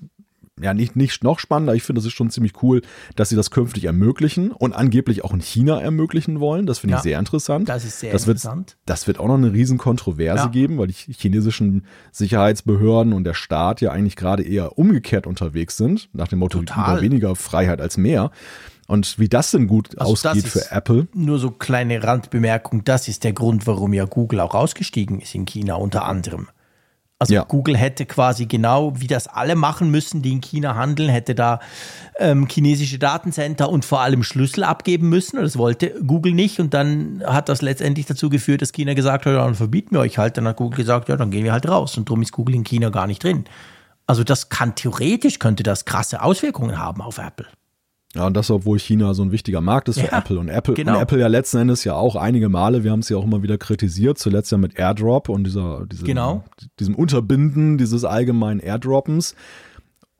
ja, 0.61 0.73
nicht, 0.73 0.95
nicht 0.95 1.23
noch 1.23 1.39
spannender. 1.39 1.73
Ich 1.73 1.81
finde, 1.83 1.99
das 1.99 2.05
ist 2.05 2.13
schon 2.13 2.29
ziemlich 2.29 2.61
cool, 2.63 2.81
dass 3.15 3.29
sie 3.29 3.35
das 3.35 3.49
künftig 3.51 3.85
ermöglichen 3.85 4.51
und 4.51 4.73
angeblich 4.73 5.23
auch 5.23 5.33
in 5.33 5.41
China 5.41 5.81
ermöglichen 5.81 6.39
wollen. 6.39 6.65
Das 6.67 6.77
finde 6.79 6.93
ich 6.93 6.99
Ja, 6.99 7.03
sehr 7.03 7.19
interessant. 7.19 7.67
das 7.67 7.83
ist 7.85 7.99
sehr 7.99 8.13
das 8.13 8.27
wird, 8.27 8.37
interessant. 8.37 8.77
Das 8.85 9.07
wird 9.07 9.19
auch 9.19 9.27
noch 9.27 9.33
eine 9.35 9.51
riesen 9.51 9.77
Kontroverse 9.79 10.43
Ja. 10.43 10.49
geben, 10.49 10.77
weil 10.77 10.87
die 10.87 10.93
chinesischen 10.93 11.85
Sicherheitsbehörden 12.11 13.13
und 13.13 13.23
der 13.23 13.33
Staat 13.33 13.81
ja 13.81 13.91
eigentlich 13.91 14.15
gerade 14.15 14.43
eher 14.43 14.77
umgekehrt 14.77 15.27
unterwegs 15.27 15.75
sind. 15.75 16.07
Nach 16.13 16.27
dem 16.27 16.39
Motto, 16.39 16.59
Total. 16.59 17.01
weniger 17.01 17.35
Freiheit 17.35 17.81
als 17.81 17.97
mehr. 17.97 18.31
Und 18.87 19.17
wie 19.17 19.29
das 19.29 19.51
denn 19.51 19.67
gut 19.67 19.97
Also 19.97 20.13
ausgeht 20.13 20.47
für 20.47 20.71
Apple. 20.71 21.07
Nur 21.13 21.39
so 21.39 21.51
kleine 21.51 22.03
Randbemerkung, 22.03 22.83
das 22.83 23.07
ist 23.07 23.23
der 23.23 23.33
Grund, 23.33 23.65
warum 23.65 23.93
ja 23.93 24.05
Google 24.05 24.39
auch 24.39 24.53
ausgestiegen 24.53 25.19
ist 25.19 25.33
in 25.33 25.45
China 25.45 25.75
unter 25.75 26.05
anderem. 26.05 26.47
Also 27.17 27.33
Ja. 27.33 27.43
Google 27.43 27.77
hätte 27.77 28.05
quasi 28.05 28.45
genau, 28.45 28.93
wie 28.99 29.07
das 29.07 29.27
alle 29.27 29.55
machen 29.55 29.89
müssen, 29.89 30.21
die 30.21 30.33
in 30.33 30.41
China 30.41 30.75
handeln, 30.75 31.09
hätte 31.09 31.33
da 31.33 31.61
ähm, 32.19 32.47
chinesische 32.47 32.99
Datencenter 32.99 33.69
und 33.69 33.85
vor 33.85 34.01
allem 34.01 34.21
Schlüssel 34.21 34.63
abgeben 34.65 35.07
müssen. 35.09 35.37
Und 35.37 35.43
das 35.43 35.57
wollte 35.57 35.91
Google 36.05 36.33
nicht. 36.33 36.59
Und 36.59 36.73
dann 36.73 37.23
hat 37.25 37.47
das 37.47 37.61
letztendlich 37.61 38.05
dazu 38.05 38.29
geführt, 38.29 38.61
dass 38.61 38.73
China 38.73 38.93
gesagt 38.93 39.25
hat, 39.25 39.33
ja, 39.33 39.45
dann 39.45 39.55
verbieten 39.55 39.95
wir 39.95 40.01
euch 40.01 40.17
halt. 40.17 40.37
Dann 40.37 40.47
hat 40.47 40.57
Google 40.57 40.77
gesagt, 40.77 41.07
ja, 41.07 41.15
dann 41.15 41.31
gehen 41.31 41.45
wir 41.45 41.53
halt 41.53 41.67
raus. 41.67 41.97
Und 41.97 42.09
darum 42.09 42.21
ist 42.21 42.33
Google 42.33 42.55
in 42.55 42.65
China 42.65 42.89
gar 42.89 43.07
nicht 43.07 43.23
drin. 43.23 43.45
Also 44.07 44.23
das 44.23 44.49
kann 44.49 44.75
theoretisch, 44.75 45.39
könnte 45.39 45.63
das 45.63 45.85
krasse 45.85 46.21
Auswirkungen 46.21 46.77
haben 46.77 47.01
auf 47.01 47.17
Apple. 47.17 47.47
Ja, 48.15 48.25
und 48.27 48.35
das, 48.35 48.49
obwohl 48.49 48.79
China 48.79 49.13
so 49.13 49.23
ein 49.23 49.31
wichtiger 49.31 49.61
Markt 49.61 49.89
ist 49.89 49.99
für 49.99 50.07
Ja, 50.07 50.19
Apple. 50.19 50.39
Und 50.39 50.47
Apple, 50.49 50.73
genau. 50.73 50.95
und 50.95 51.01
Apple 51.01 51.19
ja 51.19 51.27
letzten 51.27 51.57
Endes 51.57 51.83
ja 51.83 51.95
auch 51.95 52.15
einige 52.15 52.47
Male, 52.49 52.83
wir 52.83 52.91
haben 52.91 53.01
es 53.01 53.09
ja 53.09 53.17
auch 53.17 53.25
immer 53.25 53.43
wieder 53.43 53.57
kritisiert, 53.57 54.17
zuletzt 54.17 54.51
ja 54.51 54.57
mit 54.57 54.79
AirDrop 54.79 55.27
und 55.29 55.43
dieser, 55.43 55.85
diesem, 55.85 56.05
Genau. 56.05 56.43
diesem 56.79 56.95
Unterbinden 56.95 57.77
dieses 57.77 58.05
allgemeinen 58.05 58.61
Airdroppens, 58.61 59.35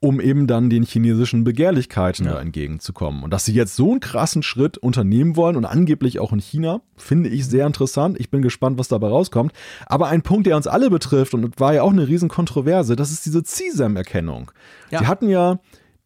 um 0.02 0.20
eben 0.20 0.46
dann 0.46 0.70
den 0.70 0.84
chinesischen 0.84 1.44
Begehrlichkeiten 1.46 2.26
da 2.26 2.40
entgegenzukommen. 2.40 3.24
Und 3.24 3.32
dass 3.32 3.46
sie 3.46 3.54
jetzt 3.54 3.76
so 3.76 3.90
einen 3.92 4.02
krassen 4.02 4.44
Schritt 4.44 4.78
unternehmen 4.78 5.36
wollen 5.36 5.56
und 5.56 5.66
angeblich 5.66 6.20
auch 6.20 6.32
in 6.34 6.40
China, 6.40 6.82
finde 6.96 7.30
ich 7.30 7.48
sehr 7.48 7.66
interessant. 7.66 8.20
Ich 8.20 8.30
bin 8.30 8.42
gespannt, 8.44 8.78
was 8.78 8.88
dabei 8.88 9.08
rauskommt. 9.08 9.54
Aber 9.88 10.08
ein 10.10 10.22
Punkt, 10.22 10.46
der 10.46 10.58
uns 10.58 10.68
alle 10.68 10.90
betrifft, 10.92 11.34
und 11.34 11.60
war 11.60 11.74
ja 11.74 11.82
auch 11.82 11.92
eine 11.94 12.08
riesen 12.08 12.30
Kontroverse, 12.30 12.96
das 12.96 13.10
ist 13.12 13.26
diese 13.26 13.42
CSAM-Erkennung. 13.42 14.52
Ja. 14.92 15.00
Sie 15.00 15.08
hatten 15.08 15.30
ja 15.30 15.60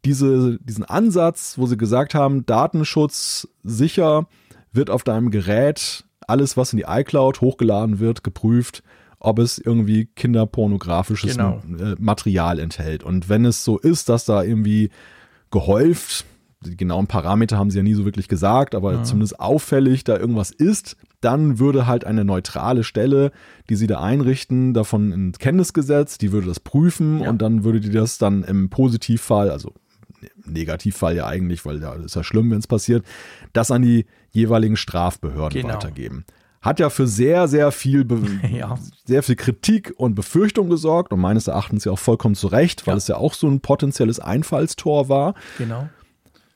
diese, 0.06 0.60
diesen 0.62 0.86
Ansatz, 0.86 1.58
wo 1.58 1.66
sie 1.66 1.78
gesagt 1.78 2.14
haben, 2.16 2.46
Datenschutz 2.46 3.48
sicher 3.64 4.28
wird 4.72 4.90
auf 4.90 5.04
deinem 5.04 5.30
Gerät 5.32 6.06
alles, 6.28 6.56
was 6.58 6.74
in 6.74 6.78
die 6.78 6.86
iCloud 6.88 7.42
hochgeladen 7.42 8.00
wird, 8.00 8.24
geprüft, 8.24 8.84
ob 9.20 9.40
es 9.40 9.58
irgendwie 9.58 10.06
kinderpornografisches 10.06 11.32
Genau. 11.36 11.62
äh, 11.80 11.96
Material 12.00 12.60
enthält. 12.60 13.04
Und 13.04 13.30
wenn 13.30 13.46
es 13.46 13.64
so 13.64 13.78
ist, 13.78 14.10
dass 14.10 14.26
da 14.26 14.44
irgendwie 14.44 14.92
gehäuft, 15.52 16.26
die 16.66 16.78
genauen 16.78 17.08
Parameter 17.08 17.58
haben 17.58 17.72
sie 17.72 17.78
ja 17.78 17.84
nie 17.84 17.94
so 17.94 18.06
wirklich 18.06 18.28
gesagt, 18.28 18.76
aber 18.76 19.04
zumindest 19.04 19.40
auffällig 19.40 20.04
da 20.04 20.18
irgendwas 20.18 20.52
ist, 20.52 20.98
dann 21.22 21.58
würde 21.58 21.88
halt 21.88 22.04
eine 22.06 22.26
neutrale 22.26 22.84
Stelle, 22.84 23.32
die 23.70 23.76
sie 23.76 23.88
da 23.88 24.02
einrichten, 24.02 24.74
davon 24.74 25.12
in 25.12 25.32
Kenntnis 25.34 25.74
gesetzt, 25.74 26.22
die 26.22 26.32
würde 26.32 26.48
das 26.48 26.60
prüfen 26.60 27.22
Ja. 27.22 27.30
und 27.30 27.42
dann 27.42 27.64
würde 27.64 27.80
die 27.80 27.90
das 27.92 28.18
dann 28.18 28.44
im 28.44 28.70
Positivfall, 28.70 29.50
also 29.50 29.74
Negativfall 30.46 31.16
ja 31.16 31.26
eigentlich, 31.28 31.66
weil 31.66 31.82
ja 31.82 31.94
ist 31.94 32.16
ja 32.16 32.24
schlimm, 32.24 32.52
wenn 32.52 32.60
es 32.60 32.68
passiert, 32.68 33.06
das 33.54 33.72
an 33.72 33.82
die 33.82 34.06
jeweiligen 34.32 34.78
Strafbehörden 34.78 35.62
Genau. 35.62 35.74
weitergeben. 35.76 36.26
Hat 36.62 36.82
ja 36.82 36.90
für 36.90 37.08
sehr, 37.08 37.48
sehr 37.48 37.72
viel, 37.72 38.04
Be 38.04 38.22
Ja. 38.52 38.78
sehr 39.06 39.24
viel 39.24 39.38
Kritik 39.38 39.94
und 39.96 40.14
Befürchtung 40.16 40.70
gesorgt 40.70 41.14
und 41.14 41.20
meines 41.22 41.48
Erachtens 41.48 41.86
ja 41.86 41.94
auch 41.94 42.00
vollkommen 42.00 42.36
zu 42.36 42.48
Recht, 42.48 42.86
weil 42.86 42.96
Ja. 42.96 42.98
es 42.98 43.08
ja 43.08 43.16
auch 43.16 43.34
so 43.34 43.48
ein 43.48 43.62
potenzielles 43.62 44.20
Einfallstor 44.20 45.08
war. 45.08 45.36
Genau. 45.58 45.88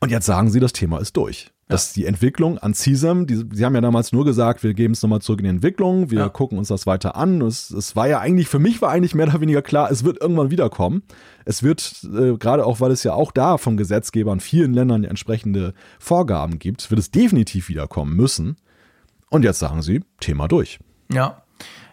Und 0.02 0.10
jetzt 0.12 0.26
sagen 0.26 0.50
sie, 0.50 0.60
das 0.60 0.74
Thema 0.74 0.98
ist 1.00 1.16
durch. 1.16 1.53
Dass 1.70 1.94
die 1.94 2.06
Entwicklung 2.06 2.58
an 2.58 2.74
CISAM, 2.74 3.26
die, 3.26 3.46
sie 3.54 3.64
haben 3.66 3.74
ja 3.74 3.82
damals 3.82 4.12
nur 4.12 4.26
gesagt, 4.26 4.64
wir 4.64 4.74
geben 4.74 4.94
es 4.94 5.02
nochmal 5.02 5.22
zurück 5.22 5.40
in 5.40 5.46
die 5.46 5.50
Entwicklung, 5.50 6.12
wir 6.12 6.20
Ja. 6.20 6.30
gucken 6.30 6.58
uns 6.58 6.68
das 6.68 6.86
weiter 6.86 7.16
an. 7.16 7.42
Es, 7.42 7.72
es 7.72 7.96
war 7.96 8.08
ja 8.08 8.20
eigentlich, 8.20 8.48
für 8.50 8.60
mich 8.60 8.82
war 8.82 8.92
eigentlich 8.92 9.16
mehr 9.16 9.28
oder 9.30 9.40
weniger 9.40 9.62
klar, 9.62 9.90
es 9.90 10.04
wird 10.04 10.22
irgendwann 10.22 10.52
wiederkommen. 10.52 11.04
Es 11.46 11.64
wird, 11.64 12.06
äh, 12.14 12.38
gerade 12.38 12.66
auch, 12.66 12.80
weil 12.82 12.92
es 12.92 13.04
ja 13.04 13.14
auch 13.14 13.32
da 13.32 13.58
vom 13.58 13.78
Gesetzgeber 13.78 14.34
in 14.34 14.40
vielen 14.42 14.74
Ländern 14.74 15.04
entsprechende 15.06 15.74
Vorgaben 16.00 16.60
gibt, 16.60 16.92
wird 16.92 17.00
es 17.00 17.12
definitiv 17.12 17.70
wiederkommen 17.70 18.16
müssen. 18.16 18.58
Und 19.30 19.44
jetzt 19.44 19.60
sagen 19.60 19.82
sie, 19.82 20.02
Thema 20.20 20.48
durch. 20.48 20.80
Ja. 21.12 21.44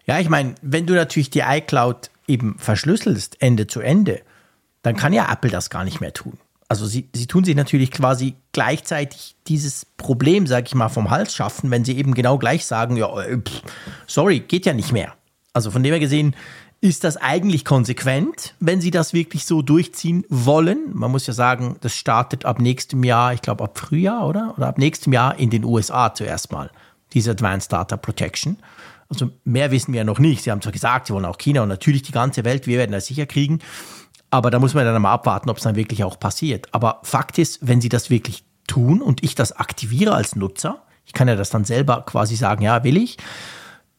Ja, 0.04 0.18
ich 0.18 0.28
meine, 0.28 0.56
wenn 0.62 0.86
du 0.86 0.94
natürlich 0.94 1.30
die 1.30 1.40
iCloud 1.46 2.10
eben 2.26 2.56
verschlüsselst, 2.58 3.40
Ende 3.40 3.66
zu 3.68 3.80
Ende, 3.80 4.20
dann 4.82 4.96
kann 4.96 5.12
ja 5.12 5.30
Apple 5.32 5.50
das 5.50 5.70
gar 5.70 5.84
nicht 5.84 6.00
mehr 6.00 6.12
tun. 6.12 6.38
Also 6.70 6.86
sie, 6.86 7.08
sie 7.12 7.26
tun 7.26 7.42
sich 7.42 7.56
natürlich 7.56 7.90
quasi 7.90 8.36
gleichzeitig 8.52 9.34
dieses 9.48 9.86
Problem, 9.96 10.46
sag 10.46 10.68
ich 10.68 10.76
mal, 10.76 10.88
vom 10.88 11.10
Hals 11.10 11.34
schaffen, 11.34 11.68
wenn 11.72 11.84
sie 11.84 11.98
eben 11.98 12.14
genau 12.14 12.38
gleich 12.38 12.64
sagen, 12.64 12.96
ja, 12.96 13.12
äh, 13.22 13.38
pff, 13.38 13.62
sorry, 14.06 14.38
geht 14.38 14.66
ja 14.66 14.72
nicht 14.72 14.92
mehr. 14.92 15.14
Also 15.52 15.72
von 15.72 15.82
dem 15.82 15.90
her 15.90 15.98
gesehen 15.98 16.36
ist 16.80 17.02
das 17.02 17.16
eigentlich 17.16 17.64
konsequent, 17.64 18.54
wenn 18.60 18.80
sie 18.80 18.92
das 18.92 19.12
wirklich 19.12 19.46
so 19.46 19.62
durchziehen 19.62 20.24
wollen. 20.28 20.92
Man 20.92 21.10
muss 21.10 21.26
ja 21.26 21.32
sagen, 21.32 21.74
das 21.80 21.96
startet 21.96 22.44
ab 22.44 22.60
nächstem 22.60 23.02
Jahr, 23.02 23.34
ich 23.34 23.42
glaube 23.42 23.64
ab 23.64 23.76
Frühjahr, 23.76 24.28
oder? 24.28 24.54
Oder 24.56 24.68
ab 24.68 24.78
nächstem 24.78 25.12
Jahr 25.12 25.36
in 25.40 25.50
den 25.50 25.64
USA 25.64 26.14
zuerst 26.14 26.52
mal, 26.52 26.70
diese 27.14 27.32
Advanced 27.32 27.72
Data 27.72 27.96
Protection. 27.96 28.58
Also 29.08 29.28
mehr 29.42 29.72
wissen 29.72 29.92
wir 29.92 29.98
ja 29.98 30.04
noch 30.04 30.20
nicht. 30.20 30.44
Sie 30.44 30.52
haben 30.52 30.62
zwar 30.62 30.70
gesagt, 30.70 31.08
sie 31.08 31.14
wollen 31.14 31.24
auch 31.24 31.38
China 31.38 31.62
und 31.64 31.68
natürlich 31.68 32.02
die 32.02 32.12
ganze 32.12 32.44
Welt, 32.44 32.68
wir 32.68 32.78
werden 32.78 32.92
das 32.92 33.06
sicher 33.06 33.26
kriegen. 33.26 33.58
Aber 34.30 34.50
da 34.50 34.58
muss 34.58 34.74
man 34.74 34.84
dann 34.84 35.02
mal 35.02 35.12
abwarten, 35.12 35.50
ob 35.50 35.56
es 35.56 35.64
dann 35.64 35.76
wirklich 35.76 36.04
auch 36.04 36.18
passiert. 36.18 36.68
Aber 36.72 37.00
Fakt 37.02 37.38
ist, 37.38 37.66
wenn 37.66 37.80
sie 37.80 37.88
das 37.88 38.10
wirklich 38.10 38.44
tun 38.66 39.02
und 39.02 39.24
ich 39.24 39.34
das 39.34 39.52
aktiviere 39.52 40.14
als 40.14 40.36
Nutzer, 40.36 40.82
ich 41.04 41.12
kann 41.12 41.26
ja 41.26 41.34
das 41.34 41.50
dann 41.50 41.64
selber 41.64 42.02
quasi 42.06 42.36
sagen, 42.36 42.62
ja, 42.62 42.84
will 42.84 42.96
ich, 42.96 43.16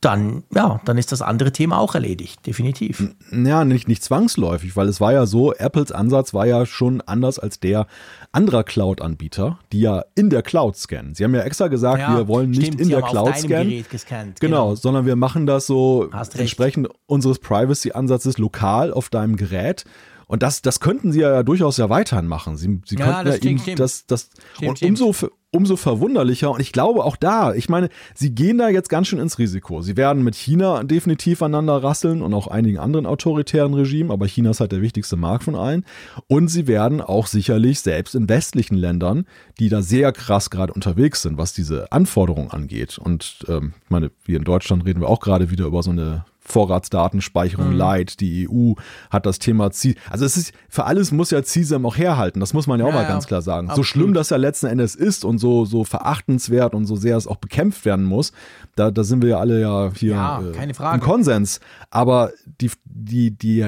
dann, 0.01 0.43
ja, 0.53 0.81
dann 0.85 0.97
ist 0.97 1.11
das 1.11 1.21
andere 1.21 1.51
Thema 1.51 1.77
auch 1.77 1.93
erledigt, 1.93 2.47
definitiv. 2.47 3.03
Ja, 3.31 3.63
nicht, 3.63 3.87
nicht 3.87 4.03
zwangsläufig, 4.03 4.75
weil 4.75 4.87
es 4.87 4.99
war 4.99 5.13
ja 5.13 5.27
so, 5.27 5.53
Apples 5.53 5.91
Ansatz 5.91 6.33
war 6.33 6.47
ja 6.47 6.65
schon 6.65 7.01
anders 7.01 7.37
als 7.37 7.59
der 7.59 7.85
anderer 8.31 8.63
Cloud-Anbieter, 8.63 9.59
die 9.71 9.81
ja 9.81 10.03
in 10.15 10.31
der 10.31 10.41
Cloud 10.41 10.75
scannen. 10.75 11.13
Sie 11.13 11.23
haben 11.23 11.35
ja 11.35 11.41
extra 11.41 11.67
gesagt, 11.67 11.99
Ja, 11.99 12.17
wir 12.17 12.27
wollen 12.27 12.49
nicht 12.49 12.63
stimmt, 12.67 12.81
in 12.81 12.85
sie 12.87 12.93
der 12.93 13.03
Cloud 13.03 13.37
scannen. 13.37 13.85
Gescannt, 13.91 14.39
Genau, 14.39 14.69
genau. 14.69 14.75
sondern 14.75 15.05
wir 15.05 15.15
machen 15.15 15.45
das 15.45 15.67
so 15.67 16.09
entsprechend 16.35 16.89
unseres 17.05 17.37
Privacy-Ansatzes 17.37 18.39
lokal 18.39 18.91
auf 18.91 19.09
deinem 19.09 19.35
Gerät. 19.35 19.85
Und 20.31 20.43
das, 20.43 20.61
das 20.61 20.79
könnten 20.79 21.11
sie 21.11 21.19
ja 21.19 21.43
durchaus 21.43 21.75
ja 21.75 21.89
weiterhin 21.89 22.25
machen. 22.25 22.55
Sie, 22.55 22.79
sie 22.85 22.95
Ja, 22.95 23.03
könnten 23.05 23.25
das 23.25 23.43
ja 23.43 23.49
eben 23.49 23.59
stimmt. 23.59 23.79
das, 23.81 24.05
das 24.05 24.29
Stimmt, 24.55 24.81
und 24.81 25.01
umso, 25.01 25.13
umso 25.51 25.75
verwunderlicher. 25.75 26.51
Und 26.51 26.61
ich 26.61 26.71
glaube 26.71 27.03
auch 27.03 27.17
da, 27.17 27.53
ich 27.53 27.67
meine, 27.67 27.89
sie 28.15 28.33
gehen 28.33 28.57
da 28.57 28.69
jetzt 28.69 28.87
ganz 28.87 29.07
schön 29.09 29.19
ins 29.19 29.39
Risiko. 29.39 29.81
Sie 29.81 29.97
werden 29.97 30.23
mit 30.23 30.35
China 30.35 30.85
definitiv 30.85 31.41
aneinander 31.41 31.83
rasseln 31.83 32.21
und 32.21 32.33
auch 32.33 32.47
einigen 32.47 32.79
anderen 32.79 33.07
autoritären 33.07 33.73
Regimen, 33.73 34.09
aber 34.09 34.25
China 34.25 34.51
ist 34.51 34.61
halt 34.61 34.71
der 34.71 34.81
wichtigste 34.81 35.17
Markt 35.17 35.43
von 35.43 35.55
allen. 35.55 35.83
Und 36.27 36.47
sie 36.47 36.65
werden 36.65 37.01
auch 37.01 37.27
sicherlich 37.27 37.81
selbst 37.81 38.15
in 38.15 38.29
westlichen 38.29 38.75
Ländern, 38.77 39.25
die 39.59 39.67
da 39.67 39.81
sehr 39.81 40.13
krass 40.13 40.49
gerade 40.49 40.71
unterwegs 40.71 41.23
sind, 41.23 41.37
was 41.37 41.51
diese 41.51 41.91
Anforderungen 41.91 42.51
angeht. 42.51 42.97
Und 42.97 43.39
ähm, 43.49 43.73
ich 43.83 43.89
meine, 43.89 44.11
wir 44.23 44.37
in 44.37 44.45
Deutschland 44.45 44.85
reden 44.85 45.01
wir 45.01 45.09
auch 45.09 45.19
gerade 45.19 45.51
wieder 45.51 45.65
über 45.65 45.83
so 45.83 45.91
eine 45.91 46.23
Vorratsdatenspeicherung 46.51 47.69
Mhm. 47.71 47.75
Light. 47.77 48.19
Die 48.19 48.47
EU 48.49 48.73
hat 49.09 49.25
das 49.25 49.39
Thema 49.39 49.71
C 49.71 49.95
Also 50.09 50.25
es 50.25 50.37
ist 50.37 50.53
für 50.69 50.85
alles 50.85 51.11
muss 51.11 51.31
ja 51.31 51.43
CISAM 51.43 51.85
auch 51.85 51.97
herhalten. 51.97 52.39
Das 52.39 52.53
muss 52.53 52.67
man 52.67 52.79
ja 52.79 52.85
auch 52.85 52.89
Ja, 52.89 52.95
mal 52.95 53.03
ja. 53.03 53.07
ganz 53.09 53.27
klar 53.27 53.41
sagen. 53.41 53.67
So 53.67 53.71
Absolut. 53.71 53.85
schlimm 53.87 54.13
das 54.13 54.29
ja 54.29 54.37
letzten 54.37 54.67
Endes 54.67 54.95
ist 54.95 55.25
und 55.25 55.37
so 55.39 55.65
so 55.65 55.83
verachtenswert 55.83 56.73
und 56.75 56.85
so 56.85 56.95
sehr 56.95 57.17
es 57.17 57.27
auch 57.27 57.37
bekämpft 57.37 57.85
werden 57.85 58.05
muss, 58.05 58.31
da, 58.75 58.91
da 58.91 59.03
sind 59.03 59.21
wir 59.21 59.29
ja 59.29 59.39
alle 59.39 59.59
ja 59.61 59.91
hier 59.95 60.13
Ja, 60.13 60.41
äh, 60.41 60.93
im 60.95 60.99
Konsens. 61.01 61.59
Aber 61.89 62.31
die 62.59 62.71
die 62.85 63.31
die 63.31 63.65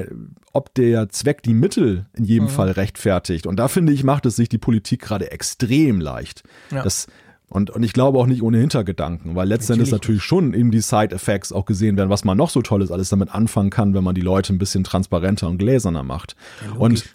ob 0.56 0.72
der 0.76 1.10
Zweck 1.10 1.42
die 1.42 1.56
Mittel 1.56 2.06
in 2.14 2.24
Mhm. 2.24 2.30
jedem 2.30 2.48
Fall 2.48 2.70
rechtfertigt. 2.70 3.48
Und 3.48 3.56
da 3.58 3.68
finde 3.68 3.92
ich, 3.92 4.04
macht 4.04 4.26
es 4.28 4.36
sich 4.36 4.50
die 4.50 4.60
Politik 4.60 5.02
gerade 5.02 5.32
extrem 5.32 6.00
leicht. 6.00 6.44
Das, 6.70 7.08
und, 7.54 7.70
und 7.70 7.84
ich 7.84 7.94
glaube 7.94 8.18
auch 8.18 8.26
nicht 8.26 8.42
ohne 8.42 8.58
Hintergedanken, 8.58 9.36
weil 9.36 9.48
letztendlich 9.48 9.92
Natürlich 9.92 10.22
natürlich 10.22 10.24
schon 10.24 10.54
eben 10.56 10.72
die 10.72 10.82
Side-Effects 10.82 11.54
auch 11.54 11.66
gesehen 11.66 11.98
werden, 11.98 12.10
was 12.10 12.26
man 12.26 12.36
noch 12.36 12.50
so 12.50 12.64
Tolles 12.64 12.92
alles 12.92 13.10
damit 13.10 13.34
anfangen 13.34 13.70
kann, 13.70 13.94
wenn 13.94 14.04
man 14.04 14.16
die 14.16 14.22
Leute 14.22 14.54
ein 14.54 14.58
bisschen 14.58 14.84
transparenter 14.84 15.48
und 15.48 15.60
gläserner 15.60 16.02
macht. 16.04 16.36
und 16.78 17.06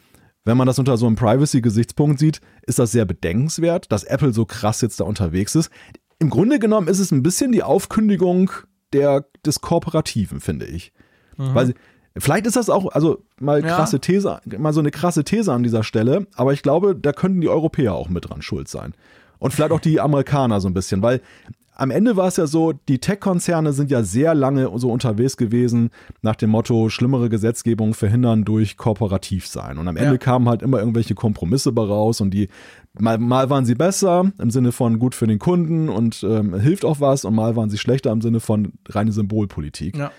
wenn 0.44 0.56
man 0.56 0.66
das 0.68 0.78
unter 0.78 0.96
so 0.96 1.06
einem 1.06 1.16
Privacy-Gesichtspunkt 1.16 2.20
sieht, 2.20 2.40
ist 2.66 2.78
das 2.78 2.92
sehr 2.92 3.04
bedenkenswert, 3.04 3.90
dass 3.90 4.04
Apple 4.04 4.32
so 4.32 4.46
krass 4.46 4.80
jetzt 4.80 5.00
da 5.00 5.04
unterwegs 5.04 5.54
ist. 5.56 5.70
Im 6.20 6.30
Grunde 6.30 6.58
genommen 6.58 6.86
ist 6.88 7.00
es 7.00 7.10
ein 7.10 7.22
bisschen 7.22 7.50
die 7.52 7.62
Aufkündigung 7.64 8.50
der, 8.92 9.26
des 9.44 9.60
Kooperativen, 9.60 10.40
finde 10.40 10.66
ich. 10.66 10.92
Weil 11.36 11.66
sie, 11.66 11.74
vielleicht 12.16 12.46
ist 12.46 12.56
das 12.56 12.70
auch, 12.70 12.92
also 12.92 13.24
mal 13.40 13.60
Mhm. 13.60 13.66
Ja. 13.66 13.76
krasse 13.76 14.00
These, 14.00 14.40
mal 14.56 14.72
so 14.72 14.80
eine 14.80 14.90
krasse 14.90 15.24
These 15.24 15.52
an 15.52 15.64
dieser 15.64 15.82
Stelle, 15.84 16.26
aber 16.34 16.52
ich 16.52 16.62
glaube, 16.62 16.96
da 16.96 17.12
könnten 17.12 17.40
die 17.40 17.48
Europäer 17.48 17.94
auch 17.94 18.08
mit 18.08 18.30
dran 18.30 18.40
schuld 18.40 18.68
sein. 18.68 18.94
Und 19.38 19.52
vielleicht 19.52 19.72
auch 19.72 19.80
die 19.80 20.00
Amerikaner 20.00 20.60
so 20.60 20.68
ein 20.68 20.74
bisschen, 20.74 21.02
weil 21.02 21.20
am 21.80 21.92
Ende 21.92 22.16
war 22.16 22.26
es 22.26 22.36
ja 22.36 22.48
so, 22.48 22.72
die 22.72 22.98
Tech-Konzerne 22.98 23.72
sind 23.72 23.88
ja 23.92 24.02
sehr 24.02 24.34
lange 24.34 24.68
so 24.80 24.90
unterwegs 24.90 25.36
gewesen 25.36 25.90
nach 26.22 26.34
dem 26.34 26.50
Motto, 26.50 26.88
schlimmere 26.88 27.28
Gesetzgebung 27.28 27.94
verhindern 27.94 28.44
durch 28.44 28.76
kooperativ 28.76 29.46
sein. 29.46 29.78
Und 29.78 29.86
am 29.86 29.96
Ende 29.96 30.14
Ja. 30.14 30.18
kamen 30.18 30.48
halt 30.48 30.62
immer 30.62 30.80
irgendwelche 30.80 31.14
Kompromisse 31.14 31.70
bei 31.70 31.82
raus 31.82 32.20
und 32.20 32.30
die, 32.34 32.48
mal, 32.98 33.18
mal 33.18 33.48
waren 33.48 33.64
sie 33.64 33.76
besser 33.76 34.32
im 34.38 34.50
Sinne 34.50 34.72
von 34.72 34.98
gut 34.98 35.14
für 35.14 35.28
den 35.28 35.38
Kunden 35.38 35.88
und 35.88 36.24
ähm, 36.28 36.58
hilft 36.58 36.84
auch 36.84 37.00
was 37.00 37.24
und 37.24 37.36
mal 37.36 37.54
waren 37.54 37.70
sie 37.70 37.78
schlechter 37.78 38.10
im 38.10 38.22
Sinne 38.22 38.40
von 38.40 38.72
reine 38.88 39.12
Symbolpolitik. 39.12 39.96
Ja. 39.96 40.10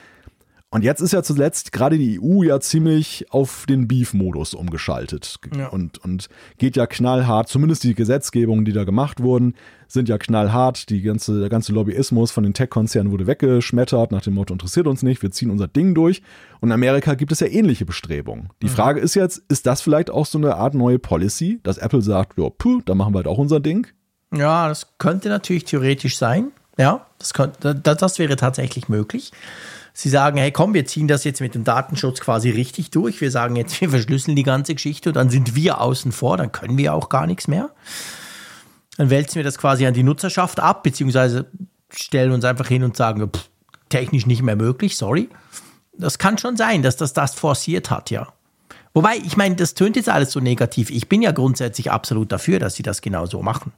Und 0.71 0.83
jetzt 0.83 1.01
ist 1.01 1.13
ja 1.13 1.23
zuletzt 1.23 1.71
gerade 1.71 1.97
die 1.97 2.19
EU 2.21 2.43
ja 2.43 2.59
ziemlich 2.59 3.25
auf 3.31 3.65
den 3.67 3.87
Beef-Modus 3.87 4.53
umgeschaltet 4.53 5.37
Ja. 5.57 5.69
und, 5.69 5.97
und 5.97 6.29
geht 6.59 6.75
ja 6.75 6.85
knallhart, 6.85 7.49
zumindest 7.49 7.83
die 7.83 7.95
Gesetzgebungen, 7.95 8.65
die 8.65 8.71
da 8.71 8.83
gemacht 8.83 9.19
wurden, 9.19 9.55
sind 9.87 10.09
ja 10.09 10.19
knallhart. 10.19 10.89
Die 10.91 11.01
ganze, 11.01 11.39
der 11.39 11.49
ganze 11.49 11.73
Lobbyismus 11.73 12.29
von 12.29 12.43
den 12.43 12.53
Tech-Konzernen 12.53 13.11
wurde 13.11 13.25
weggeschmettert 13.25 14.11
nach 14.11 14.21
dem 14.21 14.35
Motto, 14.35 14.53
interessiert 14.53 14.85
uns 14.85 15.01
nicht, 15.01 15.23
wir 15.23 15.31
ziehen 15.31 15.49
unser 15.49 15.67
Ding 15.67 15.95
durch. 15.95 16.21
Und 16.59 16.69
in 16.69 16.73
Amerika 16.73 17.15
gibt 17.15 17.31
es 17.31 17.39
ja 17.39 17.47
ähnliche 17.47 17.85
Bestrebungen. 17.87 18.49
Die 18.61 18.69
Frage 18.69 18.99
ist 18.99 19.15
jetzt, 19.15 19.41
ist 19.49 19.65
das 19.65 19.81
vielleicht 19.81 20.11
auch 20.11 20.27
so 20.27 20.37
eine 20.37 20.55
Art 20.55 20.75
neue 20.75 20.99
Policy, 20.99 21.59
dass 21.63 21.79
Apple 21.79 22.03
sagt, 22.03 22.37
ja, 22.37 22.47
puh, 22.55 22.81
da 22.85 22.93
machen 22.93 23.13
wir 23.15 23.17
halt 23.17 23.27
auch 23.27 23.39
unser 23.39 23.59
Ding? 23.59 23.87
Ja, 24.35 24.67
das 24.67 24.93
könnte 24.99 25.29
natürlich 25.29 25.63
theoretisch 25.65 26.15
sein. 26.19 26.51
Ja, 26.77 27.07
das, 27.17 27.33
könnte, 27.33 27.73
das, 27.73 27.97
das 27.97 28.19
wäre 28.19 28.35
tatsächlich 28.35 28.87
möglich. 28.87 29.31
Sie 29.93 30.09
sagen, 30.09 30.37
hey 30.37 30.51
komm, 30.51 30.73
wir 30.73 30.85
ziehen 30.85 31.07
das 31.07 31.23
jetzt 31.23 31.41
mit 31.41 31.55
dem 31.55 31.63
Datenschutz 31.63 32.19
quasi 32.21 32.49
richtig 32.49 32.91
durch. 32.91 33.21
Wir 33.21 33.31
sagen 33.31 33.55
jetzt, 33.55 33.79
wir 33.81 33.89
verschlüsseln 33.89 34.35
die 34.35 34.43
ganze 34.43 34.75
Geschichte 34.75 35.09
und 35.09 35.15
dann 35.15 35.29
sind 35.29 35.55
wir 35.55 35.81
außen 35.81 36.11
vor, 36.11 36.37
dann 36.37 36.51
können 36.51 36.77
wir 36.77 36.93
auch 36.93 37.09
gar 37.09 37.27
nichts 37.27 37.47
mehr. 37.47 37.69
Dann 38.97 39.09
wälzen 39.09 39.35
wir 39.35 39.43
das 39.43 39.57
quasi 39.57 39.85
an 39.85 39.93
die 39.93 40.03
Nutzerschaft 40.03 40.59
ab, 40.59 40.83
beziehungsweise 40.83 41.45
stellen 41.89 42.31
uns 42.31 42.43
einfach 42.45 42.67
hin 42.67 42.83
und 42.83 42.97
sagen, 42.97 43.29
pff, 43.29 43.49
technisch 43.89 44.25
nicht 44.25 44.41
mehr 44.41 44.55
möglich, 44.55 44.97
sorry. 44.97 45.29
Das 45.97 46.17
kann 46.17 46.37
schon 46.37 46.55
sein, 46.57 46.81
dass 46.81 46.97
das 46.97 47.13
das 47.13 47.33
forciert 47.33 47.89
hat, 47.89 48.09
ja. 48.09 48.27
Wobei, 48.93 49.17
ich 49.17 49.37
meine, 49.37 49.55
das 49.55 49.73
tönt 49.73 49.95
jetzt 49.95 50.09
alles 50.09 50.31
so 50.31 50.39
negativ. 50.39 50.89
Ich 50.89 51.09
bin 51.09 51.21
ja 51.21 51.31
grundsätzlich 51.31 51.91
absolut 51.91 52.31
dafür, 52.31 52.59
dass 52.59 52.75
sie 52.75 52.83
das 52.83 53.01
genau 53.01 53.25
so 53.25 53.41
machen. 53.41 53.71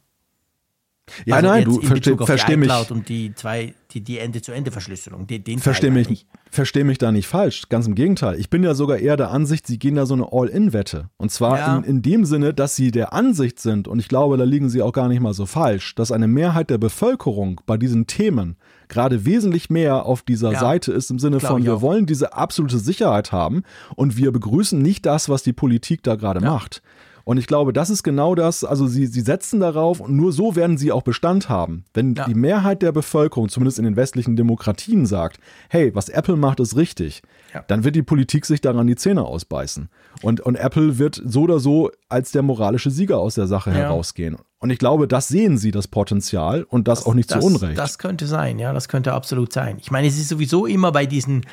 Ja, 1.26 1.38
Also 1.38 1.48
nein, 1.48 1.66
du 1.66 1.80
in 1.80 1.88
versteh, 2.26 2.56
mich. 2.56 2.92
und 2.92 3.10
die 3.10 3.34
zwei, 3.36 3.74
die, 3.94 4.02
die 4.04 4.18
Ende-zu-Ende-Verschlüsselung. 4.20 5.28
Den, 5.28 5.44
den 5.44 5.60
Versteh 5.60 5.88
Teil 5.88 5.92
mich, 5.96 6.08
meine 6.08 6.14
ich. 6.16 6.26
versteh 6.50 6.84
mich 6.84 6.98
da 6.98 7.12
nicht 7.12 7.28
falsch. 7.28 7.70
Ganz 7.70 7.88
im 7.88 7.96
Gegenteil. 7.96 8.40
Ich 8.40 8.50
bin 8.50 8.64
ja 8.64 8.74
sogar 8.74 8.98
eher 8.98 9.18
der 9.18 9.32
Ansicht, 9.32 9.68
sie 9.68 9.80
gehen 9.80 9.96
da 9.96 10.06
so 10.06 10.14
eine 10.14 10.28
All-In-Wette. 10.32 11.10
Und 11.18 11.32
zwar 11.32 11.58
Ja. 11.60 11.78
in, 11.78 11.84
in 11.84 12.02
dem 12.02 12.26
Sinne, 12.26 12.54
dass 12.54 12.76
sie 12.76 12.92
der 12.92 13.14
Ansicht 13.14 13.60
sind, 13.60 13.88
und 13.88 14.00
ich 14.00 14.08
glaube, 14.08 14.38
da 14.38 14.44
liegen 14.44 14.70
sie 14.70 14.82
auch 14.82 14.94
gar 14.94 15.08
nicht 15.08 15.20
mal 15.22 15.34
so 15.34 15.46
falsch, 15.46 15.96
dass 15.96 16.12
eine 16.12 16.28
Mehrheit 16.28 16.70
der 16.70 16.78
Bevölkerung 16.78 17.62
bei 17.66 17.78
diesen 17.78 18.08
Themen 18.08 18.58
gerade 18.88 19.26
wesentlich 19.26 19.70
mehr 19.70 20.06
auf 20.06 20.22
dieser 20.22 20.52
Ja. 20.52 20.60
Seite 20.60 20.92
ist, 20.92 21.10
im 21.12 21.20
Sinne 21.20 21.40
von, 21.40 21.64
wir 21.64 21.76
auch. 21.76 21.82
wollen 21.82 22.06
diese 22.06 22.34
absolute 22.34 22.78
Sicherheit 22.78 23.32
haben 23.32 23.64
und 23.96 24.18
wir 24.18 24.32
begrüßen 24.32 24.82
nicht 24.82 25.06
das, 25.06 25.30
was 25.30 25.44
die 25.44 25.54
Politik 25.54 26.04
da 26.04 26.16
gerade 26.16 26.42
macht. 26.42 26.82
Und 27.24 27.38
ich 27.38 27.48
glaube, 27.48 27.74
das 27.74 27.90
ist 27.90 28.04
genau 28.04 28.36
das, 28.36 28.64
also 28.64 28.88
sie, 28.88 29.06
sie 29.06 29.22
setzen 29.22 29.60
darauf 29.60 30.00
und 30.00 30.16
nur 30.16 30.32
so 30.32 30.56
werden 30.56 30.78
sie 30.78 30.92
auch 30.92 31.04
Bestand 31.04 31.50
haben. 31.50 31.86
Wenn 31.94 32.16
Ja. 32.16 32.26
die 32.26 32.34
Mehrheit 32.34 32.82
der 32.82 32.92
Bevölkerung, 32.92 33.50
zumindest 33.50 33.78
in 33.80 33.86
den 33.86 33.96
westlichen 33.96 34.36
Demokratien, 34.36 35.06
sagt, 35.06 35.40
hey, 35.70 35.94
was 35.96 36.10
Apple 36.10 36.36
macht, 36.36 36.60
ist 36.60 36.76
richtig, 36.76 37.22
Ja. 37.54 37.64
dann 37.68 37.84
wird 37.84 37.96
die 37.96 38.04
Politik 38.04 38.46
sich 38.46 38.62
daran 38.62 38.88
die 38.88 38.96
Zähne 38.96 39.24
ausbeißen. 39.26 39.90
Und, 40.22 40.42
und 40.42 40.56
Apple 40.56 40.98
wird 40.98 41.22
so 41.26 41.42
oder 41.42 41.60
so 41.60 41.92
als 42.10 42.32
der 42.32 42.42
moralische 42.44 42.92
Sieger 42.92 43.20
aus 43.20 43.36
der 43.36 43.48
Sache 43.48 43.72
herausgehen. 43.72 44.38
Und 44.60 44.70
ich 44.70 44.78
glaube, 44.78 45.08
das 45.08 45.28
sehen 45.28 45.58
sie, 45.58 45.72
das 45.72 45.88
Potenzial, 45.88 46.64
und 46.64 46.88
das, 46.88 47.06
auch 47.08 47.16
nicht 47.16 47.32
das, 47.32 47.40
zu 47.40 47.46
Unrecht. 47.48 47.78
Das 47.80 47.98
könnte 47.98 48.28
sein, 48.28 48.60
ja, 48.60 48.74
das 48.74 48.88
könnte 48.90 49.14
absolut 49.14 49.52
sein. 49.52 49.78
Ich 49.80 49.90
meine, 49.90 50.08
es 50.08 50.20
ist 50.20 50.30
sowieso 50.30 50.68
immer 50.68 50.92
bei 50.92 51.08
diesen 51.08 51.46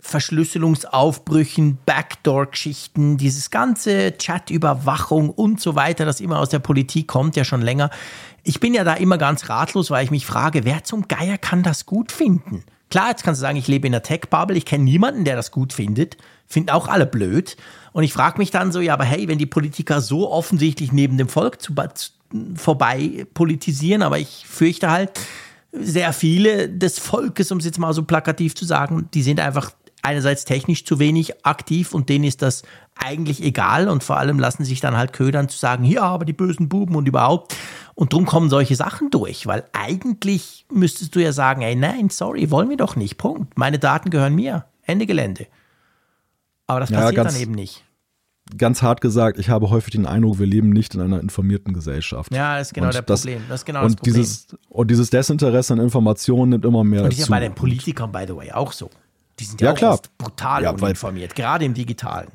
Verschlüsselungsaufbrüchen, 0.00 1.78
Backdoor-Geschichten, 1.84 3.16
dieses 3.16 3.50
ganze 3.50 4.16
Chat-Überwachung 4.16 5.30
und 5.30 5.60
so 5.60 5.74
weiter, 5.74 6.04
das 6.04 6.20
immer 6.20 6.38
aus 6.38 6.50
der 6.50 6.58
Politik 6.58 7.08
kommt, 7.08 7.36
ja 7.36 7.44
schon 7.44 7.62
länger. 7.62 7.90
Ich 8.42 8.60
bin 8.60 8.74
ja 8.74 8.84
da 8.84 8.94
immer 8.94 9.18
ganz 9.18 9.48
ratlos, 9.48 9.90
weil 9.90 10.04
ich 10.04 10.10
mich 10.10 10.26
frage, 10.26 10.64
wer 10.64 10.84
zum 10.84 11.08
Geier 11.08 11.38
kann 11.38 11.62
das 11.62 11.86
gut 11.86 12.12
finden? 12.12 12.62
Klar, 12.90 13.08
jetzt 13.10 13.24
kannst 13.24 13.40
du 13.40 13.42
sagen, 13.42 13.56
ich 13.56 13.66
lebe 13.66 13.88
in 13.88 13.94
einer 13.94 14.02
Tech-Bubble, 14.02 14.56
ich 14.56 14.64
kenne 14.64 14.84
niemanden, 14.84 15.24
der 15.24 15.34
das 15.34 15.50
gut 15.50 15.72
findet. 15.72 16.16
Finden 16.46 16.70
auch 16.70 16.86
alle 16.86 17.06
blöd. 17.06 17.56
Und 17.92 18.04
ich 18.04 18.12
frage 18.12 18.38
mich 18.38 18.52
dann 18.52 18.70
so, 18.70 18.80
ja, 18.80 18.92
aber 18.92 19.04
hey, 19.04 19.26
wenn 19.26 19.38
die 19.38 19.46
Politiker 19.46 20.00
so 20.00 20.30
offensichtlich 20.30 20.92
neben 20.92 21.18
dem 21.18 21.28
Volk 21.28 21.60
zu, 21.60 21.74
zu, 21.94 22.10
vorbei 22.54 23.26
politisieren, 23.34 24.02
aber 24.02 24.18
ich 24.18 24.44
fürchte 24.46 24.90
halt, 24.90 25.12
sehr 25.72 26.12
viele 26.12 26.68
des 26.68 26.98
Volkes, 26.98 27.50
um 27.52 27.58
es 27.58 27.64
jetzt 27.64 27.78
mal 27.78 27.92
so 27.92 28.02
plakativ 28.04 28.54
zu 28.54 28.64
sagen, 28.64 29.08
die 29.12 29.22
sind 29.22 29.40
einfach 29.40 29.72
einerseits 30.06 30.44
technisch 30.44 30.84
zu 30.84 30.98
wenig 30.98 31.44
aktiv 31.44 31.92
und 31.94 32.08
denen 32.08 32.24
ist 32.24 32.40
das 32.42 32.62
eigentlich 32.94 33.42
egal 33.42 33.88
und 33.88 34.02
vor 34.04 34.16
allem 34.16 34.38
lassen 34.38 34.64
sich 34.64 34.80
dann 34.80 34.96
halt 34.96 35.12
ködern 35.12 35.48
zu 35.48 35.58
sagen, 35.58 35.84
ja, 35.84 36.02
aber 36.02 36.24
die 36.24 36.32
bösen 36.32 36.68
Buben 36.68 36.94
und 36.94 37.06
überhaupt. 37.08 37.54
Und 37.94 38.12
drum 38.12 38.24
kommen 38.26 38.48
solche 38.48 38.76
Sachen 38.76 39.10
durch, 39.10 39.46
weil 39.46 39.64
eigentlich 39.72 40.64
müsstest 40.72 41.14
du 41.14 41.20
ja 41.22 41.32
sagen, 41.32 41.62
ey, 41.62 41.74
nein, 41.76 42.08
sorry, 42.10 42.50
wollen 42.50 42.70
wir 42.70 42.76
doch 42.76 42.96
nicht, 42.96 43.18
Punkt. 43.18 43.58
Meine 43.58 43.78
Daten 43.78 44.10
gehören 44.10 44.34
mir, 44.34 44.64
Ende 44.82 45.06
Gelände. 45.06 45.46
Aber 46.66 46.80
das 46.80 46.90
Ja, 46.90 46.98
passiert 47.00 47.16
ganz- 47.16 47.32
dann 47.34 47.42
eben 47.42 47.52
nicht. 47.52 47.82
Ganz 48.56 48.80
hart 48.80 49.00
gesagt, 49.00 49.40
ich 49.40 49.48
habe 49.48 49.70
häufig 49.70 49.90
den 49.92 50.06
Eindruck, 50.06 50.38
wir 50.38 50.46
leben 50.46 50.70
nicht 50.70 50.94
in 50.94 51.00
einer 51.00 51.18
informierten 51.20 51.74
Gesellschaft. 51.74 52.32
Ja, 52.32 52.58
das 52.58 52.68
ist 52.68 52.74
genau 52.74 52.86
Und 52.86 52.94
der 52.94 53.02
das- 53.02 53.20
Problem. 53.22 53.42
Das 53.48 53.60
ist 53.60 53.64
genau 53.64 53.80
und 53.80 53.86
das 53.86 53.96
Problem. 53.96 54.14
Dieses, 54.14 54.46
und 54.68 54.88
dieses 54.90 55.10
Desinteresse 55.10 55.72
an 55.72 55.80
Informationen 55.80 56.50
nimmt 56.50 56.64
immer 56.64 56.84
mehr 56.84 57.00
und 57.02 57.06
das 57.08 57.14
ist 57.14 57.20
ja 57.20 57.24
zu. 57.26 57.30
bei 57.32 57.40
den 57.40 57.54
Politikern, 57.56 58.12
by 58.12 58.24
the 58.28 58.36
way, 58.36 58.52
auch 58.52 58.70
so. 58.72 58.88
Die 59.38 59.44
sind 59.44 59.60
ja, 59.60 59.66
Ja, 59.68 59.72
auch 59.72 59.76
klar. 59.76 60.00
brutal 60.18 60.62
Ja, 60.62 60.72
weil- 60.74 60.82
uninformiert, 60.84 61.34
gerade 61.34 61.64
im 61.64 61.74
Digitalen. 61.74 62.28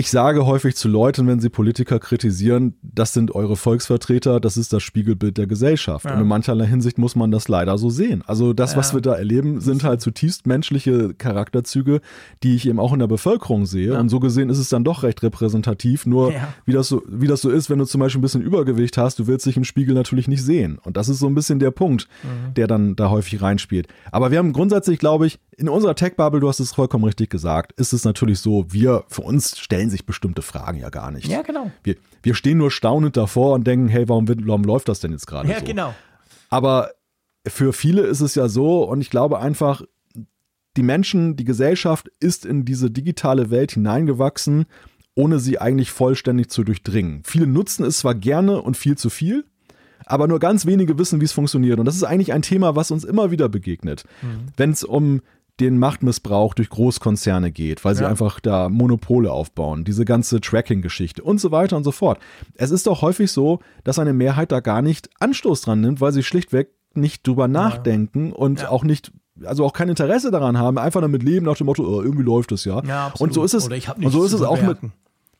Ich 0.00 0.10
sage 0.10 0.46
häufig 0.46 0.76
zu 0.76 0.88
Leuten, 0.88 1.26
wenn 1.26 1.40
sie 1.40 1.50
Politiker 1.50 1.98
kritisieren, 1.98 2.72
das 2.80 3.12
sind 3.12 3.34
eure 3.34 3.54
Volksvertreter, 3.54 4.40
das 4.40 4.56
ist 4.56 4.72
das 4.72 4.82
Spiegelbild 4.82 5.36
der 5.36 5.46
Gesellschaft. 5.46 6.06
Und 6.06 6.18
in 6.18 6.26
mancherlei 6.26 6.66
Hinsicht 6.66 6.96
muss 6.96 7.16
man 7.16 7.30
das 7.30 7.48
leider 7.48 7.76
so 7.76 7.90
sehen. 7.90 8.24
Also 8.26 8.54
das, 8.54 8.78
was 8.78 8.94
wir 8.94 9.02
da 9.02 9.14
erleben, 9.14 9.60
sind 9.60 9.84
halt 9.84 10.00
zutiefst 10.00 10.46
menschliche 10.46 11.12
Charakterzüge, 11.12 12.00
die 12.42 12.54
ich 12.54 12.66
eben 12.66 12.80
auch 12.80 12.94
in 12.94 12.98
der 12.98 13.08
Bevölkerung 13.08 13.66
sehe. 13.66 13.98
Und 13.98 14.08
so 14.08 14.20
gesehen 14.20 14.48
ist 14.48 14.56
es 14.56 14.70
dann 14.70 14.84
doch 14.84 15.02
recht 15.02 15.22
repräsentativ. 15.22 16.06
Nur 16.06 16.32
Ja. 16.32 16.48
wie, 16.64 16.72
das 16.72 16.88
so, 16.88 17.02
wie 17.06 17.26
das 17.26 17.42
so 17.42 17.50
ist, 17.50 17.68
wenn 17.68 17.78
du 17.78 17.84
zum 17.84 18.00
Beispiel 18.00 18.20
ein 18.20 18.22
bisschen 18.22 18.40
Übergewicht 18.40 18.96
hast, 18.96 19.18
du 19.18 19.26
willst 19.26 19.44
dich 19.44 19.58
im 19.58 19.64
Spiegel 19.64 19.94
natürlich 19.94 20.28
nicht 20.28 20.42
sehen. 20.42 20.78
Und 20.82 20.96
das 20.96 21.10
ist 21.10 21.18
so 21.18 21.26
ein 21.26 21.34
bisschen 21.34 21.58
der 21.58 21.72
Punkt, 21.72 22.08
der 22.56 22.66
dann 22.66 22.96
da 22.96 23.10
häufig 23.10 23.42
reinspielt. 23.42 23.86
Aber 24.12 24.30
wir 24.30 24.38
haben 24.38 24.54
grundsätzlich, 24.54 24.98
glaube 24.98 25.26
ich, 25.26 25.38
in 25.58 25.68
unserer 25.68 25.94
Tech-Bubble, 25.94 26.40
du 26.40 26.48
hast 26.48 26.58
es 26.58 26.72
vollkommen 26.72 27.04
richtig 27.04 27.28
gesagt, 27.28 27.72
ist 27.72 27.92
es 27.92 28.06
natürlich 28.06 28.38
so, 28.38 28.64
wir, 28.70 29.04
für 29.08 29.20
uns 29.20 29.58
stellt 29.58 29.89
stellen 29.90 29.98
sich 29.98 30.06
bestimmte 30.06 30.42
Fragen 30.42 30.78
ja 30.78 30.88
gar 30.90 31.10
nicht. 31.10 31.26
Ja, 31.26 31.42
genau. 31.42 31.70
Wir, 31.82 31.96
wir 32.22 32.34
stehen 32.34 32.58
nur 32.58 32.70
staunend 32.70 33.16
davor 33.16 33.54
und 33.54 33.66
denken, 33.66 33.88
hey, 33.88 34.08
warum, 34.08 34.26
warum 34.28 34.64
läuft 34.64 34.88
das 34.88 35.00
denn 35.00 35.12
jetzt 35.12 35.26
gerade 35.26 35.48
Ja, 35.48 35.58
so? 35.58 35.64
genau. 35.64 35.94
Aber 36.48 36.90
für 37.46 37.72
viele 37.72 38.02
ist 38.02 38.20
es 38.20 38.34
ja 38.34 38.48
so, 38.48 38.84
und 38.84 39.00
ich 39.00 39.10
glaube 39.10 39.38
einfach, 39.38 39.82
die 40.76 40.82
Menschen, 40.82 41.36
die 41.36 41.44
Gesellschaft 41.44 42.08
ist 42.20 42.46
in 42.46 42.64
diese 42.64 42.90
digitale 42.90 43.50
Welt 43.50 43.72
hineingewachsen, 43.72 44.66
ohne 45.14 45.38
sie 45.40 45.58
eigentlich 45.58 45.90
vollständig 45.90 46.50
zu 46.50 46.62
durchdringen. 46.62 47.22
Viele 47.24 47.46
nutzen 47.46 47.84
es 47.84 47.98
zwar 47.98 48.14
gerne 48.14 48.62
und 48.62 48.76
viel 48.76 48.96
zu 48.96 49.10
viel, 49.10 49.44
aber 50.06 50.28
nur 50.28 50.38
ganz 50.38 50.66
wenige 50.66 50.98
wissen, 50.98 51.20
wie 51.20 51.24
es 51.24 51.32
funktioniert. 51.32 51.78
Und 51.78 51.86
das 51.86 51.96
ist 51.96 52.04
eigentlich 52.04 52.32
ein 52.32 52.42
Thema, 52.42 52.76
was 52.76 52.90
uns 52.90 53.04
immer 53.04 53.30
wieder 53.30 53.48
begegnet. 53.48 54.04
Wenn 54.56 54.70
es 54.70 54.84
um 54.84 55.20
den 55.60 55.78
Machtmissbrauch 55.78 56.54
durch 56.54 56.70
Großkonzerne 56.70 57.52
geht, 57.52 57.84
weil 57.84 57.94
sie 57.94 58.02
Ja. 58.02 58.08
einfach 58.08 58.40
da 58.40 58.68
Monopole 58.68 59.30
aufbauen, 59.32 59.84
diese 59.84 60.04
ganze 60.04 60.40
Tracking-Geschichte 60.40 61.22
und 61.22 61.40
so 61.40 61.50
weiter 61.50 61.76
und 61.76 61.84
so 61.84 61.92
fort. 61.92 62.18
Es 62.54 62.70
ist 62.70 62.86
doch 62.86 63.02
häufig 63.02 63.30
so, 63.30 63.60
dass 63.84 63.98
eine 63.98 64.12
Mehrheit 64.12 64.50
da 64.52 64.60
gar 64.60 64.82
nicht 64.82 65.10
Anstoß 65.20 65.60
dran 65.62 65.80
nimmt, 65.80 66.00
weil 66.00 66.12
sie 66.12 66.22
schlichtweg 66.22 66.70
nicht 66.94 67.26
drüber 67.26 67.46
nachdenken 67.48 68.32
und 68.32 68.62
Ja. 68.62 68.70
auch 68.70 68.82
nicht, 68.84 69.12
also 69.44 69.64
auch 69.64 69.72
kein 69.72 69.88
Interesse 69.88 70.30
daran 70.30 70.58
haben, 70.58 70.78
einfach 70.78 71.00
damit 71.00 71.22
leben 71.22 71.46
nach 71.46 71.56
dem 71.56 71.66
Motto, 71.66 71.84
oh, 71.84 72.02
irgendwie 72.02 72.24
läuft 72.24 72.50
es 72.52 72.64
ja. 72.64 72.82
Ja, 72.84 73.06
absolut. 73.08 73.28
und 73.30 73.34
so 73.34 73.44
ist 73.44 73.54
es. 73.54 73.68
Und 73.68 74.10
so 74.10 74.24
ist 74.24 74.32
es 74.32 74.42
auch 74.42 74.60
mit, 74.62 74.78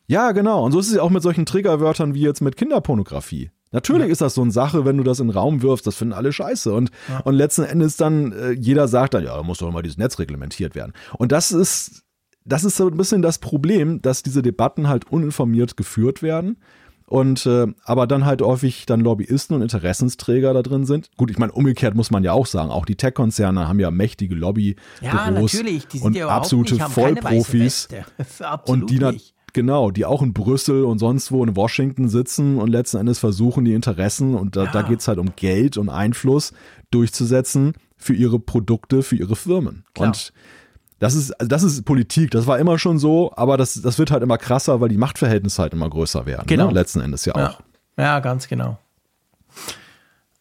ja, 0.07 0.33
genau. 0.33 0.65
Und 0.65 0.73
so 0.73 0.79
ist 0.81 0.89
es 0.89 0.95
ja 0.95 1.03
auch 1.03 1.11
mit 1.11 1.23
solchen 1.23 1.47
Triggerwörtern 1.47 2.15
wie 2.15 2.21
jetzt 2.23 2.41
mit 2.41 2.57
Kinderpornografie. 2.57 3.51
Natürlich 3.73 4.09
ist 4.09 4.21
das 4.21 4.35
so 4.35 4.43
eine 4.43 4.51
Sache, 4.51 4.85
wenn 4.85 4.97
du 4.97 5.05
das 5.05 5.21
in 5.21 5.29
den 5.29 5.37
Raum 5.37 5.63
wirfst, 5.63 5.87
das 5.87 5.97
finden 5.97 6.15
alle 6.15 6.33
scheiße. 6.33 6.73
Und, 6.73 6.91
und 7.25 7.35
letzten 7.35 7.63
Endes 7.63 7.97
dann, 7.97 8.33
äh, 8.33 8.51
jeder 8.53 8.89
sagt 8.89 9.15
dann, 9.15 9.25
ja, 9.25 9.37
da 9.37 9.43
muss 9.43 9.59
doch 9.59 9.71
mal 9.71 9.83
dieses 9.83 9.99
Netz 9.99 10.19
reglementiert 10.19 10.75
werden. 10.75 10.93
Und 11.19 11.31
das 11.33 11.53
ist, 11.53 12.03
das 12.45 12.65
ist 12.65 12.77
so 12.77 12.89
ein 12.89 12.97
bisschen 12.97 13.23
das 13.23 13.39
Problem, 13.39 14.03
dass 14.03 14.23
diese 14.23 14.43
Debatten 14.43 14.89
halt 14.89 15.11
uninformiert 15.11 15.77
geführt 15.77 16.23
werden. 16.23 16.57
Und 17.07 17.45
äh, 17.45 17.67
aber 17.85 18.07
dann 18.07 18.25
halt 18.25 18.41
häufig 18.41 18.87
dann 18.87 19.01
Lobbyisten 19.01 19.57
und 19.57 19.63
Interessensträger 19.63 20.55
da 20.55 20.63
drin 20.63 20.87
sind. 20.87 21.11
Gut, 21.17 21.29
ich 21.29 21.39
meine, 21.39 21.51
umgekehrt 21.51 21.97
muss 21.97 22.13
man 22.13 22.23
ja 22.23 22.33
auch 22.33 22.47
sagen, 22.47 22.71
auch 22.71 22.87
die 22.87 22.95
Tech-Konzerne 22.95 23.67
haben 23.67 23.81
ja 23.81 23.91
mächtige 23.91 24.37
Lobbybüros 24.37 24.85
Ja, 25.01 25.29
natürlich. 25.29 25.89
Die 25.89 25.99
sind 25.99 26.07
und 26.07 26.15
ja 26.15 26.29
absolute 26.29 26.75
nicht, 26.75 26.89
Vollprofis. 26.89 27.89
Absolut 28.39 28.83
Und 28.83 28.91
die 28.91 29.01
nicht. 29.01 29.35
Genau, 29.53 29.91
die 29.91 30.05
auch 30.05 30.23
in 30.23 30.33
Brüssel 30.33 30.85
und 30.85 30.99
sonst 30.99 31.33
wo 31.33 31.43
in 31.45 31.57
Washington 31.57 32.09
sitzen 32.09 32.59
und 32.59 32.69
letzten 32.69 32.99
Endes 32.99 33.19
versuchen, 33.19 33.65
die 33.65 33.75
Interessen, 33.75 34.35
und 34.35 34.57
da, 34.57 34.65
Ja. 34.65 34.71
da 34.73 34.83
geht 34.83 35.01
es 35.01 35.09
halt 35.09 35.19
um 35.19 35.33
Geld 35.37 35.77
und 35.77 35.89
Einfluss 35.89 36.53
durchzusetzen 36.91 37.75
für 37.97 38.15
ihre 38.15 38.39
Produkte, 38.39 39.03
für 39.03 39.17
ihre 39.17 39.37
Firmen. 39.37 39.85
Klar. 39.95 40.09
Und 40.09 40.33
das 40.99 41.15
ist, 41.15 41.33
also 41.41 41.49
das 41.49 41.63
ist 41.63 41.83
Politik, 41.85 42.31
das 42.31 42.47
war 42.47 42.59
immer 42.59 42.79
schon 42.79 42.99
so, 42.99 43.33
aber 43.37 43.57
das, 43.57 43.81
das 43.81 43.99
wird 43.99 44.11
halt 44.11 44.23
immer 44.23 44.37
krasser, 44.39 44.81
weil 44.81 44.89
die 44.91 44.99
Machtverhältnisse 44.99 45.63
halt 45.63 45.73
immer 45.73 45.89
größer 45.89 46.27
werden. 46.27 46.45
Genau. 46.47 46.67
Ne? 46.69 46.73
Letzten 46.75 47.01
Endes 47.01 47.25
ja 47.25 47.33
Ja. 47.37 47.49
auch. 47.51 47.61
ja, 47.97 48.21
ganz 48.21 48.49
genau. 48.49 48.79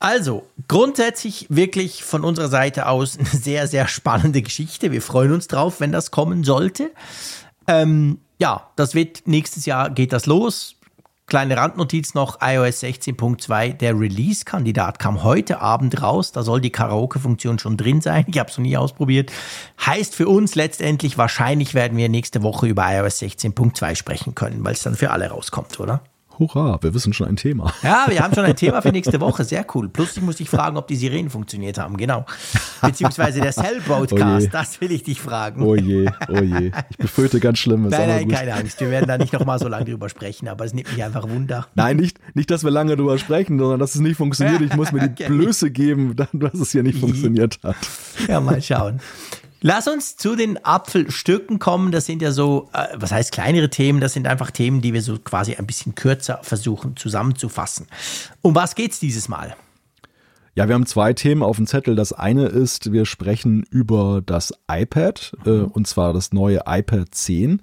Also, 0.02 0.48
grundsätzlich 0.70 1.48
wirklich 1.50 2.04
von 2.06 2.24
unserer 2.24 2.48
Seite 2.48 2.88
aus 2.88 3.18
eine 3.18 3.28
sehr, 3.28 3.68
sehr 3.68 3.88
spannende 3.88 4.42
Geschichte. 4.42 4.92
Wir 4.94 5.02
freuen 5.02 5.34
uns 5.34 5.48
drauf, 5.48 5.82
wenn 5.82 5.92
das 5.92 6.10
kommen 6.12 6.44
sollte. 6.46 6.92
Ähm, 7.68 8.20
ja, 8.40 8.70
das 8.76 8.96
wird 8.96 9.28
nächstes 9.28 9.66
Jahr 9.66 9.90
geht 9.90 10.14
das 10.14 10.26
los. 10.26 10.76
Kleine 11.28 11.58
Randnotiz 11.58 12.16
noch, 12.16 12.40
iOS 12.42 12.82
16.2, 12.82 13.74
der 13.74 14.00
Release-Kandidat 14.00 14.98
kam 14.98 15.24
heute 15.24 15.62
Abend 15.62 16.02
raus. 16.02 16.32
Da 16.32 16.42
soll 16.42 16.60
die 16.60 16.72
Karaoke-Funktion 16.72 17.60
schon 17.60 17.78
drin 17.78 18.02
sein. 18.02 18.26
Ich 18.28 18.40
habe 18.40 18.50
es 18.50 18.58
noch 18.58 18.64
nie 18.64 18.76
ausprobiert. 18.76 19.32
Heißt 19.86 20.16
für 20.16 20.28
uns 20.28 20.56
letztendlich, 20.56 21.20
wahrscheinlich 21.20 21.76
werden 21.76 22.00
wir 22.00 22.10
nächste 22.10 22.42
Woche 22.42 22.66
über 22.66 22.92
iOS 22.92 23.22
16.2 23.22 23.96
sprechen 23.96 24.34
können, 24.34 24.64
weil 24.64 24.74
es 24.74 24.82
dann 24.82 24.96
für 24.96 25.12
alle 25.12 25.30
rauskommt, 25.30 25.80
oder? 25.80 26.02
Hurra, 26.40 26.80
wir 26.82 26.94
wissen 26.94 27.14
schon 27.14 27.28
ein 27.28 27.36
Thema. 27.36 27.74
Ja, 27.84 28.06
wir 28.08 28.22
haben 28.22 28.34
schon 28.34 28.46
ein 28.46 28.56
Thema 28.56 28.82
für 28.82 28.92
nächste 28.92 29.20
Woche. 29.20 29.44
Sehr 29.44 29.66
cool. 29.76 29.90
Plus, 29.90 30.16
ich 30.16 30.24
muss 30.24 30.38
dich 30.38 30.50
fragen, 30.50 30.78
ob 30.78 30.88
die 30.88 30.96
Sirenen 30.96 31.30
funktioniert 31.30 31.78
haben. 31.78 31.98
Genau. 31.98 32.26
Beziehungsweise 32.82 33.42
der 33.42 33.52
Cell 33.52 33.82
Oh 33.90 34.06
das 34.52 34.82
will 34.82 34.92
ich 34.92 35.04
dich 35.04 35.20
fragen. 35.22 35.62
Oh 35.64 35.76
je, 35.76 36.10
oh 36.30 36.42
je. 36.42 36.72
Ich 36.90 36.98
befürchte 36.98 37.40
ganz 37.40 37.60
Schlimmes. 37.60 37.92
nein, 37.92 38.08
nein, 38.08 38.28
keine 38.30 38.54
Angst. 38.54 38.80
Wir 38.80 38.90
werden 38.90 39.08
da 39.08 39.18
nicht 39.18 39.34
nochmal 39.34 39.60
so 39.60 39.68
lange 39.68 39.86
drüber 39.86 40.10
sprechen, 40.10 40.48
aber 40.48 40.66
es 40.66 40.74
nimmt 40.74 40.92
mich 40.92 41.04
einfach 41.04 41.28
Wunder. 41.28 41.68
Nein, 41.76 41.98
nicht, 41.98 42.20
nicht, 42.36 42.50
dass 42.52 42.64
wir 42.64 42.72
lange 42.72 42.96
drüber 42.96 43.18
sprechen, 43.18 43.60
sondern 43.60 43.80
dass 43.80 43.96
es 43.96 44.02
nicht 44.02 44.18
funktioniert. 44.18 44.62
Ich 44.62 44.76
muss 44.76 44.92
mir 44.92 45.02
die 45.02 45.10
Okay. 45.20 45.28
Blöße 45.28 45.72
geben, 45.72 46.16
dass 46.16 46.54
es 46.54 46.72
hier 46.72 46.84
nicht 46.84 47.00
funktioniert 47.00 47.60
hat. 47.64 47.76
Ja, 48.28 48.40
mal 48.40 48.62
schauen. 48.62 49.02
Lass 49.62 49.88
uns 49.88 50.16
zu 50.16 50.36
den 50.36 50.64
Apfelstücken 50.64 51.60
kommen. 51.60 51.92
Das 51.92 52.06
sind 52.06 52.22
ja 52.22 52.32
so, 52.32 52.70
äh, 52.74 52.88
was 52.96 53.12
heißt 53.12 53.32
kleinere 53.32 53.70
Themen? 53.70 54.00
Das 54.00 54.14
sind 54.14 54.26
einfach 54.26 54.52
Themen, 54.52 54.82
die 54.82 54.94
wir 54.94 55.02
so 55.02 55.18
quasi 55.18 55.56
ein 55.56 55.68
bisschen 55.68 55.96
kürzer 55.96 56.40
versuchen 56.44 56.96
zusammenzufassen. 56.96 57.88
Um 58.42 58.56
was 58.56 58.76
geht's 58.76 59.00
dieses 59.00 59.28
Mal? 59.28 59.56
Ja, 60.56 60.68
wir 60.68 60.76
haben 60.76 60.86
zwei 60.86 61.14
Themen 61.14 61.44
auf 61.44 61.58
dem 61.58 61.68
Zettel. 61.68 61.96
Das 61.96 62.14
eine 62.14 62.48
ist, 62.48 62.92
wir 62.92 63.06
sprechen 63.06 63.64
über 63.70 64.22
das 64.26 64.54
iPad, 64.70 65.34
äh, 65.46 65.50
und 65.50 65.88
zwar 65.88 66.14
das 66.14 66.32
neue 66.34 66.62
iPad 66.66 67.14
10. 67.14 67.62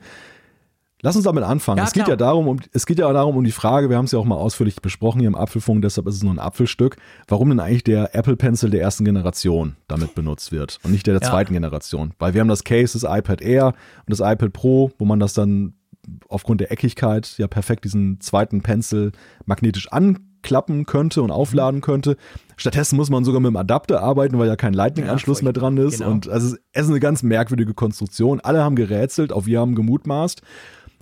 Lass 1.03 1.15
uns 1.15 1.25
damit 1.27 1.45
anfangen. 1.45 1.79
Ja, 1.79 1.85
es 1.85 1.93
geht 1.93 2.09
ja 2.09 2.17
darum, 2.17 2.49
um, 2.49 2.59
es 2.73 2.87
geht 2.87 2.99
ja 2.99 3.13
darum 3.13 3.37
um 3.37 3.45
die 3.45 3.53
Frage, 3.53 3.91
wir 3.91 3.99
haben 3.99 4.07
es 4.07 4.13
ja 4.13 4.19
auch 4.19 4.25
mal 4.25 4.37
ausführlich 4.37 4.77
besprochen 4.81 5.19
hier 5.21 5.29
im 5.29 5.35
Apfelfunk, 5.35 5.83
deshalb 5.83 6.07
ist 6.07 6.17
es 6.17 6.23
nur 6.23 6.33
ein 6.33 6.39
Apfelstück, 6.39 6.97
warum 7.29 7.51
denn 7.51 7.61
eigentlich 7.61 7.85
der 7.85 8.15
Apple 8.15 8.37
Pencil 8.37 8.71
der 8.71 8.81
ersten 8.81 9.05
Generation 9.05 9.77
damit 9.89 10.15
benutzt 10.15 10.53
wird 10.53 10.79
und 10.85 10.93
nicht 10.93 11.07
der 11.07 11.15
der 11.19 11.23
Ja. 11.27 11.31
zweiten 11.33 11.53
Generation. 11.53 12.13
Weil 12.19 12.33
wir 12.33 12.41
haben 12.41 12.49
das 12.49 12.65
Case, 12.65 12.99
das 12.99 13.03
iPad 13.19 13.43
Air 13.43 13.67
und 13.69 13.75
das 14.19 14.21
iPad 14.21 14.53
Pro, 14.55 14.91
wo 14.99 15.05
man 15.05 15.21
das 15.21 15.35
dann 15.35 15.75
aufgrund 16.29 16.61
der 16.63 16.73
Eckigkeit 16.73 17.35
ja 17.37 17.47
perfekt 17.47 17.85
diesen 17.85 18.21
zweiten 18.21 18.63
Pencil 18.63 19.13
magnetisch 19.45 19.93
anklappen 19.93 20.87
könnte 20.87 21.21
und 21.21 21.31
aufladen 21.31 21.81
könnte. 21.83 22.17
Stattdessen 22.57 22.97
muss 22.97 23.11
man 23.11 23.25
sogar 23.25 23.41
mit 23.41 23.51
dem 23.51 23.57
Adapter 23.57 24.03
arbeiten, 24.03 24.39
weil 24.39 24.47
ja 24.49 24.57
kein 24.57 24.73
Lightning-Anschluss 24.73 25.41
Ja, 25.41 25.45
mehr 25.45 25.53
dran 25.53 25.77
ist. 25.77 25.99
genau. 25.99 26.11
Und 26.11 26.29
also 26.29 26.57
es 26.73 26.83
ist 26.85 26.91
eine 26.91 27.01
ganz 27.01 27.23
merkwürdige 27.23 27.75
Konstruktion. 27.75 28.41
Alle 28.41 28.63
haben 28.63 28.77
gerätselt, 28.77 29.31
auch 29.33 29.47
wir 29.47 29.61
haben 29.61 29.75
gemutmaßt. 29.75 30.41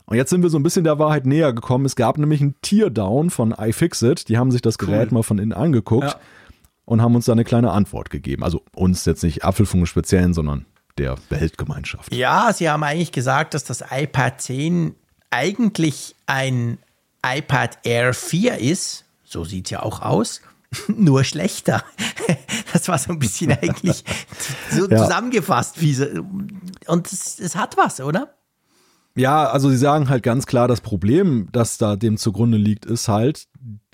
Und 0.07 0.17
jetzt 0.17 0.31
sind 0.31 0.43
wir 0.43 0.51
so 0.51 0.59
ein 0.59 0.63
bisschen 0.63 0.85
der 0.85 0.99
Wahrheit 0.99 1.25
näher 1.27 1.53
gekommen. 1.53 1.87
Es 1.87 1.97
gab 1.97 2.19
nämlich 2.19 2.41
einen 2.43 2.55
Teardown 2.61 3.31
von 3.31 3.53
iFixit. 3.53 4.29
Die 4.29 4.37
haben 4.37 4.51
sich 4.51 4.61
das 4.63 4.77
Gerät 4.79 5.13
mal 5.13 5.23
von 5.23 5.39
innen 5.39 5.53
angeguckt 5.55 6.05
Ja. 6.11 6.17
und 6.85 7.01
haben 7.01 7.15
uns 7.15 7.25
da 7.25 7.33
eine 7.33 7.45
kleine 7.45 7.71
Antwort 7.71 8.11
gegeben. 8.11 8.43
Also 8.45 8.63
uns 8.75 9.05
jetzt 9.07 9.23
nicht 9.23 9.45
Apfelfunk 9.45 9.89
Speziellen, 9.89 10.35
sondern 10.35 10.67
der 10.99 11.17
Weltgemeinschaft. 11.31 12.15
Ja, 12.15 12.53
sie 12.53 12.69
haben 12.69 12.83
eigentlich 12.83 13.13
gesagt, 13.13 13.55
dass 13.55 13.65
das 13.65 13.83
iPad 13.91 14.41
10 14.41 14.95
eigentlich 15.31 16.15
ein 16.27 16.79
iPad 17.27 17.79
Air 17.85 18.13
4 18.15 18.59
ist. 18.59 19.05
So 19.25 19.45
sieht 19.45 19.65
es 19.67 19.71
ja 19.71 19.83
auch 19.83 20.03
aus. 20.03 20.43
Nur 20.89 21.25
schlechter. 21.25 21.83
Das 22.73 22.89
war 22.89 22.99
so 22.99 23.13
ein 23.13 23.21
bisschen 23.21 23.53
eigentlich 23.63 24.03
so 24.69 24.89
Ja. 24.91 24.97
zusammengefasst. 25.05 25.81
Wie 25.81 25.95
so, 25.95 26.07
und 26.89 27.13
es, 27.13 27.39
es 27.39 27.55
hat 27.55 27.77
was, 27.77 28.01
oder? 28.01 28.34
Ja, 29.17 29.45
also 29.49 29.71
sie 29.71 29.77
sagen 29.77 30.09
halt 30.09 30.23
ganz 30.25 30.45
klar, 30.47 30.67
das 30.67 30.81
Problem, 30.81 31.49
das 31.53 31.79
da 31.79 31.95
dem 31.95 32.17
zugrunde 32.17 32.59
liegt, 32.59 32.85
ist 32.85 33.07
halt, 33.09 33.47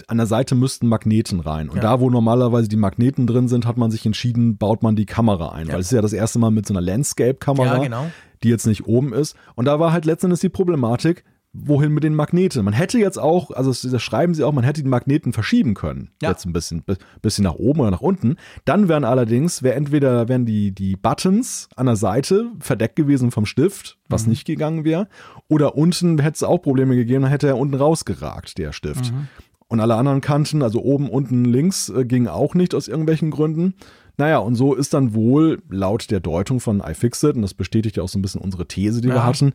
an 0.08 0.16
der 0.16 0.26
Seite 0.26 0.54
müssten 0.54 0.88
Magneten 0.88 1.40
rein. 1.40 1.68
Und 1.68 1.76
Ja. 1.76 1.82
da, 1.82 2.00
wo 2.00 2.08
normalerweise 2.08 2.68
die 2.68 2.76
Magneten 2.76 3.26
drin 3.26 3.46
sind, 3.46 3.66
hat 3.66 3.76
man 3.76 3.90
sich 3.90 4.06
entschieden, 4.06 4.56
baut 4.56 4.82
man 4.82 4.96
die 4.96 5.04
Kamera 5.06 5.52
ein. 5.52 5.68
Weil 5.68 5.80
es 5.80 5.86
ist 5.86 5.92
ja 5.92 6.00
das 6.00 6.14
erste 6.14 6.38
Mal 6.38 6.50
mit 6.50 6.66
so 6.66 6.72
einer 6.72 6.80
Landscape-Kamera, 6.80 7.76
Ja, 7.76 7.82
genau. 7.82 8.10
die 8.42 8.48
jetzt 8.48 8.66
nicht 8.66 8.86
oben 8.86 9.12
ist. 9.12 9.36
Und 9.56 9.66
da 9.66 9.78
war 9.78 9.92
halt 9.92 10.06
letztendlich 10.06 10.40
die 10.40 10.48
Problematik, 10.48 11.24
wohin 11.52 11.92
mit 11.92 12.04
den 12.04 12.14
Magneten? 12.14 12.64
Man 12.64 12.74
hätte 12.74 12.98
jetzt 12.98 13.18
auch, 13.18 13.50
also 13.50 13.70
das 13.88 14.02
schreiben 14.02 14.34
sie 14.34 14.44
auch, 14.44 14.52
man 14.52 14.62
hätte 14.64 14.82
die 14.82 14.88
Magneten 14.88 15.32
verschieben 15.32 15.74
können. 15.74 16.10
Ja. 16.22 16.30
Jetzt 16.30 16.46
ein 16.46 16.52
bisschen, 16.52 16.82
bi- 16.82 16.94
bisschen 17.22 17.44
nach 17.44 17.54
oben 17.56 17.80
oder 17.80 17.90
nach 17.90 18.00
unten. 18.00 18.36
Dann 18.64 18.88
wären 18.88 19.04
allerdings, 19.04 19.62
wäre 19.62 19.74
entweder 19.74 20.28
wären 20.28 20.46
die, 20.46 20.72
die 20.72 20.94
Buttons 20.96 21.68
an 21.74 21.86
der 21.86 21.96
Seite 21.96 22.46
verdeckt 22.60 22.96
gewesen 22.96 23.30
vom 23.32 23.46
Stift, 23.46 23.98
was 24.08 24.24
Mhm. 24.24 24.30
nicht 24.30 24.44
gegangen 24.44 24.84
wäre. 24.84 25.08
Oder 25.48 25.74
unten 25.76 26.18
hätte 26.20 26.36
es 26.36 26.42
auch 26.42 26.58
Probleme 26.58 26.94
gegeben, 26.94 27.22
dann 27.22 27.30
hätte 27.32 27.48
er 27.48 27.58
unten 27.58 27.74
rausgeragt, 27.74 28.56
der 28.58 28.72
Stift. 28.72 29.12
Mhm. 29.12 29.26
Und 29.66 29.80
alle 29.80 29.94
anderen 29.96 30.20
Kanten, 30.20 30.62
also 30.62 30.82
oben, 30.82 31.08
unten, 31.08 31.44
links, 31.44 31.88
äh, 31.90 32.04
gingen 32.04 32.28
auch 32.28 32.54
nicht 32.54 32.74
aus 32.74 32.88
irgendwelchen 32.88 33.30
Gründen. 33.30 33.74
Naja, 34.16 34.38
und 34.38 34.54
so 34.54 34.74
ist 34.74 34.92
dann 34.92 35.14
wohl 35.14 35.62
laut 35.70 36.10
der 36.10 36.20
Deutung 36.20 36.60
von 36.60 36.80
iFixit, 36.80 37.36
und 37.36 37.42
das 37.42 37.54
bestätigt 37.54 37.96
ja 37.96 38.02
auch 38.02 38.08
so 38.08 38.18
ein 38.18 38.22
bisschen 38.22 38.40
unsere 38.40 38.66
These, 38.66 39.00
die 39.00 39.08
wir 39.08 39.14
Ja. 39.14 39.24
hatten, 39.24 39.52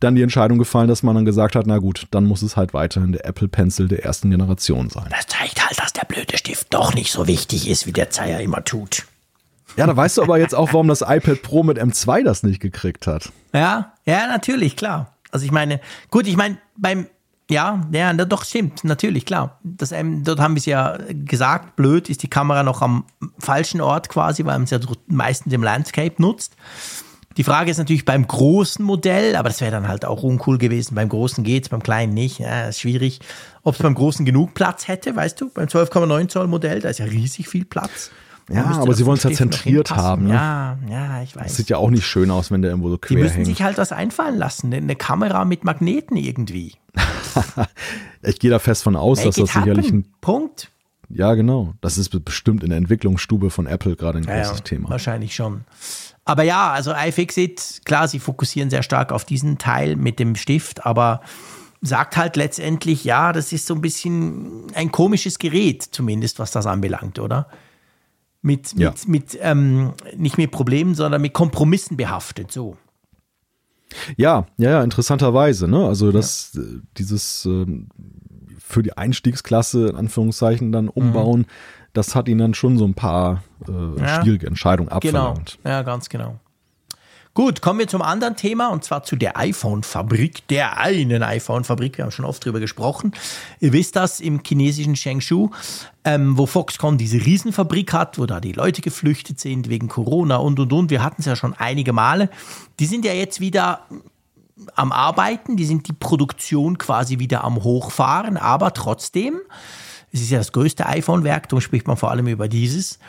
dann 0.00 0.14
die 0.14 0.22
Entscheidung 0.22 0.58
gefallen, 0.58 0.88
dass 0.88 1.02
man 1.02 1.14
dann 1.14 1.24
gesagt 1.24 1.56
hat, 1.56 1.66
na 1.66 1.78
gut, 1.78 2.06
dann 2.10 2.24
muss 2.24 2.42
es 2.42 2.56
halt 2.56 2.74
weiterhin 2.74 3.12
der 3.12 3.24
Apple 3.24 3.48
Pencil 3.48 3.88
der 3.88 4.04
ersten 4.04 4.30
Generation 4.30 4.90
sein. 4.90 5.06
Das 5.10 5.26
zeigt 5.26 5.64
halt, 5.66 5.78
dass 5.78 5.92
der 5.92 6.04
blöde 6.04 6.36
Stift 6.36 6.72
doch 6.74 6.94
nicht 6.94 7.12
so 7.12 7.26
wichtig 7.26 7.68
ist, 7.68 7.86
wie 7.86 7.92
der 7.92 8.10
Zeier 8.10 8.40
immer 8.40 8.64
tut. 8.64 9.06
Ja, 9.76 9.86
da 9.86 9.96
weißt 9.96 10.18
du 10.18 10.22
aber 10.22 10.38
jetzt 10.38 10.54
auch, 10.54 10.72
warum 10.72 10.88
das 10.88 11.00
iPad 11.00 11.42
Pro 11.42 11.62
mit 11.62 11.78
M2 11.78 12.22
das 12.22 12.42
nicht 12.42 12.60
gekriegt 12.60 13.06
hat. 13.06 13.32
Ja, 13.52 13.92
ja, 14.04 14.26
natürlich, 14.28 14.76
klar. 14.76 15.14
Also 15.30 15.46
ich 15.46 15.52
meine, 15.52 15.80
gut, 16.10 16.28
ich 16.28 16.36
meine, 16.36 16.58
beim, 16.76 17.08
ja, 17.50 17.84
ja, 17.90 18.12
doch 18.12 18.44
stimmt, 18.44 18.84
natürlich, 18.84 19.26
klar. 19.26 19.58
Das, 19.64 19.90
ähm, 19.90 20.22
dort 20.22 20.38
haben 20.38 20.54
wir 20.54 20.60
es 20.60 20.66
ja 20.66 20.96
gesagt, 21.08 21.76
blöd 21.76 22.08
ist 22.08 22.22
die 22.22 22.30
Kamera 22.30 22.62
noch 22.62 22.82
am 22.82 23.04
falschen 23.38 23.80
Ort 23.80 24.08
quasi, 24.08 24.44
weil 24.44 24.54
man 24.54 24.64
es 24.64 24.70
ja 24.70 24.78
meistens 25.08 25.52
im 25.52 25.62
Landscape 25.62 26.14
nutzt. 26.22 26.56
Die 27.36 27.44
Frage 27.44 27.70
ist 27.70 27.78
natürlich 27.78 28.04
beim 28.04 28.26
großen 28.26 28.84
Modell, 28.84 29.34
aber 29.36 29.48
das 29.48 29.60
wäre 29.60 29.72
dann 29.72 29.88
halt 29.88 30.04
auch 30.04 30.22
uncool 30.22 30.58
gewesen. 30.58 30.94
Beim 30.94 31.08
großen 31.08 31.42
geht's, 31.42 31.68
beim 31.68 31.82
kleinen 31.82 32.14
nicht. 32.14 32.38
Ja, 32.38 32.68
ist 32.68 32.80
schwierig. 32.80 33.20
Ob 33.62 33.74
es 33.74 33.82
beim 33.82 33.94
großen 33.94 34.24
genug 34.24 34.54
Platz 34.54 34.86
hätte, 34.88 35.16
weißt 35.16 35.40
du? 35.40 35.50
Beim 35.50 35.66
12,9 35.66 36.28
Zoll 36.28 36.46
Modell, 36.46 36.80
da 36.80 36.90
ist 36.90 36.98
ja 36.98 37.06
riesig 37.06 37.48
viel 37.48 37.64
Platz. 37.64 38.10
Ja, 38.52 38.64
aber 38.78 38.92
sie 38.94 39.06
wollen 39.06 39.16
es 39.16 39.22
ja 39.24 39.30
zentriert 39.30 39.90
haben. 39.90 40.24
Ne? 40.24 40.34
Ja, 40.34 40.78
ja, 40.88 41.22
ich 41.22 41.34
weiß. 41.34 41.44
Das 41.44 41.56
sieht 41.56 41.70
ja 41.70 41.78
auch 41.78 41.88
nicht 41.90 42.06
schön 42.06 42.30
aus, 42.30 42.50
wenn 42.50 42.60
der 42.60 42.72
irgendwo 42.72 42.90
so 42.90 42.98
quer 42.98 43.16
Die 43.16 43.22
müssen 43.22 43.36
hängt. 43.36 43.46
sich 43.46 43.62
halt 43.62 43.78
was 43.78 43.90
einfallen 43.90 44.36
lassen. 44.36 44.72
Eine 44.72 44.96
Kamera 44.96 45.44
mit 45.46 45.64
Magneten 45.64 46.16
irgendwie. 46.16 46.74
ich 48.22 48.38
gehe 48.38 48.50
da 48.50 48.58
fest 48.58 48.82
von 48.82 48.96
aus, 48.96 49.18
Make 49.18 49.28
dass 49.28 49.36
das 49.36 49.54
happen. 49.54 49.64
sicherlich 49.64 49.90
ein. 49.92 50.06
Punkt. 50.20 50.70
Ja, 51.08 51.34
genau. 51.34 51.74
Das 51.80 51.96
ist 51.96 52.10
bestimmt 52.24 52.62
in 52.62 52.70
der 52.70 52.78
Entwicklungsstube 52.78 53.50
von 53.50 53.66
Apple 53.66 53.96
gerade 53.96 54.18
ein 54.18 54.24
Ja, 54.24 54.36
großes 54.42 54.58
ja, 54.58 54.64
Thema. 54.64 54.90
Wahrscheinlich 54.90 55.34
schon. 55.34 55.62
Aber 56.24 56.42
ja, 56.42 56.72
also 56.72 56.92
iFixit, 56.92 57.82
klar, 57.84 58.08
sie 58.08 58.18
fokussieren 58.18 58.70
sehr 58.70 58.82
stark 58.82 59.12
auf 59.12 59.24
diesen 59.24 59.58
Teil 59.58 59.96
mit 59.96 60.18
dem 60.18 60.36
Stift, 60.36 60.86
aber 60.86 61.20
sagt 61.82 62.16
halt 62.16 62.36
letztendlich, 62.36 63.04
ja, 63.04 63.32
das 63.32 63.52
ist 63.52 63.66
so 63.66 63.74
ein 63.74 63.82
bisschen 63.82 64.72
ein 64.74 64.90
komisches 64.90 65.38
Gerät, 65.38 65.82
zumindest 65.82 66.38
was 66.38 66.50
das 66.50 66.66
anbelangt, 66.66 67.18
oder? 67.18 67.48
Mit, 68.40 68.72
Ja. 68.78 68.90
mit, 68.90 69.08
mit 69.08 69.38
ähm, 69.42 69.92
nicht 70.16 70.38
mit 70.38 70.50
Problemen, 70.50 70.94
sondern 70.94 71.20
mit 71.20 71.34
Kompromissen 71.34 71.96
behaftet, 71.96 72.50
so. 72.52 72.76
Ja, 74.16 74.46
ja, 74.56 74.70
ja, 74.70 74.82
interessanterweise, 74.82 75.68
ne? 75.68 75.86
Also 75.86 76.10
das, 76.10 76.54
äh, 76.56 76.80
dieses 76.96 77.44
ähm, 77.44 77.88
für 78.58 78.82
die 78.82 78.96
Einstiegsklasse 78.96 79.88
in 79.88 79.96
Anführungszeichen 79.96 80.72
dann 80.72 80.88
umbauen, 80.88 81.46
das 81.92 82.14
hat 82.14 82.28
ihn 82.28 82.38
dann 82.38 82.54
schon 82.54 82.76
so 82.76 82.84
ein 82.86 82.94
paar 82.94 83.44
äh. 83.68 84.00
Ja. 84.00 84.22
schwierige 84.22 84.46
Entscheidungen 84.46 84.88
Genau. 84.88 84.96
abverlangt. 85.30 85.58
Ja, 85.64 85.82
ganz 85.82 86.08
genau. 86.08 86.38
Gut, 87.36 87.60
kommen 87.62 87.80
wir 87.80 87.88
zum 87.88 88.00
anderen 88.00 88.36
Thema 88.36 88.68
und 88.68 88.84
zwar 88.84 89.02
zu 89.02 89.16
der 89.16 89.36
iPhone-Fabrik, 89.36 90.46
der 90.46 90.78
einen 90.78 91.20
iPhone-Fabrik. 91.24 91.98
Wir 91.98 92.04
haben 92.04 92.12
schon 92.12 92.24
oft 92.24 92.44
drüber 92.44 92.60
gesprochen. 92.60 93.10
Ihr 93.58 93.72
wisst 93.72 93.96
das 93.96 94.20
im 94.20 94.40
chinesischen 94.46 94.94
Chengdu, 94.94 95.50
ähm, 96.04 96.38
wo 96.38 96.46
Foxconn 96.46 96.96
diese 96.96 97.16
Riesenfabrik 97.16 97.92
hat, 97.92 98.20
wo 98.20 98.26
da 98.26 98.38
die 98.38 98.52
Leute 98.52 98.82
geflüchtet 98.82 99.40
sind 99.40 99.68
wegen 99.68 99.88
Corona 99.88 100.36
und 100.36 100.60
und 100.60 100.72
und. 100.72 100.90
Wir 100.90 101.02
hatten 101.02 101.22
es 101.22 101.26
ja 101.26 101.34
schon 101.34 101.54
einige 101.54 101.92
Male. 101.92 102.30
Die 102.78 102.86
sind 102.86 103.04
ja 103.04 103.12
jetzt 103.12 103.40
wieder 103.40 103.80
am 104.76 104.92
Arbeiten, 104.92 105.56
die 105.56 105.64
sind 105.64 105.88
die 105.88 105.92
Produktion 105.92 106.78
quasi 106.78 107.18
wieder 107.18 107.42
am 107.42 107.64
Hochfahren, 107.64 108.36
aber 108.36 108.72
trotzdem, 108.74 109.40
es 110.12 110.20
ist 110.20 110.30
ja 110.30 110.38
das 110.38 110.52
größte 110.52 110.86
iPhone-Werk, 110.86 111.48
darum 111.48 111.60
spricht 111.60 111.88
man 111.88 111.96
vor 111.96 112.12
allem 112.12 112.28
über 112.28 112.46
dieses, 112.46 113.00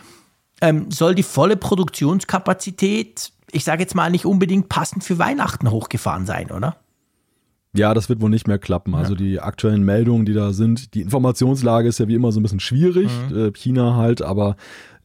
ähm, 0.62 0.90
soll 0.92 1.16
die 1.16 1.24
volle 1.24 1.58
Produktionskapazität, 1.58 3.32
ich 3.52 3.64
sage 3.64 3.84
jetzt 3.84 3.96
mal, 3.96 4.10
nicht 4.10 4.26
unbedingt 4.26 4.70
passend 4.70 5.04
für 5.04 5.20
Weihnachten 5.20 5.70
hochgefahren 5.70 6.26
sein, 6.26 6.52
oder? 6.52 6.78
Ja, 7.74 7.94
das 7.94 8.08
wird 8.08 8.22
wohl 8.22 8.30
nicht 8.30 8.48
mehr 8.48 8.58
klappen. 8.58 8.96
Also 8.96 9.16
die 9.16 9.42
aktuellen 9.42 9.84
Meldungen, 9.84 10.26
die 10.26 10.34
da 10.34 10.54
sind, 10.54 10.94
die 10.94 11.02
Informationslage 11.02 11.90
ist 11.90 12.00
ja 12.00 12.08
wie 12.08 12.16
immer 12.16 12.32
so 12.32 12.40
ein 12.40 12.44
bisschen 12.44 12.62
schwierig. 12.62 13.10
Mhm. 13.30 13.38
Äh, 13.38 13.52
China 13.52 13.96
halt, 13.96 14.22
aber 14.22 14.56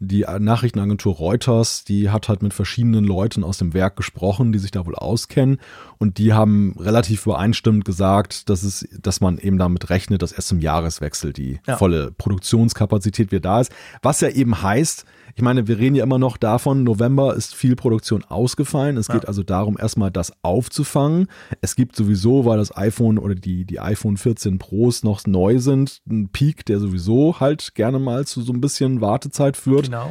die 0.02 0.24
Nachrichtenagentur 0.38 1.14
Reuters, 1.14 1.84
die 1.84 2.08
hat 2.08 2.28
halt 2.30 2.42
mit 2.42 2.54
verschiedenen 2.54 3.04
Leuten 3.04 3.44
aus 3.44 3.58
dem 3.58 3.74
Werk 3.74 3.96
gesprochen, 3.96 4.50
die 4.50 4.58
sich 4.58 4.70
da 4.70 4.86
wohl 4.86 4.94
auskennen. 4.94 5.58
Und 5.98 6.16
die 6.16 6.32
haben 6.32 6.74
relativ 6.78 7.26
übereinstimmend 7.26 7.84
gesagt, 7.84 8.48
dass 8.48 8.62
es, 8.62 8.88
dass 9.00 9.20
man 9.20 9.36
eben 9.38 9.58
damit 9.58 9.90
rechnet, 9.90 10.22
dass 10.22 10.32
erst 10.32 10.48
zum 10.48 10.60
Jahreswechsel 10.60 11.34
die 11.34 11.60
Ja. 11.66 11.76
volle 11.76 12.12
Produktionskapazität 12.12 13.30
wieder 13.30 13.40
da 13.40 13.60
ist. 13.60 13.72
Was 14.02 14.20
ja 14.22 14.28
eben 14.30 14.62
heißt, 14.62 15.04
ich 15.36 15.42
meine, 15.42 15.68
wir 15.68 15.78
reden 15.78 15.94
ja 15.94 16.02
immer 16.04 16.18
noch 16.18 16.36
davon, 16.36 16.82
November 16.82 17.34
ist 17.36 17.54
viel 17.54 17.76
Produktion 17.76 18.24
ausgefallen. 18.24 18.96
Es 18.96 19.08
geht 19.08 19.28
also 19.28 19.42
darum, 19.42 19.76
erstmal 19.78 20.10
das 20.10 20.32
aufzufangen. 20.42 21.28
Es 21.60 21.76
gibt 21.76 21.94
sowieso, 21.94 22.44
weil 22.46 22.58
das 22.58 22.76
iPhone 22.76 23.16
oder 23.18 23.34
die, 23.36 23.64
die 23.64 23.78
iPhone 23.80 24.16
14 24.16 24.58
Pros 24.58 25.02
noch 25.04 25.24
neu 25.26 25.58
sind, 25.58 26.00
einen 26.08 26.28
Peak, 26.30 26.64
der 26.66 26.80
sowieso 26.80 27.38
halt 27.38 27.74
gerne 27.74 27.98
mal 28.00 28.26
zu 28.26 28.42
so 28.42 28.52
ein 28.52 28.60
bisschen 28.60 29.00
Wartezeit 29.00 29.56
führt. 29.56 29.89
Genau. 29.90 30.10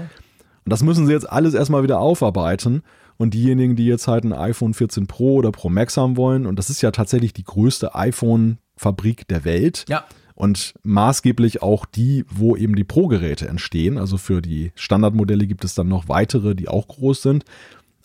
Und 0.65 0.73
das 0.73 0.84
müssen 0.84 1.07
sie 1.07 1.14
jetzt 1.14 1.30
alles 1.30 1.53
erstmal 1.53 1.84
wieder 1.84 1.99
aufarbeiten. 1.99 2.84
Und 3.18 3.34
diejenigen, 3.34 3.76
die 3.76 3.85
jetzt 3.85 4.07
halt 4.07 4.23
ein 4.23 4.34
iPhone 4.34 4.73
14 4.73 5.07
Pro 5.07 5.35
oder 5.35 5.51
Pro 5.51 5.69
Max 5.69 5.97
haben 5.97 6.15
wollen, 6.15 6.45
und 6.45 6.57
das 6.57 6.69
ist 6.69 6.81
ja 6.81 6.91
tatsächlich 6.91 7.34
die 7.34 7.43
größte 7.43 7.95
iPhone-Fabrik 7.95 9.27
der 9.27 9.43
Welt. 9.45 9.85
Ja. 9.89 10.06
Und 10.35 10.73
maßgeblich 10.84 11.61
auch 11.61 11.85
die, 11.85 12.23
wo 12.30 12.56
eben 12.56 12.76
die 12.76 12.85
Pro-Geräte 12.85 13.47
entstehen. 13.49 13.97
Also 13.97 14.18
für 14.18 14.41
die 14.41 14.72
Standardmodelle 14.76 15.47
gibt 15.47 15.65
es 15.65 15.76
dann 15.76 15.89
noch 15.89 16.07
weitere, 16.07 16.56
die 16.56 16.69
auch 16.69 16.88
groß 16.88 17.22
sind. 17.22 17.43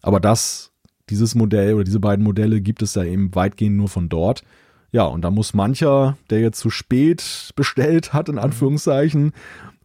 Aber 0.02 0.18
das, 0.18 0.72
dieses 1.10 1.36
Modell 1.36 1.74
oder 1.74 1.84
diese 1.84 2.00
beiden 2.00 2.24
Modelle 2.24 2.60
gibt 2.60 2.82
es 2.82 2.94
ja 2.96 3.04
eben 3.04 3.34
weitgehend 3.34 3.76
nur 3.76 3.88
von 3.88 4.08
dort. 4.08 4.42
Ja, 4.90 5.04
und 5.04 5.22
da 5.22 5.30
muss 5.30 5.54
mancher, 5.54 6.16
der 6.30 6.40
jetzt 6.40 6.60
zu 6.60 6.70
spät 6.70 7.50
bestellt 7.56 8.12
hat, 8.12 8.28
in 8.28 8.38
Anführungszeichen, 8.38 9.32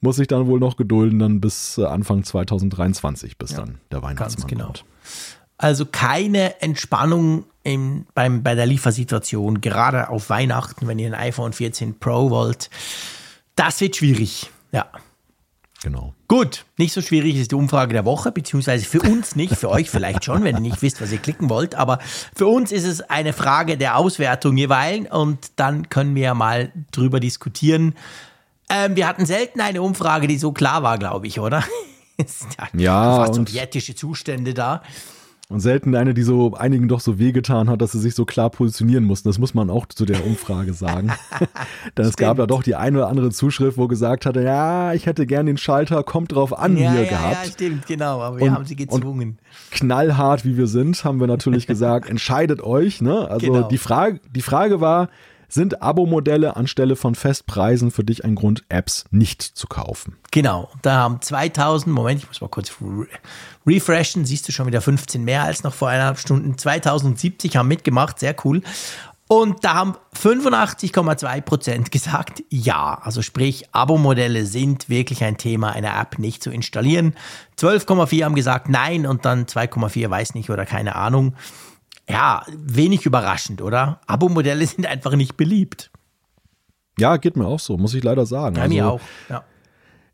muss 0.02 0.16
sich 0.16 0.28
dann 0.28 0.48
wohl 0.48 0.60
noch 0.60 0.78
gedulden, 0.78 1.20
dann 1.20 1.42
bis 1.42 1.78
äh, 1.78 1.86
Anfang 1.86 2.24
2023, 2.24 3.38
bis 3.38 3.54
dann 3.54 3.80
der 3.92 4.02
Weihnachtsmann 4.02 4.48
genau. 4.48 4.66
kommt. 4.66 4.86
Also 5.58 5.86
keine 5.86 6.62
Entspannung 6.62 7.44
im, 7.64 8.06
beim, 8.14 8.44
bei 8.44 8.56
der 8.56 8.66
Liefersituation, 8.66 9.60
gerade 9.60 10.10
auf 10.10 10.30
Weihnachten, 10.30 10.88
wenn 10.88 11.00
ihr 11.00 11.08
ein 11.08 11.20
iPhone 11.20 11.52
14 11.52 12.00
Pro 12.00 12.30
wollt. 12.30 12.70
Das 13.56 13.82
wird 13.82 13.98
schwierig. 13.98 14.50
Ja. 14.72 14.90
Genau. 15.82 16.14
Gut, 16.28 16.66
nicht 16.78 16.94
so 16.94 17.02
schwierig 17.02 17.38
ist 17.38 17.52
die 17.52 17.56
Umfrage 17.56 17.94
der 17.94 18.06
Woche, 18.06 18.32
beziehungsweise 18.32 18.86
für 18.86 19.02
uns 19.02 19.36
nicht, 19.36 19.56
für 19.56 19.70
euch 19.70 19.90
vielleicht 19.90 20.26
schon, 20.26 20.44
wenn 20.44 20.56
ihr 20.56 20.62
nicht 20.62 20.82
wisst, 20.82 21.02
was 21.02 21.12
ihr 21.12 21.18
klicken 21.18 21.50
wollt, 21.50 21.74
aber 21.76 22.00
für 22.36 22.48
uns 22.48 22.72
ist 22.72 22.86
es 22.86 23.02
eine 23.02 23.32
Frage 23.32 23.78
der 23.78 23.98
Auswertung 23.98 24.58
jeweils 24.58 25.10
und 25.10 25.52
dann 25.56 25.90
können 25.90 26.16
wir 26.16 26.24
ja 26.24 26.34
mal 26.34 26.72
drüber 26.92 27.20
diskutieren. 27.20 27.96
Ähm, 28.70 28.96
wir 28.96 29.08
hatten 29.08 29.26
selten 29.26 29.62
eine 29.62 29.82
Umfrage, 29.82 30.28
die 30.28 30.38
so 30.38 30.52
klar 30.52 30.84
war, 30.84 30.98
glaube 30.98 31.28
ich, 31.28 31.40
oder? 31.40 31.64
Ja, 32.76 33.16
fast 33.16 33.36
sowjetische 33.36 33.96
Zustände 33.96 34.54
da. 34.54 34.82
Und 35.48 35.62
selten 35.62 35.96
eine, 35.96 36.14
die 36.14 36.22
so 36.22 36.54
einigen 36.54 36.88
doch 36.90 37.00
so 37.00 37.18
wehgetan 37.18 37.70
hat, 37.70 37.82
dass 37.82 37.94
sie 37.94 38.00
sich 38.00 38.14
so 38.14 38.24
klar 38.26 38.50
positionieren 38.52 39.04
mussten. 39.06 39.30
Das 39.30 39.40
muss 39.40 39.54
man 39.56 39.70
auch 39.72 39.88
zu 39.88 40.06
der 40.06 40.24
Umfrage 40.28 40.74
sagen. 40.74 41.12
Denn 41.98 42.06
es 42.06 42.18
gab 42.18 42.38
ja 42.38 42.46
doch 42.46 42.62
die 42.62 42.76
eine 42.76 42.98
oder 43.00 43.08
andere 43.08 43.32
Zuschrift, 43.32 43.78
wo 43.78 43.88
gesagt 43.88 44.28
hatte, 44.28 44.44
ja, 44.44 44.94
ich 44.94 45.06
hätte 45.08 45.26
gern 45.26 45.48
den 45.48 45.58
Schalter, 45.58 46.04
kommt 46.04 46.34
drauf 46.36 46.56
an 46.56 46.76
Ja, 46.78 46.92
hier 46.92 47.04
ja, 47.04 47.10
gehabt. 47.10 47.46
ja, 47.46 47.52
stimmt, 47.52 47.88
genau, 47.88 48.20
aber 48.22 48.38
wir 48.38 48.44
Und- 48.48 48.52
haben 48.54 48.66
sie 48.66 48.76
gezwungen. 48.76 49.40
knallhart 49.72 50.44
wie 50.46 50.56
wir 50.58 50.68
sind, 50.68 51.04
haben 51.04 51.20
wir 51.20 51.28
natürlich 51.28 51.66
gesagt, 51.66 52.08
entscheidet 52.10 52.62
euch. 52.62 53.02
Ne? 53.02 53.28
Also 53.32 53.48
Genau. 53.52 53.68
die, 53.70 53.78
Frage, 53.80 54.20
die 54.36 54.42
Frage 54.42 54.82
war, 54.82 55.10
sind 55.50 55.82
Abo-Modelle 55.82 56.56
anstelle 56.56 56.96
von 56.96 57.16
Festpreisen 57.16 57.92
für 57.92 58.04
dich 58.04 58.24
ein 58.24 58.36
Grund, 58.36 58.64
Apps 58.70 59.06
nicht 59.12 59.42
zu 59.42 59.68
kaufen? 59.68 60.16
Genau, 60.32 60.70
da 60.82 60.98
haben 60.98 61.22
2000, 61.22 61.94
Moment, 61.94 62.22
ich 62.22 62.28
muss 62.28 62.40
mal 62.40 62.48
kurz 62.48 62.72
re 62.82 63.08
refreshen, 63.68 64.26
siehst 64.26 64.48
du 64.48 64.52
schon 64.52 64.68
wieder 64.68 64.82
15 64.82 65.24
mehr 65.24 65.44
als 65.44 65.64
noch 65.64 65.74
vor 65.74 65.90
eineinhalb 65.90 66.18
Stunden. 66.18 66.58
2070 66.58 67.58
haben 67.58 67.68
mitgemacht, 67.68 68.20
sehr 68.20 68.36
cool. 68.46 68.62
Und 69.32 69.64
da 69.64 69.76
haben 69.76 69.96
85,2 70.16 71.42
Prozent 71.42 71.92
gesagt, 71.92 72.44
ja. 72.50 73.00
Also 73.04 73.22
sprich, 73.22 73.66
Abo-Modelle 73.72 74.48
sind 74.48 74.90
wirklich 74.90 75.24
ein 75.24 75.38
Thema, 75.38 75.72
eine 75.72 75.90
App 75.90 76.18
nicht 76.18 76.42
zu 76.42 76.50
installieren. 76.50 77.14
12,4 77.60 78.24
haben 78.24 78.34
gesagt 78.34 78.70
nein 78.70 79.06
und 79.06 79.26
dann 79.26 79.46
2,4 79.46 80.10
weiß 80.10 80.34
nicht 80.34 80.50
oder 80.50 80.66
keine 80.66 80.96
Ahnung. 80.96 81.36
Ja, 82.10 82.44
wenig 82.50 83.06
überraschend, 83.06 83.62
oder? 83.62 84.02
Abo-Modelle 84.08 84.66
sind 84.68 84.86
einfach 84.88 85.16
nicht 85.16 85.38
beliebt. 85.38 85.92
Ja, 86.98 87.18
geht 87.18 87.38
mir 87.38 87.46
auch 87.46 87.60
so, 87.60 87.78
muss 87.78 87.94
ich 87.94 88.04
leider 88.04 88.26
sagen. 88.26 88.56
Bei 88.56 88.68
mir 88.68 88.84
Also, 88.86 88.96
auch. 88.96 89.02
Ja. 89.30 89.44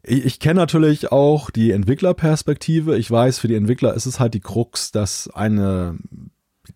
Ich, 0.03 0.25
ich 0.25 0.39
kenne 0.39 0.59
natürlich 0.59 1.11
auch 1.11 1.49
die 1.49 1.71
Entwicklerperspektive. 1.71 2.97
Ich 2.97 3.09
weiß, 3.09 3.39
für 3.39 3.47
die 3.47 3.55
Entwickler 3.55 3.93
ist 3.95 4.05
es 4.05 4.19
halt 4.19 4.35
die 4.35 4.39
Krux, 4.39 4.91
dass 4.91 5.29
eine 5.33 5.97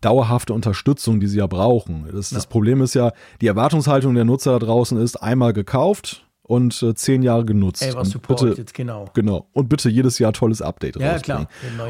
dauerhafte 0.02 0.54
Unterstützung, 0.54 1.20
die 1.20 1.28
sie 1.28 1.40
ja 1.40 1.48
brauchen. 1.48 2.08
Das, 2.12 2.30
das 2.32 2.48
Problem 2.48 2.82
ist 2.82 2.96
ja, 2.96 3.12
die 3.42 3.48
Erwartungshaltung 3.48 4.16
der 4.16 4.26
Nutzer 4.26 4.54
da 4.54 4.66
draußen 4.66 4.98
ist 5.00 5.18
einmal 5.18 5.54
gekauft 5.54 6.26
und 6.44 6.82
äh, 6.82 6.96
zehn 6.96 7.22
Jahre 7.22 7.46
genutzt. 7.46 7.84
Ey, 7.84 7.94
was 7.94 8.08
und 8.08 8.14
supportet, 8.14 8.56
bitte, 8.56 8.74
genau. 8.74 9.06
Genau. 9.14 9.48
Und 9.54 9.70
bitte 9.70 9.90
jedes 9.90 10.18
Jahr 10.18 10.34
tolles 10.34 10.62
Update 10.62 10.96
Ja, 10.96 11.20
klar, 11.20 11.48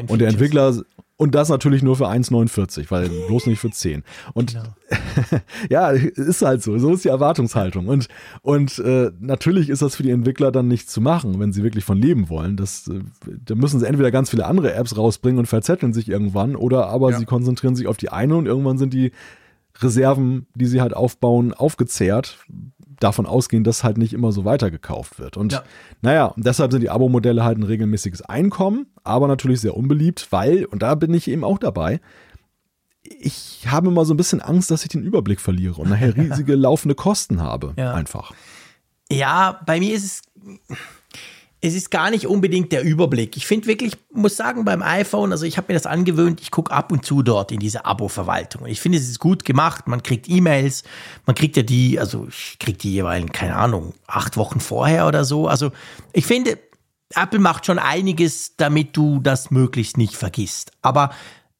Und 0.08 0.20
der. 0.20 0.28
Entwickler, 0.28 0.82
und 1.20 1.34
das 1.34 1.50
natürlich 1.50 1.82
nur 1.82 1.96
für 1.96 2.08
1,49, 2.08 2.86
weil 2.90 3.10
bloß 3.28 3.44
nicht 3.44 3.58
für 3.60 3.70
10. 3.70 4.04
Und 4.32 4.54
Genau. 4.54 4.62
ja, 5.68 5.90
ist 5.90 6.40
halt 6.40 6.62
so. 6.62 6.78
So 6.78 6.94
ist 6.94 7.04
die 7.04 7.10
Erwartungshaltung. 7.10 7.88
Und, 7.88 8.08
und 8.40 8.78
äh, 8.78 9.10
natürlich 9.20 9.68
ist 9.68 9.82
das 9.82 9.96
für 9.96 10.02
die 10.02 10.12
Entwickler 10.12 10.50
dann 10.50 10.66
nicht 10.66 10.88
zu 10.88 11.02
machen, 11.02 11.38
wenn 11.38 11.52
sie 11.52 11.62
wirklich 11.62 11.84
von 11.84 11.98
leben 11.98 12.30
wollen. 12.30 12.56
Das, 12.56 12.88
äh, 12.88 13.00
da 13.44 13.54
müssen 13.54 13.78
sie 13.80 13.86
entweder 13.86 14.10
ganz 14.10 14.30
viele 14.30 14.46
andere 14.46 14.72
Apps 14.72 14.96
rausbringen 14.96 15.38
und 15.38 15.44
verzetteln 15.44 15.92
sich 15.92 16.08
irgendwann, 16.08 16.56
oder 16.56 16.86
aber 16.86 17.10
Ja. 17.10 17.18
sie 17.18 17.26
konzentrieren 17.26 17.76
sich 17.76 17.86
auf 17.86 17.98
die 17.98 18.08
eine 18.08 18.36
und 18.36 18.46
irgendwann 18.46 18.78
sind 18.78 18.94
die 18.94 19.12
Reserven, 19.78 20.46
die 20.54 20.66
sie 20.66 20.80
halt 20.80 20.94
aufbauen, 20.96 21.52
aufgezehrt. 21.52 22.38
Davon 23.00 23.26
ausgehen, 23.26 23.64
dass 23.64 23.82
halt 23.82 23.98
nicht 23.98 24.12
immer 24.12 24.30
so 24.30 24.44
weitergekauft 24.44 25.18
wird. 25.18 25.36
Und 25.36 25.52
Ja. 25.52 25.64
naja, 26.02 26.26
und 26.26 26.46
deshalb 26.46 26.70
sind 26.70 26.82
die 26.82 26.90
Abo-Modelle 26.90 27.42
halt 27.42 27.58
ein 27.58 27.64
regelmäßiges 27.64 28.22
Einkommen, 28.22 28.86
aber 29.02 29.26
natürlich 29.26 29.60
sehr 29.60 29.76
unbeliebt, 29.76 30.28
weil, 30.30 30.64
und 30.66 30.82
da 30.82 30.94
bin 30.94 31.12
ich 31.12 31.26
eben 31.28 31.42
auch 31.42 31.58
dabei, 31.58 32.00
ich 33.02 33.64
habe 33.66 33.88
immer 33.88 34.04
so 34.04 34.14
ein 34.14 34.16
bisschen 34.16 34.40
Angst, 34.40 34.70
dass 34.70 34.82
ich 34.82 34.88
den 34.90 35.02
Überblick 35.02 35.40
verliere 35.40 35.80
und 35.80 35.88
nachher 35.90 36.14
riesige 36.16 36.54
laufende 36.54 36.94
Kosten 36.94 37.40
habe. 37.42 37.72
Ja. 37.76 37.94
Einfach. 37.94 38.32
Ja, 39.10 39.60
bei 39.66 39.80
mir 39.80 39.94
ist 39.94 40.04
es, 40.04 40.22
es 41.62 41.74
ist 41.74 41.90
gar 41.90 42.10
nicht 42.10 42.26
unbedingt 42.26 42.72
der 42.72 42.82
Überblick. 42.82 43.36
Ich 43.36 43.46
finde 43.46 43.66
wirklich, 43.66 43.98
muss 44.12 44.36
sagen, 44.36 44.64
beim 44.64 44.82
iPhone, 44.82 45.32
also 45.32 45.44
ich 45.44 45.58
habe 45.58 45.66
mir 45.68 45.74
das 45.74 45.84
angewöhnt, 45.86 46.40
ich 46.40 46.50
gucke 46.50 46.72
ab 46.72 46.90
und 46.90 47.04
zu 47.04 47.22
dort 47.22 47.52
in 47.52 47.60
diese 47.60 47.84
Abo-Verwaltung. 47.84 48.66
Ich 48.66 48.80
finde, 48.80 48.96
es 48.96 49.08
ist 49.08 49.18
gut 49.18 49.44
gemacht. 49.44 49.86
Man 49.86 50.02
kriegt 50.02 50.28
E-Mails, 50.28 50.84
man 51.26 51.36
kriegt 51.36 51.56
ja 51.58 51.62
die, 51.62 51.98
also 52.00 52.26
ich 52.28 52.58
kriege 52.58 52.78
die 52.78 52.94
jeweils, 52.94 53.30
keine 53.32 53.56
Ahnung, 53.56 53.92
acht 54.06 54.38
Wochen 54.38 54.60
vorher 54.60 55.06
oder 55.06 55.24
so. 55.24 55.48
Also 55.48 55.70
ich 56.14 56.24
finde, 56.24 56.58
Apple 57.14 57.40
macht 57.40 57.66
schon 57.66 57.78
einiges, 57.78 58.56
damit 58.56 58.96
du 58.96 59.20
das 59.20 59.50
möglichst 59.50 59.98
nicht 59.98 60.16
vergisst. 60.16 60.72
Aber 60.80 61.10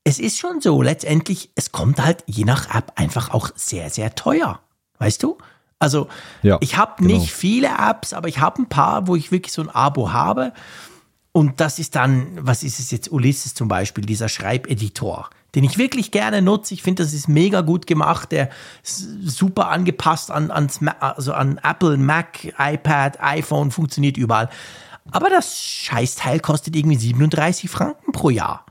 es 0.04 0.18
ist 0.18 0.38
schon 0.38 0.62
so, 0.62 0.80
letztendlich, 0.80 1.50
es 1.56 1.72
kommt 1.72 2.02
halt 2.02 2.24
je 2.26 2.44
nach 2.44 2.74
App 2.74 2.92
einfach 2.94 3.34
auch 3.34 3.50
sehr, 3.54 3.90
sehr 3.90 4.14
teuer. 4.14 4.60
Weißt 4.98 5.22
du? 5.22 5.36
Also 5.80 6.08
Ja, 6.42 6.58
ich 6.60 6.76
habe 6.76 7.02
genau. 7.02 7.14
nicht 7.14 7.32
viele 7.32 7.68
Apps, 7.68 8.12
aber 8.12 8.28
ich 8.28 8.38
habe 8.38 8.62
ein 8.62 8.68
paar, 8.68 9.08
wo 9.08 9.16
ich 9.16 9.32
wirklich 9.32 9.52
so 9.52 9.62
ein 9.62 9.70
Abo 9.70 10.12
habe. 10.12 10.52
Und 11.32 11.60
das 11.60 11.78
ist 11.78 11.96
dann, 11.96 12.38
was 12.40 12.62
ist 12.62 12.78
es 12.80 12.90
jetzt, 12.90 13.10
Ulysses 13.10 13.54
zum 13.54 13.68
Beispiel, 13.68 14.04
dieser 14.04 14.28
Schreibeditor, 14.28 15.30
den 15.54 15.64
ich 15.64 15.78
wirklich 15.78 16.10
gerne 16.10 16.42
nutze. 16.42 16.74
Ich 16.74 16.82
finde, 16.82 17.02
das 17.04 17.12
ist 17.12 17.28
mega 17.28 17.60
gut 17.60 17.86
gemacht, 17.86 18.32
der 18.32 18.50
ist 18.82 18.98
super 19.24 19.68
angepasst 19.68 20.30
an, 20.30 20.50
ans, 20.50 20.80
also 20.98 21.32
an 21.32 21.58
Apple, 21.62 21.96
Mac, 21.96 22.52
iPad, 22.58 23.20
iPhone, 23.20 23.70
funktioniert 23.70 24.16
überall. 24.16 24.50
Aber 25.12 25.30
das 25.30 25.56
Scheißteil 25.56 26.40
kostet 26.40 26.76
irgendwie 26.76 26.96
37 26.96 27.70
Franken 27.70 28.12
pro 28.12 28.30
Jahr. 28.30 28.66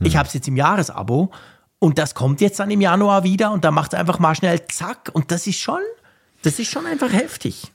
Ich 0.00 0.16
habe 0.16 0.28
es 0.28 0.34
jetzt 0.34 0.46
im 0.46 0.56
Jahresabo 0.56 1.32
und 1.80 1.98
das 1.98 2.14
kommt 2.14 2.40
jetzt 2.40 2.60
dann 2.60 2.70
im 2.70 2.80
Januar 2.80 3.24
wieder 3.24 3.50
und 3.50 3.64
da 3.64 3.72
macht 3.72 3.92
es 3.92 3.98
einfach 3.98 4.20
mal 4.20 4.36
schnell 4.36 4.64
zack 4.68 5.10
und 5.12 5.32
das 5.32 5.48
ist 5.48 5.58
schon, 5.58 5.80
das 6.42 6.58
ist 6.58 6.70
schon 6.70 6.86
einfach 6.86 7.12
heftig. 7.12 7.70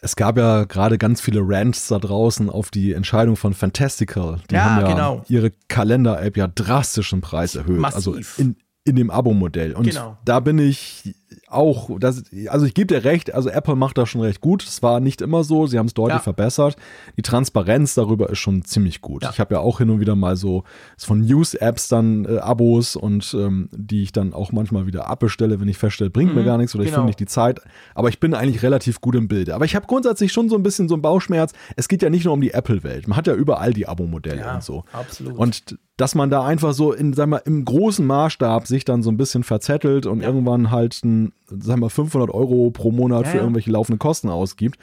Es 0.00 0.16
gab 0.16 0.36
ja 0.36 0.64
gerade 0.64 0.98
ganz 0.98 1.20
viele 1.22 1.40
Rants 1.42 1.88
da 1.88 1.98
draußen 1.98 2.50
auf 2.50 2.70
die 2.70 2.92
Entscheidung 2.92 3.36
von 3.36 3.54
Fantastical. 3.54 4.40
Die 4.50 4.54
Ja, 4.54 4.64
haben 4.64 4.80
ja 4.82 4.88
genau. 4.92 5.24
ihre 5.28 5.50
Kalender-App 5.68 6.36
ja 6.36 6.46
drastisch 6.46 7.12
im 7.14 7.22
Preis 7.22 7.54
erhöht. 7.54 7.78
Massiv. 7.78 7.96
Also 7.96 8.14
in, 8.36 8.56
in 8.84 8.96
dem 8.96 9.10
Abo-Modell. 9.10 9.72
Und 9.72 9.84
Genau. 9.88 10.18
da 10.26 10.40
bin 10.40 10.58
ich 10.58 11.14
auch, 11.54 11.90
das, 11.98 12.24
also 12.48 12.66
ich 12.66 12.74
gebe 12.74 12.86
dir 12.94 13.04
recht, 13.04 13.32
also 13.34 13.48
Apple 13.48 13.76
macht 13.76 13.96
das 13.98 14.08
schon 14.08 14.20
recht 14.20 14.40
gut. 14.40 14.62
Es 14.64 14.82
war 14.82 15.00
nicht 15.00 15.20
immer 15.22 15.44
so, 15.44 15.66
sie 15.66 15.78
haben 15.78 15.86
es 15.86 15.94
deutlich 15.94 16.16
Ja. 16.18 16.22
verbessert. 16.22 16.76
Die 17.16 17.22
Transparenz 17.22 17.94
darüber 17.94 18.30
ist 18.30 18.38
schon 18.38 18.64
ziemlich 18.64 19.00
gut. 19.00 19.22
Ja. 19.22 19.30
Ich 19.30 19.40
habe 19.40 19.54
ja 19.54 19.60
auch 19.60 19.78
hin 19.78 19.90
und 19.90 20.00
wieder 20.00 20.16
mal 20.16 20.36
so 20.36 20.64
von 20.98 21.20
News-Apps 21.20 21.88
dann 21.88 22.24
äh, 22.24 22.38
Abos 22.38 22.96
und 22.96 23.34
ähm, 23.38 23.68
die 23.72 24.02
ich 24.02 24.12
dann 24.12 24.32
auch 24.34 24.52
manchmal 24.52 24.86
wieder 24.86 25.08
abbestelle, 25.08 25.60
wenn 25.60 25.68
ich 25.68 25.78
feststelle, 25.78 26.10
bringt 26.10 26.34
mir 26.34 26.44
gar 26.44 26.58
nichts 26.58 26.74
oder 26.74 26.84
ich 26.84 26.90
genau. 26.90 26.98
finde 27.02 27.08
nicht 27.08 27.20
die 27.20 27.26
Zeit. 27.26 27.60
Aber 27.94 28.08
ich 28.08 28.20
bin 28.20 28.34
eigentlich 28.34 28.62
relativ 28.62 29.00
gut 29.00 29.14
im 29.14 29.28
Bilde. 29.28 29.54
Aber 29.54 29.64
ich 29.64 29.74
habe 29.76 29.86
grundsätzlich 29.86 30.32
schon 30.32 30.48
so 30.48 30.56
ein 30.56 30.62
bisschen 30.62 30.88
so 30.88 30.94
einen 30.94 31.02
Bauchschmerz. 31.02 31.52
Es 31.76 31.88
geht 31.88 32.02
ja 32.02 32.10
nicht 32.10 32.24
nur 32.24 32.34
um 32.34 32.40
die 32.40 32.52
Apple-Welt. 32.52 33.08
Man 33.08 33.16
hat 33.16 33.26
ja 33.26 33.34
überall 33.34 33.72
die 33.72 33.86
Abo-Modelle 33.86 34.40
Ja, 34.40 34.54
und 34.56 34.62
so. 34.64 34.84
absolut. 34.92 35.36
Und 35.36 35.78
dass 35.96 36.14
man 36.16 36.28
da 36.30 36.44
einfach 36.44 36.72
so 36.72 36.92
in, 36.92 37.12
sag 37.12 37.28
mal, 37.28 37.42
im 37.44 37.64
großen 37.64 38.04
Maßstab 38.06 38.66
sich 38.66 38.84
dann 38.84 39.02
so 39.02 39.10
ein 39.10 39.16
bisschen 39.16 39.44
verzettelt 39.44 40.06
und 40.06 40.22
irgendwann 40.22 40.70
halt 40.72 41.00
ein, 41.04 41.32
sag 41.46 41.78
mal, 41.78 41.88
500 41.88 42.30
Euro 42.30 42.70
pro 42.72 42.90
Monat 42.90 43.24
Ja, 43.26 43.30
für 43.30 43.36
ja. 43.36 43.42
irgendwelche 43.44 43.70
laufenden 43.70 43.98
Kosten 44.00 44.28
ausgibt. 44.28 44.76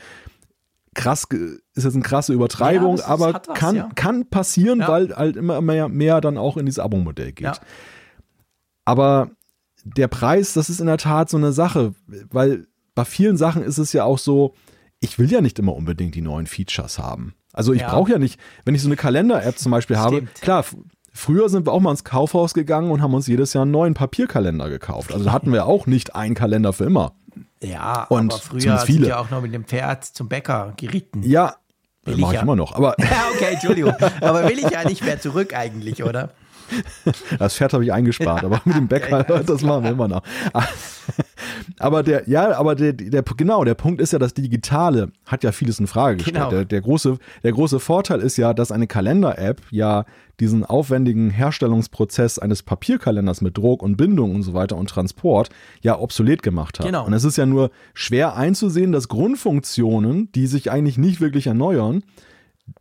Krass, 0.93 1.25
ist 1.73 1.83
jetzt 1.83 1.93
eine 1.93 2.03
krasse 2.03 2.33
Übertreibung, 2.33 2.97
Ja, 2.97 3.05
aber 3.07 3.33
was, 3.33 3.55
kann, 3.57 3.75
ja. 3.75 3.89
kann 3.95 4.25
passieren, 4.29 4.79
Ja. 4.81 4.87
weil 4.89 5.15
halt 5.15 5.35
immer 5.37 5.59
mehr, 5.61 5.87
mehr 5.89 6.21
dann 6.21 6.37
auch 6.37 6.55
in 6.57 6.65
dieses 6.65 6.79
Abo-Modell 6.79 7.31
geht. 7.33 7.45
Ja. 7.45 7.53
Aber 8.85 9.31
der 9.83 10.07
Preis, 10.07 10.53
das 10.53 10.69
ist 10.69 10.79
in 10.79 10.87
der 10.87 10.97
Tat 10.97 11.29
so 11.29 11.37
eine 11.37 11.51
Sache, 11.53 11.93
weil 12.29 12.67
bei 12.93 13.05
vielen 13.05 13.37
Sachen 13.37 13.63
ist 13.63 13.77
es 13.77 13.93
ja 13.93 14.03
auch 14.03 14.17
so, 14.19 14.53
ich 14.99 15.17
will 15.17 15.31
ja 15.31 15.41
nicht 15.41 15.57
immer 15.59 15.75
unbedingt 15.75 16.13
die 16.15 16.21
neuen 16.21 16.45
Features 16.45 16.99
haben. 16.99 17.35
Also 17.53 17.73
ich 17.73 17.81
Ja. 17.81 17.89
brauche 17.89 18.11
ja 18.11 18.19
nicht, 18.19 18.39
wenn 18.65 18.75
ich 18.75 18.81
so 18.81 18.87
eine 18.87 18.95
Kalender-App 18.95 19.57
zum 19.57 19.71
Beispiel 19.71 19.97
habe, 19.97 20.17
Stimmt. 20.17 20.33
klar, 20.35 20.59
f- 20.59 20.75
früher 21.11 21.49
sind 21.49 21.65
wir 21.65 21.73
auch 21.73 21.79
mal 21.79 21.91
ins 21.91 22.03
Kaufhaus 22.03 22.53
gegangen 22.53 22.91
und 22.91 23.01
haben 23.01 23.13
uns 23.13 23.27
jedes 23.27 23.53
Jahr 23.53 23.63
einen 23.63 23.71
neuen 23.71 23.93
Papierkalender 23.93 24.69
gekauft. 24.69 25.13
Also 25.13 25.25
da 25.25 25.31
hatten 25.31 25.51
wir 25.53 25.65
auch 25.65 25.87
nicht 25.87 26.15
einen 26.15 26.35
Kalender 26.35 26.73
für 26.73 26.85
immer. 26.85 27.13
Ja, 27.63 28.05
Und 28.09 28.33
aber 28.33 28.41
früher 28.41 28.59
zumindest 28.59 28.85
sind 28.87 28.95
viele. 28.95 29.07
wir 29.07 29.19
auch 29.19 29.29
noch 29.29 29.41
mit 29.41 29.53
dem 29.53 29.65
Pferd 29.65 30.03
zum 30.05 30.27
Bäcker 30.27 30.73
geritten. 30.77 31.23
Ja, 31.23 31.55
mache 32.05 32.15
ich 32.15 32.25
ich 32.25 32.31
ja. 32.31 32.41
immer 32.41 32.55
noch. 32.55 32.73
Aber 32.73 32.95
Ja, 32.99 33.25
okay, 33.33 33.53
Entschuldigung. 33.53 33.93
Aber 34.21 34.47
will 34.49 34.59
ich 34.59 34.69
ja 34.69 34.83
nicht 34.87 35.03
mehr 35.03 35.19
zurück 35.19 35.55
eigentlich, 35.55 36.03
oder? 36.03 36.31
Das 37.39 37.55
Pferd 37.55 37.73
habe 37.73 37.83
ich 37.83 37.93
eingespart, 37.93 38.43
aber 38.43 38.61
mit 38.65 38.75
dem 38.75 38.87
Bäcker, 38.89 39.25
ja, 39.27 39.35
ist 39.37 39.49
das 39.49 39.61
machen 39.61 39.83
wir 39.83 39.91
immer 39.91 40.07
noch. 40.07 40.23
Aber 41.79 42.03
der, 42.03 42.29
ja, 42.29 42.57
aber 42.57 42.75
der, 42.75 42.93
der, 42.93 43.23
genau, 43.23 43.63
der 43.63 43.73
Punkt 43.73 44.01
ist 44.01 44.13
ja, 44.13 44.19
das 44.19 44.33
Digitale 44.33 45.11
hat 45.25 45.43
ja 45.43 45.51
vieles 45.51 45.79
in 45.79 45.87
Frage 45.87 46.17
gestellt. 46.17 46.35
Genau. 46.35 46.49
Der, 46.49 46.65
der, 46.65 46.81
große, 46.81 47.17
der 47.43 47.51
große 47.51 47.79
Vorteil 47.79 48.19
ist 48.21 48.37
ja, 48.37 48.53
dass 48.53 48.71
eine 48.71 48.87
Kalender-App 48.87 49.61
ja 49.71 50.05
diesen 50.39 50.65
aufwendigen 50.65 51.29
Herstellungsprozess 51.29 52.39
eines 52.39 52.63
Papierkalenders 52.63 53.41
mit 53.41 53.57
Druck 53.57 53.83
und 53.83 53.97
Bindung 53.97 54.35
und 54.35 54.43
so 54.43 54.53
weiter 54.53 54.75
und 54.77 54.89
Transport 54.89 55.49
ja 55.81 55.99
obsolet 55.99 56.43
gemacht 56.43 56.79
hat. 56.79 56.85
Genau. 56.85 57.05
Und 57.05 57.13
es 57.13 57.23
ist 57.23 57.37
ja 57.37 57.45
nur 57.45 57.71
schwer 57.93 58.35
einzusehen, 58.35 58.91
dass 58.91 59.07
Grundfunktionen, 59.07 60.31
die 60.33 60.47
sich 60.47 60.71
eigentlich 60.71 60.97
nicht 60.97 61.21
wirklich 61.21 61.47
erneuern, 61.47 62.03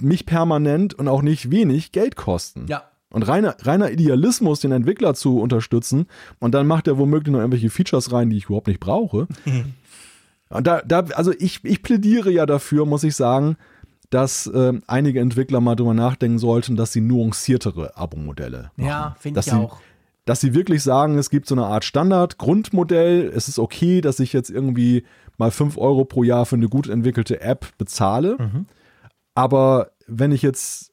nicht 0.01 0.27
permanent 0.27 0.95
und 0.95 1.09
auch 1.09 1.23
nicht 1.23 1.51
wenig 1.51 1.93
Geld 1.93 2.17
kosten. 2.17 2.67
Ja. 2.69 2.90
Und 3.13 3.25
reiner, 3.25 3.57
reiner 3.63 3.91
Idealismus, 3.91 4.61
den 4.61 4.73
Entwickler 4.73 5.15
zu 5.15 5.41
unterstützen, 5.41 6.07
und 6.39 6.53
dann 6.55 6.67
macht 6.67 6.87
er 6.87 6.97
womöglich 6.99 7.33
noch 7.33 7.41
irgendwelche 7.41 7.71
Features 7.71 8.13
rein, 8.13 8.31
die 8.31 8.37
ich 8.37 8.45
überhaupt 8.47 8.69
nicht 8.69 8.79
brauche. 8.81 9.27
und 10.49 10.67
da, 10.67 10.81
da, 10.87 11.01
also 11.15 11.33
ich, 11.39 11.65
ich 11.65 11.83
plädiere 11.83 12.31
ja 12.31 12.47
dafür, 12.47 12.87
muss 12.87 13.03
ich 13.05 13.17
sagen, 13.17 13.57
dass 14.11 14.51
ähm, 14.53 14.83
einige 14.87 15.21
Entwickler 15.21 15.61
mal 15.61 15.77
drüber 15.77 15.95
nachdenken 15.95 16.39
sollten, 16.39 16.75
dass 16.77 16.93
sie 16.93 17.01
nuanciertere 17.01 17.97
Abo-Modelle 17.97 18.71
machen. 18.77 18.89
Ja, 18.89 19.17
finde 19.19 19.39
Dass 19.39 19.47
ich 19.47 19.53
sie- 19.53 19.59
auch. 19.59 19.79
Dass 20.27 20.41
sie 20.41 20.55
wirklich 20.55 20.83
sagen, 20.83 21.17
es 21.19 21.31
gibt 21.31 21.49
so 21.49 21.55
eine 21.57 21.65
Art 21.67 21.85
Standard-Grundmodell, 21.85 23.33
es 23.35 23.49
ist 23.49 23.59
okay, 23.59 24.01
dass 24.01 24.21
ich 24.21 24.33
jetzt 24.33 24.51
irgendwie 24.51 25.05
mal 25.39 25.51
5 25.51 25.77
Euro 25.79 26.05
pro 26.05 26.23
Jahr 26.23 26.47
für 26.47 26.57
eine 26.57 26.69
gut 26.69 26.89
entwickelte 26.89 27.41
App 27.41 27.67
bezahle. 27.79 28.37
Mhm. 28.39 28.67
Aber 29.35 29.91
wenn 30.07 30.31
ich 30.31 30.43
jetzt, 30.43 30.93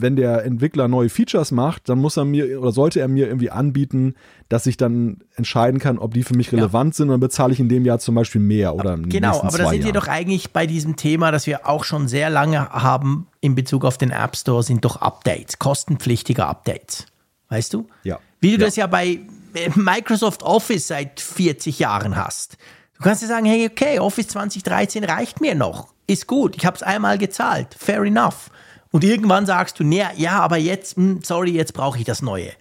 wenn 0.00 0.16
der 0.16 0.44
Entwickler 0.44 0.88
neue 0.88 1.08
Features 1.08 1.52
macht, 1.52 1.88
dann 1.88 1.98
muss 1.98 2.16
er 2.16 2.24
mir 2.24 2.60
oder 2.60 2.72
sollte 2.72 3.00
er 3.00 3.08
mir 3.08 3.26
irgendwie 3.26 3.50
anbieten, 3.50 4.14
dass 4.48 4.66
ich 4.66 4.76
dann 4.76 5.18
entscheiden 5.36 5.80
kann, 5.80 5.98
ob 5.98 6.14
die 6.14 6.22
für 6.22 6.34
mich 6.36 6.52
relevant 6.52 6.94
sind, 6.94 7.08
und 7.08 7.12
dann 7.12 7.20
bezahle 7.20 7.52
ich 7.52 7.60
in 7.60 7.68
dem 7.68 7.84
Jahr 7.84 7.98
zum 7.98 8.14
Beispiel 8.14 8.40
mehr 8.40 8.74
oder 8.74 8.96
den 8.96 9.08
Genau, 9.08 9.40
aber 9.42 9.58
da 9.58 9.70
sind 9.70 9.84
wir 9.84 9.92
doch 9.92 10.08
eigentlich 10.08 10.52
bei 10.52 10.66
diesem 10.66 10.96
Thema, 10.96 11.30
das 11.30 11.46
wir 11.46 11.68
auch 11.68 11.84
schon 11.84 12.08
sehr 12.08 12.30
lange 12.30 12.68
haben 12.70 13.26
in 13.40 13.54
Bezug 13.54 13.84
auf 13.84 13.98
den 13.98 14.10
App 14.10 14.36
Store, 14.36 14.62
sind 14.62 14.84
doch 14.84 14.96
Updates, 14.96 15.58
kostenpflichtige 15.58 16.46
Updates. 16.46 17.06
Weißt 17.48 17.74
du? 17.74 17.86
Ja. 18.04 18.18
Wie 18.40 18.56
du 18.56 18.60
Ja. 18.60 18.66
das 18.66 18.76
ja 18.76 18.86
bei 18.86 19.20
äh, 19.54 19.70
Microsoft 19.74 20.42
Office 20.42 20.88
seit 20.88 21.20
40 21.20 21.78
Jahren 21.78 22.16
hast. 22.16 22.56
Du 22.96 23.04
kannst 23.04 23.22
ja 23.22 23.28
sagen, 23.28 23.46
hey, 23.46 23.68
okay, 23.70 23.98
Office 24.00 24.28
2013 24.28 25.04
reicht 25.04 25.40
mir 25.40 25.54
noch. 25.54 25.88
Ist 26.06 26.26
gut, 26.26 26.56
ich 26.56 26.66
habe 26.66 26.76
es 26.76 26.82
einmal 26.82 27.18
gezahlt. 27.18 27.76
Fair 27.78 28.02
enough. 28.02 28.50
Und 28.90 29.04
irgendwann 29.04 29.46
sagst 29.46 29.78
du, 29.78 29.84
nee, 29.84 30.04
ja, 30.16 30.40
aber 30.40 30.56
jetzt, 30.56 30.96
hm, 30.96 31.20
sorry, 31.22 31.50
jetzt 31.50 31.74
brauche 31.74 31.98
ich 31.98 32.04
das 32.04 32.22
Neue. 32.22 32.52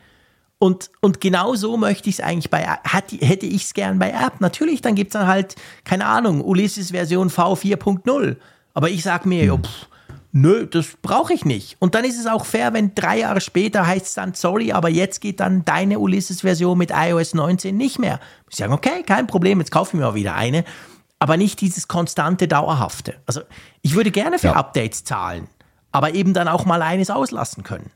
Und, 0.60 0.90
und 1.02 1.22
genau 1.22 1.56
so 1.56 1.78
möchte 1.78 2.10
ich 2.10 2.16
es 2.16 2.22
eigentlich 2.26 2.50
bei, 2.50 2.66
hat, 2.66 3.12
hätte 3.12 3.46
ich 3.46 3.66
es 3.66 3.74
gern 3.74 4.00
bei 4.00 4.10
App. 4.10 4.42
Natürlich, 4.42 4.82
dann 4.82 4.96
gibt 4.96 5.10
es 5.10 5.14
dann 5.14 5.28
halt, 5.28 5.56
keine 5.84 6.06
Ahnung, 6.08 6.42
Ulysses 6.44 6.92
Version 6.92 7.30
V4.0. 7.30 8.38
Aber 8.74 8.90
ich 8.90 9.04
sag 9.04 9.26
mir, 9.26 9.46
jo, 9.46 9.58
pff, 9.60 9.88
nö, 10.32 10.66
das 10.66 10.98
brauche 11.02 11.34
ich 11.34 11.46
nicht. 11.46 11.78
Und 11.80 11.94
dann 11.94 12.06
ist 12.06 12.20
es 12.20 12.26
auch 12.26 12.46
fair, 12.46 12.74
wenn 12.74 12.96
drei 12.96 13.20
Jahre 13.20 13.40
später 13.40 13.86
heißt 13.86 14.06
es 14.08 14.14
dann, 14.16 14.34
sorry, 14.34 14.72
aber 14.72 14.90
jetzt 14.90 15.22
geht 15.22 15.40
dann 15.40 15.64
deine 15.64 16.00
Ulysses 16.00 16.42
Version 16.42 16.78
mit 16.78 16.92
iOS 16.92 17.36
19 17.36 17.78
nicht 17.78 18.00
mehr. 18.00 18.20
Ich 18.50 18.58
sage, 18.58 18.74
okay, 18.74 19.04
kein 19.06 19.28
Problem, 19.28 19.60
jetzt 19.60 19.72
kaufe 19.72 19.92
ich 19.92 20.00
mir 20.00 20.08
mal 20.08 20.16
wieder 20.16 20.36
eine. 20.36 20.64
Aber 21.20 21.38
nicht 21.38 21.62
dieses 21.62 21.88
konstante, 21.88 22.48
dauerhafte. 22.48 23.16
Also 23.26 23.42
ich 23.82 23.96
würde 23.96 24.12
gerne 24.12 24.40
für 24.40 24.48
Ja. 24.48 24.54
Updates 24.54 25.04
zahlen, 25.04 25.48
aber 25.98 26.14
eben 26.14 26.34
dann 26.34 26.48
auch 26.48 26.66
mal 26.66 26.82
eines 26.82 27.10
auslassen 27.10 27.64
können. 27.64 27.90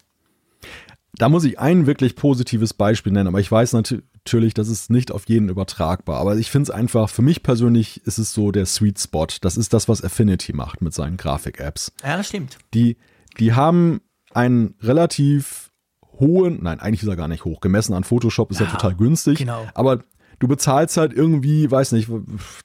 Da 1.14 1.30
muss 1.30 1.44
ich 1.44 1.60
ein 1.60 1.86
wirklich 1.88 2.16
positives 2.16 2.74
Beispiel 2.74 3.12
nennen, 3.14 3.28
aber 3.28 3.40
ich 3.40 3.52
weiß 3.52 3.74
nat- 3.74 4.02
natürlich, 4.14 4.54
das 4.54 4.70
ist 4.70 4.90
nicht 4.90 5.12
auf 5.12 5.28
jeden 5.28 5.50
übertragbar. 5.50 6.20
Aber 6.20 6.36
ich 6.38 6.50
finde 6.50 6.64
es 6.64 6.70
einfach, 6.72 7.10
für 7.10 7.22
mich 7.22 7.44
persönlich 7.44 8.06
ist 8.06 8.18
es 8.18 8.34
so 8.34 8.52
der 8.52 8.66
Sweet 8.66 9.00
Spot. 9.00 9.28
Das 9.42 9.58
ist 9.58 9.74
das, 9.74 9.88
was 9.88 10.04
Affinity 10.04 10.54
macht 10.54 10.82
mit 10.82 10.94
seinen 10.94 11.18
Grafik-Apps. 11.18 11.92
Ja, 12.04 12.18
das 12.18 12.28
stimmt. 12.28 12.58
Die, 12.74 12.98
die 13.40 13.54
haben 13.54 14.02
einen 14.34 14.76
relativ 14.82 15.72
hohen, 16.20 16.60
nein, 16.64 16.80
eigentlich 16.80 17.04
ist 17.04 17.10
er 17.10 17.16
gar 17.16 17.28
nicht 17.28 17.46
hoch, 17.46 17.60
gemessen 17.62 17.94
an 17.94 18.04
Photoshop 18.04 18.52
ist 18.52 18.60
er 18.62 18.68
Ja, 18.68 18.72
total 18.74 18.96
günstig. 18.96 19.40
genau. 19.40 19.66
Aber 19.74 20.04
du 20.40 20.48
bezahlst 20.48 20.98
halt 20.98 21.14
irgendwie, 21.14 21.70
weiß 21.70 21.92
nicht, 21.92 22.10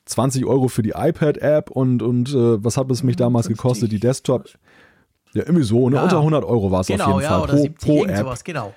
20 0.04 0.44
Euro 0.46 0.68
für 0.68 0.82
die 0.82 0.92
iPad-App 0.96 1.70
und, 1.70 2.02
und 2.02 2.30
äh, 2.30 2.62
was 2.64 2.76
hat 2.76 2.90
es 2.90 3.02
mich 3.02 3.16
damals 3.16 3.46
50. 3.46 3.56
gekostet, 3.62 3.92
die 3.92 4.00
Desktop? 4.00 4.44
Ja, 5.32 5.42
irgendwie 5.42 5.64
so, 5.64 5.88
ne? 5.88 5.96
Ja. 5.96 6.04
Unter 6.04 6.18
100 6.18 6.44
Euro 6.44 6.70
war 6.70 6.80
es 6.80 6.86
Genau, 6.86 7.04
auf 7.04 7.10
jeden 7.10 7.22
ja, 7.22 7.28
Fall 7.28 7.40
oder 7.42 7.52
pro, 7.52 7.62
70, 7.62 7.88
pro 7.88 8.04
App. 8.04 8.16
sowas, 8.18 8.44
genau. 8.44 8.74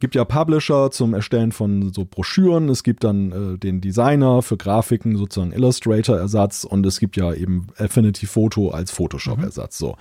gibt 0.00 0.14
ja 0.14 0.24
Publisher 0.24 0.90
zum 0.90 1.14
Erstellen 1.14 1.52
von 1.52 1.92
so 1.92 2.04
Broschüren, 2.04 2.68
es 2.68 2.82
gibt 2.82 3.04
dann 3.04 3.54
äh, 3.54 3.58
den 3.58 3.80
Designer 3.80 4.42
für 4.42 4.56
Grafiken, 4.56 5.16
sozusagen 5.16 5.52
Illustrator-Ersatz 5.52 6.64
und 6.64 6.84
es 6.84 6.98
gibt 6.98 7.16
ja 7.16 7.32
eben 7.32 7.68
Affinity 7.78 8.26
Photo 8.26 8.70
als 8.70 8.90
Photoshop-Ersatz. 8.90 9.78
So. 9.78 9.96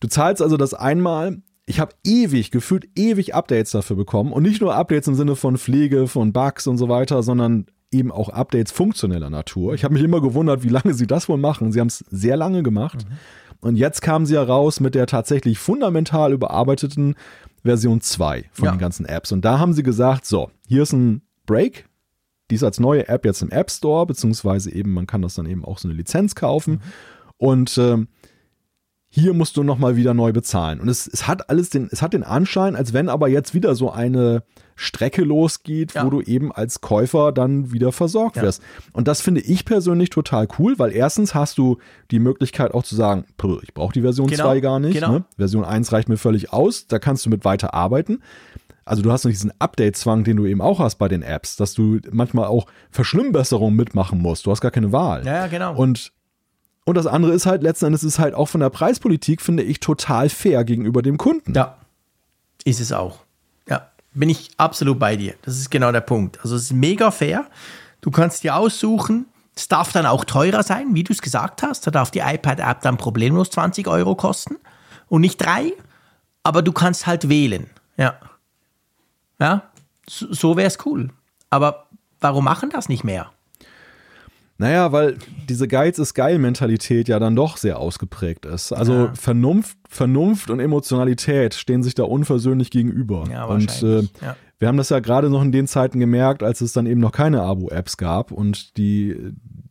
Du 0.00 0.08
zahlst 0.08 0.42
also 0.42 0.56
das 0.56 0.74
einmal. 0.74 1.42
Ich 1.66 1.80
habe 1.80 1.94
ewig, 2.04 2.50
gefühlt 2.50 2.88
ewig 2.94 3.34
Updates 3.34 3.70
dafür 3.70 3.96
bekommen 3.96 4.32
und 4.32 4.42
nicht 4.42 4.60
nur 4.60 4.74
Updates 4.74 5.08
im 5.08 5.14
Sinne 5.14 5.36
von 5.36 5.56
Pflege, 5.56 6.08
von 6.08 6.32
Bugs 6.32 6.66
und 6.66 6.76
so 6.76 6.88
weiter, 6.88 7.22
sondern 7.22 7.66
eben 7.90 8.10
auch 8.10 8.28
Updates 8.28 8.72
funktioneller 8.72 9.30
Natur. 9.30 9.74
Ich 9.74 9.84
habe 9.84 9.94
mich 9.94 10.02
immer 10.02 10.20
gewundert, 10.20 10.62
wie 10.62 10.68
lange 10.68 10.92
sie 10.92 11.06
das 11.06 11.28
wohl 11.28 11.38
machen. 11.38 11.72
Sie 11.72 11.80
haben 11.80 11.86
es 11.86 12.04
sehr 12.10 12.36
lange 12.36 12.62
gemacht. 12.62 13.06
Mhm. 13.08 13.14
Und 13.64 13.76
jetzt 13.76 14.02
kamen 14.02 14.26
sie 14.26 14.34
ja 14.34 14.42
raus 14.42 14.78
mit 14.78 14.94
der 14.94 15.06
tatsächlich 15.06 15.58
fundamental 15.58 16.34
überarbeiteten 16.34 17.14
Version 17.62 18.02
2 18.02 18.44
von 18.52 18.66
ja. 18.66 18.72
den 18.72 18.78
ganzen 18.78 19.06
Apps. 19.06 19.32
Und 19.32 19.42
da 19.42 19.58
haben 19.58 19.72
sie 19.72 19.82
gesagt, 19.82 20.26
so, 20.26 20.50
hier 20.68 20.82
ist 20.82 20.92
ein 20.92 21.22
Break. 21.46 21.86
Die 22.50 22.56
ist 22.56 22.62
als 22.62 22.78
neue 22.78 23.08
App 23.08 23.24
jetzt 23.24 23.40
im 23.40 23.50
App 23.50 23.70
Store, 23.70 24.04
beziehungsweise 24.04 24.70
eben, 24.70 24.92
man 24.92 25.06
kann 25.06 25.22
das 25.22 25.34
dann 25.34 25.46
eben 25.46 25.64
auch 25.64 25.78
so 25.78 25.88
eine 25.88 25.96
Lizenz 25.96 26.34
kaufen. 26.34 26.74
Mhm. 26.74 26.80
Und 27.38 27.78
ähm, 27.78 28.08
hier 29.14 29.32
musst 29.32 29.56
du 29.56 29.62
nochmal 29.62 29.94
wieder 29.94 30.12
neu 30.12 30.32
bezahlen. 30.32 30.80
Und 30.80 30.88
es, 30.88 31.06
es 31.06 31.28
hat 31.28 31.48
alles 31.48 31.70
den, 31.70 31.88
es 31.92 32.02
hat 32.02 32.14
den 32.14 32.24
Anschein, 32.24 32.74
als 32.74 32.92
wenn 32.92 33.08
aber 33.08 33.28
jetzt 33.28 33.54
wieder 33.54 33.76
so 33.76 33.92
eine 33.92 34.42
Strecke 34.74 35.22
losgeht, 35.22 35.94
ja. 35.94 36.04
wo 36.04 36.10
du 36.10 36.20
eben 36.20 36.50
als 36.50 36.80
Käufer 36.80 37.30
dann 37.30 37.70
wieder 37.70 37.92
versorgt 37.92 38.34
ja. 38.34 38.42
wirst. 38.42 38.60
Und 38.92 39.06
das 39.06 39.20
finde 39.20 39.40
ich 39.42 39.64
persönlich 39.64 40.10
total 40.10 40.48
cool, 40.58 40.80
weil 40.80 40.90
erstens 40.90 41.32
hast 41.32 41.58
du 41.58 41.78
die 42.10 42.18
Möglichkeit 42.18 42.74
auch 42.74 42.82
zu 42.82 42.96
sagen, 42.96 43.24
ich 43.62 43.72
brauche 43.72 43.92
die 43.92 44.00
Version 44.00 44.26
genau. 44.26 44.46
2 44.46 44.58
gar 44.58 44.80
nicht. 44.80 44.94
Genau. 44.94 45.12
Ne? 45.12 45.24
Version 45.36 45.64
1 45.64 45.92
reicht 45.92 46.08
mir 46.08 46.16
völlig 46.16 46.52
aus, 46.52 46.88
da 46.88 46.98
kannst 46.98 47.24
du 47.24 47.30
mit 47.30 47.44
weiter 47.44 47.72
arbeiten. 47.72 48.18
Also 48.84 49.00
du 49.00 49.12
hast 49.12 49.22
noch 49.22 49.30
diesen 49.30 49.52
Update-Zwang, 49.60 50.24
den 50.24 50.38
du 50.38 50.44
eben 50.44 50.60
auch 50.60 50.80
hast 50.80 50.96
bei 50.96 51.06
den 51.06 51.22
Apps, 51.22 51.54
dass 51.54 51.72
du 51.72 52.00
manchmal 52.10 52.46
auch 52.46 52.66
Verschlimmbesserungen 52.90 53.76
mitmachen 53.76 54.18
musst. 54.20 54.44
Du 54.44 54.50
hast 54.50 54.60
gar 54.60 54.72
keine 54.72 54.90
Wahl. 54.90 55.24
Ja, 55.24 55.46
genau. 55.46 55.76
Und 55.76 56.10
und 56.84 56.96
das 56.96 57.06
andere 57.06 57.32
ist 57.32 57.46
halt, 57.46 57.62
letzten 57.62 57.86
Endes 57.86 58.04
ist 58.04 58.18
halt 58.18 58.34
auch 58.34 58.46
von 58.46 58.60
der 58.60 58.70
Preispolitik, 58.70 59.40
finde 59.40 59.62
ich, 59.62 59.80
total 59.80 60.28
fair 60.28 60.64
gegenüber 60.64 61.02
dem 61.02 61.16
Kunden. 61.16 61.54
Ja, 61.54 61.76
ist 62.64 62.80
es 62.80 62.92
auch. 62.92 63.20
Ja, 63.68 63.90
bin 64.12 64.28
ich 64.28 64.50
absolut 64.58 64.98
bei 64.98 65.16
dir. 65.16 65.34
Das 65.42 65.56
ist 65.56 65.70
genau 65.70 65.92
der 65.92 66.02
Punkt. 66.02 66.38
Also 66.42 66.56
es 66.56 66.64
ist 66.64 66.72
mega 66.72 67.10
fair. 67.10 67.46
Du 68.00 68.10
kannst 68.10 68.44
dir 68.44 68.56
aussuchen, 68.56 69.26
es 69.56 69.68
darf 69.68 69.92
dann 69.92 70.04
auch 70.04 70.24
teurer 70.24 70.62
sein, 70.62 70.94
wie 70.94 71.04
du 71.04 71.12
es 71.12 71.22
gesagt 71.22 71.62
hast. 71.62 71.86
Da 71.86 71.90
darf 71.90 72.10
die 72.10 72.20
iPad-App 72.20 72.82
dann 72.82 72.98
problemlos 72.98 73.50
20 73.50 73.86
Euro 73.86 74.14
kosten 74.14 74.56
und 75.08 75.22
nicht 75.22 75.38
drei. 75.38 75.72
Aber 76.42 76.60
du 76.60 76.72
kannst 76.72 77.06
halt 77.06 77.28
wählen. 77.28 77.70
Ja. 77.96 78.18
Ja, 79.40 79.70
so, 80.08 80.32
so 80.32 80.56
wäre 80.56 80.68
es 80.68 80.78
cool. 80.84 81.10
Aber 81.50 81.86
warum 82.20 82.44
machen 82.44 82.70
das 82.70 82.88
nicht 82.88 83.04
mehr? 83.04 83.30
Naja, 84.56 84.92
weil 84.92 85.16
diese 85.48 85.66
Geiz 85.66 85.98
ist 85.98 86.14
geil 86.14 86.38
Mentalität 86.38 87.08
ja 87.08 87.18
dann 87.18 87.34
doch 87.34 87.56
sehr 87.56 87.78
ausgeprägt 87.78 88.46
ist. 88.46 88.72
Also 88.72 88.92
ja. 88.92 89.14
Vernunft, 89.14 89.76
Vernunft 89.88 90.48
und 90.48 90.60
Emotionalität 90.60 91.54
stehen 91.54 91.82
sich 91.82 91.94
da 91.94 92.04
unversöhnlich 92.04 92.70
gegenüber. 92.70 93.24
Ja, 93.30 93.46
und 93.46 93.82
äh, 93.82 94.02
ja. 94.22 94.36
wir 94.58 94.68
haben 94.68 94.76
das 94.76 94.90
ja 94.90 95.00
gerade 95.00 95.28
noch 95.28 95.42
in 95.42 95.50
den 95.50 95.66
Zeiten 95.66 95.98
gemerkt, 95.98 96.44
als 96.44 96.60
es 96.60 96.72
dann 96.72 96.86
eben 96.86 97.00
noch 97.00 97.10
keine 97.10 97.42
Abo-Apps 97.42 97.96
gab 97.96 98.30
und 98.30 98.76
die 98.76 99.16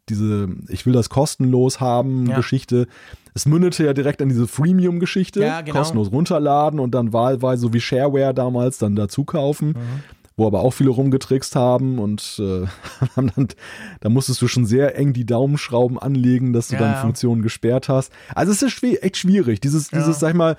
diese 0.09 0.49
Ich 0.67 0.85
will 0.85 0.91
das 0.91 1.09
kostenlos 1.09 1.79
haben. 1.79 2.25
Geschichte. 2.33 2.87
Es 3.33 3.45
mündete 3.45 3.85
ja 3.85 3.93
direkt 3.93 4.21
an 4.21 4.27
diese 4.27 4.47
Freemium-Geschichte. 4.47 5.39
Genau. 5.39 5.77
Kostenlos 5.77 6.11
runterladen 6.11 6.81
und 6.81 6.93
dann 6.93 7.13
wahlweise, 7.13 7.61
so 7.61 7.73
wie 7.73 7.79
Shareware 7.79 8.33
damals, 8.33 8.79
dann 8.79 8.97
dazu 8.97 9.23
kaufen. 9.23 9.69
Mhm 9.69 10.03
wo 10.35 10.47
aber 10.47 10.61
auch 10.61 10.71
viele 10.71 10.89
rumgetrickst 10.89 11.55
haben 11.55 11.99
und 11.99 12.39
äh, 12.39 12.65
dann, 13.15 13.47
da 13.99 14.09
musstest 14.09 14.41
du 14.41 14.47
schon 14.47 14.65
sehr 14.65 14.97
eng 14.97 15.13
die 15.13 15.25
Daumenschrauben 15.25 15.99
anlegen, 15.99 16.53
dass 16.53 16.69
du 16.69 16.75
ja, 16.75 16.81
dann 16.81 17.01
Funktionen 17.01 17.41
gesperrt 17.41 17.89
hast. 17.89 18.11
Also 18.33 18.51
es 18.51 18.61
ist 18.61 18.71
schwer, 18.71 19.03
echt 19.03 19.17
schwierig, 19.17 19.61
dieses, 19.61 19.91
ja. 19.91 19.99
dieses, 19.99 20.19
sag 20.19 20.29
ich 20.29 20.35
mal, 20.35 20.57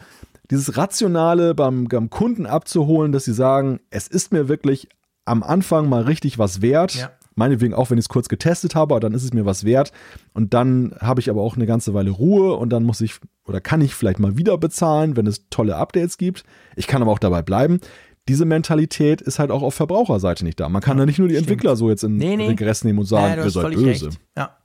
dieses 0.50 0.76
Rationale 0.76 1.54
beim, 1.54 1.84
beim 1.84 2.10
Kunden 2.10 2.46
abzuholen, 2.46 3.12
dass 3.12 3.24
sie 3.24 3.32
sagen, 3.32 3.80
es 3.90 4.08
ist 4.08 4.32
mir 4.32 4.48
wirklich 4.48 4.88
am 5.24 5.42
Anfang 5.42 5.88
mal 5.88 6.02
richtig 6.02 6.38
was 6.38 6.60
wert. 6.60 6.94
Ja. 6.94 7.10
Meinetwegen 7.34 7.74
auch, 7.74 7.90
wenn 7.90 7.98
ich 7.98 8.04
es 8.04 8.08
kurz 8.08 8.28
getestet 8.28 8.76
habe, 8.76 9.00
dann 9.00 9.12
ist 9.12 9.24
es 9.24 9.32
mir 9.32 9.44
was 9.44 9.64
wert. 9.64 9.90
Und 10.34 10.54
dann 10.54 10.94
habe 11.00 11.20
ich 11.20 11.30
aber 11.30 11.40
auch 11.40 11.56
eine 11.56 11.66
ganze 11.66 11.92
Weile 11.92 12.10
Ruhe 12.10 12.54
und 12.54 12.70
dann 12.70 12.84
muss 12.84 13.00
ich 13.00 13.14
oder 13.46 13.60
kann 13.60 13.80
ich 13.80 13.94
vielleicht 13.94 14.20
mal 14.20 14.36
wieder 14.38 14.56
bezahlen, 14.56 15.16
wenn 15.16 15.26
es 15.26 15.48
tolle 15.50 15.76
Updates 15.76 16.16
gibt. 16.16 16.44
Ich 16.76 16.86
kann 16.86 17.02
aber 17.02 17.10
auch 17.10 17.18
dabei 17.18 17.42
bleiben 17.42 17.80
diese 18.28 18.44
Mentalität 18.44 19.20
ist 19.20 19.38
halt 19.38 19.50
auch 19.50 19.62
auf 19.62 19.74
Verbraucherseite 19.74 20.44
nicht 20.44 20.58
da. 20.58 20.68
Man 20.68 20.82
kann 20.82 20.96
ja, 20.96 21.02
da 21.02 21.06
nicht 21.06 21.18
nur 21.18 21.28
die 21.28 21.34
stimmt. 21.34 21.50
Entwickler 21.50 21.76
so 21.76 21.90
jetzt 21.90 22.04
in 22.04 22.16
nee, 22.16 22.36
nee. 22.36 22.48
Regress 22.48 22.84
nehmen 22.84 23.00
und 23.00 23.06
sagen, 23.06 23.38
ja, 23.38 23.44
ihr 23.44 23.50
seid 23.50 23.74
böse. 23.74 24.06
Recht. 24.06 24.20
Ja. 24.36 24.56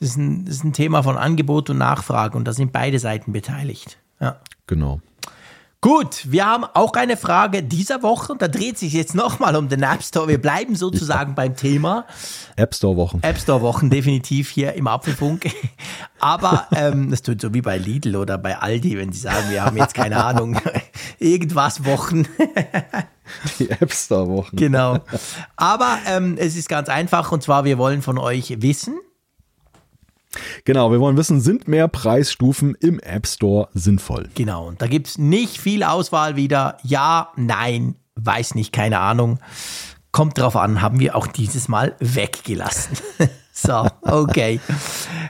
Es 0.00 0.10
ist, 0.10 0.16
ein, 0.16 0.46
ist 0.46 0.64
ein 0.64 0.72
Thema 0.72 1.02
von 1.02 1.16
Angebot 1.16 1.68
und 1.70 1.78
Nachfrage 1.78 2.36
und 2.36 2.46
da 2.46 2.52
sind 2.52 2.72
beide 2.72 2.98
Seiten 2.98 3.32
beteiligt. 3.32 3.98
Ja. 4.20 4.40
Genau. 4.66 5.00
Gut, 5.82 6.30
wir 6.30 6.44
haben 6.44 6.64
auch 6.64 6.92
eine 6.92 7.16
Frage 7.16 7.62
dieser 7.62 8.02
Woche 8.02 8.32
und 8.32 8.42
da 8.42 8.48
dreht 8.48 8.76
sich 8.76 8.92
jetzt 8.92 9.14
nochmal 9.14 9.56
um 9.56 9.70
den 9.70 9.82
App 9.82 10.02
Store. 10.02 10.28
Wir 10.28 10.36
bleiben 10.36 10.76
sozusagen 10.76 11.30
ja. 11.30 11.34
beim 11.34 11.56
Thema. 11.56 12.04
App 12.56 12.74
Store 12.74 12.98
Wochen. 12.98 13.20
App 13.22 13.38
Store 13.38 13.62
Wochen 13.62 13.88
definitiv 13.88 14.50
hier 14.50 14.74
im 14.74 14.86
Apfelfunk. 14.86 15.46
Aber 16.20 16.66
ähm, 16.72 17.10
das 17.10 17.22
tut 17.22 17.40
so 17.40 17.54
wie 17.54 17.62
bei 17.62 17.78
Lidl 17.78 18.16
oder 18.16 18.36
bei 18.36 18.58
Aldi, 18.58 18.98
wenn 18.98 19.10
sie 19.10 19.20
sagen, 19.20 19.48
wir 19.48 19.64
haben 19.64 19.78
jetzt 19.78 19.94
keine 19.94 20.22
Ahnung, 20.24 20.60
irgendwas 21.18 21.82
Wochen. 21.86 22.26
Die 23.58 23.70
App 23.70 23.94
Store 23.94 24.28
Wochen. 24.28 24.56
Genau. 24.56 24.98
Aber 25.56 25.96
ähm, 26.06 26.36
es 26.38 26.56
ist 26.56 26.68
ganz 26.68 26.90
einfach 26.90 27.32
und 27.32 27.42
zwar, 27.42 27.64
wir 27.64 27.78
wollen 27.78 28.02
von 28.02 28.18
euch 28.18 28.60
wissen, 28.60 29.00
Genau, 30.64 30.92
wir 30.92 31.00
wollen 31.00 31.16
wissen, 31.16 31.40
sind 31.40 31.66
mehr 31.66 31.88
Preisstufen 31.88 32.76
im 32.76 33.00
App 33.00 33.26
Store 33.26 33.68
sinnvoll? 33.74 34.28
Genau, 34.34 34.68
und 34.68 34.80
da 34.80 34.86
gibt 34.86 35.08
es 35.08 35.18
nicht 35.18 35.58
viel 35.58 35.82
Auswahl 35.82 36.36
wieder. 36.36 36.76
Ja, 36.82 37.32
nein, 37.36 37.96
weiß 38.14 38.54
nicht, 38.54 38.72
keine 38.72 39.00
Ahnung. 39.00 39.40
Kommt 40.12 40.38
drauf 40.38 40.56
an, 40.56 40.82
haben 40.82 41.00
wir 41.00 41.16
auch 41.16 41.26
dieses 41.26 41.68
Mal 41.68 41.94
weggelassen. 42.00 42.96
so, 43.52 43.86
okay. 44.02 44.60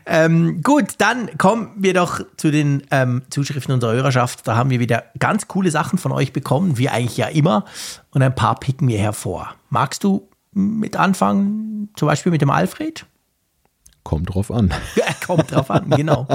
ähm, 0.07 0.63
gut, 0.63 0.95
dann 0.99 1.37
kommen 1.39 1.73
wir 1.77 1.95
doch 1.95 2.21
zu 2.37 2.51
den 2.51 2.83
ähm, 2.91 3.23
Zuschriften 3.31 3.75
unserer 3.75 3.93
Hörerschaft. 3.93 4.47
Da 4.47 4.57
haben 4.57 4.71
wir 4.71 4.81
wieder 4.81 5.05
ganz 5.19 5.49
coole 5.49 5.71
Sachen 5.71 5.99
von 5.99 6.13
euch 6.13 6.33
bekommen, 6.33 6.79
wie 6.79 6.89
eigentlich 6.89 7.17
ja 7.17 7.27
immer. 7.27 7.65
Und 8.11 8.23
ein 8.23 8.35
paar 8.35 8.59
picken 8.59 8.89
wir 8.89 8.99
hervor. 8.99 9.55
Magst 9.69 10.05
du 10.05 10.29
mit 10.53 10.97
anfangen, 10.97 11.91
zum 11.97 12.09
Beispiel 12.09 12.33
mit 12.33 12.43
dem 12.43 12.51
Alfred? 12.51 13.07
Kommt 14.03 14.35
drauf 14.35 14.51
an. 14.51 14.73
Kommt 15.27 15.53
drauf 15.53 15.71
an, 15.71 15.91
genau. 15.91 16.27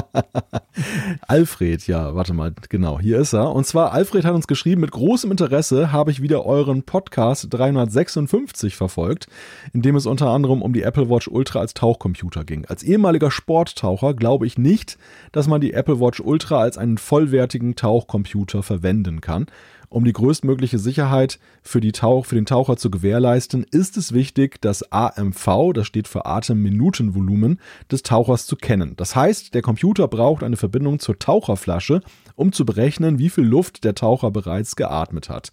Alfred, 1.27 1.87
ja, 1.87 2.15
warte 2.15 2.33
mal, 2.33 2.53
genau, 2.69 2.99
hier 2.99 3.19
ist 3.19 3.33
er. 3.33 3.51
Und 3.51 3.65
zwar, 3.65 3.91
Alfred 3.91 4.23
hat 4.23 4.35
uns 4.35 4.47
geschrieben, 4.47 4.81
mit 4.81 4.91
großem 4.91 5.31
Interesse 5.31 5.91
habe 5.91 6.11
ich 6.11 6.21
wieder 6.21 6.45
euren 6.45 6.83
Podcast 6.83 7.47
356 7.49 8.75
verfolgt, 8.75 9.27
in 9.73 9.81
dem 9.81 9.95
es 9.95 10.05
unter 10.05 10.27
anderem 10.27 10.61
um 10.61 10.73
die 10.73 10.83
Apple 10.83 11.09
Watch 11.09 11.27
Ultra 11.27 11.59
als 11.59 11.73
Tauchcomputer 11.73 12.43
ging. 12.43 12.65
Als 12.65 12.83
ehemaliger 12.83 13.31
Sporttaucher 13.31 14.13
glaube 14.13 14.45
ich 14.45 14.57
nicht, 14.57 14.97
dass 15.31 15.47
man 15.47 15.59
die 15.59 15.73
Apple 15.73 15.99
Watch 15.99 16.19
Ultra 16.19 16.59
als 16.59 16.77
einen 16.77 16.97
vollwertigen 16.99 17.75
Tauchcomputer 17.75 18.61
verwenden 18.61 19.21
kann. 19.21 19.47
Um 19.89 20.03
die 20.03 20.13
größtmögliche 20.13 20.79
Sicherheit 20.79 21.39
für, 21.61 21.81
die 21.81 21.91
Tauch, 21.91 22.25
für 22.25 22.35
den 22.35 22.45
Taucher 22.45 22.77
zu 22.77 22.89
gewährleisten, 22.89 23.65
ist 23.69 23.97
es 23.97 24.13
wichtig, 24.13 24.61
das 24.61 24.91
AMV, 24.91 25.73
das 25.73 25.87
steht 25.87 26.07
für 26.07 26.25
Atemminutenvolumen, 26.25 27.59
des 27.91 28.03
Tauchers 28.03 28.45
zu 28.45 28.55
kennen. 28.55 28.95
Das 28.97 29.15
heißt, 29.15 29.53
der 29.53 29.61
Computer 29.61 30.07
braucht 30.07 30.43
eine 30.43 30.57
Verbindung 30.57 30.99
zur 30.99 31.19
Taucherflasche, 31.19 32.01
um 32.35 32.51
zu 32.51 32.65
berechnen, 32.65 33.19
wie 33.19 33.29
viel 33.29 33.45
Luft 33.45 33.83
der 33.83 33.95
Taucher 33.95 34.31
bereits 34.31 34.75
geatmet 34.75 35.29
hat. 35.29 35.51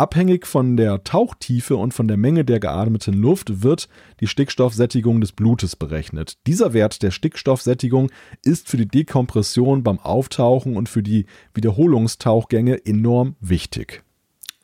Abhängig 0.00 0.46
von 0.46 0.78
der 0.78 1.04
Tauchtiefe 1.04 1.76
und 1.76 1.92
von 1.92 2.08
der 2.08 2.16
Menge 2.16 2.42
der 2.42 2.58
geatmeten 2.58 3.12
Luft 3.12 3.62
wird 3.62 3.86
die 4.20 4.28
Stickstoffsättigung 4.28 5.20
des 5.20 5.32
Blutes 5.32 5.76
berechnet. 5.76 6.38
Dieser 6.46 6.72
Wert 6.72 7.02
der 7.02 7.10
Stickstoffsättigung 7.10 8.10
ist 8.42 8.70
für 8.70 8.78
die 8.78 8.88
Dekompression 8.88 9.82
beim 9.82 9.98
Auftauchen 9.98 10.78
und 10.78 10.88
für 10.88 11.02
die 11.02 11.26
Wiederholungstauchgänge 11.52 12.86
enorm 12.86 13.36
wichtig 13.40 14.02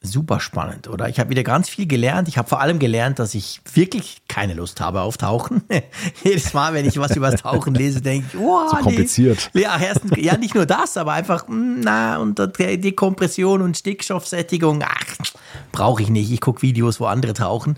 super 0.06 0.40
spannend, 0.40 0.88
oder? 0.88 1.08
Ich 1.08 1.20
habe 1.20 1.30
wieder 1.30 1.42
ganz 1.42 1.68
viel 1.68 1.86
gelernt. 1.86 2.28
Ich 2.28 2.38
habe 2.38 2.48
vor 2.48 2.60
allem 2.60 2.78
gelernt, 2.78 3.18
dass 3.18 3.34
ich 3.34 3.60
wirklich 3.72 4.22
keine 4.28 4.54
Lust 4.54 4.80
habe 4.80 5.02
auf 5.02 5.18
Tauchen. 5.18 5.62
Jedes 6.24 6.54
Mal, 6.54 6.74
wenn 6.74 6.86
ich 6.86 6.98
was 6.98 7.14
über 7.16 7.30
das 7.30 7.42
Tauchen 7.42 7.74
lese, 7.74 8.00
denke 8.00 8.26
ich, 8.32 8.38
oh, 8.38 8.68
so 8.70 8.76
kompliziert. 8.76 9.50
Nee. 9.52 9.62
Ja, 9.62 9.78
erstens, 9.78 10.12
ja, 10.16 10.36
nicht 10.36 10.54
nur 10.54 10.66
das, 10.66 10.96
aber 10.96 11.12
einfach, 11.12 11.48
hm, 11.48 11.80
na, 11.80 12.18
und 12.18 12.38
Dekompression 12.38 13.62
und 13.62 13.76
Stickstoffsättigung, 13.76 14.82
ach, 14.82 15.32
brauche 15.72 16.02
ich 16.02 16.08
nicht. 16.08 16.30
Ich 16.30 16.40
gucke 16.40 16.62
Videos, 16.62 17.00
wo 17.00 17.06
andere 17.06 17.34
tauchen. 17.34 17.76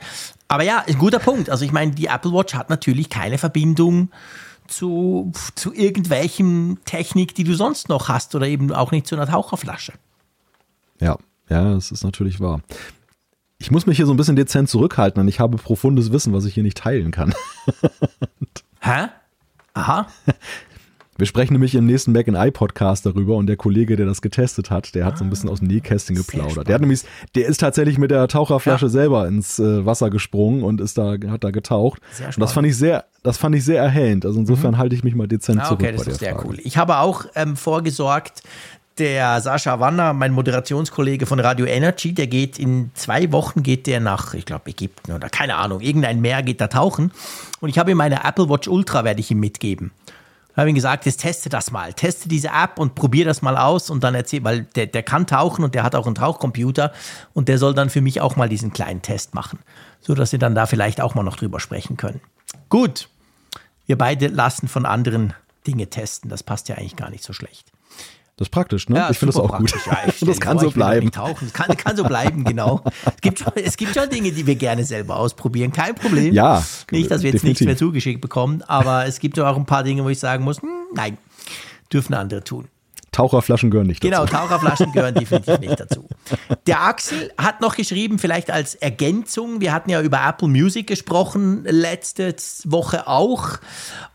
Aber 0.49 0.63
ja, 0.63 0.85
ein 0.87 0.99
guter 0.99 1.19
Punkt. 1.19 1.51
Also 1.51 1.65
ich 1.65 1.73
meine, 1.73 1.93
die 1.93 2.07
Apple 2.07 2.33
Watch 2.33 2.55
hat 2.55 2.71
natürlich 2.71 3.11
keine 3.11 3.39
Verbindung 3.39 4.11
zu, 4.67 5.33
zu 5.55 5.73
irgendwelchen 5.75 6.79
Technik, 6.85 7.35
die 7.35 7.45
du 7.45 7.55
sonst 7.55 7.89
noch 7.89 8.09
hast 8.09 8.35
oder 8.35 8.47
eben 8.47 8.73
auch 8.73 8.93
nicht 8.93 9.07
zu 9.07 9.17
einer 9.17 9.27
Taucherflasche. 9.27 9.93
Ja, 11.01 11.17
Ja, 11.49 11.75
das 11.75 11.91
ist 11.91 12.05
natürlich 12.05 12.41
wahr. 12.41 12.61
Ich 13.59 13.71
muss 13.71 13.87
mich 13.87 13.97
hier 13.97 14.07
so 14.07 14.13
ein 14.13 14.17
bisschen 14.17 14.37
dezent 14.37 14.69
zurückhalten, 14.69 15.21
denn 15.21 15.29
ich 15.29 15.41
habe 15.41 15.57
profundes 15.57 16.13
Wissen, 16.13 16.33
was 16.33 16.45
ich 16.45 16.55
hier 16.55 16.63
nicht 16.63 16.79
teilen 16.79 17.11
kann. 17.11 17.35
Hä? 18.81 19.09
Aha. 19.75 20.07
Wir 21.19 21.27
sprechen 21.27 21.55
nämlich 21.55 21.75
im 21.75 21.85
nächsten 21.85 22.13
Mac 22.13 22.29
Eye 22.29 22.53
Podcast 22.53 23.05
darüber 23.05 23.35
und 23.35 23.49
der 23.49 23.57
Kollege, 23.57 23.97
der 23.97 24.07
das 24.07 24.23
getestet 24.23 24.71
hat, 24.71 24.95
der 24.95 25.05
hat 25.05 25.19
so 25.19 25.25
ein 25.25 25.31
bisschen 25.31 25.51
aus 25.51 25.59
dem 25.59 25.67
Nähkästchen 25.67 26.15
geplaudert. 26.15 26.69
Der 26.69 26.75
hat 26.77 26.81
nämlich, 26.81 27.01
der 27.35 27.49
ist 27.49 27.59
tatsächlich 27.59 27.99
mit 27.99 28.13
der 28.13 28.29
Taucherflasche 28.29 28.87
ja. 28.87 28.91
selber 28.91 29.27
ins 29.27 29.59
äh, 29.59 29.85
Wasser 29.85 30.11
gesprungen 30.11 30.63
und 30.63 30.81
ist 30.81 30.97
da, 30.97 31.17
hat 31.27 31.43
da 31.43 31.51
getaucht. 31.51 32.01
Sehr 32.13 32.29
und 32.29 32.39
das 32.39 32.53
fand 32.53 32.69
ich 32.69 32.77
sehr, 32.77 33.07
das 33.25 33.37
fand 33.37 33.57
ich 33.57 33.65
sehr 33.65 33.83
erhellend. 33.83 34.27
Also 34.27 34.39
insofern 34.39 34.75
mhm. 34.75 34.79
halte 34.79 34.95
ich 34.95 35.03
mich 35.03 35.17
mal 35.17 35.27
dezent 35.27 35.61
ah, 35.61 35.65
zurück. 35.65 35.81
Okay, 35.81 35.91
das 35.91 36.07
ist 36.07 36.21
sehr 36.21 36.37
Frage. 36.37 36.51
cool. 36.51 36.59
Ich 36.63 36.79
habe 36.79 36.99
auch 36.99 37.25
ähm, 37.35 37.57
vorgesorgt, 37.57 38.45
der 38.99 39.41
Sascha 39.41 39.81
Wanner, 39.81 40.13
mein 40.13 40.33
Moderationskollege 40.33 41.27
von 41.27 41.41
Radio 41.41 41.67
Energy, 41.67 42.13
der 42.13 42.27
geht 42.27 42.59
in 42.59 42.91
zwei 42.95 43.31
Wochen 43.33 43.63
geht 43.63 43.87
der 43.87 44.01
nach, 44.01 44.35
ich 44.35 44.45
glaube, 44.45 44.71
Ägypten 44.71 45.13
oder 45.13 45.29
keine 45.29 45.57
Ahnung, 45.57 45.81
irgendein 45.81 46.21
Meer 46.21 46.43
geht 46.43 46.61
da 46.61 46.69
tauchen. 46.69 47.13
Und 47.61 47.69
ich 47.69 47.79
habe 47.79 47.91
ihm 47.91 47.97
meine 47.97 48.25
Apple 48.25 48.49
Watch 48.49 48.69
Ultra, 48.69 49.05
werde 49.05 49.21
ich 49.21 49.31
ihm 49.31 49.41
mitgeben. 49.41 49.93
Ich 50.51 50.57
habe 50.57 50.71
ihm 50.71 50.75
gesagt, 50.75 51.07
jetzt 51.07 51.21
teste 51.21 51.49
das 51.49 51.71
mal, 51.71 51.93
teste 51.93 52.29
diese 52.29 52.49
App 52.49 52.79
und 52.79 52.97
probier 52.97 53.25
das 53.25 53.43
mal 53.43 53.57
aus 53.57 53.91
und 53.91 54.03
dann 54.03 54.17
erzähl, 54.17 54.43
weil 54.43 54.63
der, 54.75 54.87
der 54.87 55.05
kann 55.05 55.27
tauchen 55.27 55.65
und 55.65 55.75
der 55.75 55.85
hat 55.85 55.95
auch 55.95 56.07
einen 56.07 56.17
Tauchcomputer 56.17 56.93
und 57.33 57.49
der 57.49 57.59
soll 57.59 57.75
dann 57.75 57.91
für 57.91 58.01
mich 58.01 58.21
auch 58.21 58.35
mal 58.35 58.49
diesen 58.49 58.73
kleinen 58.73 59.03
Test 59.03 59.35
machen, 59.35 59.61
so 60.01 60.15
dass 60.15 60.33
wir 60.33 60.41
dann 60.41 60.57
da 60.57 60.67
vielleicht 60.67 61.01
auch 61.01 61.15
mal 61.15 61.23
noch 61.23 61.37
drüber 61.37 61.61
sprechen 61.61 61.97
können. 61.97 62.21
Gut, 62.69 63.09
wir 63.87 63.97
beide 63.97 64.27
lassen 64.27 64.67
von 64.67 64.85
anderen 64.85 65.33
Dinge 65.67 65.87
testen, 65.87 66.29
das 66.29 66.43
passt 66.43 66.69
ja 66.69 66.77
eigentlich 66.77 66.97
gar 66.97 67.11
nicht 67.11 67.23
so 67.23 67.33
schlecht. 67.33 67.71
Das 68.39 68.47
ist 68.47 68.51
praktisch, 68.53 68.89
ne? 68.89 68.99
Ja, 68.99 69.11
ich 69.11 69.19
finde 69.19 69.33
das 69.33 69.43
auch 69.43 69.59
gut. 69.59 69.75
Ja, 69.85 69.99
das 70.27 70.39
kann 70.39 70.61
so 70.61 70.71
bleiben. 70.71 71.11
Das 71.11 71.53
kann, 71.53 71.77
kann, 71.77 71.97
so 71.97 72.05
bleiben, 72.05 72.45
genau. 72.45 72.85
es, 73.05 73.21
gibt 73.21 73.41
schon, 73.41 73.53
es 73.57 73.77
gibt 73.77 73.95
schon 73.97 74.09
Dinge, 74.09 74.31
die 74.31 74.47
wir 74.47 74.55
gerne 74.55 74.85
selber 74.85 75.17
ausprobieren. 75.17 75.73
Kein 75.73 75.97
Problem. 75.97 76.33
Ja. 76.33 76.65
Nicht, 76.93 77.11
dass 77.11 77.23
wir 77.23 77.31
jetzt 77.31 77.43
definitiv. 77.43 77.43
nichts 77.43 77.65
mehr 77.65 77.77
zugeschickt 77.77 78.21
bekommen, 78.21 78.63
aber 78.63 79.07
es 79.07 79.19
gibt 79.19 79.41
auch 79.41 79.57
ein 79.57 79.67
paar 79.67 79.83
Dinge, 79.83 80.05
wo 80.05 80.09
ich 80.09 80.21
sagen 80.21 80.45
muss, 80.45 80.63
hm, 80.63 80.69
nein, 80.95 81.19
dürfen 81.93 82.15
andere 82.15 82.45
tun. 82.45 82.69
Taucherflaschen 83.19 83.73
gehören 83.73 83.89
nicht 83.89 84.05
dazu. 84.05 84.11
Genau, 84.11 84.27
Taucherflaschen 84.27 84.93
gehören 84.93 85.15
definitiv 85.17 85.59
nicht 85.59 85.81
dazu. 85.81 86.07
Der 86.69 86.83
Axel 86.83 87.33
hat 87.37 87.61
noch 87.61 87.75
geschrieben, 87.75 88.21
vielleicht 88.21 88.49
als 88.49 88.77
Ergänzung, 88.77 89.61
wir 89.61 89.73
hatten 89.73 89.91
ja 89.91 90.01
über 90.01 90.21
Apple 90.25 90.47
Music 90.47 90.87
gesprochen, 90.87 91.65
letzte 91.65 92.37
Woche 92.65 93.09
auch. 93.09 93.59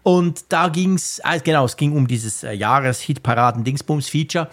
Und 0.03 0.45
da 0.53 0.69
ging 0.69 0.93
es, 0.93 1.19
äh, 1.19 1.41
genau, 1.43 1.65
es 1.65 1.75
ging 1.75 1.91
um 1.91 2.07
dieses 2.07 2.43
äh, 2.43 2.53
Jahreshitparaden-Dingsbums-Feature. 2.53 4.47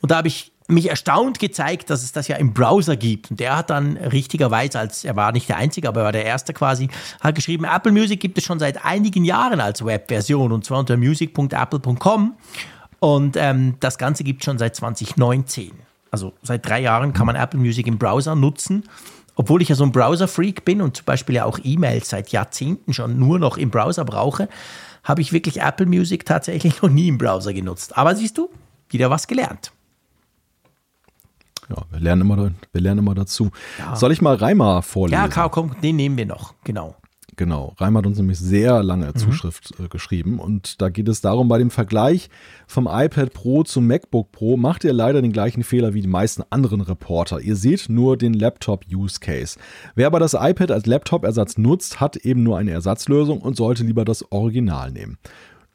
Und 0.00 0.12
da 0.12 0.18
habe 0.18 0.28
ich 0.28 0.52
mich 0.68 0.88
erstaunt 0.88 1.40
gezeigt, 1.40 1.90
dass 1.90 2.04
es 2.04 2.12
das 2.12 2.28
ja 2.28 2.36
im 2.36 2.54
Browser 2.54 2.96
gibt. 2.96 3.32
Und 3.32 3.40
der 3.40 3.56
hat 3.56 3.70
dann 3.70 3.96
richtigerweise, 3.96 4.78
als 4.78 5.04
er 5.04 5.16
war 5.16 5.32
nicht 5.32 5.48
der 5.48 5.56
Einzige, 5.56 5.88
aber 5.88 6.02
er 6.02 6.04
war 6.04 6.12
der 6.12 6.24
Erste 6.24 6.52
quasi, 6.52 6.88
hat 7.20 7.34
geschrieben, 7.34 7.64
Apple 7.64 7.90
Music 7.90 8.20
gibt 8.20 8.38
es 8.38 8.44
schon 8.44 8.60
seit 8.60 8.84
einigen 8.84 9.24
Jahren 9.24 9.60
als 9.60 9.84
Webversion 9.84 10.52
und 10.52 10.64
zwar 10.64 10.78
unter 10.78 10.96
music.apple.com. 10.96 12.36
Und 12.98 13.36
ähm, 13.36 13.74
das 13.80 13.98
Ganze 13.98 14.24
gibt 14.24 14.42
es 14.42 14.44
schon 14.44 14.58
seit 14.58 14.76
2019. 14.76 15.72
Also 16.10 16.32
seit 16.42 16.66
drei 16.66 16.80
Jahren 16.80 17.12
kann 17.12 17.26
man 17.26 17.36
Apple 17.36 17.60
Music 17.60 17.86
im 17.86 17.98
Browser 17.98 18.34
nutzen. 18.34 18.84
Obwohl 19.34 19.60
ich 19.60 19.68
ja 19.68 19.74
so 19.74 19.84
ein 19.84 19.92
Browser-Freak 19.92 20.64
bin 20.64 20.80
und 20.80 20.96
zum 20.96 21.04
Beispiel 21.04 21.34
ja 21.34 21.44
auch 21.44 21.58
E-Mails 21.62 22.08
seit 22.08 22.30
Jahrzehnten 22.30 22.94
schon 22.94 23.18
nur 23.18 23.38
noch 23.38 23.58
im 23.58 23.70
Browser 23.70 24.04
brauche, 24.04 24.48
habe 25.04 25.20
ich 25.20 25.32
wirklich 25.32 25.60
Apple 25.60 25.86
Music 25.86 26.24
tatsächlich 26.24 26.80
noch 26.82 26.88
nie 26.88 27.08
im 27.08 27.18
Browser 27.18 27.52
genutzt. 27.52 27.96
Aber 27.98 28.16
siehst 28.16 28.38
du, 28.38 28.48
wieder 28.88 29.10
was 29.10 29.26
gelernt. 29.26 29.72
Ja, 31.68 31.76
wir 31.90 32.00
lernen 32.00 32.22
immer, 32.22 32.50
wir 32.72 32.80
lernen 32.80 33.00
immer 33.00 33.14
dazu. 33.14 33.50
Ja. 33.78 33.96
Soll 33.96 34.12
ich 34.12 34.22
mal 34.22 34.36
Reimer 34.36 34.82
vorlesen? 34.82 35.30
Ja, 35.30 35.48
komm, 35.48 35.78
den 35.80 35.96
nehmen 35.96 36.16
wir 36.16 36.26
noch, 36.26 36.54
genau. 36.64 36.96
Genau. 37.36 37.74
Reim 37.76 37.96
hat 37.98 38.06
uns 38.06 38.16
nämlich 38.16 38.38
sehr 38.38 38.82
lange 38.82 39.08
mhm. 39.08 39.16
Zuschrift 39.16 39.74
äh, 39.78 39.88
geschrieben 39.88 40.38
und 40.38 40.80
da 40.80 40.88
geht 40.88 41.06
es 41.08 41.20
darum, 41.20 41.48
bei 41.48 41.58
dem 41.58 41.70
Vergleich 41.70 42.30
vom 42.66 42.88
iPad 42.90 43.32
Pro 43.34 43.62
zum 43.62 43.86
MacBook 43.86 44.32
Pro 44.32 44.56
macht 44.56 44.84
ihr 44.84 44.94
leider 44.94 45.20
den 45.20 45.32
gleichen 45.32 45.62
Fehler 45.62 45.92
wie 45.92 46.00
die 46.00 46.08
meisten 46.08 46.42
anderen 46.48 46.80
Reporter. 46.80 47.40
Ihr 47.40 47.56
seht 47.56 47.90
nur 47.90 48.16
den 48.16 48.32
Laptop-Use 48.32 49.20
Case. 49.20 49.58
Wer 49.94 50.06
aber 50.06 50.18
das 50.18 50.32
iPad 50.32 50.70
als 50.70 50.86
Laptop-Ersatz 50.86 51.58
nutzt, 51.58 52.00
hat 52.00 52.16
eben 52.16 52.42
nur 52.42 52.56
eine 52.56 52.70
Ersatzlösung 52.70 53.42
und 53.42 53.56
sollte 53.56 53.84
lieber 53.84 54.06
das 54.06 54.32
Original 54.32 54.90
nehmen. 54.90 55.18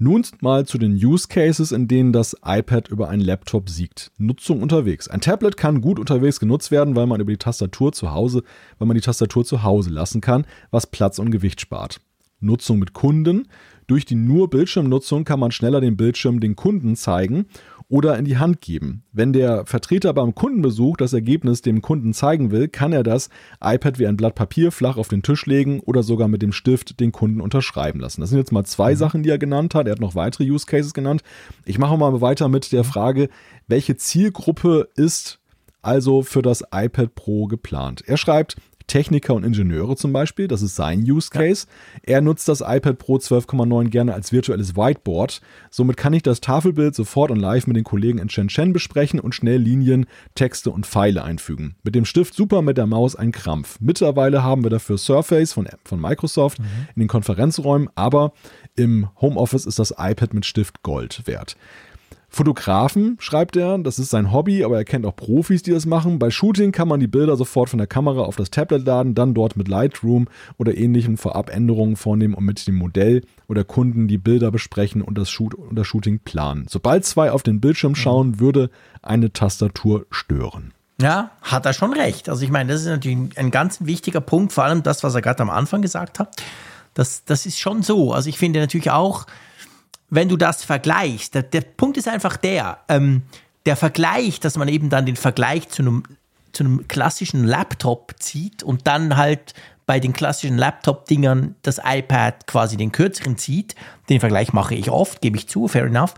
Nun 0.04 0.26
mal 0.40 0.66
zu 0.66 0.80
den 0.80 0.94
Use 0.94 1.28
Cases, 1.28 1.72
in 1.72 1.88
denen 1.88 2.12
das 2.12 2.36
iPad 2.44 2.88
über 2.88 3.08
einen 3.10 3.22
Laptop 3.22 3.70
siegt. 3.70 4.12
Nutzung 4.18 4.64
unterwegs. 4.64 5.08
Ein 5.08 5.22
Tablet 5.22 5.58
kann 5.58 5.80
gut 5.80 6.00
unterwegs 6.00 6.40
genutzt 6.40 6.72
werden, 6.72 6.96
weil 6.96 7.06
man 7.06 7.22
über 7.22 7.32
die 7.32 7.38
Tastatur 7.38 7.94
zu 7.94 8.12
Hause, 8.12 8.42
weil 8.80 8.88
man 8.88 8.96
die 8.96 9.02
Tastatur 9.02 9.46
zu 9.46 9.62
Hause 9.62 9.92
lassen 9.92 10.20
kann, 10.20 10.48
was 10.72 10.88
Platz 10.88 11.20
und 11.20 11.30
Gewicht 11.30 11.62
spart. 11.62 12.02
Nutzung 12.40 12.80
mit 12.80 12.94
Kunden. 12.94 13.48
Durch 13.86 14.04
die 14.04 14.16
nur 14.16 14.50
Bildschirmnutzung 14.50 15.24
kann 15.24 15.40
man 15.40 15.52
schneller 15.52 15.82
den 15.82 15.98
Bildschirm 15.98 16.40
den 16.40 16.56
Kunden 16.56 16.96
zeigen 16.96 17.46
oder 17.92 18.18
in 18.18 18.24
die 18.24 18.38
Hand 18.38 18.62
geben. 18.62 19.04
Wenn 19.12 19.34
der 19.34 19.66
Vertreter 19.66 20.14
beim 20.14 20.34
Kundenbesuch 20.34 20.96
das 20.96 21.12
Ergebnis 21.12 21.62
dem 21.62 21.82
Kunden 21.82 22.14
zeigen 22.14 22.50
will, 22.50 22.70
kann 22.70 22.94
er 22.94 23.04
das 23.04 23.30
iPad 23.62 24.00
wie 24.00 24.08
ein 24.08 24.16
Blatt 24.16 24.34
Papier 24.34 24.72
flach 24.72 24.96
auf 24.96 25.10
den 25.10 25.24
Tisch 25.24 25.46
legen 25.46 25.82
oder 25.82 26.02
sogar 26.02 26.30
mit 26.30 26.42
dem 26.42 26.54
Stift 26.54 27.02
den 27.02 27.12
Kunden 27.12 27.42
unterschreiben 27.42 28.00
lassen. 28.00 28.22
Das 28.22 28.30
sind 28.30 28.40
jetzt 28.40 28.54
mal 28.54 28.64
zwei 28.64 28.94
mhm. 28.94 28.98
Sachen, 28.98 29.24
die 29.24 29.30
er 29.30 29.38
genannt 29.38 29.76
hat. 29.76 29.88
Er 29.88 29.92
hat 29.92 30.00
noch 30.00 30.16
weitere 30.16 30.50
Use 30.50 30.66
Cases 30.66 30.94
genannt. 30.94 31.22
Ich 31.66 31.80
mache 31.80 31.98
mal 31.98 32.22
weiter 32.22 32.48
mit 32.48 32.72
der 32.72 32.86
Frage, 32.86 33.28
welche 33.68 33.98
Zielgruppe 33.98 34.88
ist 34.96 35.40
also 35.82 36.22
für 36.22 36.42
das 36.42 36.64
iPad 36.72 37.14
Pro 37.14 37.48
geplant? 37.48 38.04
Er 38.06 38.18
schreibt, 38.18 38.56
Techniker 38.88 39.34
und 39.34 39.44
Ingenieure 39.44 39.96
zum 39.96 40.14
Beispiel, 40.14 40.48
das 40.48 40.62
ist 40.62 40.76
sein 40.76 41.02
Use 41.02 41.30
Case. 41.30 41.68
Ja. 42.06 42.16
Er 42.16 42.22
nutzt 42.22 42.48
das 42.48 42.62
iPad 42.62 42.98
Pro 42.98 43.16
12,9 43.16 43.90
gerne 43.90 44.14
als 44.14 44.32
virtuelles 44.32 44.76
Whiteboard. 44.76 45.42
Somit 45.70 45.98
kann 45.98 46.14
ich 46.14 46.24
das 46.24 46.42
Tafelbild 46.42 46.96
sofort 46.96 47.32
und 47.32 47.40
live 47.40 47.68
mit 47.68 47.78
den 47.78 47.84
Kollegen 47.84 48.20
in 48.20 48.30
Shenzhen 48.30 48.74
besprechen 48.74 49.20
und 49.20 49.36
schnell 49.36 49.60
Linien, 49.60 50.06
Texte 50.36 50.72
und 50.72 50.86
Pfeile 50.86 51.24
einfügen. 51.24 51.76
Mit 51.84 51.96
dem 51.96 52.06
Stift 52.06 52.34
super, 52.34 52.62
mit 52.62 52.78
der 52.78 52.88
Maus 52.88 53.16
ein 53.16 53.32
Krampf. 53.32 53.78
Mittlerweile 53.80 54.44
haben 54.44 54.64
wir 54.64 54.70
dafür 54.70 54.98
Surface 54.98 55.54
von, 55.54 55.68
von 55.86 56.00
Microsoft 56.00 56.60
mhm. 56.60 56.66
in 56.96 57.00
den 57.02 57.08
Konferenzräumen, 57.08 57.90
aber 57.96 58.34
im 58.76 59.10
Homeoffice 59.20 59.66
ist 59.66 59.80
das 59.80 59.92
iPad 59.98 60.34
mit 60.34 60.46
Stift 60.46 60.84
Gold 60.84 61.24
wert. 61.26 61.56
Fotografen, 62.34 63.18
schreibt 63.20 63.58
er, 63.58 63.78
das 63.78 64.00
ist 64.00 64.10
sein 64.10 64.32
Hobby, 64.32 64.64
aber 64.64 64.78
er 64.78 64.86
kennt 64.86 65.06
auch 65.06 65.16
Profis, 65.18 65.64
die 65.64 65.72
das 65.72 65.86
machen. 65.86 66.18
Bei 66.18 66.32
Shooting 66.32 66.72
kann 66.72 66.88
man 66.88 67.02
die 67.02 67.08
Bilder 67.08 67.36
sofort 67.36 67.70
von 67.70 67.78
der 67.78 67.88
Kamera 67.88 68.22
auf 68.22 68.38
das 68.38 68.50
Tablet 68.50 68.86
laden, 68.86 69.16
dann 69.16 69.34
dort 69.34 69.58
mit 69.58 69.68
Lightroom 69.68 70.30
oder 70.58 70.78
ähnlichen 70.78 71.18
Vorabänderungen 71.18 71.98
vornehmen 71.98 72.34
und 72.34 72.46
mit 72.46 72.66
dem 72.66 72.76
Modell 72.76 73.26
oder 73.50 73.66
Kunden 73.66 74.08
die 74.08 74.18
Bilder 74.18 74.50
besprechen 74.50 75.02
und 75.02 75.18
das, 75.18 75.30
Shoot 75.30 75.54
und 75.54 75.76
das 75.76 75.86
Shooting 75.86 76.20
planen. 76.20 76.68
Sobald 76.70 77.04
zwei 77.04 77.34
auf 77.34 77.44
den 77.44 77.60
Bildschirm 77.60 77.96
schauen, 77.96 78.30
mhm. 78.30 78.40
würde 78.40 78.70
eine 79.02 79.34
Tastatur 79.34 80.06
stören. 80.10 80.74
Ja, 81.02 81.32
hat 81.42 81.66
er 81.66 81.74
schon 81.74 81.92
recht. 81.92 82.30
Also 82.30 82.46
ich 82.46 82.52
meine, 82.52 82.72
das 82.72 82.82
ist 82.82 82.88
natürlich 82.88 83.38
ein 83.38 83.52
ganz 83.52 83.80
wichtiger 83.82 84.22
Punkt, 84.22 84.54
vor 84.54 84.64
allem 84.64 84.84
das, 84.84 85.04
was 85.04 85.16
er 85.16 85.22
gerade 85.22 85.42
am 85.42 85.50
Anfang 85.50 85.82
gesagt 85.82 86.18
hat. 86.18 86.42
Das, 86.94 87.26
das 87.26 87.46
ist 87.46 87.60
schon 87.60 87.84
so. 87.84 88.14
Also 88.14 88.30
ich 88.30 88.38
finde 88.38 88.62
natürlich 88.62 88.92
auch, 88.92 89.26
wenn 90.12 90.30
du 90.30 90.38
das 90.38 90.64
vergleichst, 90.64 91.34
der, 91.34 91.44
der 91.44 91.62
Punkt 91.62 91.98
ist 91.98 92.08
einfach 92.08 92.38
der, 92.38 92.80
ähm, 92.90 93.24
der 93.66 93.76
Vergleich, 93.76 94.40
dass 94.40 94.58
man 94.58 94.68
eben 94.68 94.90
dann 94.90 95.06
den 95.06 95.16
Vergleich 95.16 95.70
zu 95.70 95.82
einem, 95.82 96.04
zu 96.52 96.64
einem 96.64 96.88
klassischen 96.88 97.46
Laptop 97.46 98.16
zieht 98.20 98.62
und 98.62 98.86
dann 98.86 99.18
halt 99.18 99.54
bei 99.86 100.00
den 100.00 100.14
klassischen 100.14 100.58
Laptop-Dingern 100.58 101.56
das 101.64 101.80
iPad 101.84 102.46
quasi 102.46 102.78
den 102.78 102.92
kürzeren 102.92 103.38
zieht. 103.38 103.76
Den 104.10 104.20
Vergleich 104.20 104.54
mache 104.54 104.76
ich 104.76 104.92
oft, 104.92 105.22
gebe 105.22 105.38
ich 105.38 105.48
zu, 105.48 105.68
fair 105.68 105.86
enough. 105.86 106.14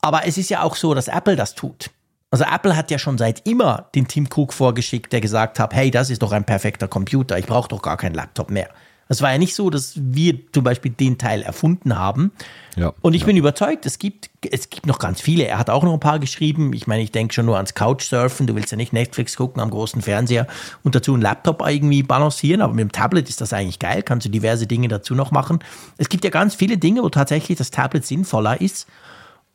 Aber 0.00 0.26
es 0.26 0.38
ist 0.38 0.48
ja 0.48 0.62
auch 0.62 0.76
so, 0.76 0.94
dass 0.94 1.08
Apple 1.08 1.36
das 1.36 1.54
tut. 1.54 1.90
Also 2.30 2.44
Apple 2.44 2.76
hat 2.76 2.90
ja 2.90 2.98
schon 2.98 3.18
seit 3.18 3.48
immer 3.48 3.88
den 3.94 4.06
Tim 4.06 4.28
Cook 4.32 4.52
vorgeschickt, 4.52 5.12
der 5.12 5.20
gesagt 5.20 5.58
hat, 5.58 5.74
hey, 5.74 5.90
das 5.90 6.10
ist 6.10 6.22
doch 6.22 6.32
ein 6.32 6.44
perfekter 6.44 6.86
Computer, 6.86 7.38
ich 7.38 7.46
brauche 7.46 7.68
doch 7.68 7.82
gar 7.82 7.96
keinen 7.96 8.14
Laptop 8.14 8.50
mehr. 8.50 8.68
Es 9.08 9.22
war 9.22 9.32
ja 9.32 9.38
nicht 9.38 9.54
so, 9.54 9.70
dass 9.70 9.94
wir 9.96 10.38
zum 10.52 10.64
Beispiel 10.64 10.92
den 10.92 11.16
Teil 11.16 11.42
erfunden 11.42 11.98
haben. 11.98 12.30
Ja, 12.76 12.92
und 13.00 13.14
ich 13.14 13.22
ja. 13.22 13.26
bin 13.26 13.36
überzeugt, 13.36 13.86
es 13.86 13.98
gibt, 13.98 14.30
es 14.50 14.68
gibt 14.68 14.86
noch 14.86 14.98
ganz 14.98 15.20
viele. 15.20 15.46
Er 15.46 15.58
hat 15.58 15.70
auch 15.70 15.82
noch 15.82 15.94
ein 15.94 16.00
paar 16.00 16.18
geschrieben. 16.18 16.72
Ich 16.74 16.86
meine, 16.86 17.02
ich 17.02 17.10
denke 17.10 17.32
schon 17.32 17.46
nur 17.46 17.56
ans 17.56 17.74
Couchsurfen. 17.74 18.46
Du 18.46 18.54
willst 18.54 18.70
ja 18.70 18.76
nicht 18.76 18.92
Netflix 18.92 19.36
gucken 19.36 19.62
am 19.62 19.70
großen 19.70 20.02
Fernseher 20.02 20.46
und 20.84 20.94
dazu 20.94 21.14
einen 21.14 21.22
Laptop 21.22 21.66
irgendwie 21.66 22.02
balancieren. 22.02 22.60
Aber 22.60 22.74
mit 22.74 22.82
dem 22.82 22.92
Tablet 22.92 23.28
ist 23.28 23.40
das 23.40 23.52
eigentlich 23.52 23.78
geil. 23.78 24.02
Kannst 24.02 24.26
du 24.26 24.30
diverse 24.30 24.66
Dinge 24.66 24.88
dazu 24.88 25.14
noch 25.14 25.30
machen. 25.30 25.60
Es 25.96 26.08
gibt 26.08 26.24
ja 26.24 26.30
ganz 26.30 26.54
viele 26.54 26.76
Dinge, 26.76 27.02
wo 27.02 27.08
tatsächlich 27.08 27.56
das 27.56 27.70
Tablet 27.70 28.04
sinnvoller 28.04 28.60
ist. 28.60 28.86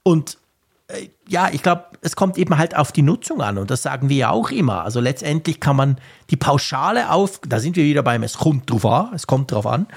Und 0.02 0.38
ja, 1.28 1.50
ich 1.52 1.64
glaube, 1.64 1.86
es 2.02 2.16
kommt 2.16 2.38
eben 2.38 2.58
halt 2.58 2.76
auf 2.76 2.92
die 2.92 3.02
Nutzung 3.02 3.42
an 3.42 3.58
und 3.58 3.72
das 3.72 3.82
sagen 3.82 4.10
wir 4.10 4.18
ja 4.18 4.30
auch 4.30 4.52
immer. 4.52 4.84
Also 4.84 5.00
letztendlich 5.00 5.60
kann 5.60 5.76
man 5.76 5.98
die 6.30 6.36
pauschale 6.36 7.10
auf, 7.10 7.40
da 7.48 7.60
sind 7.60 7.76
wir 7.76 7.86
wieder 7.86 8.04
beim, 8.04 8.24
es 8.24 8.38
kommt 8.38 8.70
drauf 8.70 8.86
an, 8.86 9.14
es 9.14 9.26
kommt 9.26 9.52
drauf 9.52 9.66
an. 9.66 9.88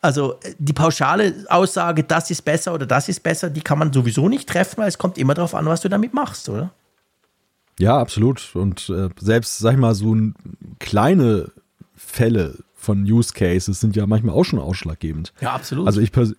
Also 0.00 0.34
äh, 0.42 0.54
die 0.58 0.72
pauschale 0.72 1.46
Aussage, 1.48 2.04
das 2.04 2.30
ist 2.30 2.42
besser 2.42 2.74
oder 2.74 2.86
das 2.86 3.08
ist 3.08 3.22
besser, 3.22 3.50
die 3.50 3.62
kann 3.62 3.78
man 3.78 3.92
sowieso 3.92 4.28
nicht 4.28 4.48
treffen, 4.48 4.78
weil 4.78 4.88
es 4.88 4.98
kommt 4.98 5.18
immer 5.18 5.34
darauf 5.34 5.54
an, 5.54 5.66
was 5.66 5.80
du 5.80 5.88
damit 5.88 6.12
machst, 6.12 6.48
oder? 6.48 6.72
Ja, 7.78 7.98
absolut. 7.98 8.54
Und 8.54 8.88
äh, 8.90 9.08
selbst, 9.18 9.58
sag 9.58 9.72
ich 9.72 9.78
mal, 9.78 9.94
so 9.94 10.14
ein, 10.14 10.34
kleine 10.78 11.50
Fälle 11.96 12.58
von 12.74 13.02
Use 13.04 13.32
Cases 13.32 13.80
sind 13.80 13.96
ja 13.96 14.06
manchmal 14.06 14.34
auch 14.34 14.44
schon 14.44 14.58
ausschlaggebend. 14.58 15.32
Ja, 15.40 15.54
absolut. 15.54 15.86
Also 15.86 16.00
ich, 16.00 16.12
pers 16.12 16.34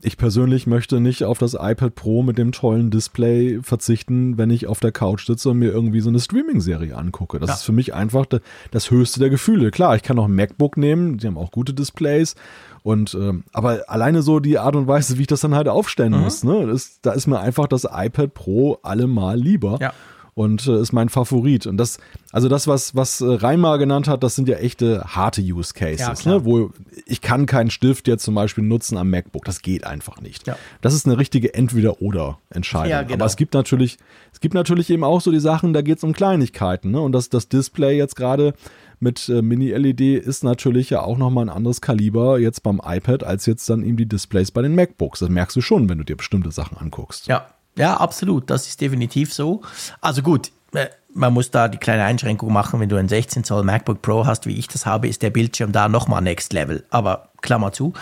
ich 0.00 0.16
persönlich 0.18 0.66
möchte 0.66 1.00
nicht 1.00 1.24
auf 1.24 1.38
das 1.38 1.54
iPad 1.54 1.94
Pro 1.94 2.22
mit 2.22 2.36
dem 2.36 2.52
tollen 2.52 2.90
Display 2.90 3.60
verzichten, 3.62 4.36
wenn 4.36 4.50
ich 4.50 4.66
auf 4.66 4.80
der 4.80 4.92
Couch 4.92 5.26
sitze 5.26 5.50
und 5.50 5.58
mir 5.58 5.72
irgendwie 5.72 6.00
so 6.00 6.10
eine 6.10 6.20
Streaming-Serie 6.20 6.96
angucke. 6.96 7.38
Das 7.38 7.48
Ja. 7.48 7.54
ist 7.54 7.62
für 7.62 7.72
mich 7.72 7.94
einfach 7.94 8.26
das 8.70 8.90
höchste 8.90 9.20
der 9.20 9.30
Gefühle. 9.30 9.70
Klar, 9.70 9.96
ich 9.96 10.02
kann 10.02 10.18
auch 10.18 10.26
ein 10.26 10.34
MacBook 10.34 10.76
nehmen, 10.76 11.16
die 11.18 11.26
haben 11.26 11.38
auch 11.38 11.50
gute 11.50 11.72
Displays. 11.72 12.34
Und 12.82 13.14
ähm, 13.14 13.44
aber 13.52 13.84
alleine 13.88 14.20
so 14.20 14.40
die 14.40 14.58
Art 14.58 14.76
und 14.76 14.86
Weise, 14.86 15.16
wie 15.16 15.22
ich 15.22 15.26
das 15.26 15.40
dann 15.40 15.54
halt 15.54 15.68
aufstellen 15.68 16.12
Mhm. 16.12 16.20
muss, 16.20 16.44
ne, 16.44 16.66
das, 16.66 17.00
da 17.00 17.12
ist 17.12 17.26
mir 17.26 17.40
einfach 17.40 17.66
das 17.66 17.84
iPad 17.90 18.34
Pro 18.34 18.78
allemal 18.82 19.38
lieber 19.38 19.78
Ja. 19.80 19.92
Und 20.34 20.66
äh, 20.66 20.80
ist 20.80 20.92
mein 20.92 21.08
Favorit. 21.08 21.66
Und 21.66 21.76
das, 21.76 21.98
also 22.32 22.48
das, 22.48 22.66
was, 22.66 22.94
was 22.94 23.20
äh, 23.20 23.24
Reimer 23.26 23.78
genannt 23.78 24.08
hat, 24.08 24.22
das 24.22 24.34
sind 24.34 24.48
ja 24.48 24.56
echte 24.56 25.04
harte 25.04 25.40
Use 25.40 25.72
Ja, 25.78 25.86
Cases, 25.96 26.20
klar. 26.20 26.38
ne? 26.38 26.44
wo 26.44 26.70
ich 27.06 27.20
kann 27.20 27.46
keinen 27.46 27.70
Stift 27.70 28.08
jetzt 28.08 28.24
zum 28.24 28.34
Beispiel 28.34 28.64
nutzen 28.64 28.98
am 28.98 29.10
MacBook. 29.10 29.44
Das 29.44 29.62
geht 29.62 29.84
einfach 29.86 30.20
nicht. 30.20 30.46
Ja. 30.46 30.56
Das 30.80 30.94
ist 30.94 31.06
eine 31.06 31.18
richtige 31.18 31.54
Entweder-Oder-Entscheidung. 31.54 32.90
Ja, 32.90 33.02
genau. 33.02 33.14
Aber 33.14 33.26
es 33.26 33.36
gibt 33.36 33.54
natürlich, 33.54 33.98
es 34.32 34.40
gibt 34.40 34.54
natürlich 34.54 34.90
eben 34.90 35.04
auch 35.04 35.20
so 35.20 35.30
die 35.30 35.40
Sachen, 35.40 35.72
da 35.72 35.82
geht 35.82 35.98
es 35.98 36.04
um 36.04 36.12
Kleinigkeiten. 36.12 36.90
Ne? 36.90 37.00
Und 37.00 37.12
das, 37.12 37.28
das 37.28 37.48
Display 37.48 37.96
jetzt 37.96 38.16
gerade 38.16 38.54
mit 39.00 39.28
äh, 39.28 39.42
Mini-LED 39.42 40.00
ist 40.24 40.44
natürlich 40.44 40.90
ja 40.90 41.02
auch 41.02 41.18
nochmal 41.18 41.44
ein 41.44 41.50
anderes 41.54 41.80
Kaliber 41.80 42.38
jetzt 42.38 42.62
beim 42.62 42.80
iPad, 42.84 43.22
als 43.24 43.46
jetzt 43.46 43.68
dann 43.68 43.84
eben 43.84 43.96
die 43.96 44.06
Displays 44.06 44.50
bei 44.50 44.62
den 44.62 44.74
MacBooks. 44.74 45.20
Das 45.20 45.28
merkst 45.28 45.56
du 45.56 45.60
schon, 45.60 45.88
wenn 45.88 45.98
du 45.98 46.04
dir 46.04 46.16
bestimmte 46.16 46.50
Sachen 46.50 46.78
anguckst. 46.78 47.26
Ja, 47.26 47.46
ja, 47.76 47.96
absolut. 47.96 48.50
Das 48.50 48.66
ist 48.66 48.80
definitiv 48.80 49.32
so. 49.32 49.62
Also 50.00 50.22
gut, 50.22 50.52
äh, 50.72 50.88
man 51.12 51.32
muss 51.32 51.50
da 51.50 51.68
die 51.68 51.78
kleine 51.78 52.04
Einschränkung 52.04 52.52
machen, 52.52 52.80
wenn 52.80 52.88
du 52.88 52.96
ein 52.96 53.08
16 53.08 53.44
Zoll 53.44 53.62
MacBook 53.62 54.02
Pro 54.02 54.26
hast, 54.26 54.46
wie 54.46 54.56
ich 54.56 54.68
das 54.68 54.84
habe, 54.86 55.08
ist 55.08 55.22
der 55.22 55.30
Bildschirm 55.30 55.72
da 55.72 55.88
nochmal 55.88 56.22
Next 56.22 56.52
Level. 56.52 56.84
Aber 56.90 57.30
Klammer 57.40 57.72
zu. 57.72 57.92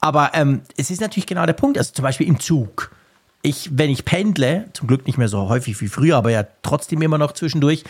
Aber 0.00 0.30
ähm, 0.34 0.62
es 0.76 0.90
ist 0.90 1.00
natürlich 1.00 1.26
genau 1.26 1.46
der 1.46 1.52
Punkt. 1.52 1.78
Also 1.78 1.92
zum 1.92 2.02
Beispiel 2.02 2.26
im 2.26 2.40
Zug. 2.40 2.90
Ich, 3.42 3.70
wenn 3.72 3.90
ich 3.90 4.04
pendle, 4.04 4.68
zum 4.72 4.88
Glück 4.88 5.06
nicht 5.06 5.18
mehr 5.18 5.28
so 5.28 5.48
häufig 5.48 5.80
wie 5.80 5.88
früher, 5.88 6.16
aber 6.16 6.30
ja 6.30 6.44
trotzdem 6.62 7.02
immer 7.02 7.18
noch 7.18 7.32
zwischendurch, 7.32 7.84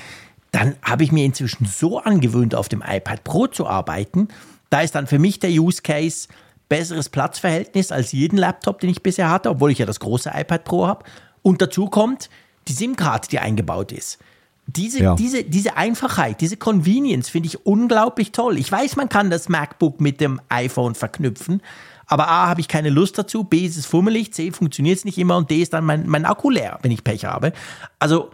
dann 0.53 0.77
habe 0.83 1.05
ich 1.05 1.13
mir 1.13 1.25
inzwischen 1.25 1.67
so 1.67 2.01
angewöhnt, 2.01 2.55
auf 2.55 2.69
dem 2.69 2.83
iPad 2.87 3.25
Pro 3.25 3.47
zu 3.47 3.67
arbeiten. 3.67 4.29
Da 4.71 4.81
ist 4.81 4.95
dann 4.95 5.07
für 5.07 5.19
mich 5.19 5.39
der 5.39 5.51
Use 5.51 5.83
Case 5.83 6.29
besseres 6.69 7.09
Platzverhältnis 7.09 7.93
als 7.93 8.13
jeden 8.13 8.39
Laptop, 8.39 8.81
den 8.81 8.91
ich 8.91 9.03
bisher 9.03 9.31
hatte, 9.31 9.51
obwohl 9.51 9.71
ich 9.71 9.79
ja 9.79 9.87
das 9.87 10.01
große 10.01 10.31
iPad 10.35 10.65
Pro 10.65 10.87
habe. 10.87 11.05
Und 11.43 11.63
dazu 11.63 11.87
kommt 11.87 12.29
die 12.69 12.73
SIM-Karte, 12.73 13.29
die 13.29 13.39
eingebaut 13.39 13.93
ist. 13.93 14.19
Diese, 14.67 15.01
Ja. 15.01 15.15
diese, 15.15 15.45
diese 15.45 15.77
Einfachheit, 15.77 16.41
diese 16.41 16.57
Convenience 16.57 17.29
finde 17.29 17.47
ich 17.47 17.65
unglaublich 17.65 18.33
toll. 18.33 18.59
Ich 18.59 18.71
weiß, 18.71 18.97
man 18.97 19.09
kann 19.09 19.31
das 19.31 19.49
MacBook 19.49 20.01
mit 20.01 20.21
dem 20.21 20.41
iPhone 20.49 20.97
verknüpfen, 20.97 21.63
aber 22.07 22.29
A, 22.29 22.49
habe 22.49 22.61
ich 22.61 22.67
keine 22.69 22.91
Lust 22.91 23.17
dazu, 23.17 23.45
B, 23.45 23.65
ist 23.65 23.77
es 23.77 23.87
fummelig, 23.87 24.33
C, 24.33 24.51
funktioniert 24.51 24.99
es 24.99 25.05
nicht 25.05 25.19
immer 25.19 25.37
und 25.37 25.51
D, 25.51 25.63
ist 25.63 25.73
dann 25.73 25.85
mein, 25.85 26.09
mein 26.09 26.25
Akku 26.25 26.51
leer, 26.51 26.79
wenn 26.83 26.91
ich 26.91 27.05
Pech 27.05 27.25
habe. 27.25 27.53
Also 28.01 28.31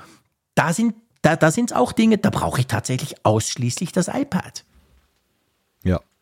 da 0.55 0.73
sind 0.73 0.95
da, 1.23 1.37
da 1.37 1.51
sind 1.51 1.71
es 1.71 1.77
auch 1.77 1.93
Dinge, 1.93 2.19
da 2.19 2.31
brauche 2.31 2.61
ich 2.61 2.67
tatsächlich 2.67 3.25
ausschließlich 3.25 3.93
das 3.93 4.09
iPad. 4.09 4.65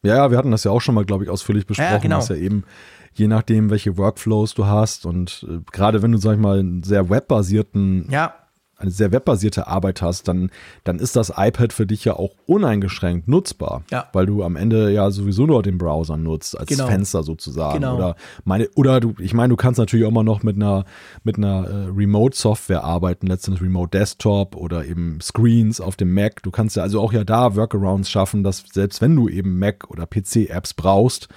Ja. 0.02 0.10
Ja, 0.10 0.16
ja, 0.16 0.30
wir 0.30 0.38
hatten 0.38 0.50
das 0.50 0.64
ja 0.64 0.70
auch 0.70 0.80
schon 0.80 0.94
mal, 0.94 1.04
glaube 1.04 1.24
ich, 1.24 1.30
ausführlich 1.30 1.66
besprochen, 1.66 2.00
genau. 2.00 2.16
dass 2.16 2.28
ja 2.28 2.36
eben 2.36 2.64
je 3.12 3.26
nachdem, 3.26 3.70
welche 3.70 3.96
Workflows 3.96 4.54
du 4.54 4.66
hast 4.66 5.04
und 5.04 5.46
äh, 5.48 5.58
gerade 5.72 6.02
wenn 6.02 6.12
du, 6.12 6.18
sag 6.18 6.34
ich 6.34 6.40
mal, 6.40 6.60
einen 6.60 6.82
sehr 6.82 7.10
webbasierten, 7.10 8.06
Ja, 8.10 8.34
eine 8.80 8.90
sehr 8.90 9.12
webbasierte 9.12 9.66
Arbeit 9.66 10.02
hast, 10.02 10.28
dann, 10.28 10.50
dann 10.84 10.98
ist 10.98 11.16
das 11.16 11.32
iPad 11.36 11.72
für 11.72 11.86
dich 11.86 12.04
ja 12.04 12.14
auch 12.14 12.30
uneingeschränkt 12.46 13.28
nutzbar, 13.28 13.82
Ja. 13.90 14.06
weil 14.12 14.26
du 14.26 14.42
am 14.42 14.56
Ende 14.56 14.90
ja 14.92 15.10
sowieso 15.10 15.46
nur 15.46 15.62
den 15.62 15.78
Browser 15.78 16.16
nutzt 16.16 16.58
als 16.58 16.68
Genau. 16.68 16.86
Fenster 16.86 17.22
sozusagen 17.22 17.80
Genau. 17.80 17.96
oder 17.96 18.16
meine 18.44 18.68
oder 18.76 19.00
du, 19.00 19.14
ich 19.18 19.34
meine, 19.34 19.50
du 19.50 19.56
kannst 19.56 19.78
natürlich 19.78 20.04
auch 20.06 20.10
immer 20.10 20.22
noch 20.24 20.42
mit 20.42 20.56
einer 20.56 20.84
mit 21.24 21.36
einer 21.36 21.66
äh, 21.68 21.86
Remote-Software 21.94 22.84
arbeiten, 22.84 23.26
letztendlich 23.26 23.62
Remote 23.62 23.90
Desktop 23.98 24.56
oder 24.56 24.84
eben 24.84 25.20
Screens 25.20 25.80
auf 25.80 25.96
dem 25.96 26.12
Mac. 26.14 26.42
Du 26.42 26.50
kannst 26.50 26.76
ja 26.76 26.82
also 26.82 27.00
auch 27.00 27.12
ja 27.12 27.24
da 27.24 27.56
Workarounds 27.56 28.10
schaffen, 28.10 28.42
dass 28.44 28.64
selbst 28.72 29.00
wenn 29.00 29.14
du 29.16 29.28
eben 29.28 29.58
Mac 29.58 29.90
oder 29.90 30.06
PC-Apps 30.06 30.74
brauchst, 30.74 31.28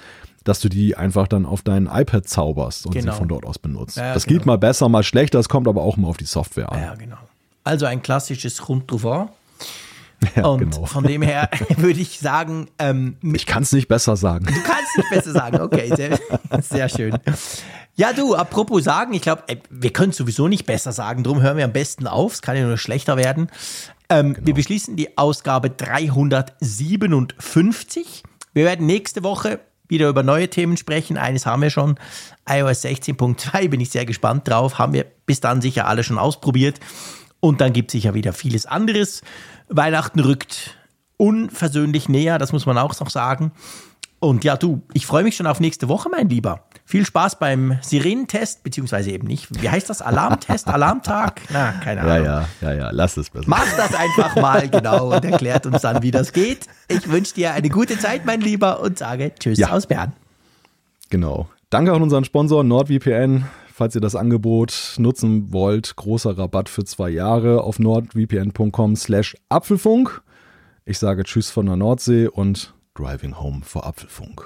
dass 0.44 0.60
du 0.60 0.68
die 0.68 0.98
einfach 0.98 1.28
dann 1.30 1.46
auf 1.46 1.62
dein 1.62 1.86
iPad 1.92 2.28
zauberst 2.28 2.86
und 2.86 2.94
Genau. 2.94 3.14
sie 3.14 3.18
von 3.18 3.28
dort 3.30 3.46
aus 3.46 3.60
benutzt. 3.60 3.96
Ja, 3.98 4.14
das 4.14 4.26
genau. 4.26 4.40
geht 4.40 4.46
mal 4.46 4.58
besser, 4.58 4.90
mal 4.90 5.04
schlechter, 5.04 5.40
es 5.40 5.48
kommt 5.48 5.68
aber 5.70 5.82
auch 5.84 5.96
mal 5.96 6.10
auf 6.10 6.18
die 6.18 6.26
Software 6.26 6.70
an. 6.72 6.80
ja, 6.82 6.96
genau. 6.96 7.16
Also 7.64 7.86
ein 7.86 8.02
klassisches 8.02 8.68
Rundtour. 8.68 9.30
Ja, 10.36 10.46
und 10.46 10.72
genau. 10.72 10.86
von 10.86 11.04
dem 11.04 11.22
her 11.22 11.50
würde 11.78 12.00
ich 12.00 12.20
sagen, 12.20 12.70
ähm, 12.80 13.18
Ich 13.34 13.46
kann 13.46 13.64
es 13.64 13.72
nicht 13.74 13.88
besser 13.88 14.16
sagen. 14.16 14.46
Du 14.46 14.64
kannst 14.64 14.98
nicht 14.98 15.10
besser 15.10 15.32
sagen. 15.34 15.62
Okay, 15.62 15.94
sehr, 15.96 16.20
sehr 16.62 16.90
schön. 16.90 17.18
Ja, 17.96 18.14
du, 18.14 18.36
apropos 18.36 18.84
sagen, 18.84 19.14
ich 19.14 19.22
glaube, 19.22 19.44
wir 19.70 19.94
können 19.94 20.10
es 20.12 20.18
sowieso 20.18 20.48
nicht 20.48 20.66
besser 20.66 20.92
sagen, 20.92 21.24
darum 21.24 21.42
hören 21.42 21.58
wir 21.58 21.66
am 21.66 21.74
besten 21.74 22.08
auf. 22.08 22.34
Es 22.34 22.42
kann 22.42 22.56
ja 22.56 22.66
nur 22.66 22.78
schlechter 22.78 23.18
werden. 23.18 23.50
Ähm, 24.10 24.36
Wir 24.42 24.54
beschließen 24.54 24.96
die 24.96 25.18
Ausgabe 25.18 25.70
357. 25.70 28.24
Wir 28.54 28.66
werden 28.66 28.86
nächste 28.86 29.24
Woche 29.24 29.60
wieder 29.88 30.10
über 30.10 30.24
neue 30.24 30.50
Themen 30.50 30.78
sprechen. 30.78 31.18
Eines 31.18 31.46
haben 31.46 31.62
wir 31.62 31.70
schon, 31.70 31.96
iOS 32.50 32.84
16.2, 32.84 33.70
bin 33.70 33.82
ich 33.82 33.92
sehr 33.92 34.06
gespannt 34.06 34.48
drauf. 34.48 34.80
Haben 34.80 34.94
wir 34.94 35.06
bis 35.26 35.40
dann 35.40 35.62
sicher 35.62 35.88
alle 35.88 36.04
schon 36.04 36.18
ausprobiert. 36.18 36.80
Und 37.44 37.60
dann 37.60 37.74
gibt 37.74 37.90
es 37.90 37.92
sicher 37.92 38.14
wieder 38.14 38.32
vieles 38.32 38.66
anderes. 38.66 39.22
Weihnachten 39.68 40.22
rückt 40.22 40.78
unversöhnlich 41.18 42.08
näher, 42.08 42.38
das 42.38 42.54
muss 42.54 42.66
man 42.66 42.78
auch 42.78 42.98
noch 43.02 43.10
sagen. 43.10 43.52
Und 44.22 44.46
ja, 44.46 44.56
du, 44.56 44.82
ich 44.94 45.06
freue 45.06 45.26
mich 45.26 45.36
schon 45.36 45.46
auf 45.48 45.60
nächste 45.60 45.90
Woche, 45.90 46.08
mein 46.10 46.30
Lieber. 46.30 46.62
Viel 46.86 47.06
Spaß 47.06 47.40
beim 47.40 47.78
Sirenentest, 47.82 48.64
beziehungsweise 48.64 49.12
eben 49.12 49.28
nicht. 49.28 49.62
Wie 49.62 49.70
heißt 49.70 49.90
das? 49.90 50.02
Alarmtest? 50.02 50.70
Alarmtag? 50.70 51.42
Na, 51.50 51.74
keine 51.84 52.00
Ja, 52.08 52.14
Ahnung. 52.14 52.26
ja, 52.26 52.48
ja, 52.62 52.74
ja, 52.74 52.90
lass 52.94 53.18
es 53.18 53.30
besser. 53.30 53.44
Mach 53.50 53.68
das 53.76 53.94
einfach 53.94 54.38
mal, 54.38 54.70
genau, 54.70 55.14
und 55.14 55.26
erklärt 55.26 55.66
uns 55.66 55.82
dann, 55.82 56.02
wie 56.02 56.12
das 56.12 56.32
geht. 56.32 56.68
Ich 56.88 57.10
wünsche 57.12 57.34
dir 57.36 57.52
eine 57.52 57.68
gute 57.68 58.00
Zeit, 58.00 58.26
mein 58.26 58.40
Lieber, 58.40 58.80
und 58.80 58.98
sage 58.98 59.34
Tschüss 59.38 59.58
Ja. 59.60 59.72
aus 59.72 59.88
Bern. 59.88 60.14
Genau. 61.10 61.50
Danke 61.70 61.92
an 61.92 62.02
unseren 62.02 62.24
Sponsor 62.24 62.64
NordVPN. 62.64 63.44
Falls 63.76 63.96
ihr 63.96 64.02
das 64.02 64.16
Angebot 64.16 64.98
nutzen 65.00 65.52
wollt, 65.52 65.96
großer 65.96 66.38
Rabatt 66.38 66.70
für 66.70 66.84
zwei 66.84 67.10
Jahre 67.10 67.64
auf 67.64 67.80
nordvpn.com 67.80 68.96
slash 68.96 69.36
Apfelfunk. 69.50 70.22
Ich 70.86 71.00
sage 71.00 71.24
Tschüss 71.24 71.50
von 71.50 71.66
der 71.66 71.76
Nordsee 71.76 72.28
und 72.28 72.76
Driving 72.94 73.40
Home 73.40 73.62
vor 73.64 73.88
Apfelfunk. 73.88 74.46